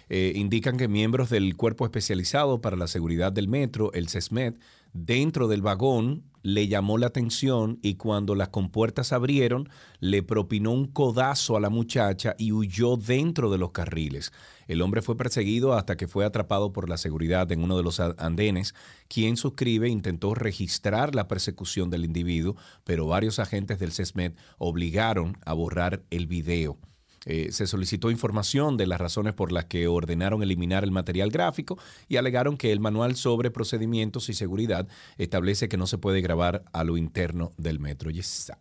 Eh, 0.09 0.33
indican 0.35 0.77
que 0.77 0.87
miembros 0.87 1.29
del 1.29 1.55
Cuerpo 1.55 1.85
Especializado 1.85 2.61
para 2.61 2.77
la 2.77 2.87
Seguridad 2.87 3.31
del 3.31 3.47
Metro, 3.47 3.91
el 3.93 4.09
CESMET, 4.09 4.59
dentro 4.93 5.47
del 5.47 5.61
vagón 5.61 6.23
le 6.45 6.67
llamó 6.67 6.99
la 6.99 7.07
atención 7.07 7.79
y 7.81 7.95
cuando 7.95 8.35
las 8.35 8.49
compuertas 8.49 9.13
abrieron, 9.13 9.67
le 9.99 10.21
propinó 10.21 10.71
un 10.71 10.85
codazo 10.85 11.57
a 11.57 11.59
la 11.59 11.71
muchacha 11.71 12.35
y 12.37 12.51
huyó 12.51 12.97
dentro 12.97 13.49
de 13.49 13.57
los 13.57 13.71
carriles. 13.71 14.31
El 14.67 14.83
hombre 14.83 15.01
fue 15.01 15.17
perseguido 15.17 15.73
hasta 15.73 15.97
que 15.97 16.07
fue 16.07 16.23
atrapado 16.23 16.71
por 16.71 16.87
la 16.87 16.97
seguridad 16.97 17.51
en 17.51 17.63
uno 17.63 17.77
de 17.77 17.83
los 17.83 17.99
andenes. 17.99 18.75
Quien 19.07 19.37
suscribe 19.37 19.89
intentó 19.89 20.35
registrar 20.35 21.15
la 21.15 21.27
persecución 21.27 21.89
del 21.89 22.05
individuo, 22.05 22.55
pero 22.83 23.07
varios 23.07 23.39
agentes 23.39 23.79
del 23.79 23.91
CESMET 23.91 24.37
obligaron 24.59 25.39
a 25.45 25.53
borrar 25.53 26.03
el 26.11 26.27
video. 26.27 26.77
Eh, 27.25 27.51
se 27.51 27.67
solicitó 27.67 28.11
información 28.11 28.77
de 28.77 28.87
las 28.87 29.01
razones 29.01 29.33
por 29.33 29.51
las 29.51 29.65
que 29.65 29.87
ordenaron 29.87 30.43
eliminar 30.43 30.83
el 30.83 30.91
material 30.91 31.31
gráfico 31.31 31.77
y 32.07 32.17
alegaron 32.17 32.57
que 32.57 32.71
el 32.71 32.79
manual 32.79 33.15
sobre 33.15 33.51
procedimientos 33.51 34.29
y 34.29 34.33
seguridad 34.33 34.87
establece 35.17 35.67
que 35.67 35.77
no 35.77 35.87
se 35.87 35.97
puede 35.97 36.21
grabar 36.21 36.63
a 36.71 36.83
lo 36.83 36.97
interno 36.97 37.53
del 37.57 37.79
metro. 37.79 38.11
Sa- 38.21 38.59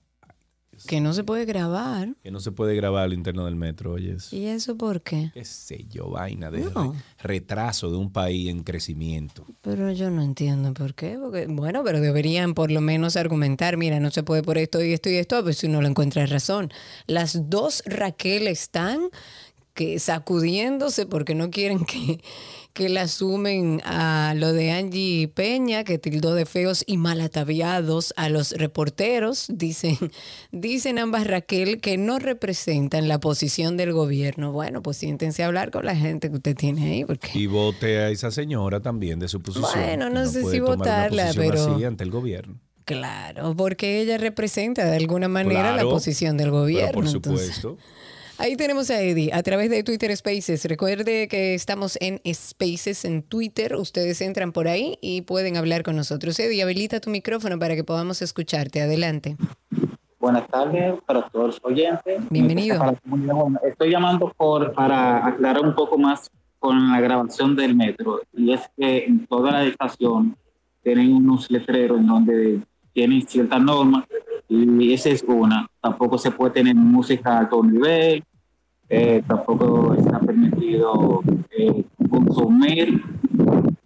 Que 0.87 1.01
no 1.01 1.13
se 1.13 1.25
puede 1.25 1.45
grabar. 1.45 2.15
que 2.23 2.31
no 2.31 2.41
se 2.41 2.53
puede 2.53 2.75
grabar 2.75 3.05
a 3.05 3.09
lo 3.09 3.15
interno 3.15 3.45
del 3.45 3.57
metro. 3.57 3.93
Oye. 3.93 4.17
¿Y 4.31 4.45
eso 4.47 4.77
por 4.77 5.03
qué? 5.03 5.31
qué 5.35 5.45
sé 5.45 5.85
yo, 5.91 6.11
vaina 6.11 6.51
de 6.51 6.61
No. 6.61 6.93
re- 6.93 7.39
retraso 7.39 7.91
de 7.91 7.97
un 7.97 8.11
país 8.13 8.49
en 8.49 8.63
crecimiento. 8.63 9.47
Pero 9.63 9.91
yo 9.93 10.11
no 10.11 10.23
entiendo 10.23 10.73
por 10.75 10.95
qué. 10.95 11.17
Porque, 11.21 11.47
bueno, 11.47 11.83
pero 11.85 12.01
deberían 12.01 12.55
por 12.55 12.71
lo 12.71 12.81
menos 12.81 13.17
argumentar, 13.17 13.77
mira, 13.77 14.01
no 14.01 14.11
se 14.11 14.23
puede 14.23 14.43
por 14.43 14.59
esto 14.59 14.83
y 14.83 14.93
esto 14.93 15.09
y 15.11 15.15
esto, 15.17 15.43
pues 15.43 15.59
si 15.59 15.67
uno 15.67 15.81
lo 15.83 15.89
encuentra 15.89 16.27
razón. 16.27 16.71
Las 17.07 17.49
dos 17.51 17.83
Raquel 17.87 18.47
están 18.47 19.01
que 19.75 19.99
sacudiéndose 19.99 21.05
porque 21.07 21.35
no 21.35 21.51
quieren 21.51 21.85
que, 21.85 22.21
que 22.75 22.89
la 22.89 23.07
sumen 23.07 23.81
a 23.85 24.35
lo 24.37 24.53
de 24.53 24.73
Angie 24.73 25.29
Peña, 25.29 25.85
que 25.85 25.97
tildó 25.97 26.35
de 26.35 26.45
feos 26.45 26.83
y 26.89 26.97
malataviados 26.97 28.13
a 28.17 28.29
los 28.29 28.51
reporteros. 28.51 29.47
Dicen, 29.49 29.97
dicen 30.53 30.99
ambas 30.99 31.25
Raquel 31.27 31.81
que 31.81 31.97
no 31.97 32.19
representan 32.19 33.07
la 33.07 33.21
posición 33.21 33.77
del 33.77 33.93
gobierno. 33.93 34.51
Bueno, 34.51 34.83
pues 34.83 34.97
siéntense 34.97 35.45
a 35.45 35.47
hablar 35.47 35.71
con 35.71 35.85
la 35.87 35.95
gente 35.95 36.29
que 36.31 36.37
usted 36.37 36.57
tiene 36.57 36.91
ahí, 36.91 37.05
porque 37.05 37.31
Y 37.39 37.47
vote 37.47 37.99
a 38.01 38.11
esa 38.11 38.33
señora 38.33 38.81
también 38.81 39.21
de 39.21 39.29
su 39.29 39.41
posición. 39.41 39.71
Bueno, 39.73 40.11
no 40.11 40.27
sé 40.27 40.45
si 40.45 40.59
votarla, 40.59 41.31
pero- 41.37 41.75
así 41.75 41.85
ante 41.85 42.03
el 42.03 42.11
gobierno. 42.11 42.59
Claro, 42.85 43.55
porque 43.57 44.03
ella 44.03 44.19
representa 44.19 44.85
de 44.85 44.97
alguna 44.97 45.27
manera 45.29 45.75
la 45.75 45.85
posición 45.85 46.37
del 46.37 46.49
Pero 46.49 46.61
gobierno. 46.61 46.93
por 46.93 47.07
entonces. 47.07 47.65
Ahí 48.37 48.57
tenemos 48.57 48.91
a 48.91 49.01
Eddie 49.01 49.33
a 49.33 49.43
través 49.45 49.71
de 49.71 49.85
Twitter 49.85 50.15
Spaces. 50.17 50.65
Recuerde 50.65 51.29
que 51.29 51.55
estamos 51.55 51.97
en 52.01 52.21
Spaces 52.35 53.05
en 53.05 53.23
Twitter. 53.23 53.77
Ustedes 53.77 54.21
entran 54.21 54.53
por 54.53 54.67
ahí 54.67 54.99
y 55.01 55.23
pueden 55.23 55.57
hablar 55.57 55.85
con 55.85 55.95
nosotros. 55.95 56.39
Eddie, 56.41 56.63
habilita 56.63 56.99
tu 57.01 57.11
micrófono 57.11 57.59
para 57.59 57.77
que 57.77 57.85
podamos 57.85 58.23
escucharte. 58.23 58.83
Adelante. 58.83 59.37
Buenas 60.19 60.49
tardes 60.49 60.95
para 61.07 61.29
todos 61.29 61.47
los 61.47 61.61
oyentes. 61.63 62.23
Bienvenido. 62.29 62.99
Estoy 63.63 63.91
llamando 63.91 64.33
por, 64.37 64.73
para 64.73 65.27
aclarar 65.27 65.63
un 65.63 65.75
poco 65.75 65.97
más 65.97 66.29
con 66.59 66.91
la 66.91 67.01
grabación 67.01 67.55
del 67.55 67.77
metro. 67.77 68.21
Y 68.33 68.53
es 68.53 68.63
que 68.77 69.05
en 69.05 69.27
toda 69.27 69.53
la 69.53 69.65
estación 69.65 70.37
tienen 70.83 71.13
unos 71.13 71.49
letreros 71.51 72.01
en 72.01 72.07
donde 72.07 72.61
tienen 72.93 73.27
ciertas 73.29 73.63
normas 73.63 74.07
y 74.49 74.93
esa 74.93 75.11
es 75.11 75.23
una. 75.23 75.69
Tampoco 75.85 76.17
se 76.17 76.31
puede 76.31 76.55
tener 76.55 76.75
música 76.75 77.37
a 77.37 77.39
alto 77.41 77.63
nivel, 77.63 78.25
eh, 78.89 79.23
tampoco 79.29 79.93
está 79.93 80.19
permitido 80.19 81.23
eh, 81.51 81.85
consumir 82.09 83.03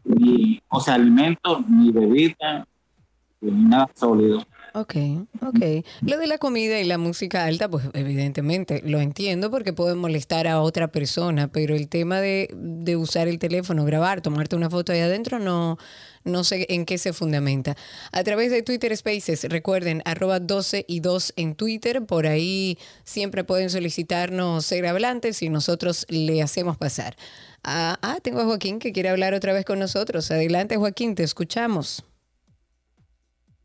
ni, 0.04 0.62
o 0.68 0.80
sea, 0.80 0.94
alimentos 0.94 1.68
ni 1.68 1.90
bebidas 1.90 2.68
ni 3.40 3.50
nada 3.50 3.90
sólido. 3.96 4.44
Ok, 4.74 4.94
ok. 5.44 5.84
Lo 6.02 6.18
de 6.18 6.28
la 6.28 6.38
comida 6.38 6.78
y 6.78 6.84
la 6.84 6.98
música 6.98 7.46
alta, 7.46 7.68
pues 7.68 7.90
evidentemente 7.94 8.80
lo 8.86 9.00
entiendo 9.00 9.50
porque 9.50 9.72
puede 9.72 9.96
molestar 9.96 10.46
a 10.46 10.60
otra 10.60 10.86
persona, 10.92 11.48
pero 11.48 11.74
el 11.74 11.88
tema 11.88 12.20
de, 12.20 12.48
de 12.54 12.96
usar 12.96 13.26
el 13.26 13.40
teléfono, 13.40 13.84
grabar, 13.84 14.20
tomarte 14.20 14.54
una 14.54 14.70
foto 14.70 14.92
ahí 14.92 15.00
adentro, 15.00 15.40
no, 15.40 15.78
no 16.24 16.44
sé 16.44 16.66
en 16.68 16.84
qué 16.84 16.98
se 16.98 17.12
fundamenta. 17.12 17.76
A 18.12 18.24
través 18.24 18.50
de 18.50 18.62
Twitter 18.62 18.96
Spaces, 18.96 19.44
recuerden, 19.44 20.02
arroba 20.04 20.40
12 20.40 20.84
y 20.88 21.00
2 21.00 21.34
en 21.36 21.54
Twitter, 21.54 22.04
por 22.04 22.26
ahí 22.26 22.78
siempre 23.04 23.44
pueden 23.44 23.70
solicitarnos 23.70 24.64
ser 24.64 24.86
hablantes 24.86 25.42
y 25.42 25.48
nosotros 25.48 26.06
le 26.08 26.42
hacemos 26.42 26.76
pasar. 26.76 27.16
Ah, 27.64 27.98
ah, 28.02 28.18
tengo 28.22 28.40
a 28.40 28.44
Joaquín 28.44 28.78
que 28.78 28.92
quiere 28.92 29.08
hablar 29.08 29.34
otra 29.34 29.52
vez 29.52 29.64
con 29.64 29.78
nosotros. 29.78 30.30
Adelante, 30.30 30.76
Joaquín, 30.76 31.14
te 31.14 31.22
escuchamos. 31.22 32.04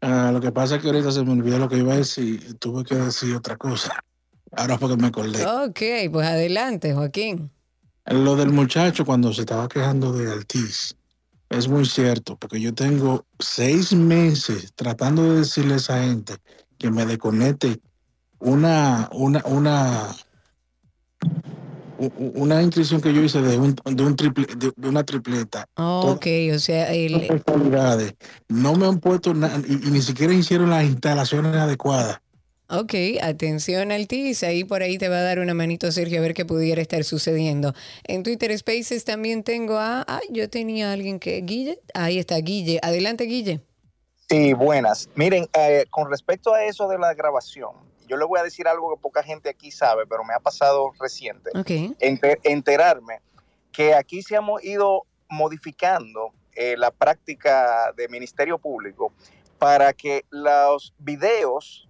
Ah, 0.02 0.32
lo 0.34 0.42
que 0.42 0.52
pasa 0.52 0.76
es 0.76 0.82
que 0.82 0.90
ahorita 0.90 1.12
se 1.12 1.24
me 1.24 1.32
olvidó 1.32 1.60
lo 1.60 1.70
que 1.70 1.78
iba 1.78 1.94
a 1.94 1.98
decir 1.98 2.46
y 2.50 2.54
tuve 2.56 2.84
que 2.84 2.96
decir 2.96 3.36
otra 3.36 3.56
cosa. 3.56 4.04
Ahora 4.52 4.78
fue 4.78 4.90
que 4.90 4.98
me 4.98 5.08
acordé. 5.08 5.46
Ok, 5.46 6.12
pues 6.12 6.28
adelante, 6.28 6.94
Joaquín. 6.94 7.52
Lo 8.06 8.36
del 8.36 8.50
muchacho 8.50 9.06
cuando 9.06 9.32
se 9.32 9.42
estaba 9.42 9.70
quejando 9.70 10.12
de 10.12 10.32
Altiz 10.32 10.96
es 11.54 11.68
muy 11.68 11.86
cierto, 11.86 12.36
porque 12.38 12.60
yo 12.60 12.74
tengo 12.74 13.26
seis 13.40 13.94
meses 13.94 14.74
tratando 14.76 15.24
de 15.24 15.40
decirle 15.40 15.76
a 15.76 15.78
esa 15.78 16.04
gente 16.04 16.36
que 16.78 16.90
me 16.90 17.06
desconecte 17.06 17.80
una, 18.40 19.10
una, 19.14 19.42
una, 19.46 20.16
una 21.98 22.62
inscripción 22.62 23.02
que 23.02 23.14
yo 23.14 23.22
hice 23.22 23.42
de, 23.42 23.58
un, 23.58 23.76
de, 23.86 24.04
un 24.04 24.16
triple, 24.16 24.48
de, 24.58 24.74
de 24.76 24.90
una 24.90 25.04
tripleta. 25.04 25.68
Ok, 25.76 26.26
o 26.54 26.60
sea, 26.60 26.92
el. 26.94 27.42
No 28.50 28.76
me 28.76 28.88
han 28.88 29.00
puesto 29.00 29.34
nada 29.34 29.62
y, 29.68 29.88
y 29.88 29.92
ni 29.92 30.02
siquiera 30.02 30.34
hicieron 30.34 30.72
las 30.72 30.84
instalaciones 30.84 31.56
adecuadas. 31.56 32.20
Ok, 32.76 32.94
atención 33.22 33.92
Altiz, 33.92 34.42
ahí 34.42 34.64
por 34.64 34.82
ahí 34.82 34.98
te 34.98 35.08
va 35.08 35.18
a 35.18 35.22
dar 35.22 35.38
una 35.38 35.54
manito 35.54 35.92
Sergio 35.92 36.18
a 36.18 36.22
ver 36.24 36.34
qué 36.34 36.44
pudiera 36.44 36.82
estar 36.82 37.04
sucediendo. 37.04 37.74
En 38.04 38.24
Twitter 38.24 38.58
Spaces 38.58 39.06
también 39.06 39.44
tengo 39.44 39.78
a, 39.78 40.04
ah, 40.08 40.22
yo 40.32 40.50
tenía 40.50 40.90
a 40.90 40.94
alguien 40.94 41.20
que, 41.20 41.40
Guille, 41.42 41.80
ahí 41.94 42.18
está 42.18 42.36
Guille, 42.38 42.80
adelante 42.82 43.26
Guille. 43.26 43.62
Sí, 44.28 44.54
buenas. 44.54 45.08
Miren, 45.14 45.48
eh, 45.54 45.86
con 45.92 46.10
respecto 46.10 46.52
a 46.52 46.64
eso 46.66 46.88
de 46.88 46.98
la 46.98 47.14
grabación, 47.14 47.74
yo 48.08 48.18
le 48.18 48.26
voy 48.26 48.40
a 48.40 48.44
decir 48.44 48.68
algo 48.68 48.96
que 48.96 49.00
poca 49.00 49.22
gente 49.22 49.50
aquí 49.50 49.70
sabe, 49.70 50.08
pero 50.08 50.24
me 50.24 50.34
ha 50.34 50.40
pasado 50.40 50.94
reciente. 51.00 51.52
Ok. 51.54 51.70
Enter- 52.00 52.40
enterarme 52.44 53.20
que 53.72 53.94
aquí 53.94 54.24
se 54.24 54.34
hemos 54.34 54.64
ido 54.64 55.06
modificando 55.30 56.32
eh, 56.56 56.74
la 56.76 56.90
práctica 56.90 57.94
de 57.96 58.08
Ministerio 58.08 58.58
Público 58.58 59.14
para 59.60 59.94
que 59.94 60.26
los 60.32 60.96
videos 60.98 61.88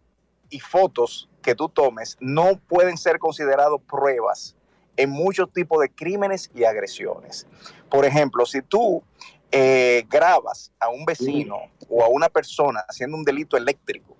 y 0.53 0.59
fotos 0.59 1.29
que 1.41 1.55
tú 1.55 1.67
tomes 1.69 2.15
no 2.19 2.57
pueden 2.67 2.97
ser 2.97 3.19
considerados 3.19 3.81
pruebas 3.81 4.55
en 4.95 5.09
muchos 5.09 5.51
tipos 5.51 5.81
de 5.81 5.89
crímenes 5.89 6.51
y 6.53 6.63
agresiones. 6.63 7.47
Por 7.89 8.05
ejemplo, 8.05 8.45
si 8.45 8.61
tú 8.61 9.01
eh, 9.51 10.05
grabas 10.09 10.71
a 10.79 10.89
un 10.89 11.05
vecino 11.05 11.57
o 11.89 12.03
a 12.03 12.07
una 12.07 12.29
persona 12.29 12.83
haciendo 12.87 13.17
un 13.17 13.23
delito 13.23 13.57
eléctrico 13.57 14.15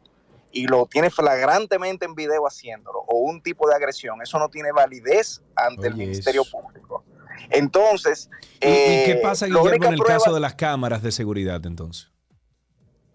y 0.52 0.68
lo 0.68 0.86
tienes 0.88 1.14
flagrantemente 1.14 2.06
en 2.06 2.14
video 2.16 2.46
haciéndolo 2.48 3.00
o 3.08 3.18
un 3.20 3.42
tipo 3.42 3.68
de 3.70 3.76
agresión, 3.76 4.22
eso 4.22 4.38
no 4.40 4.50
tiene 4.50 4.72
validez 4.72 5.42
ante 5.56 5.88
el 5.88 5.96
Ministerio 5.96 6.42
eso. 6.44 6.52
Público. 6.60 7.04
Entonces, 7.50 8.30
¿Y, 8.62 8.68
y 8.68 9.04
qué 9.06 9.12
eh, 9.12 9.20
pasa, 9.24 9.46
Guillermo, 9.48 9.86
en 9.88 9.94
el 9.94 10.00
prueba- 10.00 10.20
caso 10.20 10.34
de 10.34 10.40
las 10.40 10.56
cámaras 10.56 11.02
de 11.04 11.12
seguridad 11.12 11.64
entonces? 11.66 12.12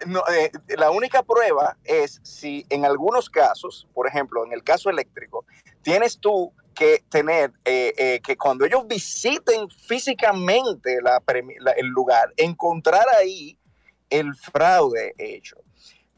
No, 0.07 0.23
eh, 0.33 0.51
la 0.77 0.91
única 0.91 1.23
prueba 1.23 1.77
es 1.85 2.21
si 2.23 2.65
en 2.71 2.85
algunos 2.85 3.29
casos, 3.31 3.87
por 3.95 4.07
ejemplo, 4.07 4.45
en 4.45 4.53
el 4.53 4.63
caso 4.63 4.91
eléctrico, 4.91 5.45
tienes 5.83 6.19
tú 6.19 6.53
que 6.75 7.03
tener 7.09 7.53
eh, 7.65 7.93
eh, 7.99 8.21
que 8.23 8.37
cuando 8.37 8.65
ellos 8.65 8.87
visiten 8.87 9.69
físicamente 9.69 11.01
la 11.03 11.21
premi- 11.21 11.57
la- 11.59 11.73
el 11.73 11.87
lugar, 11.87 12.33
encontrar 12.37 13.05
ahí 13.19 13.59
el 14.11 14.35
fraude 14.35 15.15
hecho. 15.19 15.57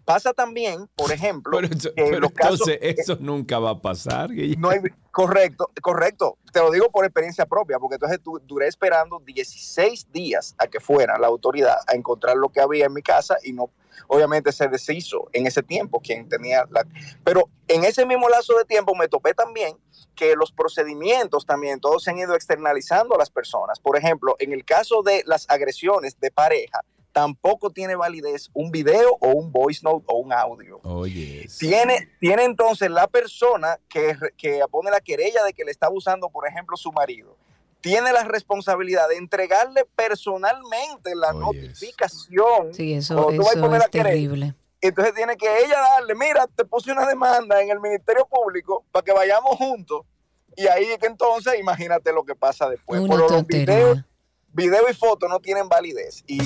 Pasa 0.04 0.32
también, 0.32 0.88
por 0.96 1.12
ejemplo, 1.12 1.58
Pero, 1.60 1.68
eso- 1.74 1.94
que 1.94 2.02
pero 2.04 2.20
los 2.20 2.32
casos- 2.32 2.68
entonces 2.68 2.98
eso 2.98 3.16
nunca 3.20 3.58
va 3.58 3.70
a 3.70 3.80
pasar. 3.80 4.30
No 4.58 4.70
hay, 4.70 4.80
correcto, 5.10 5.70
correcto. 5.82 6.38
Te 6.52 6.60
lo 6.60 6.70
digo 6.70 6.90
por 6.90 7.04
experiencia 7.04 7.46
propia, 7.46 7.78
porque 7.78 7.94
entonces 7.94 8.20
tu- 8.22 8.38
duré 8.40 8.66
esperando 8.68 9.18
16 9.20 10.10
días 10.12 10.54
a 10.58 10.66
que 10.66 10.80
fuera 10.80 11.18
la 11.18 11.26
autoridad 11.26 11.76
a 11.86 11.94
encontrar 11.94 12.36
lo 12.36 12.48
que 12.50 12.60
había 12.60 12.86
en 12.86 12.92
mi 12.92 13.02
casa 13.02 13.36
y 13.42 13.52
no, 13.52 13.70
obviamente 14.08 14.52
se 14.52 14.68
deshizo 14.68 15.28
en 15.32 15.46
ese 15.46 15.62
tiempo 15.62 16.00
quien 16.00 16.28
tenía 16.28 16.64
la... 16.70 16.86
Pero 17.24 17.48
en 17.68 17.84
ese 17.84 18.06
mismo 18.06 18.28
lazo 18.28 18.56
de 18.56 18.64
tiempo 18.64 18.94
me 18.94 19.08
topé 19.08 19.34
también 19.34 19.76
que 20.14 20.34
los 20.36 20.52
procedimientos 20.52 21.46
también 21.46 21.80
todos 21.80 22.02
se 22.04 22.10
han 22.10 22.18
ido 22.18 22.34
externalizando 22.34 23.14
a 23.14 23.18
las 23.18 23.30
personas. 23.30 23.78
Por 23.80 23.96
ejemplo, 23.96 24.36
en 24.38 24.52
el 24.52 24.64
caso 24.64 25.02
de 25.02 25.22
las 25.26 25.48
agresiones 25.48 26.18
de 26.20 26.30
pareja, 26.30 26.84
tampoco 27.12 27.70
tiene 27.70 27.96
validez 27.96 28.50
un 28.54 28.70
video 28.70 29.16
o 29.20 29.28
un 29.30 29.50
voice 29.52 29.80
note 29.82 30.04
o 30.08 30.18
un 30.18 30.32
audio. 30.32 30.80
Oye, 30.84 31.46
Tiene, 31.58 32.08
tiene 32.20 32.44
entonces 32.44 32.90
la 32.90 33.06
persona 33.08 33.78
que, 33.88 34.16
que 34.36 34.60
pone 34.70 34.90
la 34.90 35.00
querella 35.00 35.42
de 35.44 35.52
que 35.52 35.64
le 35.64 35.70
está 35.70 35.86
abusando, 35.86 36.28
por 36.30 36.46
ejemplo, 36.46 36.76
su 36.76 36.92
marido. 36.92 37.36
tiene 37.80 38.12
la 38.12 38.24
responsabilidad 38.24 39.08
de 39.08 39.16
entregarle 39.16 39.86
personalmente 39.96 41.14
la 41.14 41.32
notificación. 41.32 42.74
Sí, 42.74 42.94
eso, 42.94 43.14
tú 43.28 43.36
vas 43.38 43.48
a 43.48 43.52
eso 43.52 43.60
poner 43.60 43.78
la 43.78 43.84
es 43.86 43.90
querella. 43.90 44.10
terrible. 44.14 44.54
Entonces 44.82 45.14
tiene 45.14 45.36
que 45.36 45.46
ella 45.64 45.78
darle, 45.78 46.14
mira, 46.14 46.46
te 46.46 46.64
puse 46.64 46.90
una 46.92 47.06
demanda 47.06 47.60
en 47.62 47.70
el 47.70 47.80
Ministerio 47.80 48.26
Público 48.26 48.84
para 48.92 49.04
que 49.04 49.12
vayamos 49.12 49.56
juntos. 49.56 50.02
Y 50.56 50.66
ahí 50.66 50.84
es 50.84 50.98
que 50.98 51.06
entonces, 51.06 51.58
imagínate 51.58 52.12
lo 52.12 52.24
que 52.24 52.34
pasa 52.34 52.68
después. 52.68 53.00
Una 53.00 53.10
Pero 53.14 53.22
los 53.22 53.32
tontería. 53.32 53.64
videos, 53.76 53.98
video 54.52 54.88
y 54.90 54.94
fotos 54.94 55.28
no 55.28 55.38
tienen 55.40 55.68
validez. 55.68 56.24
Y 56.26 56.40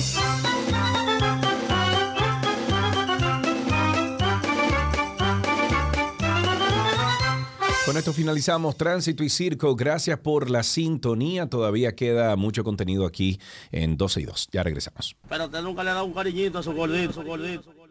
Con 7.85 7.97
esto 7.97 8.13
finalizamos 8.13 8.77
Tránsito 8.77 9.23
y 9.23 9.29
Circo. 9.29 9.75
Gracias 9.75 10.17
por 10.17 10.49
la 10.49 10.63
sintonía. 10.63 11.45
Todavía 11.45 11.95
queda 11.95 12.35
mucho 12.35 12.63
contenido 12.63 13.05
aquí 13.05 13.39
en 13.71 13.95
12 13.95 14.21
y 14.21 14.25
2. 14.25 14.47
Ya 14.51 14.63
regresamos. 14.63 15.15
Pero 15.29 15.45
usted 15.45 15.61
nunca 15.61 15.83
le 15.83 15.91
ha 15.91 15.93
dado 15.93 16.05
un 16.05 16.13
cariñito 16.13 16.57
a 16.57 16.63
su 16.63 16.73
gordito, 16.73 17.13
su 17.13 17.21
gordito. 17.21 17.61
su 17.61 17.73
gordito. 17.73 17.85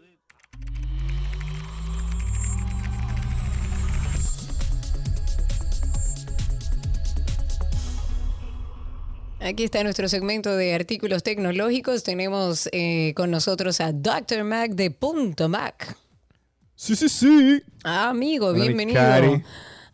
Aquí 9.39 9.63
está 9.63 9.85
nuestro 9.85 10.09
segmento 10.09 10.57
de 10.57 10.75
artículos 10.75 11.23
tecnológicos. 11.23 12.03
Tenemos 12.03 12.69
eh, 12.73 13.13
con 13.15 13.31
nosotros 13.31 13.81
a 13.81 13.93
Dr. 13.93 14.43
Mac 14.43 14.73
de 14.73 14.91
Punto 14.91 15.49
Mac. 15.49 15.97
Sí, 16.75 16.97
sí, 16.97 17.09
sí. 17.09 17.63
Ah, 17.85 18.09
amigo, 18.09 18.49
Hola, 18.49 18.59
mi 18.59 18.63
bienvenido. 18.63 19.01
Cari. 19.01 19.45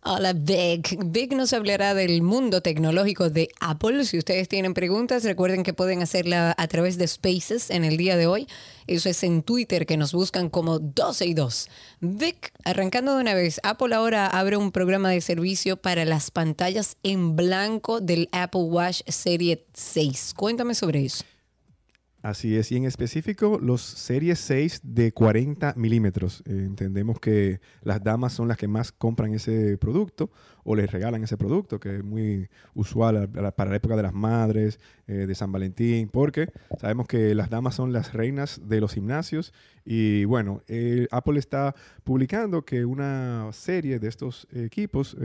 Hola, 0.03 0.33
Vic. 0.33 0.97
Vic 1.05 1.35
nos 1.35 1.53
hablará 1.53 1.93
del 1.93 2.23
mundo 2.23 2.63
tecnológico 2.63 3.29
de 3.29 3.51
Apple. 3.61 4.07
Si 4.07 4.17
ustedes 4.17 4.49
tienen 4.49 4.73
preguntas, 4.73 5.25
recuerden 5.25 5.63
que 5.63 5.75
pueden 5.75 6.01
hacerla 6.01 6.55
a 6.57 6.69
través 6.69 6.97
de 6.97 7.07
Spaces 7.07 7.69
en 7.69 7.85
el 7.85 7.99
día 7.99 8.17
de 8.17 8.27
hoy. 8.27 8.49
Eso 8.87 9.11
es 9.11 9.23
en 9.25 9.43
Twitter, 9.43 9.85
que 9.85 9.99
nos 9.99 10.15
buscan 10.15 10.49
como 10.49 10.79
12 10.79 11.27
y 11.27 11.35
2. 11.35 11.69
Vic, 12.01 12.51
arrancando 12.65 13.15
de 13.15 13.21
una 13.21 13.35
vez, 13.35 13.61
Apple 13.63 13.95
ahora 13.95 14.27
abre 14.27 14.57
un 14.57 14.73
programa 14.73 15.11
de 15.11 15.21
servicio 15.21 15.77
para 15.77 16.07
las 16.07 16.31
pantallas 16.31 16.97
en 17.03 17.37
blanco 17.37 18.01
del 18.01 18.31
Apple 18.33 18.63
Watch 18.63 19.03
Serie 19.07 19.67
6. 19.75 20.33
Cuéntame 20.35 20.75
sobre 20.75 21.05
eso. 21.05 21.25
Así 22.23 22.55
es, 22.59 22.71
y 22.71 22.77
en 22.77 22.85
específico 22.85 23.59
los 23.63 23.81
series 23.81 24.39
6 24.41 24.83
de 24.85 25.13
40 25.13 25.73
milímetros. 25.77 26.43
Eh, 26.45 26.65
entendemos 26.67 27.19
que 27.19 27.61
las 27.81 28.05
damas 28.05 28.35
son 28.35 28.47
las 28.47 28.59
que 28.59 28.69
más 28.69 28.93
compran 28.93 29.33
ese 29.33 29.79
producto 29.79 30.31
o 30.63 30.77
les 30.77 30.93
regalan 30.93 31.25
ese 31.25 31.39
producto, 31.39 31.81
que 31.81 31.97
es 31.97 32.05
muy 32.05 32.51
usual 32.75 33.31
para 33.57 33.71
la 33.71 33.77
época 33.77 33.97
de 33.97 34.03
las 34.03 34.13
madres, 34.13 34.79
eh, 35.07 35.25
de 35.27 35.35
San 35.35 35.51
Valentín, 35.51 36.11
porque 36.11 36.53
sabemos 36.79 37.09
que 37.09 37.35
las 37.35 37.49
damas 37.49 37.75
son 37.75 37.91
las 37.95 38.13
reinas 38.13 38.61
de 38.69 38.83
los 38.83 38.93
gimnasios 38.93 39.55
y 39.87 40.27
bueno, 40.27 40.63
eh, 40.69 41.09
Apple 41.11 41.39
está 41.39 41.75
publicando 42.05 42.67
que 42.67 42.85
una 42.85 43.49
serie 43.53 43.99
de 43.99 44.09
estos 44.09 44.47
equipos 44.53 45.17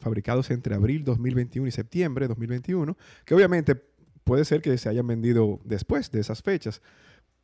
fabricados 0.00 0.50
entre 0.50 0.74
abril 0.74 1.02
2021 1.02 1.66
y 1.66 1.70
septiembre 1.70 2.28
2021, 2.28 2.94
que 3.24 3.34
obviamente 3.34 3.91
puede 4.24 4.44
ser 4.44 4.62
que 4.62 4.76
se 4.78 4.88
hayan 4.88 5.06
vendido 5.06 5.60
después 5.64 6.10
de 6.10 6.20
esas 6.20 6.42
fechas, 6.42 6.82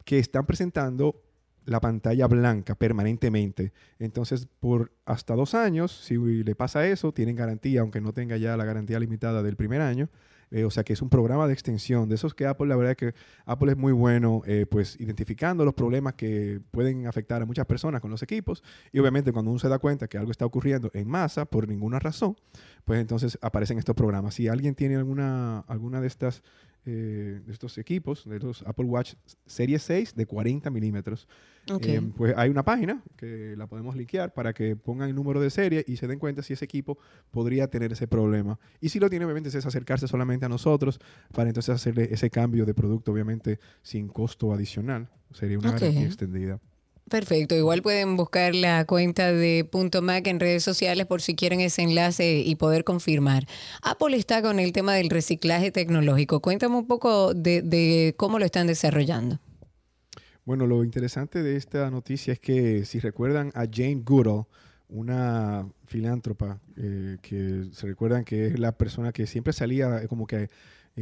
que 0.04 0.18
están 0.18 0.46
presentando 0.46 1.22
la 1.68 1.80
pantalla 1.80 2.26
blanca 2.26 2.74
permanentemente. 2.74 3.72
Entonces, 3.98 4.48
por 4.58 4.92
hasta 5.04 5.34
dos 5.34 5.54
años, 5.54 5.92
si 5.92 6.16
le 6.16 6.54
pasa 6.54 6.86
eso, 6.86 7.12
tienen 7.12 7.36
garantía, 7.36 7.82
aunque 7.82 8.00
no 8.00 8.12
tenga 8.12 8.36
ya 8.36 8.56
la 8.56 8.64
garantía 8.64 8.98
limitada 8.98 9.42
del 9.42 9.56
primer 9.56 9.82
año. 9.82 10.08
Eh, 10.50 10.64
o 10.64 10.70
sea 10.70 10.82
que 10.82 10.94
es 10.94 11.02
un 11.02 11.10
programa 11.10 11.46
de 11.46 11.52
extensión, 11.52 12.08
de 12.08 12.14
esos 12.14 12.32
que 12.32 12.46
Apple, 12.46 12.68
la 12.68 12.76
verdad 12.76 12.92
es 12.92 12.96
que 12.96 13.14
Apple 13.44 13.72
es 13.72 13.76
muy 13.76 13.92
bueno, 13.92 14.42
eh, 14.46 14.64
pues 14.68 14.98
identificando 14.98 15.64
los 15.64 15.74
problemas 15.74 16.14
que 16.14 16.60
pueden 16.70 17.06
afectar 17.06 17.42
a 17.42 17.44
muchas 17.44 17.66
personas 17.66 18.00
con 18.00 18.10
los 18.10 18.22
equipos. 18.22 18.62
Y 18.90 18.98
obviamente 18.98 19.30
cuando 19.32 19.50
uno 19.50 19.60
se 19.60 19.68
da 19.68 19.78
cuenta 19.78 20.08
que 20.08 20.16
algo 20.16 20.30
está 20.30 20.46
ocurriendo 20.46 20.90
en 20.94 21.06
masa 21.06 21.44
por 21.44 21.68
ninguna 21.68 21.98
razón, 21.98 22.36
pues 22.84 22.98
entonces 23.00 23.38
aparecen 23.42 23.78
estos 23.78 23.94
programas. 23.94 24.34
Si 24.34 24.48
alguien 24.48 24.74
tiene 24.74 24.96
alguna, 24.96 25.60
alguna 25.60 26.00
de 26.00 26.06
estas 26.06 26.42
eh, 26.90 27.40
de 27.44 27.52
estos 27.52 27.76
equipos, 27.76 28.24
de 28.24 28.38
los 28.40 28.62
Apple 28.62 28.86
Watch 28.86 29.14
Serie 29.46 29.78
6 29.78 30.14
de 30.14 30.24
40 30.24 30.70
milímetros, 30.70 31.28
Ok. 31.70 31.86
eh, 31.86 32.00
pues 32.16 32.34
hay 32.34 32.48
una 32.48 32.64
página 32.64 33.02
que 33.16 33.54
la 33.58 33.66
podemos 33.66 33.94
linkear 33.94 34.32
para 34.32 34.54
que 34.54 34.74
pongan 34.74 35.10
el 35.10 35.14
número 35.14 35.38
de 35.38 35.50
serie 35.50 35.84
y 35.86 35.96
se 35.96 36.06
den 36.06 36.18
cuenta 36.18 36.42
si 36.42 36.54
ese 36.54 36.64
equipo 36.64 36.96
podría 37.30 37.68
tener 37.68 37.92
ese 37.92 38.08
problema. 38.08 38.58
Y 38.80 38.88
si 38.88 38.98
lo 38.98 39.10
tiene, 39.10 39.26
obviamente, 39.26 39.50
es 39.50 39.66
acercarse 39.66 40.08
solamente 40.08 40.46
a 40.46 40.48
nosotros 40.48 40.98
para 41.32 41.50
entonces 41.50 41.74
hacerle 41.74 42.08
ese 42.10 42.30
cambio 42.30 42.64
de 42.64 42.72
producto, 42.72 43.12
obviamente, 43.12 43.58
sin 43.82 44.08
costo 44.08 44.52
adicional. 44.54 45.10
Sería 45.32 45.58
una 45.58 45.68
Ok. 45.72 45.80
garantía 45.80 46.06
extendida. 46.06 46.58
Perfecto, 47.08 47.54
igual 47.54 47.80
pueden 47.80 48.16
buscar 48.16 48.54
la 48.54 48.84
cuenta 48.84 49.32
de 49.32 49.64
Punto 49.64 50.02
Mac 50.02 50.26
en 50.26 50.40
redes 50.40 50.62
sociales 50.62 51.06
por 51.06 51.22
si 51.22 51.34
quieren 51.34 51.60
ese 51.60 51.82
enlace 51.82 52.40
y 52.40 52.56
poder 52.56 52.84
confirmar. 52.84 53.46
Apple 53.82 54.16
está 54.16 54.42
con 54.42 54.58
el 54.58 54.72
tema 54.72 54.94
del 54.94 55.08
reciclaje 55.08 55.70
tecnológico. 55.70 56.40
Cuéntame 56.40 56.76
un 56.76 56.86
poco 56.86 57.32
de, 57.34 58.14
cómo 58.16 58.38
lo 58.38 58.44
están 58.44 58.66
desarrollando. 58.66 59.38
Bueno, 60.44 60.66
lo 60.66 60.84
interesante 60.84 61.42
de 61.42 61.56
esta 61.56 61.90
noticia 61.90 62.32
es 62.32 62.40
que 62.40 62.84
si 62.84 63.00
recuerdan 63.00 63.52
a 63.54 63.64
Jane 63.70 64.02
Goodall, 64.04 64.44
una 64.88 65.66
filántropa 65.86 66.60
eh, 66.76 67.18
que 67.22 67.64
se 67.72 67.86
recuerdan 67.86 68.24
que 68.24 68.46
es 68.46 68.58
la 68.58 68.72
persona 68.72 69.12
que 69.12 69.26
siempre 69.26 69.52
salía 69.52 70.02
eh, 70.02 70.08
como 70.08 70.26
que 70.26 70.48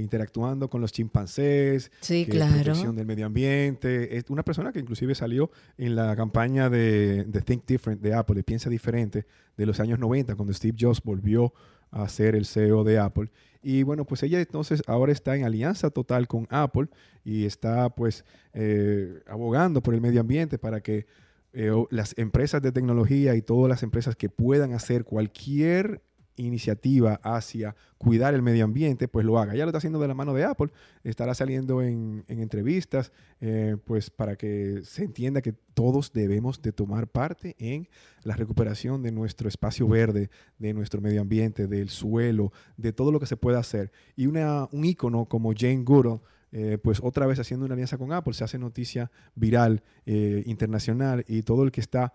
interactuando 0.01 0.69
con 0.69 0.81
los 0.81 0.93
chimpancés, 0.93 1.91
Sí, 2.01 2.25
que 2.25 2.33
claro. 2.33 2.55
protección 2.55 2.97
del 2.97 3.07
medio 3.07 3.27
ambiente, 3.27 4.17
es 4.17 4.25
una 4.29 4.43
persona 4.45 4.73
que 4.73 4.81
inclusive 4.81 5.15
salió 5.15 5.51
en 5.79 5.97
la 5.97 6.15
campaña 6.17 6.69
de, 6.71 7.25
de 7.25 7.41
Think 7.41 7.67
Different 7.67 8.01
de 8.03 8.15
Apple, 8.15 8.37
de 8.37 8.43
Piensa 8.43 8.71
Diferente, 8.71 9.27
de 9.57 9.67
los 9.67 9.81
años 9.81 9.99
90, 9.99 10.35
cuando 10.37 10.53
Steve 10.53 10.77
Jobs 10.79 11.01
volvió 11.03 11.53
a 11.91 12.09
ser 12.09 12.35
el 12.35 12.47
CEO 12.47 12.85
de 12.85 12.99
Apple. 12.99 13.31
Y 13.63 13.83
bueno, 13.83 14.05
pues 14.05 14.23
ella 14.23 14.39
entonces 14.39 14.83
ahora 14.87 15.13
está 15.13 15.35
en 15.37 15.45
alianza 15.45 15.91
total 15.91 16.29
con 16.29 16.47
Apple 16.51 16.89
y 17.25 17.47
está 17.47 17.89
pues 17.91 18.25
eh, 18.53 19.23
abogando 19.27 19.83
por 19.83 19.95
el 19.95 20.01
medio 20.01 20.21
ambiente 20.21 20.59
para 20.59 20.81
que 20.81 21.07
eh, 21.53 21.73
las 21.91 22.17
empresas 22.19 22.61
de 22.63 22.71
tecnología 22.71 23.35
y 23.35 23.43
todas 23.43 23.69
las 23.69 23.83
empresas 23.83 24.15
que 24.15 24.29
puedan 24.29 24.73
hacer 24.73 25.05
cualquier 25.05 26.03
iniciativa 26.37 27.21
hacia 27.23 27.75
cuidar 27.99 28.35
el 28.35 28.43
medio 28.43 28.65
ambiente, 28.65 29.09
pues 29.09 29.25
lo 29.25 29.39
haga. 29.39 29.55
Ya 29.55 29.65
lo 29.65 29.71
está 29.71 29.79
haciendo 29.79 29.99
de 29.99 30.09
la 30.09 30.15
mano 30.15 30.35
de 30.35 30.45
Apple, 30.45 30.71
estará 31.03 31.35
saliendo 31.35 31.83
en, 31.83 32.25
en 32.29 32.41
entrevistas, 32.41 33.13
eh, 33.41 33.77
pues 33.85 34.11
para 34.11 34.37
que 34.37 34.81
se 34.85 35.05
entienda 35.05 35.43
que 35.43 35.53
todos 35.53 36.13
debemos 36.13 36.61
de 36.63 36.73
tomar 36.73 37.09
parte 37.09 37.57
en 37.59 37.89
la 38.23 38.37
recuperación 38.37 39.03
de 39.03 39.13
nuestro 39.13 39.49
espacio 39.49 39.89
verde, 39.89 40.31
de 40.59 40.73
nuestro 40.75 41.01
medio 41.01 41.21
ambiente, 41.21 41.67
del 41.67 41.89
suelo, 41.89 42.53
de 42.77 42.93
todo 42.93 43.13
lo 43.13 43.21
que 43.21 43.27
se 43.27 43.37
pueda 43.37 43.59
hacer. 43.59 43.91
Y 44.15 44.27
una, 44.27 44.69
un 44.73 44.85
ícono 44.85 45.27
como 45.27 45.53
Jane 45.57 45.85
Goodall, 45.85 46.21
eh, 46.53 46.79
pues 46.83 47.01
otra 47.03 47.27
vez 47.27 47.39
haciendo 47.39 47.67
una 47.67 47.75
alianza 47.75 47.99
con 47.99 48.13
Apple, 48.13 48.33
se 48.33 48.45
hace 48.45 48.59
noticia 48.59 49.11
viral, 49.35 49.83
eh, 50.07 50.43
internacional, 50.47 51.25
y 51.29 51.43
todo 51.43 51.65
el 51.65 51.73
que 51.73 51.81
está 51.81 52.13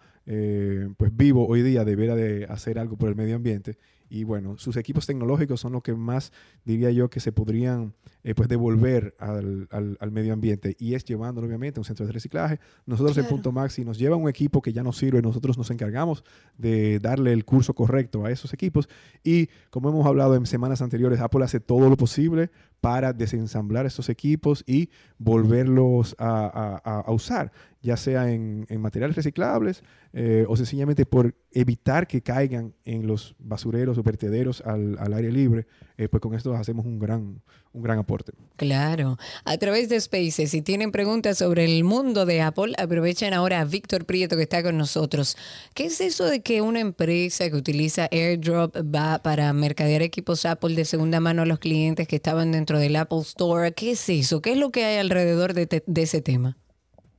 pues 0.97 1.17
vivo 1.17 1.45
hoy 1.45 1.61
día 1.61 1.83
deberá 1.83 2.15
de 2.15 2.45
hacer 2.45 2.79
algo 2.79 2.95
por 2.95 3.09
el 3.09 3.15
medio 3.15 3.35
ambiente. 3.35 3.77
Y 4.13 4.25
bueno, 4.25 4.57
sus 4.57 4.75
equipos 4.75 5.05
tecnológicos 5.07 5.61
son 5.61 5.71
los 5.71 5.81
que 5.83 5.93
más 5.93 6.33
diría 6.65 6.91
yo 6.91 7.09
que 7.09 7.21
se 7.21 7.31
podrían 7.31 7.93
eh, 8.25 8.35
pues 8.35 8.49
devolver 8.49 9.15
al, 9.19 9.69
al- 9.71 9.97
al 10.01 10.11
medio 10.11 10.33
ambiente 10.33 10.75
y 10.77 10.95
es 10.95 11.05
llevándolo 11.05 11.47
obviamente 11.47 11.79
a 11.79 11.81
un 11.81 11.85
centro 11.85 12.05
de 12.05 12.11
reciclaje. 12.11 12.59
Nosotros 12.85 13.17
en. 13.17 13.25
Punto 13.29 13.53
Max, 13.53 13.75
si 13.75 13.85
nos 13.85 13.97
lleva 13.97 14.17
un 14.17 14.27
equipo 14.27 14.61
que 14.61 14.73
ya 14.73 14.83
no 14.83 14.91
sirve, 14.91 15.21
nosotros 15.21 15.57
nos 15.57 15.71
encargamos 15.71 16.25
de 16.57 16.99
darle 16.99 17.31
el 17.31 17.45
curso 17.45 17.73
correcto 17.73 18.25
a 18.25 18.31
esos 18.31 18.53
equipos 18.53 18.89
y 19.23 19.47
como 19.69 19.87
hemos 19.89 20.05
hablado 20.05 20.35
en 20.35 20.45
semanas 20.45 20.81
anteriores, 20.81 21.21
Apple 21.21 21.45
hace 21.45 21.61
todo 21.61 21.89
lo 21.89 21.95
posible 21.95 22.51
para 22.81 23.13
desensamblar 23.13 23.85
estos 23.85 24.09
equipos 24.09 24.63
y 24.65 24.89
volverlos 25.19 26.15
a, 26.17 27.05
usar, 27.09 27.51
ya 27.81 27.95
sea 27.95 28.31
en, 28.31 28.65
materiales 28.79 29.15
reciclables 29.15 29.83
eh, 30.13 30.45
o 30.49 30.57
sencillamente 30.57 31.05
por 31.05 31.35
evitar 31.51 32.07
que 32.07 32.21
caigan 32.21 32.73
en 32.83 33.05
los 33.05 33.35
basureros 33.37 33.99
o 33.99 34.03
vertederos 34.03 34.61
al, 34.65 34.97
al 34.97 35.13
aire 35.13 35.31
libre, 35.31 35.67
eh, 35.97 36.09
pues 36.09 36.21
con 36.21 36.33
esto 36.33 36.55
hacemos 36.55 36.85
un 36.87 36.97
gran, 36.97 37.41
un 37.73 37.83
gran 37.83 37.99
aporte. 37.99 38.33
Claro, 38.57 39.17
a 39.45 39.57
través 39.57 39.89
de 39.89 39.99
Spaces, 39.99 40.51
si 40.51 40.61
tienen 40.61 40.91
preguntas 40.91 41.37
sobre 41.37 41.65
el 41.65 41.83
mundo 41.83 42.25
de 42.25 42.41
Apple, 42.41 42.73
aprovechen 42.77 43.33
ahora 43.33 43.61
a 43.61 43.65
Víctor 43.65 44.05
Prieto 44.05 44.35
que 44.35 44.43
está 44.43 44.61
con 44.61 44.77
nosotros. 44.77 45.37
¿Qué 45.73 45.85
es 45.85 46.01
eso 46.01 46.25
de 46.25 46.41
que 46.41 46.61
una 46.61 46.79
empresa 46.79 47.49
que 47.49 47.55
utiliza 47.55 48.07
AirDrop 48.11 48.75
va 48.93 49.19
para 49.23 49.51
mercadear 49.53 50.01
equipos 50.01 50.45
Apple 50.45 50.75
de 50.75 50.85
segunda 50.85 51.19
mano 51.19 51.41
a 51.41 51.45
los 51.45 51.59
clientes 51.59 52.07
que 52.07 52.17
estaban 52.17 52.51
dentro 52.51 52.77
del 52.77 52.95
Apple 52.97 53.21
Store? 53.21 53.71
¿Qué 53.73 53.91
es 53.91 54.09
eso? 54.09 54.41
¿Qué 54.41 54.51
es 54.51 54.57
lo 54.57 54.71
que 54.71 54.85
hay 54.85 54.97
alrededor 54.97 55.53
de, 55.53 55.67
te- 55.67 55.83
de 55.87 56.01
ese 56.01 56.21
tema? 56.21 56.57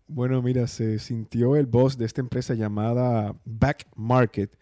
Bueno, 0.07 0.43
mira, 0.43 0.67
se 0.67 0.99
sintió 0.99 1.57
el 1.57 1.65
boss 1.67 1.97
de 1.97 2.05
esta 2.05 2.21
empresa 2.21 2.53
llamada 2.55 3.35
Back 3.47 3.87
Market 3.97 4.55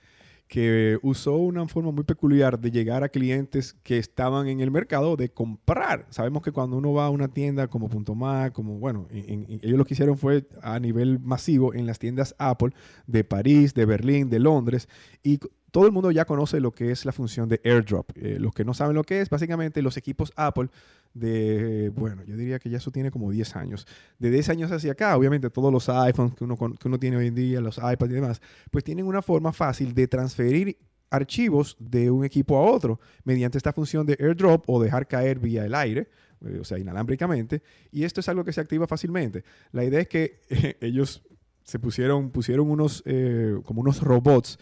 que 0.50 0.98
usó 1.02 1.36
una 1.36 1.68
forma 1.68 1.92
muy 1.92 2.02
peculiar 2.02 2.58
de 2.58 2.72
llegar 2.72 3.04
a 3.04 3.08
clientes 3.08 3.76
que 3.84 3.98
estaban 3.98 4.48
en 4.48 4.58
el 4.60 4.72
mercado 4.72 5.14
de 5.14 5.28
comprar. 5.28 6.06
Sabemos 6.10 6.42
que 6.42 6.50
cuando 6.50 6.76
uno 6.76 6.92
va 6.92 7.06
a 7.06 7.10
una 7.10 7.28
tienda 7.28 7.68
como 7.68 7.88
Punto 7.88 8.16
Mac, 8.16 8.52
como 8.52 8.80
bueno, 8.80 9.06
en- 9.12 9.46
ellos 9.62 9.78
lo 9.78 9.84
que 9.84 9.94
hicieron 9.94 10.18
fue 10.18 10.48
a 10.60 10.80
nivel 10.80 11.20
masivo 11.20 11.72
en 11.72 11.86
las 11.86 12.00
tiendas 12.00 12.34
Apple 12.36 12.70
de 13.06 13.22
París, 13.22 13.74
de 13.74 13.84
Berlín, 13.84 14.28
de 14.28 14.40
Londres 14.40 14.88
y 15.22 15.38
todo 15.70 15.86
el 15.86 15.92
mundo 15.92 16.10
ya 16.10 16.24
conoce 16.24 16.60
lo 16.60 16.72
que 16.72 16.90
es 16.90 17.04
la 17.04 17.12
función 17.12 17.48
de 17.48 17.60
AirDrop. 17.64 18.10
Eh, 18.16 18.38
los 18.38 18.52
que 18.52 18.64
no 18.64 18.74
saben 18.74 18.94
lo 18.94 19.04
que 19.04 19.20
es, 19.20 19.30
básicamente 19.30 19.82
los 19.82 19.96
equipos 19.96 20.32
Apple 20.36 20.68
de, 21.14 21.90
bueno, 21.94 22.22
yo 22.24 22.36
diría 22.36 22.58
que 22.58 22.70
ya 22.70 22.78
eso 22.78 22.90
tiene 22.90 23.10
como 23.10 23.30
10 23.30 23.56
años. 23.56 23.86
De 24.18 24.30
10 24.30 24.48
años 24.50 24.72
hacia 24.72 24.92
acá, 24.92 25.16
obviamente 25.16 25.50
todos 25.50 25.72
los 25.72 25.88
iPhones 25.88 26.34
que 26.34 26.44
uno, 26.44 26.56
que 26.56 26.88
uno 26.88 26.98
tiene 26.98 27.16
hoy 27.16 27.28
en 27.28 27.34
día, 27.34 27.60
los 27.60 27.78
iPads 27.78 28.10
y 28.10 28.14
demás, 28.14 28.42
pues 28.70 28.84
tienen 28.84 29.06
una 29.06 29.22
forma 29.22 29.52
fácil 29.52 29.94
de 29.94 30.06
transferir 30.06 30.76
archivos 31.10 31.76
de 31.80 32.10
un 32.10 32.24
equipo 32.24 32.56
a 32.56 32.70
otro 32.70 33.00
mediante 33.24 33.58
esta 33.58 33.72
función 33.72 34.06
de 34.06 34.16
AirDrop 34.20 34.64
o 34.68 34.80
dejar 34.80 35.08
caer 35.08 35.40
vía 35.40 35.64
el 35.64 35.74
aire, 35.74 36.08
eh, 36.44 36.58
o 36.60 36.64
sea, 36.64 36.78
inalámbricamente. 36.78 37.62
Y 37.90 38.04
esto 38.04 38.20
es 38.20 38.28
algo 38.28 38.44
que 38.44 38.52
se 38.52 38.60
activa 38.60 38.86
fácilmente. 38.86 39.44
La 39.72 39.84
idea 39.84 40.00
es 40.00 40.08
que 40.08 40.40
ellos 40.80 41.22
se 41.64 41.78
pusieron, 41.78 42.30
pusieron 42.30 42.70
unos, 42.70 43.02
eh, 43.06 43.56
como 43.64 43.80
unos 43.80 44.02
robots 44.02 44.58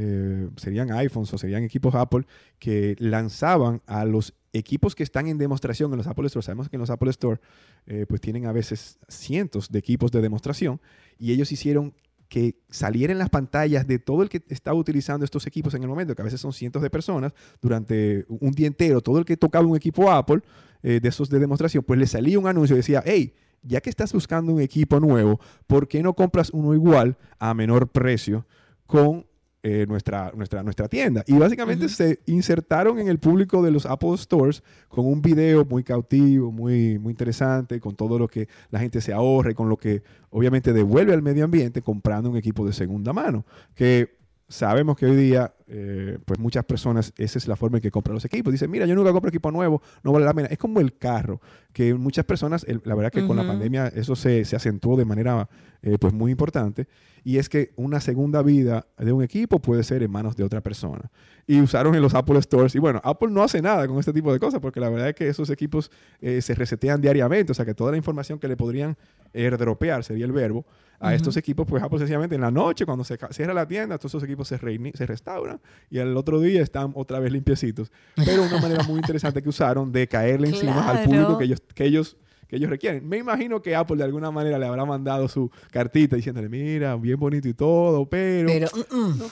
eh, 0.00 0.48
serían 0.56 0.92
iPhones 0.92 1.34
o 1.34 1.38
serían 1.38 1.64
equipos 1.64 1.92
Apple 1.96 2.24
que 2.60 2.94
lanzaban 3.00 3.82
a 3.86 4.04
los 4.04 4.32
equipos 4.52 4.94
que 4.94 5.02
están 5.02 5.26
en 5.26 5.38
demostración 5.38 5.90
en 5.90 5.96
los 5.96 6.06
Apple 6.06 6.26
Store. 6.28 6.44
Sabemos 6.44 6.68
que 6.68 6.76
en 6.76 6.80
los 6.80 6.90
Apple 6.90 7.10
Store 7.10 7.40
eh, 7.86 8.06
pues 8.08 8.20
tienen 8.20 8.46
a 8.46 8.52
veces 8.52 9.00
cientos 9.08 9.72
de 9.72 9.80
equipos 9.80 10.12
de 10.12 10.20
demostración 10.20 10.80
y 11.18 11.32
ellos 11.32 11.50
hicieron 11.50 11.94
que 12.28 12.60
saliera 12.70 13.12
en 13.12 13.18
las 13.18 13.28
pantallas 13.28 13.88
de 13.88 13.98
todo 13.98 14.22
el 14.22 14.28
que 14.28 14.40
estaba 14.50 14.78
utilizando 14.78 15.24
estos 15.24 15.48
equipos 15.48 15.74
en 15.74 15.82
el 15.82 15.88
momento, 15.88 16.14
que 16.14 16.22
a 16.22 16.24
veces 16.24 16.40
son 16.40 16.52
cientos 16.52 16.80
de 16.82 16.90
personas, 16.90 17.32
durante 17.60 18.24
un 18.28 18.52
día 18.52 18.68
entero, 18.68 19.00
todo 19.00 19.18
el 19.18 19.24
que 19.24 19.36
tocaba 19.36 19.66
un 19.66 19.76
equipo 19.76 20.12
Apple 20.12 20.42
eh, 20.84 21.00
de 21.00 21.08
esos 21.08 21.28
de 21.28 21.40
demostración, 21.40 21.82
pues 21.82 21.98
le 21.98 22.06
salía 22.06 22.38
un 22.38 22.46
anuncio 22.46 22.76
y 22.76 22.78
decía, 22.78 23.02
hey, 23.04 23.34
ya 23.62 23.80
que 23.80 23.90
estás 23.90 24.12
buscando 24.12 24.52
un 24.52 24.60
equipo 24.60 25.00
nuevo, 25.00 25.40
¿por 25.66 25.88
qué 25.88 26.04
no 26.04 26.14
compras 26.14 26.50
uno 26.52 26.72
igual 26.74 27.16
a 27.40 27.52
menor 27.54 27.88
precio 27.88 28.46
con 28.86 29.27
eh, 29.62 29.86
nuestra, 29.88 30.32
nuestra, 30.34 30.62
nuestra 30.62 30.88
tienda? 30.88 31.24
Y 31.26 31.34
básicamente 31.34 31.88
se 31.88 32.20
insertaron 32.26 32.98
en 32.98 33.08
el 33.08 33.18
público 33.18 33.62
de 33.62 33.70
los 33.70 33.86
Apple 33.86 34.16
Stores 34.16 34.62
con 34.88 35.06
un 35.06 35.20
video 35.20 35.64
muy 35.64 35.82
cautivo, 35.84 36.52
muy, 36.52 36.98
muy 36.98 37.12
interesante, 37.12 37.80
con 37.80 37.96
todo 37.96 38.18
lo 38.18 38.28
que 38.28 38.48
la 38.70 38.78
gente 38.78 39.00
se 39.00 39.12
ahorre, 39.12 39.54
con 39.54 39.68
lo 39.68 39.76
que 39.76 40.02
obviamente 40.30 40.72
devuelve 40.72 41.12
al 41.12 41.22
medio 41.22 41.44
ambiente 41.44 41.82
comprando 41.82 42.30
un 42.30 42.36
equipo 42.36 42.66
de 42.66 42.72
segunda 42.72 43.12
mano, 43.12 43.44
que 43.74 44.18
sabemos 44.48 44.96
que 44.96 45.06
hoy 45.06 45.16
día, 45.16 45.54
eh, 45.68 46.18
pues 46.24 46.38
muchas 46.38 46.64
personas, 46.64 47.12
esa 47.18 47.38
es 47.38 47.46
la 47.46 47.56
forma 47.56 47.78
en 47.78 47.82
que 47.82 47.90
compran 47.90 48.14
los 48.14 48.24
equipos. 48.24 48.52
Dicen, 48.52 48.70
mira, 48.70 48.86
yo 48.86 48.94
nunca 48.94 49.12
compro 49.12 49.28
equipo 49.28 49.50
nuevo, 49.50 49.82
no 50.02 50.12
vale 50.12 50.24
la 50.24 50.34
pena. 50.34 50.48
Es 50.48 50.58
como 50.58 50.80
el 50.80 50.96
carro, 50.96 51.40
que 51.72 51.94
muchas 51.94 52.24
personas, 52.24 52.64
el- 52.68 52.80
la 52.84 52.94
verdad 52.94 53.12
que 53.12 53.26
con 53.26 53.36
la 53.36 53.46
pandemia 53.46 53.88
eso 53.88 54.16
se, 54.16 54.44
se 54.44 54.56
acentuó 54.56 54.96
de 54.96 55.04
manera 55.04 55.48
eh, 55.82 55.96
pues 56.00 56.12
muy 56.12 56.32
importante, 56.32 56.88
y 57.22 57.36
es 57.38 57.48
que 57.48 57.72
una 57.76 58.00
segunda 58.00 58.42
vida 58.42 58.86
de 58.96 59.12
un 59.12 59.22
equipo 59.22 59.60
puede 59.60 59.84
ser 59.84 60.02
en 60.02 60.10
manos 60.10 60.34
de 60.34 60.42
otra 60.42 60.60
persona. 60.60 61.10
Y 61.46 61.60
usaron 61.60 61.94
en 61.94 62.02
los 62.02 62.14
Apple 62.14 62.40
Stores, 62.42 62.74
y 62.74 62.78
bueno, 62.80 63.00
Apple 63.04 63.28
no 63.30 63.42
hace 63.44 63.62
nada 63.62 63.86
con 63.86 63.98
este 63.98 64.12
tipo 64.12 64.32
de 64.32 64.40
cosas, 64.40 64.60
porque 64.60 64.80
la 64.80 64.88
verdad 64.88 65.10
es 65.10 65.14
que 65.14 65.28
esos 65.28 65.50
equipos 65.50 65.90
eh, 66.20 66.40
se 66.42 66.54
resetean 66.54 67.00
diariamente, 67.00 67.52
o 67.52 67.54
sea 67.54 67.64
que 67.64 67.74
toda 67.74 67.90
la 67.92 67.96
información 67.96 68.38
que 68.40 68.48
le 68.48 68.56
podrían 68.56 68.96
airdropear, 69.34 70.02
sería 70.04 70.24
el 70.24 70.32
verbo, 70.32 70.66
a 71.00 71.08
Ujú. 71.08 71.14
estos 71.16 71.36
equipos, 71.36 71.64
pues 71.66 71.80
Apple 71.82 71.98
sencillamente 72.00 72.34
en 72.34 72.40
la 72.40 72.50
noche, 72.50 72.84
cuando 72.84 73.04
se 73.04 73.16
cierra 73.30 73.54
la 73.54 73.68
tienda, 73.68 73.98
todos 73.98 74.10
esos 74.10 74.24
equipos 74.24 74.48
se, 74.48 74.58
se 74.94 75.06
restauran 75.06 75.57
y 75.90 75.98
al 75.98 76.16
otro 76.16 76.40
día 76.40 76.62
están 76.62 76.92
otra 76.94 77.18
vez 77.20 77.32
limpiecitos. 77.32 77.90
Pero 78.16 78.42
una 78.44 78.60
manera 78.60 78.82
muy 78.84 78.96
interesante 78.98 79.42
que 79.42 79.48
usaron 79.48 79.90
de 79.92 80.06
caerle 80.08 80.48
encima 80.48 80.88
al 80.88 81.04
público 81.04 81.24
Claro. 81.24 81.38
que 81.38 81.44
ellos, 81.44 81.62
que 81.74 81.84
ellos 81.84 82.16
que 82.48 82.56
ellos 82.56 82.70
requieren. 82.70 83.06
Me 83.06 83.18
imagino 83.18 83.60
que 83.60 83.76
Apple 83.76 83.96
de 83.98 84.04
alguna 84.04 84.30
manera 84.30 84.58
le 84.58 84.64
habrá 84.64 84.86
mandado 84.86 85.28
su 85.28 85.50
cartita 85.70 86.16
diciéndole, 86.16 86.48
mira, 86.48 86.96
bien 86.96 87.20
bonito 87.20 87.46
y 87.46 87.52
todo, 87.52 88.08
pero, 88.08 88.48
Pero, 88.48 88.68
no, 88.94 89.26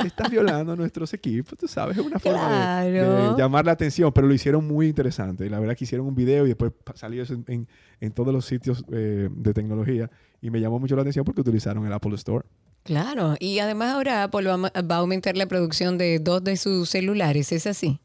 que 0.00 0.06
estás 0.06 0.30
violando 0.30 0.76
nuestros 0.76 1.12
equipos, 1.14 1.58
tú 1.58 1.66
sabes, 1.66 1.98
es 1.98 2.06
una 2.06 2.20
forma 2.20 2.82
de- 2.82 2.92
de, 2.92 2.98
Claro. 3.00 3.36
llamar 3.36 3.66
la 3.66 3.72
atención, 3.72 4.12
pero 4.12 4.28
lo 4.28 4.34
hicieron 4.34 4.64
muy 4.68 4.86
interesante. 4.86 5.50
La 5.50 5.58
verdad 5.58 5.76
que 5.76 5.82
hicieron 5.82 6.06
un 6.06 6.14
video 6.14 6.44
y 6.44 6.50
después 6.50 6.70
salió 6.94 7.24
eso 7.24 7.34
en, 7.34 7.44
en- 7.48 7.68
en 8.00 8.12
todos 8.12 8.32
los 8.32 8.44
sitios 8.44 8.84
eh, 8.92 9.28
de 9.32 9.52
tecnología 9.52 10.08
y 10.40 10.50
me 10.50 10.60
llamó 10.60 10.78
mucho 10.78 10.94
la 10.94 11.02
atención 11.02 11.24
porque 11.24 11.40
utilizaron 11.40 11.84
el 11.86 11.92
Apple 11.92 12.14
Store. 12.14 12.46
Claro, 12.88 13.34
y 13.38 13.58
además 13.58 13.92
ahora 13.92 14.22
Apple 14.22 14.48
va, 14.48 14.72
a 14.72 14.96
aumentar 14.98 15.36
la 15.36 15.44
producción 15.44 15.98
de 15.98 16.20
dos 16.20 16.42
de 16.42 16.56
sus 16.56 16.88
celulares, 16.88 17.52
¿es 17.52 17.66
así? 17.66 18.00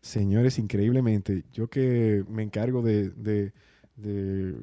Señores, 0.00 0.58
increíblemente, 0.58 1.44
yo 1.52 1.68
que 1.68 2.24
me 2.26 2.42
encargo 2.42 2.80
de, 2.80 3.10
de- 3.10 3.52
de- 3.96 4.56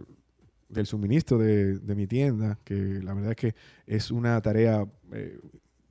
del 0.67 0.87
suministro 0.87 1.37
de, 1.37 1.77
de 1.77 1.95
mi 1.95 2.07
tienda, 2.07 2.57
que 2.63 2.73
la 3.03 3.13
verdad 3.13 3.29
es 3.33 3.35
que 3.37 3.55
es 3.85 4.09
una 4.09 4.41
tarea 4.41 4.83
eh, 5.11 5.39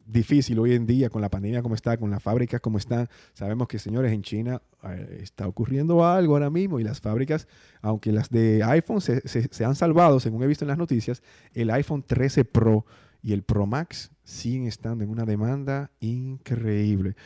difícil 0.05 0.59
hoy 0.59 0.73
en 0.75 0.85
día 0.85 1.09
con 1.09 1.23
la 1.23 1.31
pandemia 1.31 1.63
como 1.63 1.77
está, 1.77 1.97
con 1.97 2.11
las 2.11 2.21
fábricas 2.21 2.61
como 2.61 2.79
están. 2.79 3.09
Sabemos 3.35 3.69
que, 3.69 3.79
señores, 3.79 4.11
en 4.11 4.23
China 4.23 4.61
eh, 4.83 5.21
está 5.23 5.47
ocurriendo 5.47 6.05
algo 6.05 6.33
ahora 6.35 6.51
mismo 6.51 6.81
y 6.81 6.83
las 6.83 7.01
fábricas, 7.01 7.47
aunque 7.83 8.11
las 8.11 8.31
de 8.31 8.65
iPhone 8.65 9.01
se, 9.01 9.21
se- 9.29 9.47
se 9.53 9.65
han 9.65 9.77
salvado, 9.77 10.19
según 10.19 10.43
he 10.43 10.49
visto 10.49 10.65
en 10.65 10.71
las 10.71 10.79
noticias, 10.79 11.23
el 11.55 11.71
iPhone 11.71 12.03
13 12.05 12.45
Pro 12.45 12.85
y 13.23 13.33
el 13.33 13.43
Pro 13.43 13.67
Max 13.67 14.11
siguen 14.25 14.67
estando 14.67 15.05
en 15.05 15.11
una 15.11 15.25
demanda 15.25 15.91
increíble 16.01 17.17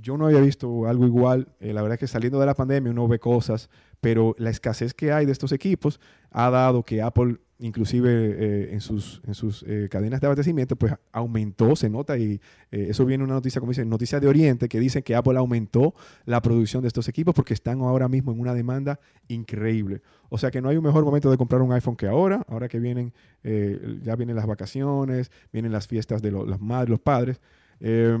yo 0.00 0.16
no 0.16 0.26
había 0.26 0.40
visto 0.40 0.86
algo 0.86 1.06
igual. 1.06 1.48
Eh, 1.60 1.72
la 1.72 1.82
verdad 1.82 1.94
es 1.94 2.00
que 2.00 2.06
saliendo 2.06 2.40
de 2.40 2.46
la 2.46 2.54
pandemia 2.54 2.90
uno 2.90 3.08
ve 3.08 3.18
cosas, 3.18 3.70
pero 4.00 4.34
la 4.38 4.50
escasez 4.50 4.94
que 4.94 5.12
hay 5.12 5.26
de 5.26 5.32
estos 5.32 5.52
equipos 5.52 6.00
ha 6.30 6.50
dado 6.50 6.82
que 6.82 7.02
Apple, 7.02 7.38
inclusive 7.60 8.10
eh, 8.12 8.72
en 8.72 8.80
sus, 8.80 9.22
en 9.26 9.34
sus 9.34 9.64
eh, 9.66 9.88
cadenas 9.90 10.20
de 10.20 10.26
abastecimiento, 10.26 10.76
pues 10.76 10.92
aumentó, 11.12 11.76
se 11.76 11.88
nota, 11.88 12.18
y 12.18 12.40
eh, 12.70 12.86
eso 12.90 13.04
viene 13.06 13.22
una 13.24 13.34
noticia, 13.34 13.60
como 13.60 13.70
dicen, 13.70 13.88
noticia 13.88 14.18
de 14.20 14.26
Oriente, 14.28 14.68
que 14.68 14.80
dice 14.80 15.02
que 15.02 15.14
Apple 15.14 15.38
aumentó 15.38 15.94
la 16.24 16.42
producción 16.42 16.82
de 16.82 16.88
estos 16.88 17.08
equipos 17.08 17.34
porque 17.34 17.54
están 17.54 17.80
ahora 17.80 18.08
mismo 18.08 18.32
en 18.32 18.40
una 18.40 18.54
demanda 18.54 18.98
increíble. 19.28 20.02
O 20.28 20.38
sea 20.38 20.50
que 20.50 20.60
no 20.60 20.68
hay 20.68 20.76
un 20.76 20.84
mejor 20.84 21.04
momento 21.04 21.30
de 21.30 21.36
comprar 21.36 21.62
un 21.62 21.72
iPhone 21.72 21.96
que 21.96 22.06
ahora, 22.08 22.44
ahora 22.48 22.68
que 22.68 22.80
vienen, 22.80 23.12
eh, 23.44 23.98
ya 24.02 24.16
vienen 24.16 24.36
las 24.36 24.46
vacaciones, 24.46 25.30
vienen 25.52 25.72
las 25.72 25.86
fiestas 25.86 26.20
de 26.22 26.30
lo- 26.32 26.44
las 26.46 26.60
madres, 26.60 26.90
los 26.90 27.00
padres. 27.00 27.40
Eh, 27.80 28.16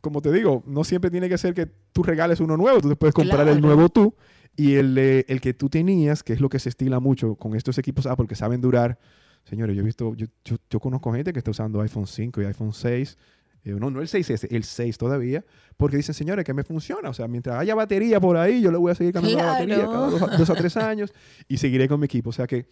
como 0.00 0.20
te 0.20 0.32
digo, 0.32 0.62
no 0.66 0.84
siempre 0.84 1.10
tiene 1.10 1.28
que 1.28 1.38
ser 1.38 1.54
que 1.54 1.66
tú 1.92 2.02
regales 2.02 2.40
uno 2.40 2.56
nuevo, 2.56 2.80
tú 2.80 2.88
te 2.88 2.96
puedes 2.96 3.14
comprar 3.14 3.46
el 3.48 3.60
nuevo 3.62 3.88
tú 3.88 4.14
y 4.56 4.74
el, 4.74 4.96
el 4.98 5.40
que 5.40 5.54
tú 5.54 5.68
tenías, 5.68 6.22
que 6.22 6.32
es 6.32 6.40
lo 6.40 6.48
que 6.48 6.58
se 6.58 6.68
estila 6.68 7.00
mucho 7.00 7.34
con 7.36 7.54
estos 7.56 7.78
equipos 7.78 8.06
Apple 8.06 8.26
que 8.26 8.36
saben 8.36 8.60
durar. 8.60 8.98
Señores, 9.44 9.76
yo 9.76 9.82
he 9.82 9.84
visto, 9.84 10.14
yo, 10.14 10.26
yo, 10.44 10.56
yo 10.70 10.80
conozco 10.80 11.12
gente 11.12 11.32
que 11.32 11.38
está 11.38 11.50
usando 11.50 11.80
iPhone 11.80 12.06
5 12.06 12.40
y 12.40 12.44
iPhone 12.46 12.72
6. 12.72 13.18
eh, 13.64 13.72
no, 13.78 13.90
no 13.90 14.00
el 14.00 14.08
6S, 14.08 14.46
el 14.50 14.64
6 14.64 14.96
todavía, 14.98 15.44
porque 15.76 15.96
dicen, 15.96 16.14
señores, 16.14 16.44
que 16.44 16.54
me 16.54 16.62
funciona. 16.64 17.10
O 17.10 17.14
sea, 17.14 17.28
mientras 17.28 17.58
haya 17.58 17.74
batería 17.74 18.20
por 18.20 18.36
ahí, 18.36 18.60
yo 18.62 18.70
le 18.70 18.78
voy 18.78 18.92
a 18.92 18.94
seguir 18.94 19.12
cambiando 19.12 19.42
la 19.44 19.52
batería 19.52 19.74
Claro. 19.76 19.90
cada 19.92 20.06
dos, 20.10 20.22
a- 20.22 20.36
dos 20.38 20.50
a 20.50 20.54
tres 20.54 20.76
años 20.76 21.12
y 21.48 21.56
seguiré 21.58 21.88
con 21.88 21.98
mi 22.00 22.06
equipo. 22.06 22.30
O 22.30 22.32
sea 22.32 22.46
que 22.46 22.66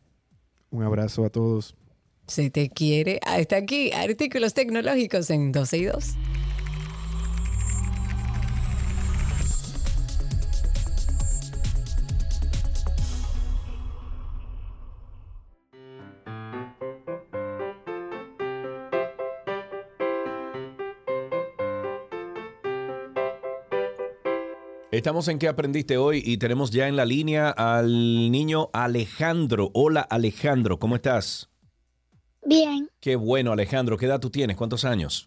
Un 0.70 0.84
abrazo 0.84 1.24
a 1.24 1.30
todos. 1.30 1.74
Se 2.26 2.50
te 2.50 2.70
quiere. 2.70 3.20
Hasta 3.26 3.56
aquí, 3.56 3.92
artículos 3.92 4.54
tecnológicos 4.54 5.28
en 5.30 5.52
12 5.52 5.78
y 5.78 5.84
2. 5.84 6.04
Estamos 24.94 25.26
en 25.26 25.40
qué 25.40 25.48
aprendiste 25.48 25.96
hoy 25.96 26.22
y 26.24 26.36
tenemos 26.36 26.70
ya 26.70 26.86
en 26.86 26.94
la 26.94 27.04
línea 27.04 27.50
al 27.50 28.30
niño 28.30 28.70
Alejandro. 28.72 29.72
Hola 29.74 30.02
Alejandro, 30.02 30.78
¿cómo 30.78 30.94
estás? 30.94 31.50
Bien, 32.46 32.88
Qué 33.00 33.16
bueno 33.16 33.50
Alejandro, 33.50 33.96
¿qué 33.96 34.06
edad 34.06 34.20
tú 34.20 34.30
tienes? 34.30 34.56
¿Cuántos 34.56 34.84
años? 34.84 35.26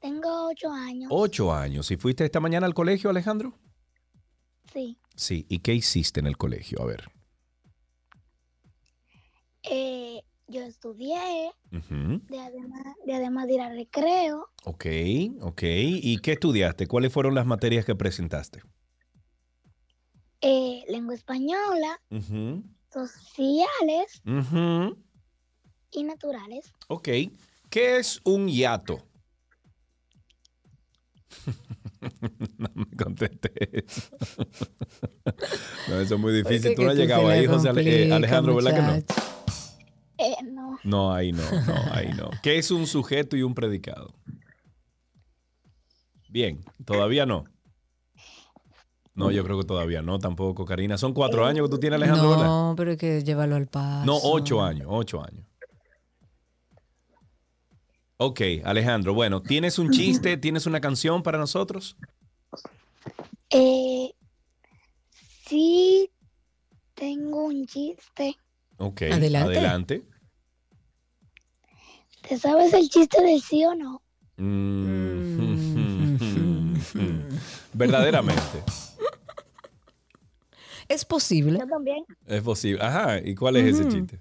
tengo 0.00 0.46
ocho 0.46 0.70
años. 0.70 1.08
Ocho 1.10 1.52
años. 1.52 1.90
¿Y 1.90 1.96
fuiste 1.96 2.24
esta 2.24 2.38
mañana 2.38 2.66
al 2.66 2.74
colegio 2.74 3.10
Alejandro? 3.10 3.52
Sí. 4.72 4.96
Sí. 5.16 5.44
¿Y 5.48 5.58
qué 5.58 5.74
hiciste 5.74 6.20
en 6.20 6.28
el 6.28 6.36
colegio? 6.36 6.80
A 6.80 6.84
ver. 6.86 7.10
Estudié, 10.90 11.52
de 12.28 12.40
además, 12.40 12.82
de 13.04 13.14
además 13.14 13.46
de 13.46 13.54
ir 13.54 13.60
al 13.60 13.76
recreo, 13.76 14.48
Ok, 14.64 14.84
ok. 15.42 15.62
¿Y 15.64 16.18
qué 16.18 16.32
estudiaste? 16.32 16.86
¿Cuáles 16.88 17.12
fueron 17.12 17.34
las 17.34 17.46
materias 17.46 17.84
que 17.84 17.94
presentaste? 17.94 18.62
eh, 20.42 20.84
lengua 20.88 21.14
española, 21.14 22.00
sociales 22.92 24.22
y 25.90 26.04
naturales. 26.04 26.72
Ok. 26.88 27.08
¿Qué 27.70 27.96
es 27.98 28.20
un 28.24 28.46
hiato? 28.48 29.02
no 32.58 32.68
me 32.74 32.86
contestes 32.96 33.52
eso. 33.72 34.16
no, 35.88 36.00
eso 36.00 36.14
es 36.14 36.20
muy 36.20 36.32
difícil. 36.32 36.74
Tú 36.76 36.84
no 36.84 36.90
has 36.90 36.96
llegado 36.96 37.28
ahí, 37.28 37.46
José 37.46 37.68
Ale- 37.70 37.80
eh, 37.82 37.84
complica, 37.84 38.16
Alejandro, 38.16 38.54
¿verdad 38.56 38.74
que 38.74 38.82
no? 38.82 39.02
Eh, 40.18 40.36
no, 40.44 40.78
No, 40.82 41.12
ahí 41.12 41.32
no, 41.32 41.42
no, 41.66 41.74
ahí 41.92 42.10
no. 42.16 42.30
¿Qué 42.42 42.58
es 42.58 42.70
un 42.70 42.86
sujeto 42.86 43.36
y 43.36 43.42
un 43.42 43.54
predicado? 43.54 44.14
Bien, 46.28 46.60
todavía 46.84 47.26
no. 47.26 47.44
No, 49.14 49.30
yo 49.30 49.42
creo 49.44 49.58
que 49.58 49.64
todavía 49.64 50.02
no, 50.02 50.18
tampoco, 50.18 50.66
Karina. 50.66 50.98
Son 50.98 51.14
cuatro 51.14 51.46
años 51.46 51.66
que 51.66 51.70
tú 51.70 51.80
tienes, 51.80 51.96
Alejandro, 51.96 52.30
¿verdad? 52.30 52.44
No, 52.44 52.74
pero 52.76 52.90
hay 52.90 52.96
que 52.98 53.24
llevarlo 53.24 53.56
al 53.56 53.66
paso. 53.66 54.04
No, 54.04 54.18
ocho 54.22 54.62
años, 54.62 54.86
ocho 54.90 55.22
años. 55.24 55.46
Ok, 58.18 58.40
Alejandro, 58.64 59.14
bueno, 59.14 59.42
¿tienes 59.42 59.78
un 59.78 59.90
chiste, 59.90 60.36
tienes 60.38 60.66
una 60.66 60.80
canción 60.80 61.22
para 61.22 61.38
nosotros? 61.38 61.96
eh, 63.50 64.12
sí 65.46 66.10
tengo 66.94 67.46
un 67.46 67.66
chiste. 67.66 68.36
Ok, 68.78 69.02
Adelante. 69.02 69.58
adelante. 69.58 70.02
¿Te 72.28 72.38
sabes 72.38 72.72
el 72.74 72.88
chiste 72.88 73.22
del 73.22 73.40
sí 73.40 73.64
o 73.64 73.74
no? 73.74 74.02
Mm. 74.36 75.36
Verdaderamente, 77.72 78.62
Es 80.88 81.04
posible. 81.04 81.58
Yo 81.58 81.66
también, 81.66 82.04
es 82.26 82.42
posible. 82.42 82.82
Ajá, 82.82 83.18
¿y 83.18 83.34
cuál 83.34 83.56
es 83.56 83.66
ese 83.66 83.82
Ujú. 83.82 83.92
chiste? 83.92 84.20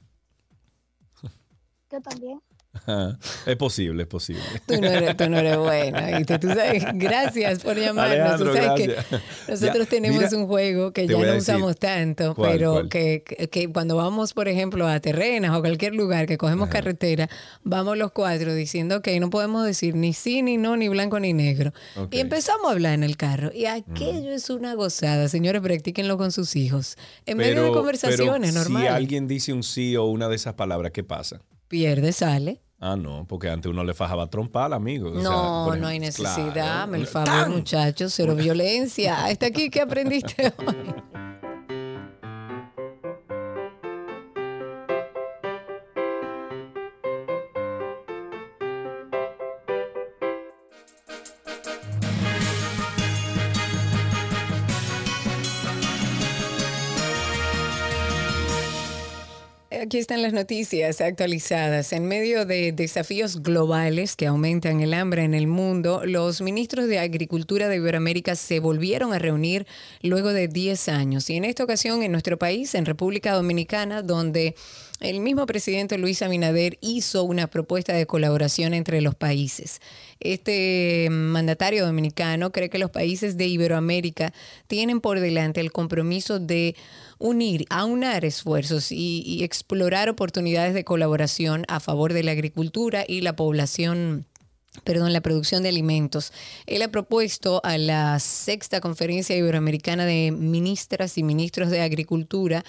yo 1.91 2.01
también. 2.01 2.41
Ajá, 2.75 3.17
Es 3.45 3.55
posible, 3.55 4.03
es 4.03 4.07
posible. 4.09 4.41
Tú 4.67 4.79
no 4.79 4.87
eres, 4.87 5.17
tú 5.17 5.29
no 5.29 5.37
eres 5.39 5.57
buena. 5.57 6.23
Tú 6.39 6.47
sabes, 6.49 6.83
gracias 6.93 7.59
por 7.63 7.77
llamarnos. 7.77 8.11
Alejandro, 8.41 8.51
Tú 8.51 8.57
sabes 8.57 8.87
gracias. 8.87 9.05
que 9.45 9.51
nosotros 9.51 9.85
Ya, 9.85 9.89
tenemos 9.89 10.21
mira, 10.23 10.37
un 10.37 10.47
juego 10.47 10.91
que 10.93 11.07
ya 11.07 11.13
no 11.13 11.19
decir. 11.19 11.37
usamos 11.39 11.77
tanto, 11.77 12.35
¿Cuál, 12.35 12.51
pero 12.51 12.71
cuál? 12.73 12.89
Que, 12.89 13.23
que- 13.51 13.71
cuando 13.71 13.95
vamos, 13.95 14.33
por 14.33 14.47
ejemplo, 14.47 14.87
a 14.87 14.99
terrenas 14.99 15.51
o 15.57 15.61
cualquier 15.61 15.95
lugar 15.95 16.25
que 16.27 16.37
cogemos 16.37 16.69
carretera, 16.69 17.29
vamos 17.63 17.97
los 17.97 18.11
cuatro 18.11 18.53
diciendo 18.53 19.01
que 19.01 19.19
no 19.19 19.29
podemos 19.29 19.65
decir 19.65 19.95
ni 19.95 20.13
sí, 20.13 20.41
ni 20.41 20.57
no, 20.57 20.75
ni 20.77 20.87
blanco, 20.89 21.19
ni 21.19 21.33
negro. 21.33 21.73
Y 22.11 22.19
empezamos 22.19 22.67
a 22.67 22.71
hablar 22.71 22.93
en 22.93 23.03
el 23.03 23.17
carro. 23.17 23.51
Y 23.53 23.65
aquello 23.65 24.31
es 24.31 24.49
una 24.49 24.73
gozada. 24.75 25.27
Señores, 25.29 25.61
practíquenlo 25.61 26.17
con 26.17 26.31
sus 26.31 26.55
hijos. 26.55 26.97
En 27.25 27.37
medio 27.37 27.55
de 27.55 27.61
Pero- 27.61 27.73
conversaciones 27.73 28.51
pero 28.51 28.63
normales. 28.63 28.89
Si 28.89 28.95
alguien 28.95 29.27
dice 29.27 29.53
un 29.53 29.63
sí 29.63 29.95
o 29.95 30.05
una 30.05 30.27
de 30.29 30.35
esas 30.35 30.53
palabras, 30.55 30.91
¿qué 30.91 31.03
pasa? 31.03 31.41
Pierde, 31.67 32.11
sale. 32.11 32.61
Ah, 32.79 32.95
no, 32.95 33.25
porque 33.27 33.49
antes 33.49 33.71
uno 33.71 33.83
le 33.83 33.93
fajaba 33.93 34.29
trompal, 34.29 34.73
amigo. 34.73 35.09
O 35.09 35.13
sea, 35.13 35.23
No, 35.23 35.75
no 35.75 35.87
hay 35.87 35.99
necesidad. 35.99 36.53
claro. 36.53 36.81
Hazme 36.83 36.97
el 36.97 37.07
favor, 37.07 37.49
muchachos. 37.49 38.13
Cero 38.13 38.35
violencia. 38.35 39.25
Hasta 39.25 39.47
aquí, 39.47 39.69
¿qué 39.69 39.81
aprendiste 39.81 40.53
hoy? 40.57 40.75
Aquí 59.85 59.99
están 59.99 60.23
las 60.23 60.33
noticias 60.33 60.99
actualizadas. 60.99 61.93
En 61.93 62.07
medio 62.07 62.47
de 62.47 62.71
desafíos 62.71 63.43
globales 63.43 64.15
que 64.15 64.25
aumentan 64.25 64.81
el 64.81 64.95
hambre 64.95 65.23
en 65.23 65.35
el 65.35 65.45
mundo, 65.45 66.01
los 66.05 66.41
ministros 66.41 66.87
de 66.87 66.97
Agricultura 66.97 67.67
de 67.67 67.75
Iberoamérica 67.75 68.33
se 68.35 68.59
volvieron 68.59 69.13
a 69.13 69.19
reunir 69.19 69.67
luego 70.01 70.33
de 70.33 70.47
10 70.47 70.89
años. 70.89 71.29
Y 71.29 71.35
en 71.35 71.45
esta 71.45 71.63
ocasión 71.63 72.01
en 72.01 72.11
nuestro 72.11 72.39
país, 72.39 72.73
en 72.73 72.87
República 72.87 73.33
Dominicana, 73.33 74.01
donde 74.01 74.55
el 75.01 75.19
mismo 75.19 75.45
presidente 75.45 75.99
Luis 75.99 76.23
Abinader 76.23 76.79
hizo 76.81 77.23
una 77.23 77.45
propuesta 77.45 77.93
de 77.93 78.07
colaboración 78.07 78.73
entre 78.73 79.01
los 79.01 79.13
países. 79.13 79.81
Este 80.19 81.09
mandatario 81.11 81.85
dominicano 81.85 82.51
cree 82.51 82.71
que 82.71 82.79
los 82.79 82.89
países 82.89 83.37
de 83.37 83.45
Iberoamérica 83.45 84.33
tienen 84.65 84.99
por 84.99 85.19
delante 85.19 85.61
el 85.61 85.71
compromiso 85.71 86.39
de 86.39 86.75
unir, 87.17 87.65
aunar 87.69 88.25
esfuerzos 88.25 88.91
y, 88.91 89.43
explorar 89.43 90.09
oportunidades 90.09 90.73
de 90.73 90.83
colaboración 90.83 91.65
a 91.67 91.79
favor 91.79 92.13
de 92.13 92.23
la 92.23 92.31
agricultura 92.31 93.03
y 93.07 93.21
la 93.21 93.35
población 93.35 94.25
perdón, 94.83 95.13
la 95.13 95.21
producción 95.21 95.63
de 95.63 95.69
alimentos. 95.69 96.33
Él 96.65 96.81
ha 96.81 96.89
propuesto 96.89 97.61
a 97.63 97.77
la 97.77 98.19
sexta 98.19 98.81
conferencia 98.81 99.35
iberoamericana 99.37 100.05
de 100.05 100.33
ministras 100.37 101.17
y 101.17 101.23
ministros 101.23 101.69
de 101.69 101.79
agricultura 101.79 102.65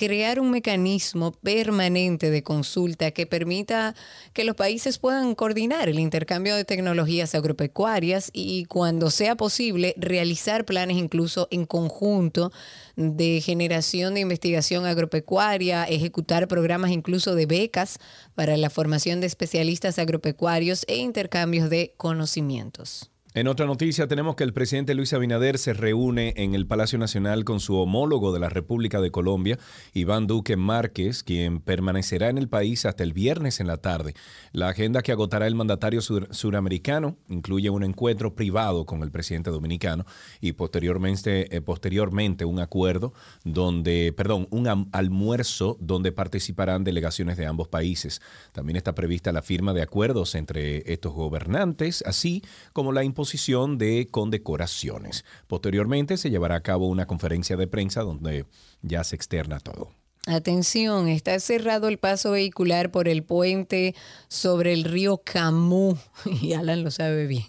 crear 0.00 0.40
un 0.40 0.50
mecanismo 0.50 1.32
permanente 1.32 2.30
de 2.30 2.42
consulta 2.42 3.10
que 3.10 3.26
permita 3.26 3.94
que 4.32 4.44
los 4.44 4.56
países 4.56 4.98
puedan 4.98 5.34
coordinar 5.34 5.90
el 5.90 5.98
intercambio 5.98 6.56
de 6.56 6.64
tecnologías 6.64 7.34
agropecuarias 7.34 8.30
y 8.32 8.64
cuando 8.64 9.10
sea 9.10 9.36
posible 9.36 9.92
realizar 9.98 10.64
planes 10.64 10.96
incluso 10.96 11.48
en 11.50 11.66
conjunto 11.66 12.50
de 12.96 13.42
generación 13.42 14.14
de 14.14 14.20
investigación 14.20 14.86
agropecuaria, 14.86 15.84
ejecutar 15.84 16.48
programas 16.48 16.92
incluso 16.92 17.34
de 17.34 17.44
becas 17.44 17.98
para 18.34 18.56
la 18.56 18.70
formación 18.70 19.20
de 19.20 19.26
especialistas 19.26 19.98
agropecuarios 19.98 20.86
e 20.88 20.96
intercambios 20.96 21.68
de 21.68 21.92
conocimientos. 21.98 23.10
En 23.32 23.46
otra 23.46 23.64
noticia 23.64 24.08
tenemos 24.08 24.34
que 24.34 24.42
el 24.42 24.52
presidente 24.52 24.92
Luis 24.92 25.12
Abinader 25.12 25.56
se 25.56 25.72
reúne 25.72 26.34
en 26.36 26.56
el 26.56 26.66
Palacio 26.66 26.98
Nacional 26.98 27.44
con 27.44 27.60
su 27.60 27.76
homólogo 27.76 28.32
de 28.32 28.40
la 28.40 28.48
República 28.48 29.00
de 29.00 29.12
Colombia, 29.12 29.56
Iván 29.94 30.26
Duque 30.26 30.56
Márquez, 30.56 31.22
quien 31.22 31.60
permanecerá 31.60 32.28
en 32.28 32.38
el 32.38 32.48
país 32.48 32.86
hasta 32.86 33.04
el 33.04 33.12
viernes 33.12 33.60
en 33.60 33.68
la 33.68 33.76
tarde. 33.76 34.14
La 34.50 34.68
agenda 34.70 35.02
que 35.02 35.12
agotará 35.12 35.46
el 35.46 35.54
mandatario 35.54 36.00
sur- 36.00 36.26
suramericano 36.34 37.18
incluye 37.28 37.70
un 37.70 37.84
encuentro 37.84 38.34
privado 38.34 38.84
con 38.84 39.04
el 39.04 39.12
presidente 39.12 39.50
dominicano 39.50 40.06
y 40.40 40.50
posteriormente, 40.54 41.54
eh, 41.56 41.60
posteriormente 41.60 42.44
un 42.44 42.58
acuerdo 42.58 43.12
donde, 43.44 44.12
perdón, 44.16 44.48
un 44.50 44.88
almuerzo 44.90 45.76
donde 45.80 46.10
participarán 46.10 46.82
delegaciones 46.82 47.36
de 47.36 47.46
ambos 47.46 47.68
países. 47.68 48.20
También 48.50 48.76
está 48.76 48.96
prevista 48.96 49.30
la 49.30 49.42
firma 49.42 49.72
de 49.72 49.82
acuerdos 49.82 50.34
entre 50.34 50.92
estos 50.92 51.12
gobernantes, 51.12 52.02
así 52.04 52.42
como 52.72 52.90
la 52.90 53.04
disposición 53.20 53.76
de 53.76 54.08
condecoraciones. 54.10 55.26
Posteriormente 55.46 56.16
se 56.16 56.30
llevará 56.30 56.54
a 56.56 56.62
cabo 56.62 56.88
una 56.88 57.06
conferencia 57.06 57.56
de 57.56 57.66
prensa 57.66 58.00
donde 58.00 58.46
ya 58.80 59.04
se 59.04 59.14
externa 59.14 59.60
todo. 59.60 59.90
Atención, 60.26 61.08
está 61.08 61.38
cerrado 61.38 61.88
el 61.88 61.98
paso 61.98 62.30
vehicular 62.30 62.90
por 62.90 63.08
el 63.08 63.22
puente 63.22 63.94
sobre 64.28 64.72
el 64.72 64.84
río 64.84 65.18
Camus, 65.18 65.98
y 66.40 66.54
Alan 66.54 66.82
lo 66.82 66.90
sabe 66.90 67.26
bien. 67.26 67.44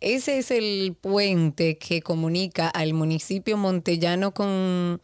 Ese 0.00 0.38
es 0.38 0.52
el 0.52 0.96
puente 1.00 1.78
que 1.78 2.00
comunica 2.00 2.68
al 2.68 2.94
municipio 2.94 3.56
montellano 3.56 4.32
con 4.32 5.00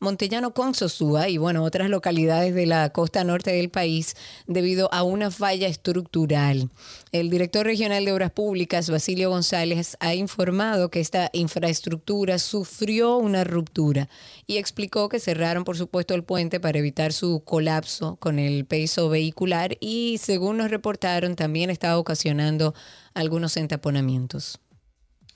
Montellano 0.00 0.54
con 0.54 0.74
Sosúa 0.74 1.28
y 1.28 1.38
bueno, 1.38 1.64
otras 1.64 1.90
localidades 1.90 2.54
de 2.54 2.66
la 2.66 2.90
costa 2.90 3.24
norte 3.24 3.50
del 3.50 3.68
país 3.68 4.14
debido 4.46 4.92
a 4.94 5.02
una 5.02 5.32
falla 5.32 5.66
estructural. 5.66 6.70
El 7.10 7.30
director 7.30 7.64
regional 7.64 8.04
de 8.04 8.12
Obras 8.12 8.32
Públicas, 8.32 8.90
Basilio 8.90 9.30
González, 9.30 9.96
ha 10.00 10.14
informado 10.14 10.90
que 10.90 11.00
esta 11.00 11.30
infraestructura 11.32 12.38
sufrió 12.38 13.16
una 13.16 13.44
ruptura 13.44 14.10
y 14.46 14.58
explicó 14.58 15.08
que 15.08 15.18
cerraron, 15.18 15.64
por 15.64 15.78
supuesto, 15.78 16.14
el 16.14 16.24
puente 16.24 16.60
para 16.60 16.78
evitar 16.78 17.14
su 17.14 17.42
colapso 17.44 18.16
con 18.16 18.38
el 18.38 18.66
peso 18.66 19.08
vehicular 19.08 19.78
y, 19.80 20.18
según 20.18 20.58
nos 20.58 20.70
reportaron, 20.70 21.34
también 21.34 21.70
está 21.70 21.96
ocasionando 21.98 22.74
algunos 23.14 23.56
entaponamientos. 23.56 24.60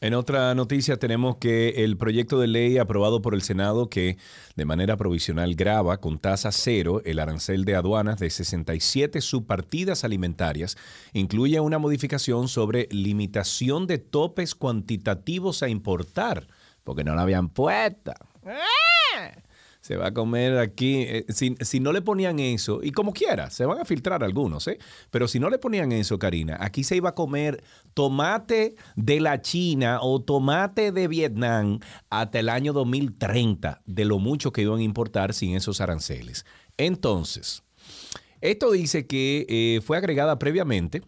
En 0.02 0.14
otra 0.14 0.52
noticia 0.56 0.96
tenemos 0.96 1.36
que 1.36 1.84
el 1.84 1.96
proyecto 1.96 2.40
de 2.40 2.48
ley 2.48 2.76
aprobado 2.76 3.22
por 3.22 3.34
el 3.34 3.42
Senado 3.42 3.88
que 3.88 4.18
de 4.56 4.64
manera 4.64 4.96
provisional 4.96 5.54
grava 5.54 6.00
con 6.00 6.18
tasa 6.18 6.50
cero 6.50 7.02
el 7.04 7.20
arancel 7.20 7.64
de 7.64 7.76
aduanas 7.76 8.18
de 8.18 8.28
67 8.28 9.20
subpartidas 9.20 10.02
alimentarias 10.02 10.76
incluye 11.12 11.60
una 11.60 11.78
modificación 11.78 12.48
sobre 12.48 12.88
limitación 12.90 13.86
de 13.86 13.98
topes 13.98 14.56
cuantitativos 14.56 15.62
a 15.62 15.68
importar, 15.68 16.48
porque 16.82 17.04
no 17.04 17.14
la 17.14 17.22
habían 17.22 17.48
puesta. 17.48 18.16
Se 19.92 19.98
va 19.98 20.06
a 20.06 20.14
comer 20.14 20.56
aquí. 20.56 21.02
eh, 21.02 21.26
si, 21.28 21.54
si 21.60 21.78
no 21.78 21.92
le 21.92 22.00
ponían 22.00 22.38
eso, 22.38 22.80
y 22.82 22.92
como 22.92 23.12
quiera, 23.12 23.50
se 23.50 23.66
van 23.66 23.78
a 23.78 23.84
filtrar 23.84 24.24
algunos, 24.24 24.66
¿eh? 24.66 24.78
Pero 25.10 25.28
si 25.28 25.38
no 25.38 25.50
le 25.50 25.58
ponían 25.58 25.92
eso, 25.92 26.18
Karina, 26.18 26.56
aquí 26.60 26.82
se 26.82 26.96
iba 26.96 27.10
a 27.10 27.14
comer 27.14 27.62
tomate 27.92 28.74
de 28.96 29.20
la 29.20 29.42
China 29.42 29.98
o 30.00 30.22
tomate 30.22 30.92
de 30.92 31.08
Vietnam 31.08 31.80
hasta 32.08 32.38
el 32.38 32.48
año 32.48 32.72
2030, 32.72 33.82
de 33.84 34.04
lo 34.06 34.18
mucho 34.18 34.50
que 34.50 34.62
iban 34.62 34.78
a 34.78 34.82
importar 34.82 35.34
sin 35.34 35.54
esos 35.56 35.82
aranceles. 35.82 36.46
Entonces, 36.78 37.62
esto 38.40 38.70
dice 38.72 39.06
que 39.06 39.44
eh, 39.50 39.82
fue 39.82 39.98
agregada 39.98 40.38
previamente 40.38 41.02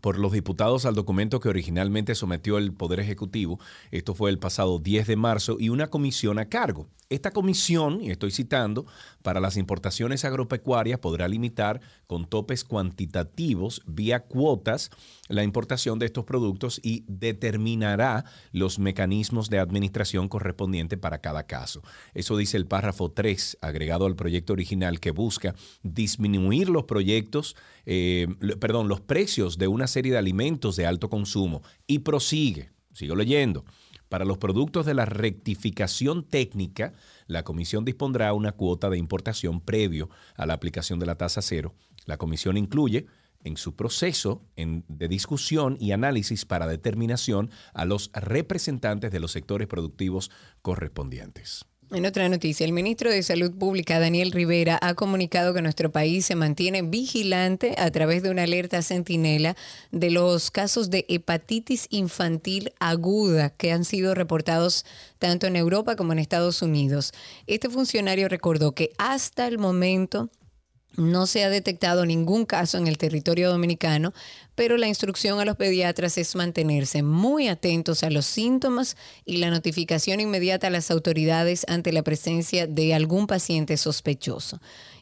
por 0.00 0.16
los 0.16 0.30
diputados 0.30 0.86
al 0.86 0.94
documento 0.94 1.40
que 1.40 1.48
originalmente 1.48 2.14
sometió 2.14 2.56
el 2.56 2.72
Poder 2.72 3.00
Ejecutivo. 3.00 3.58
Esto 3.90 4.14
fue 4.14 4.30
el 4.30 4.38
pasado 4.38 4.78
10 4.78 5.08
de 5.08 5.16
marzo 5.16 5.56
y 5.58 5.70
una 5.70 5.88
comisión 5.88 6.38
a 6.38 6.48
cargo. 6.48 6.86
Esta 7.10 7.32
comisión, 7.32 8.00
y 8.00 8.12
estoy 8.12 8.30
citando, 8.30 8.86
para 9.22 9.40
las 9.40 9.56
importaciones 9.56 10.24
agropecuarias 10.24 11.00
podrá 11.00 11.26
limitar 11.26 11.80
con 12.06 12.24
topes 12.24 12.62
cuantitativos 12.62 13.82
vía 13.84 14.20
cuotas 14.20 14.92
la 15.26 15.42
importación 15.42 15.98
de 15.98 16.06
estos 16.06 16.24
productos 16.24 16.80
y 16.84 17.04
determinará 17.08 18.26
los 18.52 18.78
mecanismos 18.78 19.50
de 19.50 19.58
administración 19.58 20.28
correspondiente 20.28 20.96
para 20.96 21.20
cada 21.20 21.48
caso. 21.48 21.82
Eso 22.14 22.36
dice 22.36 22.56
el 22.56 22.66
párrafo 22.68 23.10
3 23.10 23.58
agregado 23.60 24.06
al 24.06 24.14
proyecto 24.14 24.52
original 24.52 25.00
que 25.00 25.10
busca 25.10 25.56
disminuir 25.82 26.68
los 26.68 26.84
proyectos, 26.84 27.56
eh, 27.86 28.28
perdón, 28.60 28.86
los 28.86 29.00
precios 29.00 29.58
de 29.58 29.66
una 29.66 29.88
serie 29.88 30.12
de 30.12 30.18
alimentos 30.18 30.76
de 30.76 30.86
alto 30.86 31.10
consumo 31.10 31.62
y 31.88 31.98
prosigue, 31.98 32.70
sigo 32.92 33.16
leyendo. 33.16 33.64
Para 34.10 34.24
los 34.24 34.38
productos 34.38 34.86
de 34.86 34.94
la 34.94 35.04
rectificación 35.04 36.24
técnica, 36.24 36.92
la 37.28 37.44
Comisión 37.44 37.84
dispondrá 37.84 38.32
una 38.32 38.50
cuota 38.50 38.90
de 38.90 38.98
importación 38.98 39.60
previo 39.60 40.10
a 40.34 40.46
la 40.46 40.54
aplicación 40.54 40.98
de 40.98 41.06
la 41.06 41.14
tasa 41.14 41.42
cero. 41.42 41.76
La 42.06 42.16
Comisión 42.16 42.56
incluye 42.56 43.06
en 43.44 43.56
su 43.56 43.76
proceso 43.76 44.42
de 44.56 45.08
discusión 45.08 45.76
y 45.78 45.92
análisis 45.92 46.44
para 46.44 46.66
determinación 46.66 47.50
a 47.72 47.84
los 47.84 48.10
representantes 48.12 49.12
de 49.12 49.20
los 49.20 49.30
sectores 49.30 49.68
productivos 49.68 50.32
correspondientes. 50.60 51.64
En 51.92 52.06
otra 52.06 52.28
noticia, 52.28 52.64
el 52.64 52.72
ministro 52.72 53.10
de 53.10 53.20
Salud 53.20 53.50
Pública, 53.50 53.98
Daniel 53.98 54.30
Rivera, 54.30 54.78
ha 54.80 54.94
comunicado 54.94 55.52
que 55.52 55.60
nuestro 55.60 55.90
país 55.90 56.24
se 56.24 56.36
mantiene 56.36 56.82
vigilante 56.82 57.74
a 57.78 57.90
través 57.90 58.22
de 58.22 58.30
una 58.30 58.44
alerta 58.44 58.80
centinela 58.80 59.56
de 59.90 60.12
los 60.12 60.52
casos 60.52 60.90
de 60.90 61.04
hepatitis 61.08 61.88
infantil 61.90 62.72
aguda 62.78 63.50
que 63.50 63.72
han 63.72 63.84
sido 63.84 64.14
reportados 64.14 64.86
tanto 65.18 65.48
en 65.48 65.56
Europa 65.56 65.96
como 65.96 66.12
en 66.12 66.20
Estados 66.20 66.62
Unidos. 66.62 67.12
Este 67.48 67.68
funcionario 67.68 68.28
recordó 68.28 68.70
que 68.70 68.92
hasta 68.96 69.48
el 69.48 69.58
momento 69.58 70.30
no 70.96 71.26
se 71.26 71.44
ha 71.44 71.50
detectado 71.50 72.04
ningún 72.04 72.44
caso 72.44 72.78
en 72.78 72.86
el 72.86 72.98
territorio 72.98 73.50
dominicano, 73.50 74.12
pero 74.54 74.76
la 74.76 74.88
instrucción 74.88 75.40
a 75.40 75.44
los 75.44 75.56
pediatras 75.56 76.18
es 76.18 76.34
mantenerse 76.34 77.02
muy 77.02 77.48
atentos 77.48 78.02
a 78.02 78.10
los 78.10 78.26
síntomas 78.26 78.96
y 79.24 79.38
la 79.38 79.50
notificación 79.50 80.20
inmediata 80.20 80.66
a 80.66 80.70
las 80.70 80.90
autoridades 80.90 81.64
ante 81.68 81.92
la 81.92 82.02
presencia 82.02 82.66
de 82.66 82.94
algún 82.94 83.26
paciente 83.26 83.76
sospechoso. 83.76 84.60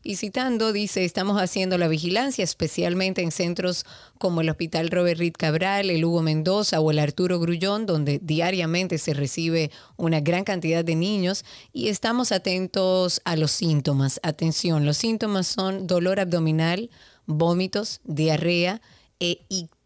Y 0.08 0.16
citando, 0.16 0.72
dice, 0.72 1.04
estamos 1.04 1.38
haciendo 1.38 1.76
la 1.76 1.86
vigilancia, 1.86 2.42
especialmente 2.42 3.20
en 3.20 3.30
centros 3.30 3.84
como 4.16 4.40
el 4.40 4.48
Hospital 4.48 4.88
Robert 4.88 5.18
Reed 5.20 5.34
Cabral, 5.36 5.90
el 5.90 6.02
Hugo 6.02 6.22
Mendoza 6.22 6.80
o 6.80 6.90
el 6.90 6.98
Arturo 6.98 7.38
Grullón, 7.38 7.84
donde 7.84 8.18
diariamente 8.22 8.96
se 8.96 9.12
recibe 9.12 9.70
una 9.98 10.20
gran 10.20 10.44
cantidad 10.44 10.82
de 10.82 10.94
niños 10.94 11.44
y 11.74 11.88
estamos 11.88 12.32
atentos 12.32 13.20
a 13.26 13.36
los 13.36 13.50
síntomas. 13.50 14.18
Atención, 14.22 14.86
los 14.86 14.96
síntomas 14.96 15.46
son 15.46 15.86
dolor 15.86 16.20
abdominal, 16.20 16.88
vómitos, 17.26 18.00
diarrea 18.04 18.80
e 19.20 19.42
ictericia, 19.50 19.77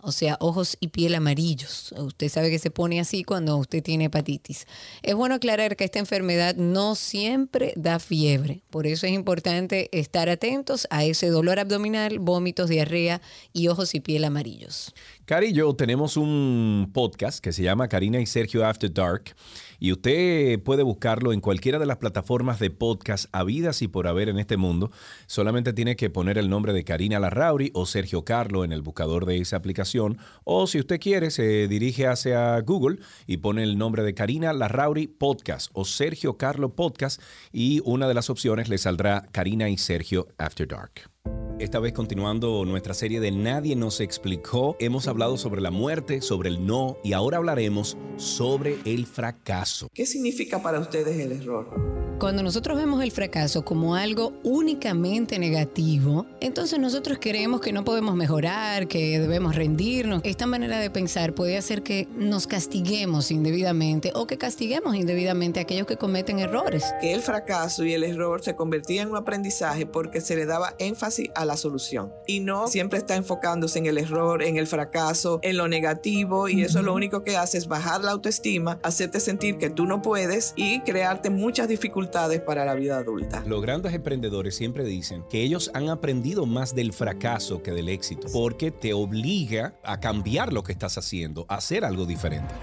o 0.00 0.12
sea, 0.12 0.36
ojos 0.40 0.76
y 0.80 0.88
piel 0.88 1.14
amarillos. 1.14 1.92
Usted 1.96 2.28
sabe 2.28 2.50
que 2.50 2.58
se 2.58 2.70
pone 2.70 3.00
así 3.00 3.24
cuando 3.24 3.56
usted 3.56 3.82
tiene 3.82 4.04
hepatitis. 4.04 4.66
Es 5.02 5.14
bueno 5.14 5.34
aclarar 5.34 5.76
que 5.76 5.84
esta 5.84 5.98
enfermedad 5.98 6.54
no 6.54 6.94
siempre 6.94 7.72
da 7.76 7.98
fiebre, 7.98 8.62
por 8.70 8.86
eso 8.86 9.06
es 9.06 9.12
importante 9.12 9.88
estar 9.92 10.28
atentos 10.28 10.86
a 10.90 11.04
ese 11.04 11.28
dolor 11.30 11.58
abdominal, 11.58 12.20
vómitos, 12.20 12.68
diarrea 12.68 13.20
y 13.52 13.68
ojos 13.68 13.94
y 13.94 14.00
piel 14.00 14.24
amarillos. 14.24 14.94
Cari 15.28 15.48
y 15.48 15.52
yo 15.52 15.74
tenemos 15.74 16.16
un 16.16 16.90
podcast 16.94 17.44
que 17.44 17.52
se 17.52 17.62
llama 17.62 17.88
Karina 17.88 18.18
y 18.18 18.24
Sergio 18.24 18.64
After 18.64 18.90
Dark 18.90 19.34
y 19.78 19.92
usted 19.92 20.58
puede 20.62 20.82
buscarlo 20.82 21.34
en 21.34 21.42
cualquiera 21.42 21.78
de 21.78 21.84
las 21.84 21.98
plataformas 21.98 22.58
de 22.60 22.70
podcast 22.70 23.26
habidas 23.32 23.82
y 23.82 23.88
por 23.88 24.06
haber 24.06 24.30
en 24.30 24.38
este 24.38 24.56
mundo. 24.56 24.90
Solamente 25.26 25.74
tiene 25.74 25.96
que 25.96 26.08
poner 26.08 26.38
el 26.38 26.48
nombre 26.48 26.72
de 26.72 26.82
Karina 26.82 27.20
Larrauri 27.20 27.70
o 27.74 27.84
Sergio 27.84 28.24
Carlo 28.24 28.64
en 28.64 28.72
el 28.72 28.80
buscador 28.80 29.26
de 29.26 29.36
esa 29.36 29.58
aplicación 29.58 30.16
o 30.44 30.66
si 30.66 30.78
usted 30.78 30.98
quiere 30.98 31.30
se 31.30 31.68
dirige 31.68 32.06
hacia 32.06 32.58
Google 32.62 32.98
y 33.26 33.36
pone 33.36 33.64
el 33.64 33.76
nombre 33.76 34.04
de 34.04 34.14
Karina 34.14 34.54
Larrauri 34.54 35.08
Podcast 35.08 35.70
o 35.74 35.84
Sergio 35.84 36.38
Carlo 36.38 36.74
Podcast 36.74 37.20
y 37.52 37.82
una 37.84 38.08
de 38.08 38.14
las 38.14 38.30
opciones 38.30 38.70
le 38.70 38.78
saldrá 38.78 39.26
Karina 39.30 39.68
y 39.68 39.76
Sergio 39.76 40.28
After 40.38 40.66
Dark. 40.66 41.17
Esta 41.58 41.80
vez 41.80 41.92
continuando 41.92 42.64
nuestra 42.64 42.94
serie 42.94 43.18
de 43.18 43.32
Nadie 43.32 43.74
nos 43.74 44.00
explicó, 44.00 44.76
hemos 44.78 45.08
hablado 45.08 45.36
sobre 45.36 45.60
la 45.60 45.72
muerte, 45.72 46.20
sobre 46.20 46.50
el 46.50 46.64
no 46.64 46.98
y 47.02 47.14
ahora 47.14 47.38
hablaremos 47.38 47.96
sobre 48.16 48.78
el 48.84 49.06
fracaso. 49.06 49.88
¿Qué 49.92 50.06
significa 50.06 50.62
para 50.62 50.78
ustedes 50.78 51.18
el 51.18 51.32
error? 51.32 51.98
Cuando 52.18 52.42
nosotros 52.42 52.76
vemos 52.76 53.00
el 53.04 53.12
fracaso 53.12 53.64
como 53.64 53.94
algo 53.94 54.32
únicamente 54.42 55.38
negativo, 55.38 56.26
entonces 56.40 56.76
nosotros 56.80 57.18
creemos 57.20 57.60
que 57.60 57.72
no 57.72 57.84
podemos 57.84 58.16
mejorar, 58.16 58.88
que 58.88 59.20
debemos 59.20 59.54
rendirnos. 59.54 60.22
Esta 60.24 60.44
manera 60.44 60.80
de 60.80 60.90
pensar 60.90 61.32
puede 61.32 61.56
hacer 61.56 61.84
que 61.84 62.08
nos 62.16 62.48
castiguemos 62.48 63.30
indebidamente 63.30 64.10
o 64.16 64.26
que 64.26 64.36
castiguemos 64.36 64.96
indebidamente 64.96 65.60
a 65.60 65.62
aquellos 65.62 65.86
que 65.86 65.96
cometen 65.96 66.40
errores. 66.40 66.84
Que 67.00 67.14
el 67.14 67.22
fracaso 67.22 67.84
y 67.84 67.92
el 67.92 68.02
error 68.02 68.42
se 68.42 68.56
convertían 68.56 69.06
en 69.06 69.12
un 69.12 69.18
aprendizaje 69.18 69.86
porque 69.86 70.20
se 70.20 70.34
le 70.34 70.44
daba 70.44 70.74
énfasis 70.80 71.17
a 71.34 71.44
la 71.44 71.56
solución 71.56 72.12
y 72.26 72.40
no 72.40 72.66
siempre 72.68 72.98
está 72.98 73.16
enfocándose 73.16 73.78
en 73.78 73.86
el 73.86 73.98
error, 73.98 74.42
en 74.42 74.56
el 74.56 74.66
fracaso, 74.66 75.40
en 75.42 75.56
lo 75.56 75.68
negativo 75.68 76.48
y 76.48 76.62
eso 76.62 76.82
lo 76.82 76.94
único 76.94 77.24
que 77.24 77.36
hace 77.36 77.58
es 77.58 77.68
bajar 77.68 78.02
la 78.02 78.12
autoestima, 78.12 78.78
hacerte 78.82 79.20
sentir 79.20 79.58
que 79.58 79.70
tú 79.70 79.86
no 79.86 80.02
puedes 80.02 80.54
y 80.56 80.80
crearte 80.80 81.30
muchas 81.30 81.68
dificultades 81.68 82.40
para 82.40 82.64
la 82.64 82.74
vida 82.74 82.98
adulta. 82.98 83.42
Los 83.46 83.62
grandes 83.62 83.94
emprendedores 83.94 84.54
siempre 84.54 84.84
dicen 84.84 85.24
que 85.28 85.42
ellos 85.42 85.70
han 85.74 85.88
aprendido 85.88 86.46
más 86.46 86.74
del 86.74 86.92
fracaso 86.92 87.62
que 87.62 87.72
del 87.72 87.88
éxito, 87.88 88.28
porque 88.32 88.70
te 88.70 88.92
obliga 88.92 89.74
a 89.82 90.00
cambiar 90.00 90.52
lo 90.52 90.62
que 90.62 90.72
estás 90.72 90.98
haciendo, 90.98 91.46
a 91.48 91.56
hacer 91.56 91.84
algo 91.84 92.06
diferente. 92.06 92.54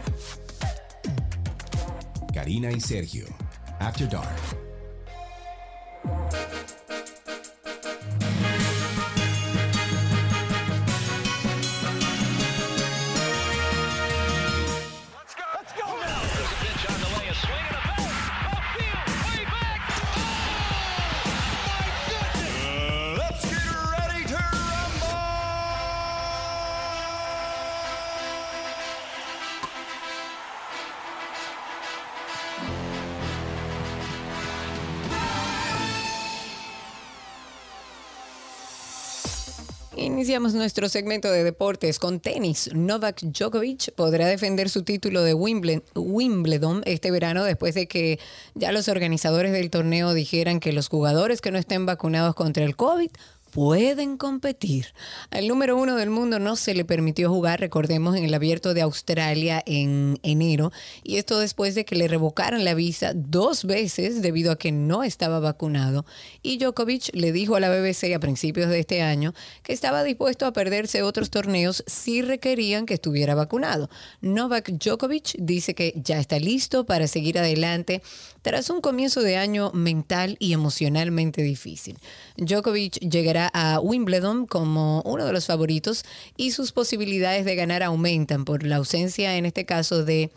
Karina 2.34 2.72
y 2.72 2.80
Sergio, 2.80 3.26
After 3.80 4.10
Dark. 4.10 4.36
Iniciamos 40.16 40.54
nuestro 40.54 40.88
segmento 40.88 41.30
de 41.30 41.44
deportes 41.44 42.00
con 42.00 42.22
tenis. 42.22 42.70
Novak 42.74 43.20
Djokovic 43.22 43.92
podrá 43.96 44.28
defender 44.28 44.70
su 44.70 44.84
título 44.84 45.24
de 45.24 45.34
Wimbledon, 45.34 46.84
este 46.86 47.12
verano 47.12 47.44
después 47.44 47.76
de 47.76 47.90
que 47.90 48.18
ya 48.54 48.72
los 48.72 48.88
organizadores 48.88 49.52
del 49.52 49.70
torneo 49.70 50.14
dijeran 50.14 50.62
que 50.62 50.72
los 50.72 50.88
jugadores 50.88 51.42
que 51.42 51.52
no 51.52 51.58
estén 51.58 51.86
vacunados 51.86 52.34
contra 52.34 52.64
el 52.64 52.78
COVID 52.78 53.10
pueden 53.56 54.18
competir. 54.18 54.88
Al 55.32 55.48
número 55.48 55.78
uno 55.78 55.96
del 55.96 56.10
mundo 56.10 56.40
no 56.40 56.58
se 56.58 56.76
le 56.76 56.84
permitió 56.84 57.30
jugar, 57.30 57.62
recordemos, 57.62 58.18
en 58.18 58.26
el 58.26 58.34
abierto 58.34 58.74
de 58.74 58.82
Australia 58.82 59.64
en 59.66 60.20
enero, 60.24 60.74
y 61.06 61.16
esto 61.16 61.40
después 61.40 61.74
de 61.74 61.86
que 61.86 61.96
le 61.96 62.10
revocaran 62.10 62.66
la 62.66 62.74
visa 62.74 63.14
dos 63.16 63.64
veces 63.64 64.22
debido 64.22 64.52
a 64.52 64.58
que 64.58 64.74
no 64.74 65.04
estaba 65.04 65.40
vacunado. 65.40 66.06
Y 66.44 66.58
Djokovic 66.58 67.12
le 67.14 67.32
dijo 67.32 67.56
a 67.56 67.62
la 67.62 67.70
BBC 67.70 68.14
a 68.14 68.20
principios 68.20 68.70
de 68.70 68.80
este 68.80 69.02
año 69.02 69.34
que 69.64 69.72
estaba 69.72 70.04
dispuesto 70.04 70.46
a 70.46 70.52
perderse 70.52 71.02
otros 71.02 71.30
torneos 71.30 71.82
si 71.88 72.22
requerían 72.22 72.86
que 72.86 72.96
estuviera 72.96 73.36
vacunado. 73.36 73.90
Novak 74.20 74.70
Djokovic 74.72 75.34
dice 75.40 75.76
que 75.76 75.94
ya 75.96 76.20
está 76.20 76.40
listo 76.40 76.86
para 76.86 77.08
seguir 77.08 77.40
adelante 77.40 78.02
tras 78.46 78.70
un 78.70 78.80
comienzo 78.80 79.24
de 79.24 79.38
año 79.38 79.72
mental 79.74 80.38
y 80.38 80.54
emocionalmente 80.54 81.42
difícil. 81.42 81.98
Djokovic 82.38 83.00
llegará 83.00 83.50
a 83.52 83.80
Wimbledon 83.80 84.46
como 84.46 85.02
uno 85.02 85.26
de 85.26 85.34
los 85.34 85.48
favoritos 85.48 86.06
y 86.38 86.52
sus 86.52 86.72
posibilidades 86.72 87.44
de 87.44 87.56
ganar 87.56 87.82
aumentan 87.82 88.46
por 88.46 88.62
la 88.62 88.76
ausencia, 88.76 89.36
en 89.36 89.48
este 89.48 89.66
caso, 89.66 90.06
de 90.06 90.30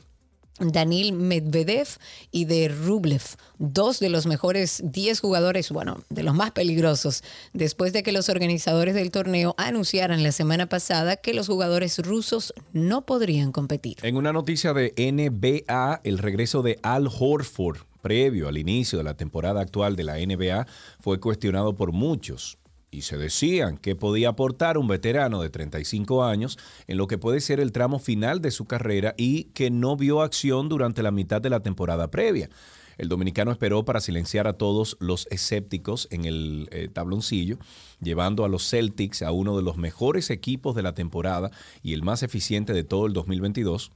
Danil 0.59 1.13
Medvedev 1.13 1.87
y 2.33 2.47
de 2.47 2.69
Rublev, 2.69 3.23
dos 3.59 4.01
de 4.01 4.09
los 4.09 4.25
mejores 4.25 4.81
10 4.85 5.21
jugadores, 5.21 5.71
bueno, 5.71 6.03
de 6.09 6.23
los 6.23 6.35
más 6.35 6.53
peligrosos, 6.53 7.23
después 7.53 7.93
de 7.93 8.03
que 8.03 8.13
los 8.13 8.31
organizadores 8.31 8.95
del 8.95 9.11
torneo 9.11 9.55
anunciaran 9.59 10.23
la 10.23 10.33
semana 10.33 10.67
pasada 10.67 11.17
que 11.17 11.35
los 11.35 11.47
jugadores 11.47 11.99
rusos 11.99 12.55
no 12.73 13.05
podrían 13.05 13.53
competir. 13.53 13.99
En 14.01 14.17
una 14.17 14.33
noticia 14.33 14.73
de 14.73 14.95
NBA, 14.97 16.01
el 16.05 16.17
regreso 16.17 16.63
de 16.63 16.79
Al 16.83 17.07
Horford 17.07 17.81
previo 18.01 18.49
al 18.49 18.59
inicio 18.59 18.99
de 18.99 19.05
la 19.05 19.17
temporada 19.17 19.61
actual 19.61 19.97
de 19.97 20.05
la 20.05 20.17
NBA 20.17 20.67
fue 21.01 21.21
cuestionado 21.21 21.77
por 21.77 21.93
muchos 21.93 22.59
y 22.91 23.03
se 23.03 23.19
decían 23.19 23.77
que 23.77 23.97
podía 23.97 24.31
aportar 24.31 24.79
un 24.79 24.89
veterano 24.89 25.43
de 25.43 25.51
35 25.51 26.25
años 26.25 26.59
en 26.87 26.97
lo 26.97 27.07
que 27.07 27.19
puede 27.19 27.41
ser 27.41 27.61
el 27.61 27.73
tramo 27.73 27.99
final 27.99 28.41
de 28.41 28.51
su 28.51 28.65
carrera 28.65 29.15
y 29.17 29.45
que 29.45 29.71
no 29.71 29.97
vio 29.97 30.23
acción 30.23 30.69
durante 30.69 31.03
la 31.03 31.11
mitad 31.11 31.41
de 31.41 31.51
la 31.51 31.61
temporada 31.61 32.11
previa. 32.11 32.49
El 32.97 33.09
dominicano 33.09 33.53
esperó 33.53 33.85
para 33.85 34.01
silenciar 34.01 34.49
a 34.49 34.55
todos 34.55 34.97
los 34.99 35.29
escépticos 35.31 36.09
en 36.11 36.25
el 36.25 36.69
eh, 36.73 36.89
tabloncillo, 36.93 37.59
llevando 38.01 38.45
a 38.45 38.49
los 38.49 38.69
Celtics 38.69 39.23
a 39.23 39.31
uno 39.31 39.57
de 39.57 39.63
los 39.63 39.77
mejores 39.77 40.31
equipos 40.31 40.75
de 40.75 40.83
la 40.83 40.95
temporada 40.95 41.53
y 41.83 41.93
el 41.95 42.03
más 42.03 42.25
eficiente 42.25 42.73
de 42.73 42.83
todo 42.83 43.07
el 43.07 43.13
2022. 43.13 43.93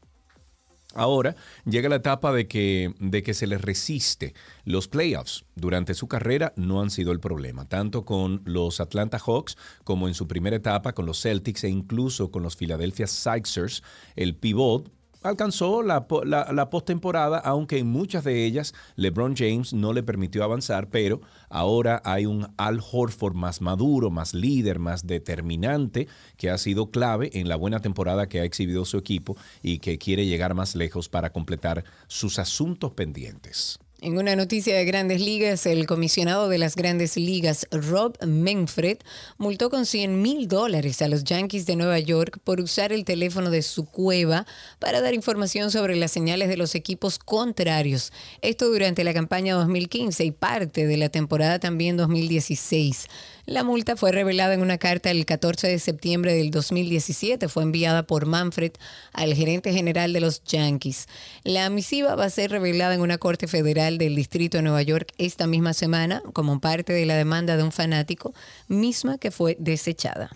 Ahora 0.95 1.37
llega 1.65 1.89
la 1.89 1.97
etapa 1.97 2.33
de 2.33 2.47
que, 2.47 2.95
de 2.99 3.23
que 3.23 3.35
se 3.35 3.47
les 3.47 3.61
resiste. 3.61 4.35
Los 4.65 4.89
playoffs 4.89 5.45
durante 5.55 5.95
su 5.95 6.09
carrera 6.09 6.53
no 6.57 6.81
han 6.81 6.91
sido 6.91 7.13
el 7.13 7.21
problema, 7.21 7.69
tanto 7.69 8.05
con 8.05 8.43
los 8.45 8.81
Atlanta 8.81 9.19
Hawks 9.19 9.57
como 9.85 10.09
en 10.09 10.15
su 10.15 10.29
primera 10.29 10.57
etapa 10.57 10.93
con 10.93 11.07
los 11.07 11.21
Celtics 11.21 11.65
e 11.65 11.69
incluso 11.69 12.31
con 12.31 12.43
los 12.43 12.57
Philadelphia 12.57 13.07
Sixers. 13.07 13.83
El 14.17 14.37
pivot 14.37 14.91
alcanzó 15.23 15.83
la, 15.83 16.07
la, 16.25 16.53
la 16.53 16.71
postemporada, 16.71 17.39
aunque 17.39 17.79
en 17.79 17.87
muchas 17.87 18.25
de 18.25 18.45
ellas 18.45 18.75
LeBron 18.97 19.35
James 19.37 19.73
no 19.73 19.93
le 19.93 20.03
permitió 20.03 20.45
avanzar, 20.45 20.89
pero 20.89 21.21
ahora 21.49 22.01
hay 22.05 22.27
un 22.27 22.49
Al 22.57 22.81
Horford 22.81 23.35
más 23.35 23.61
maduro, 23.61 24.11
más 24.11 24.35
líder, 24.35 24.79
más 24.79 25.07
determinante, 25.07 26.09
que 26.37 26.51
ha 26.51 26.59
sido 26.59 26.91
clave 26.91 27.31
en 27.35 27.49
la 27.49 27.57
buena 27.57 27.81
temporada 27.81 28.29
que 28.29 28.41
ha 28.41 28.45
exhibido 28.45 28.85
su 28.85 28.99
equipo 28.99 29.37
y 29.63 29.79
que 29.79 29.99
quiere 29.99 30.27
llegar 30.27 30.55
más 30.55 30.75
lejos 30.75 31.09
para 31.09 31.33
completar 31.33 31.85
sus 32.07 32.39
asuntos 32.39 32.93
pendientes. 32.93 33.79
En 34.05 34.19
una 34.19 34.35
noticia 34.35 34.75
de 34.75 34.85
grandes 34.85 35.21
ligas, 35.21 35.65
el 35.65 35.87
comisionado 35.87 36.49
de 36.49 36.59
las 36.59 36.75
grandes 36.75 37.17
ligas, 37.17 37.69
Rob 37.71 38.19
Manfred, 38.27 38.99
multó 39.39 39.71
con 39.71 39.87
100 39.87 40.21
mil 40.21 40.49
dólares 40.49 41.01
a 41.03 41.09
los 41.09 41.23
Yankees 41.23 41.67
de 41.67 41.77
Nueva 41.77 42.01
York 42.01 42.41
por 42.43 42.61
usar 42.61 42.93
el 42.93 43.05
teléfono 43.05 43.49
de 43.49 43.63
su 43.63 43.85
cueva 43.85 44.45
para 44.81 45.01
dar 45.01 45.15
información 45.15 45.71
sobre 45.71 45.95
las 45.95 46.11
señales 46.11 46.49
de 46.49 46.57
los 46.57 46.75
equipos 46.75 47.21
contrarios. 47.21 48.13
Esto 48.41 48.69
durante 48.69 49.05
la 49.05 49.15
campaña 49.15 49.55
2015 49.55 50.25
y 50.25 50.33
parte 50.33 50.85
de 50.85 50.97
la 50.97 51.09
temporada 51.09 51.61
también 51.61 51.97
2016. 51.97 53.07
La 53.45 53.65
multa 53.65 53.97
fue 53.97 54.13
revelada 54.13 54.55
en 54.55 54.61
una 54.61 54.79
carta 54.79 55.11
el 55.11 55.27
14 55.27 55.67
de 55.67 55.81
septiembre 55.81 56.33
del 56.33 56.53
2017. 56.53 57.49
Fue 57.49 57.65
enviada 57.65 58.05
por 58.05 58.25
Manfred 58.25 58.71
al 59.13 59.35
gerente 59.35 59.73
general 59.73 60.13
de 60.13 60.21
los 60.21 60.45
Yankees. 60.45 61.09
La 61.43 61.69
misiva 61.69 62.15
va 62.15 62.27
a 62.27 62.31
ser 62.31 62.53
revelada 62.53 62.95
en 62.95 63.01
una 63.01 63.19
corte 63.19 63.49
federal 63.49 63.99
del 63.99 64.15
Distrito 64.15 64.59
de 64.59 64.63
Nueva 64.63 64.83
York 64.83 65.13
esta 65.19 65.49
misma 65.49 65.73
semana 65.73 66.23
como 66.33 66.61
parte 66.61 66.93
de 66.93 67.05
la 67.05 67.17
demanda 67.17 67.57
de 67.57 67.65
un 67.65 67.73
fanático, 67.73 68.33
misma 68.69 69.19
que 69.19 69.33
fue 69.33 69.57
desechada. 69.59 70.31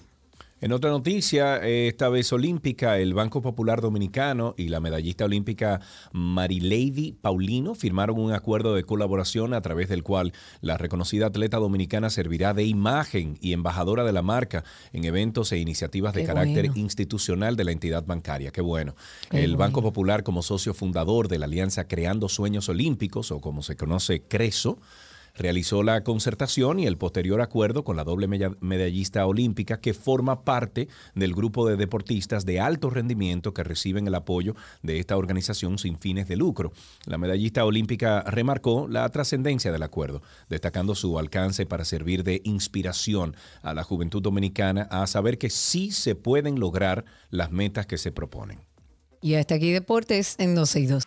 En 0.59 0.73
otra 0.73 0.89
noticia, 0.89 1.59
eh, 1.59 1.89
esta 1.89 2.09
vez 2.09 2.33
olímpica, 2.33 2.99
el 2.99 3.12
Banco 3.12 3.43
Popular 3.43 3.83
Dominicano 3.83 4.55
y 4.57 4.69
la 4.69 4.81
medallista 4.81 5.27
olímpica 5.27 5.83
Marilady 6.12 7.12
Paulino 7.12 7.74
firmaron 7.74 8.19
un 8.19 8.33
acuerdo 8.33 8.74
de 8.74 8.83
colaboración 8.83 9.53
a 9.53 9.61
través 9.61 9.91
del 9.91 10.03
cual 10.03 10.33
la 10.62 10.78
reconocida 10.78 11.27
atleta 11.27 11.59
dominicana 11.59 12.09
servirá 12.09 12.55
de 12.55 12.65
imagen 12.65 13.37
y 13.43 13.53
embajadora 13.53 14.03
de 14.03 14.15
la 14.15 14.23
marca 14.23 14.65
en 14.95 15.05
eventos 15.05 15.53
e 15.53 15.59
iniciativas 15.59 16.15
de 16.15 16.23
Qué 16.23 16.27
carácter 16.27 16.69
bueno. 16.69 16.81
institucional 16.81 17.55
de 17.57 17.65
la 17.65 17.73
entidad 17.73 18.07
bancaria. 18.07 18.51
Qué 18.51 18.62
bueno. 18.62 18.97
Qué 19.31 19.45
el 19.45 19.57
Banco. 19.57 19.83
Popular 19.83 20.23
como 20.23 20.43
socio 20.43 20.73
fundador 20.73 21.28
de 21.28 21.39
la 21.39 21.45
Alianza 21.45 21.87
Creando 21.87 22.31
Sueños 22.31 22.70
Olímpicos, 22.70 23.31
o 23.31 23.43
como 23.43 23.62
se 23.62 23.77
conoce, 23.77 24.23
CRESO, 24.23 24.78
realizó 25.37 25.83
la 25.83 26.03
concertación 26.05 26.79
y 26.79 26.87
el 26.87 26.99
posterior 26.99 27.41
acuerdo 27.41 27.85
con 27.85 27.97
la 27.97 28.05
doble 28.05 28.27
medallista 28.61 29.27
olímpica 29.27 29.81
que 29.81 29.95
forma 29.95 30.45
parte 30.45 30.89
del 31.15 31.35
grupo 31.35 31.69
de 31.69 31.77
deportistas 31.77 32.45
de 32.47 32.61
alto 32.61 32.91
rendimiento 32.91 33.55
que 33.55 33.65
reciben 33.65 34.07
el 34.07 34.15
apoyo 34.15 34.55
de 34.83 34.99
esta 34.99 35.17
organización 35.17 35.79
sin 35.79 35.99
fines 35.99 36.29
de 36.29 36.37
lucro. 36.37 36.73
La 37.05 37.19
medallista 37.19 37.65
olímpica 37.65 38.23
remarcó 38.23 38.89
la 38.89 39.09
trascendencia 39.09 39.73
del 39.73 39.83
acuerdo, 39.83 40.23
destacando 40.49 40.95
su 40.95 41.19
alcance 41.19 41.67
para 41.67 41.85
servir 41.85 42.25
de 42.25 42.41
inspiración 42.45 43.37
a 43.63 43.75
la 43.75 43.85
juventud 43.85 44.23
dominicana 44.23 44.83
a 44.91 45.07
saber 45.07 45.39
que 45.39 45.51
sí 45.51 45.91
se 45.91 46.15
pueden 46.15 46.59
lograr 46.61 47.05
las 47.31 47.51
metas 47.51 47.87
que 47.87 47.99
se 47.99 48.13
proponen. 48.13 48.61
Y 49.23 49.35
hasta 49.35 49.57
aquí 49.57 49.73
deportes 49.73 50.37
en 50.39 50.55
12 50.55 51.06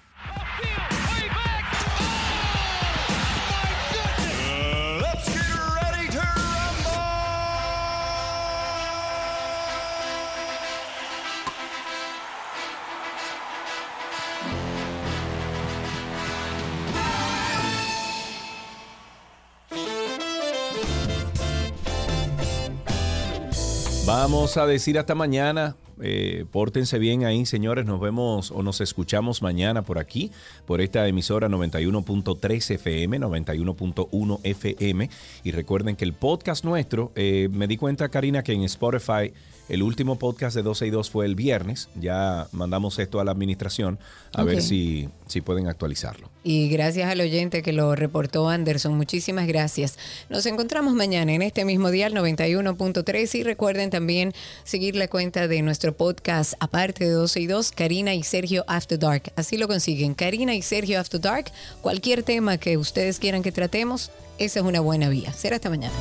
Vamos 24.32 24.58
a 24.58 24.68
decir 24.68 25.00
hasta 25.00 25.16
mañana. 25.16 25.76
Eh, 26.00 26.46
pórtense 26.52 27.00
bien 27.00 27.26
ahí, 27.26 27.48
señores. 27.48 27.88
Nos 27.88 28.00
vemos 28.00 28.52
o 28.52 28.62
nos 28.62 28.80
escuchamos 28.80 29.42
mañana 29.42 29.82
por 29.82 29.98
aquí, 29.98 30.30
por 30.68 30.82
esta 30.82 31.08
emisora 31.08 31.50
91.3 31.50 32.76
FM, 32.76 33.20
91.1 33.22 34.40
FM. 34.44 35.10
Y 35.44 35.52
recuerden 35.52 35.96
que 35.96 36.06
el 36.06 36.14
podcast 36.14 36.64
nuestro, 36.64 37.12
eh, 37.16 37.50
me 37.52 37.66
di 37.66 37.76
cuenta, 37.76 38.10
Karina, 38.10 38.44
que 38.44 38.54
en 38.54 38.62
Spotify 38.66 39.34
el 39.70 39.84
último 39.84 40.18
podcast 40.18 40.56
de 40.56 40.64
12 40.64 40.88
y 40.88 40.90
2 40.90 41.10
fue 41.10 41.26
el 41.26 41.36
viernes. 41.36 41.90
Ya 41.96 42.48
mandamos 42.52 42.98
esto 43.00 43.20
a 43.20 43.24
la 43.24 43.32
administración 43.32 44.00
a 44.34 44.44
ver 44.44 44.62
si, 44.62 45.10
si 45.28 45.42
pueden 45.42 45.68
actualizarlo. 45.68 46.30
Y 46.44 46.70
gracias 46.70 47.10
al 47.10 47.22
oyente 47.22 47.62
que 47.62 47.72
lo 47.72 47.96
reportó 47.96 48.50
Anderson. 48.50 48.98
Muchísimas 48.98 49.48
gracias. 49.48 49.98
Nos 50.30 50.46
encontramos 50.46 50.94
mañana 50.94 51.34
en 51.34 51.42
este 51.44 51.66
mismo 51.66 51.92
día, 51.92 52.10
91.3. 52.10 53.36
Y 53.36 53.44
recuerden 53.44 53.90
también 53.90 54.34
seguir 54.64 54.96
la 54.96 55.08
cuenta 55.08 55.48
de 55.48 55.62
nuestro 55.62 55.96
podcast, 55.96 56.54
aparte 56.60 57.06
de 57.06 57.12
12 57.12 57.40
y 57.40 57.48
2, 57.48 57.72
Karina 57.72 58.16
y 58.16 58.24
Sergio 58.24 58.66
After 58.68 58.98
Dark. 58.98 59.32
Así 59.36 59.58
lo 59.58 59.68
consiguen. 59.68 60.16
Karina 60.16 60.56
y 60.56 60.64
Sergio 60.64 61.00
After 61.00 61.22
Dark. 61.22 61.52
Cualquier 61.82 62.24
tema 62.24 62.58
que 62.58 62.78
ustedes 62.78 63.20
quieran 63.20 63.44
que 63.44 63.52
tratemos, 63.52 64.12
esa 64.40 64.60
es 64.60 64.66
una 64.66 64.80
buena 64.80 65.10
vía. 65.10 65.32
Será 65.34 65.58
hasta 65.58 65.70
mañana. 65.70 65.94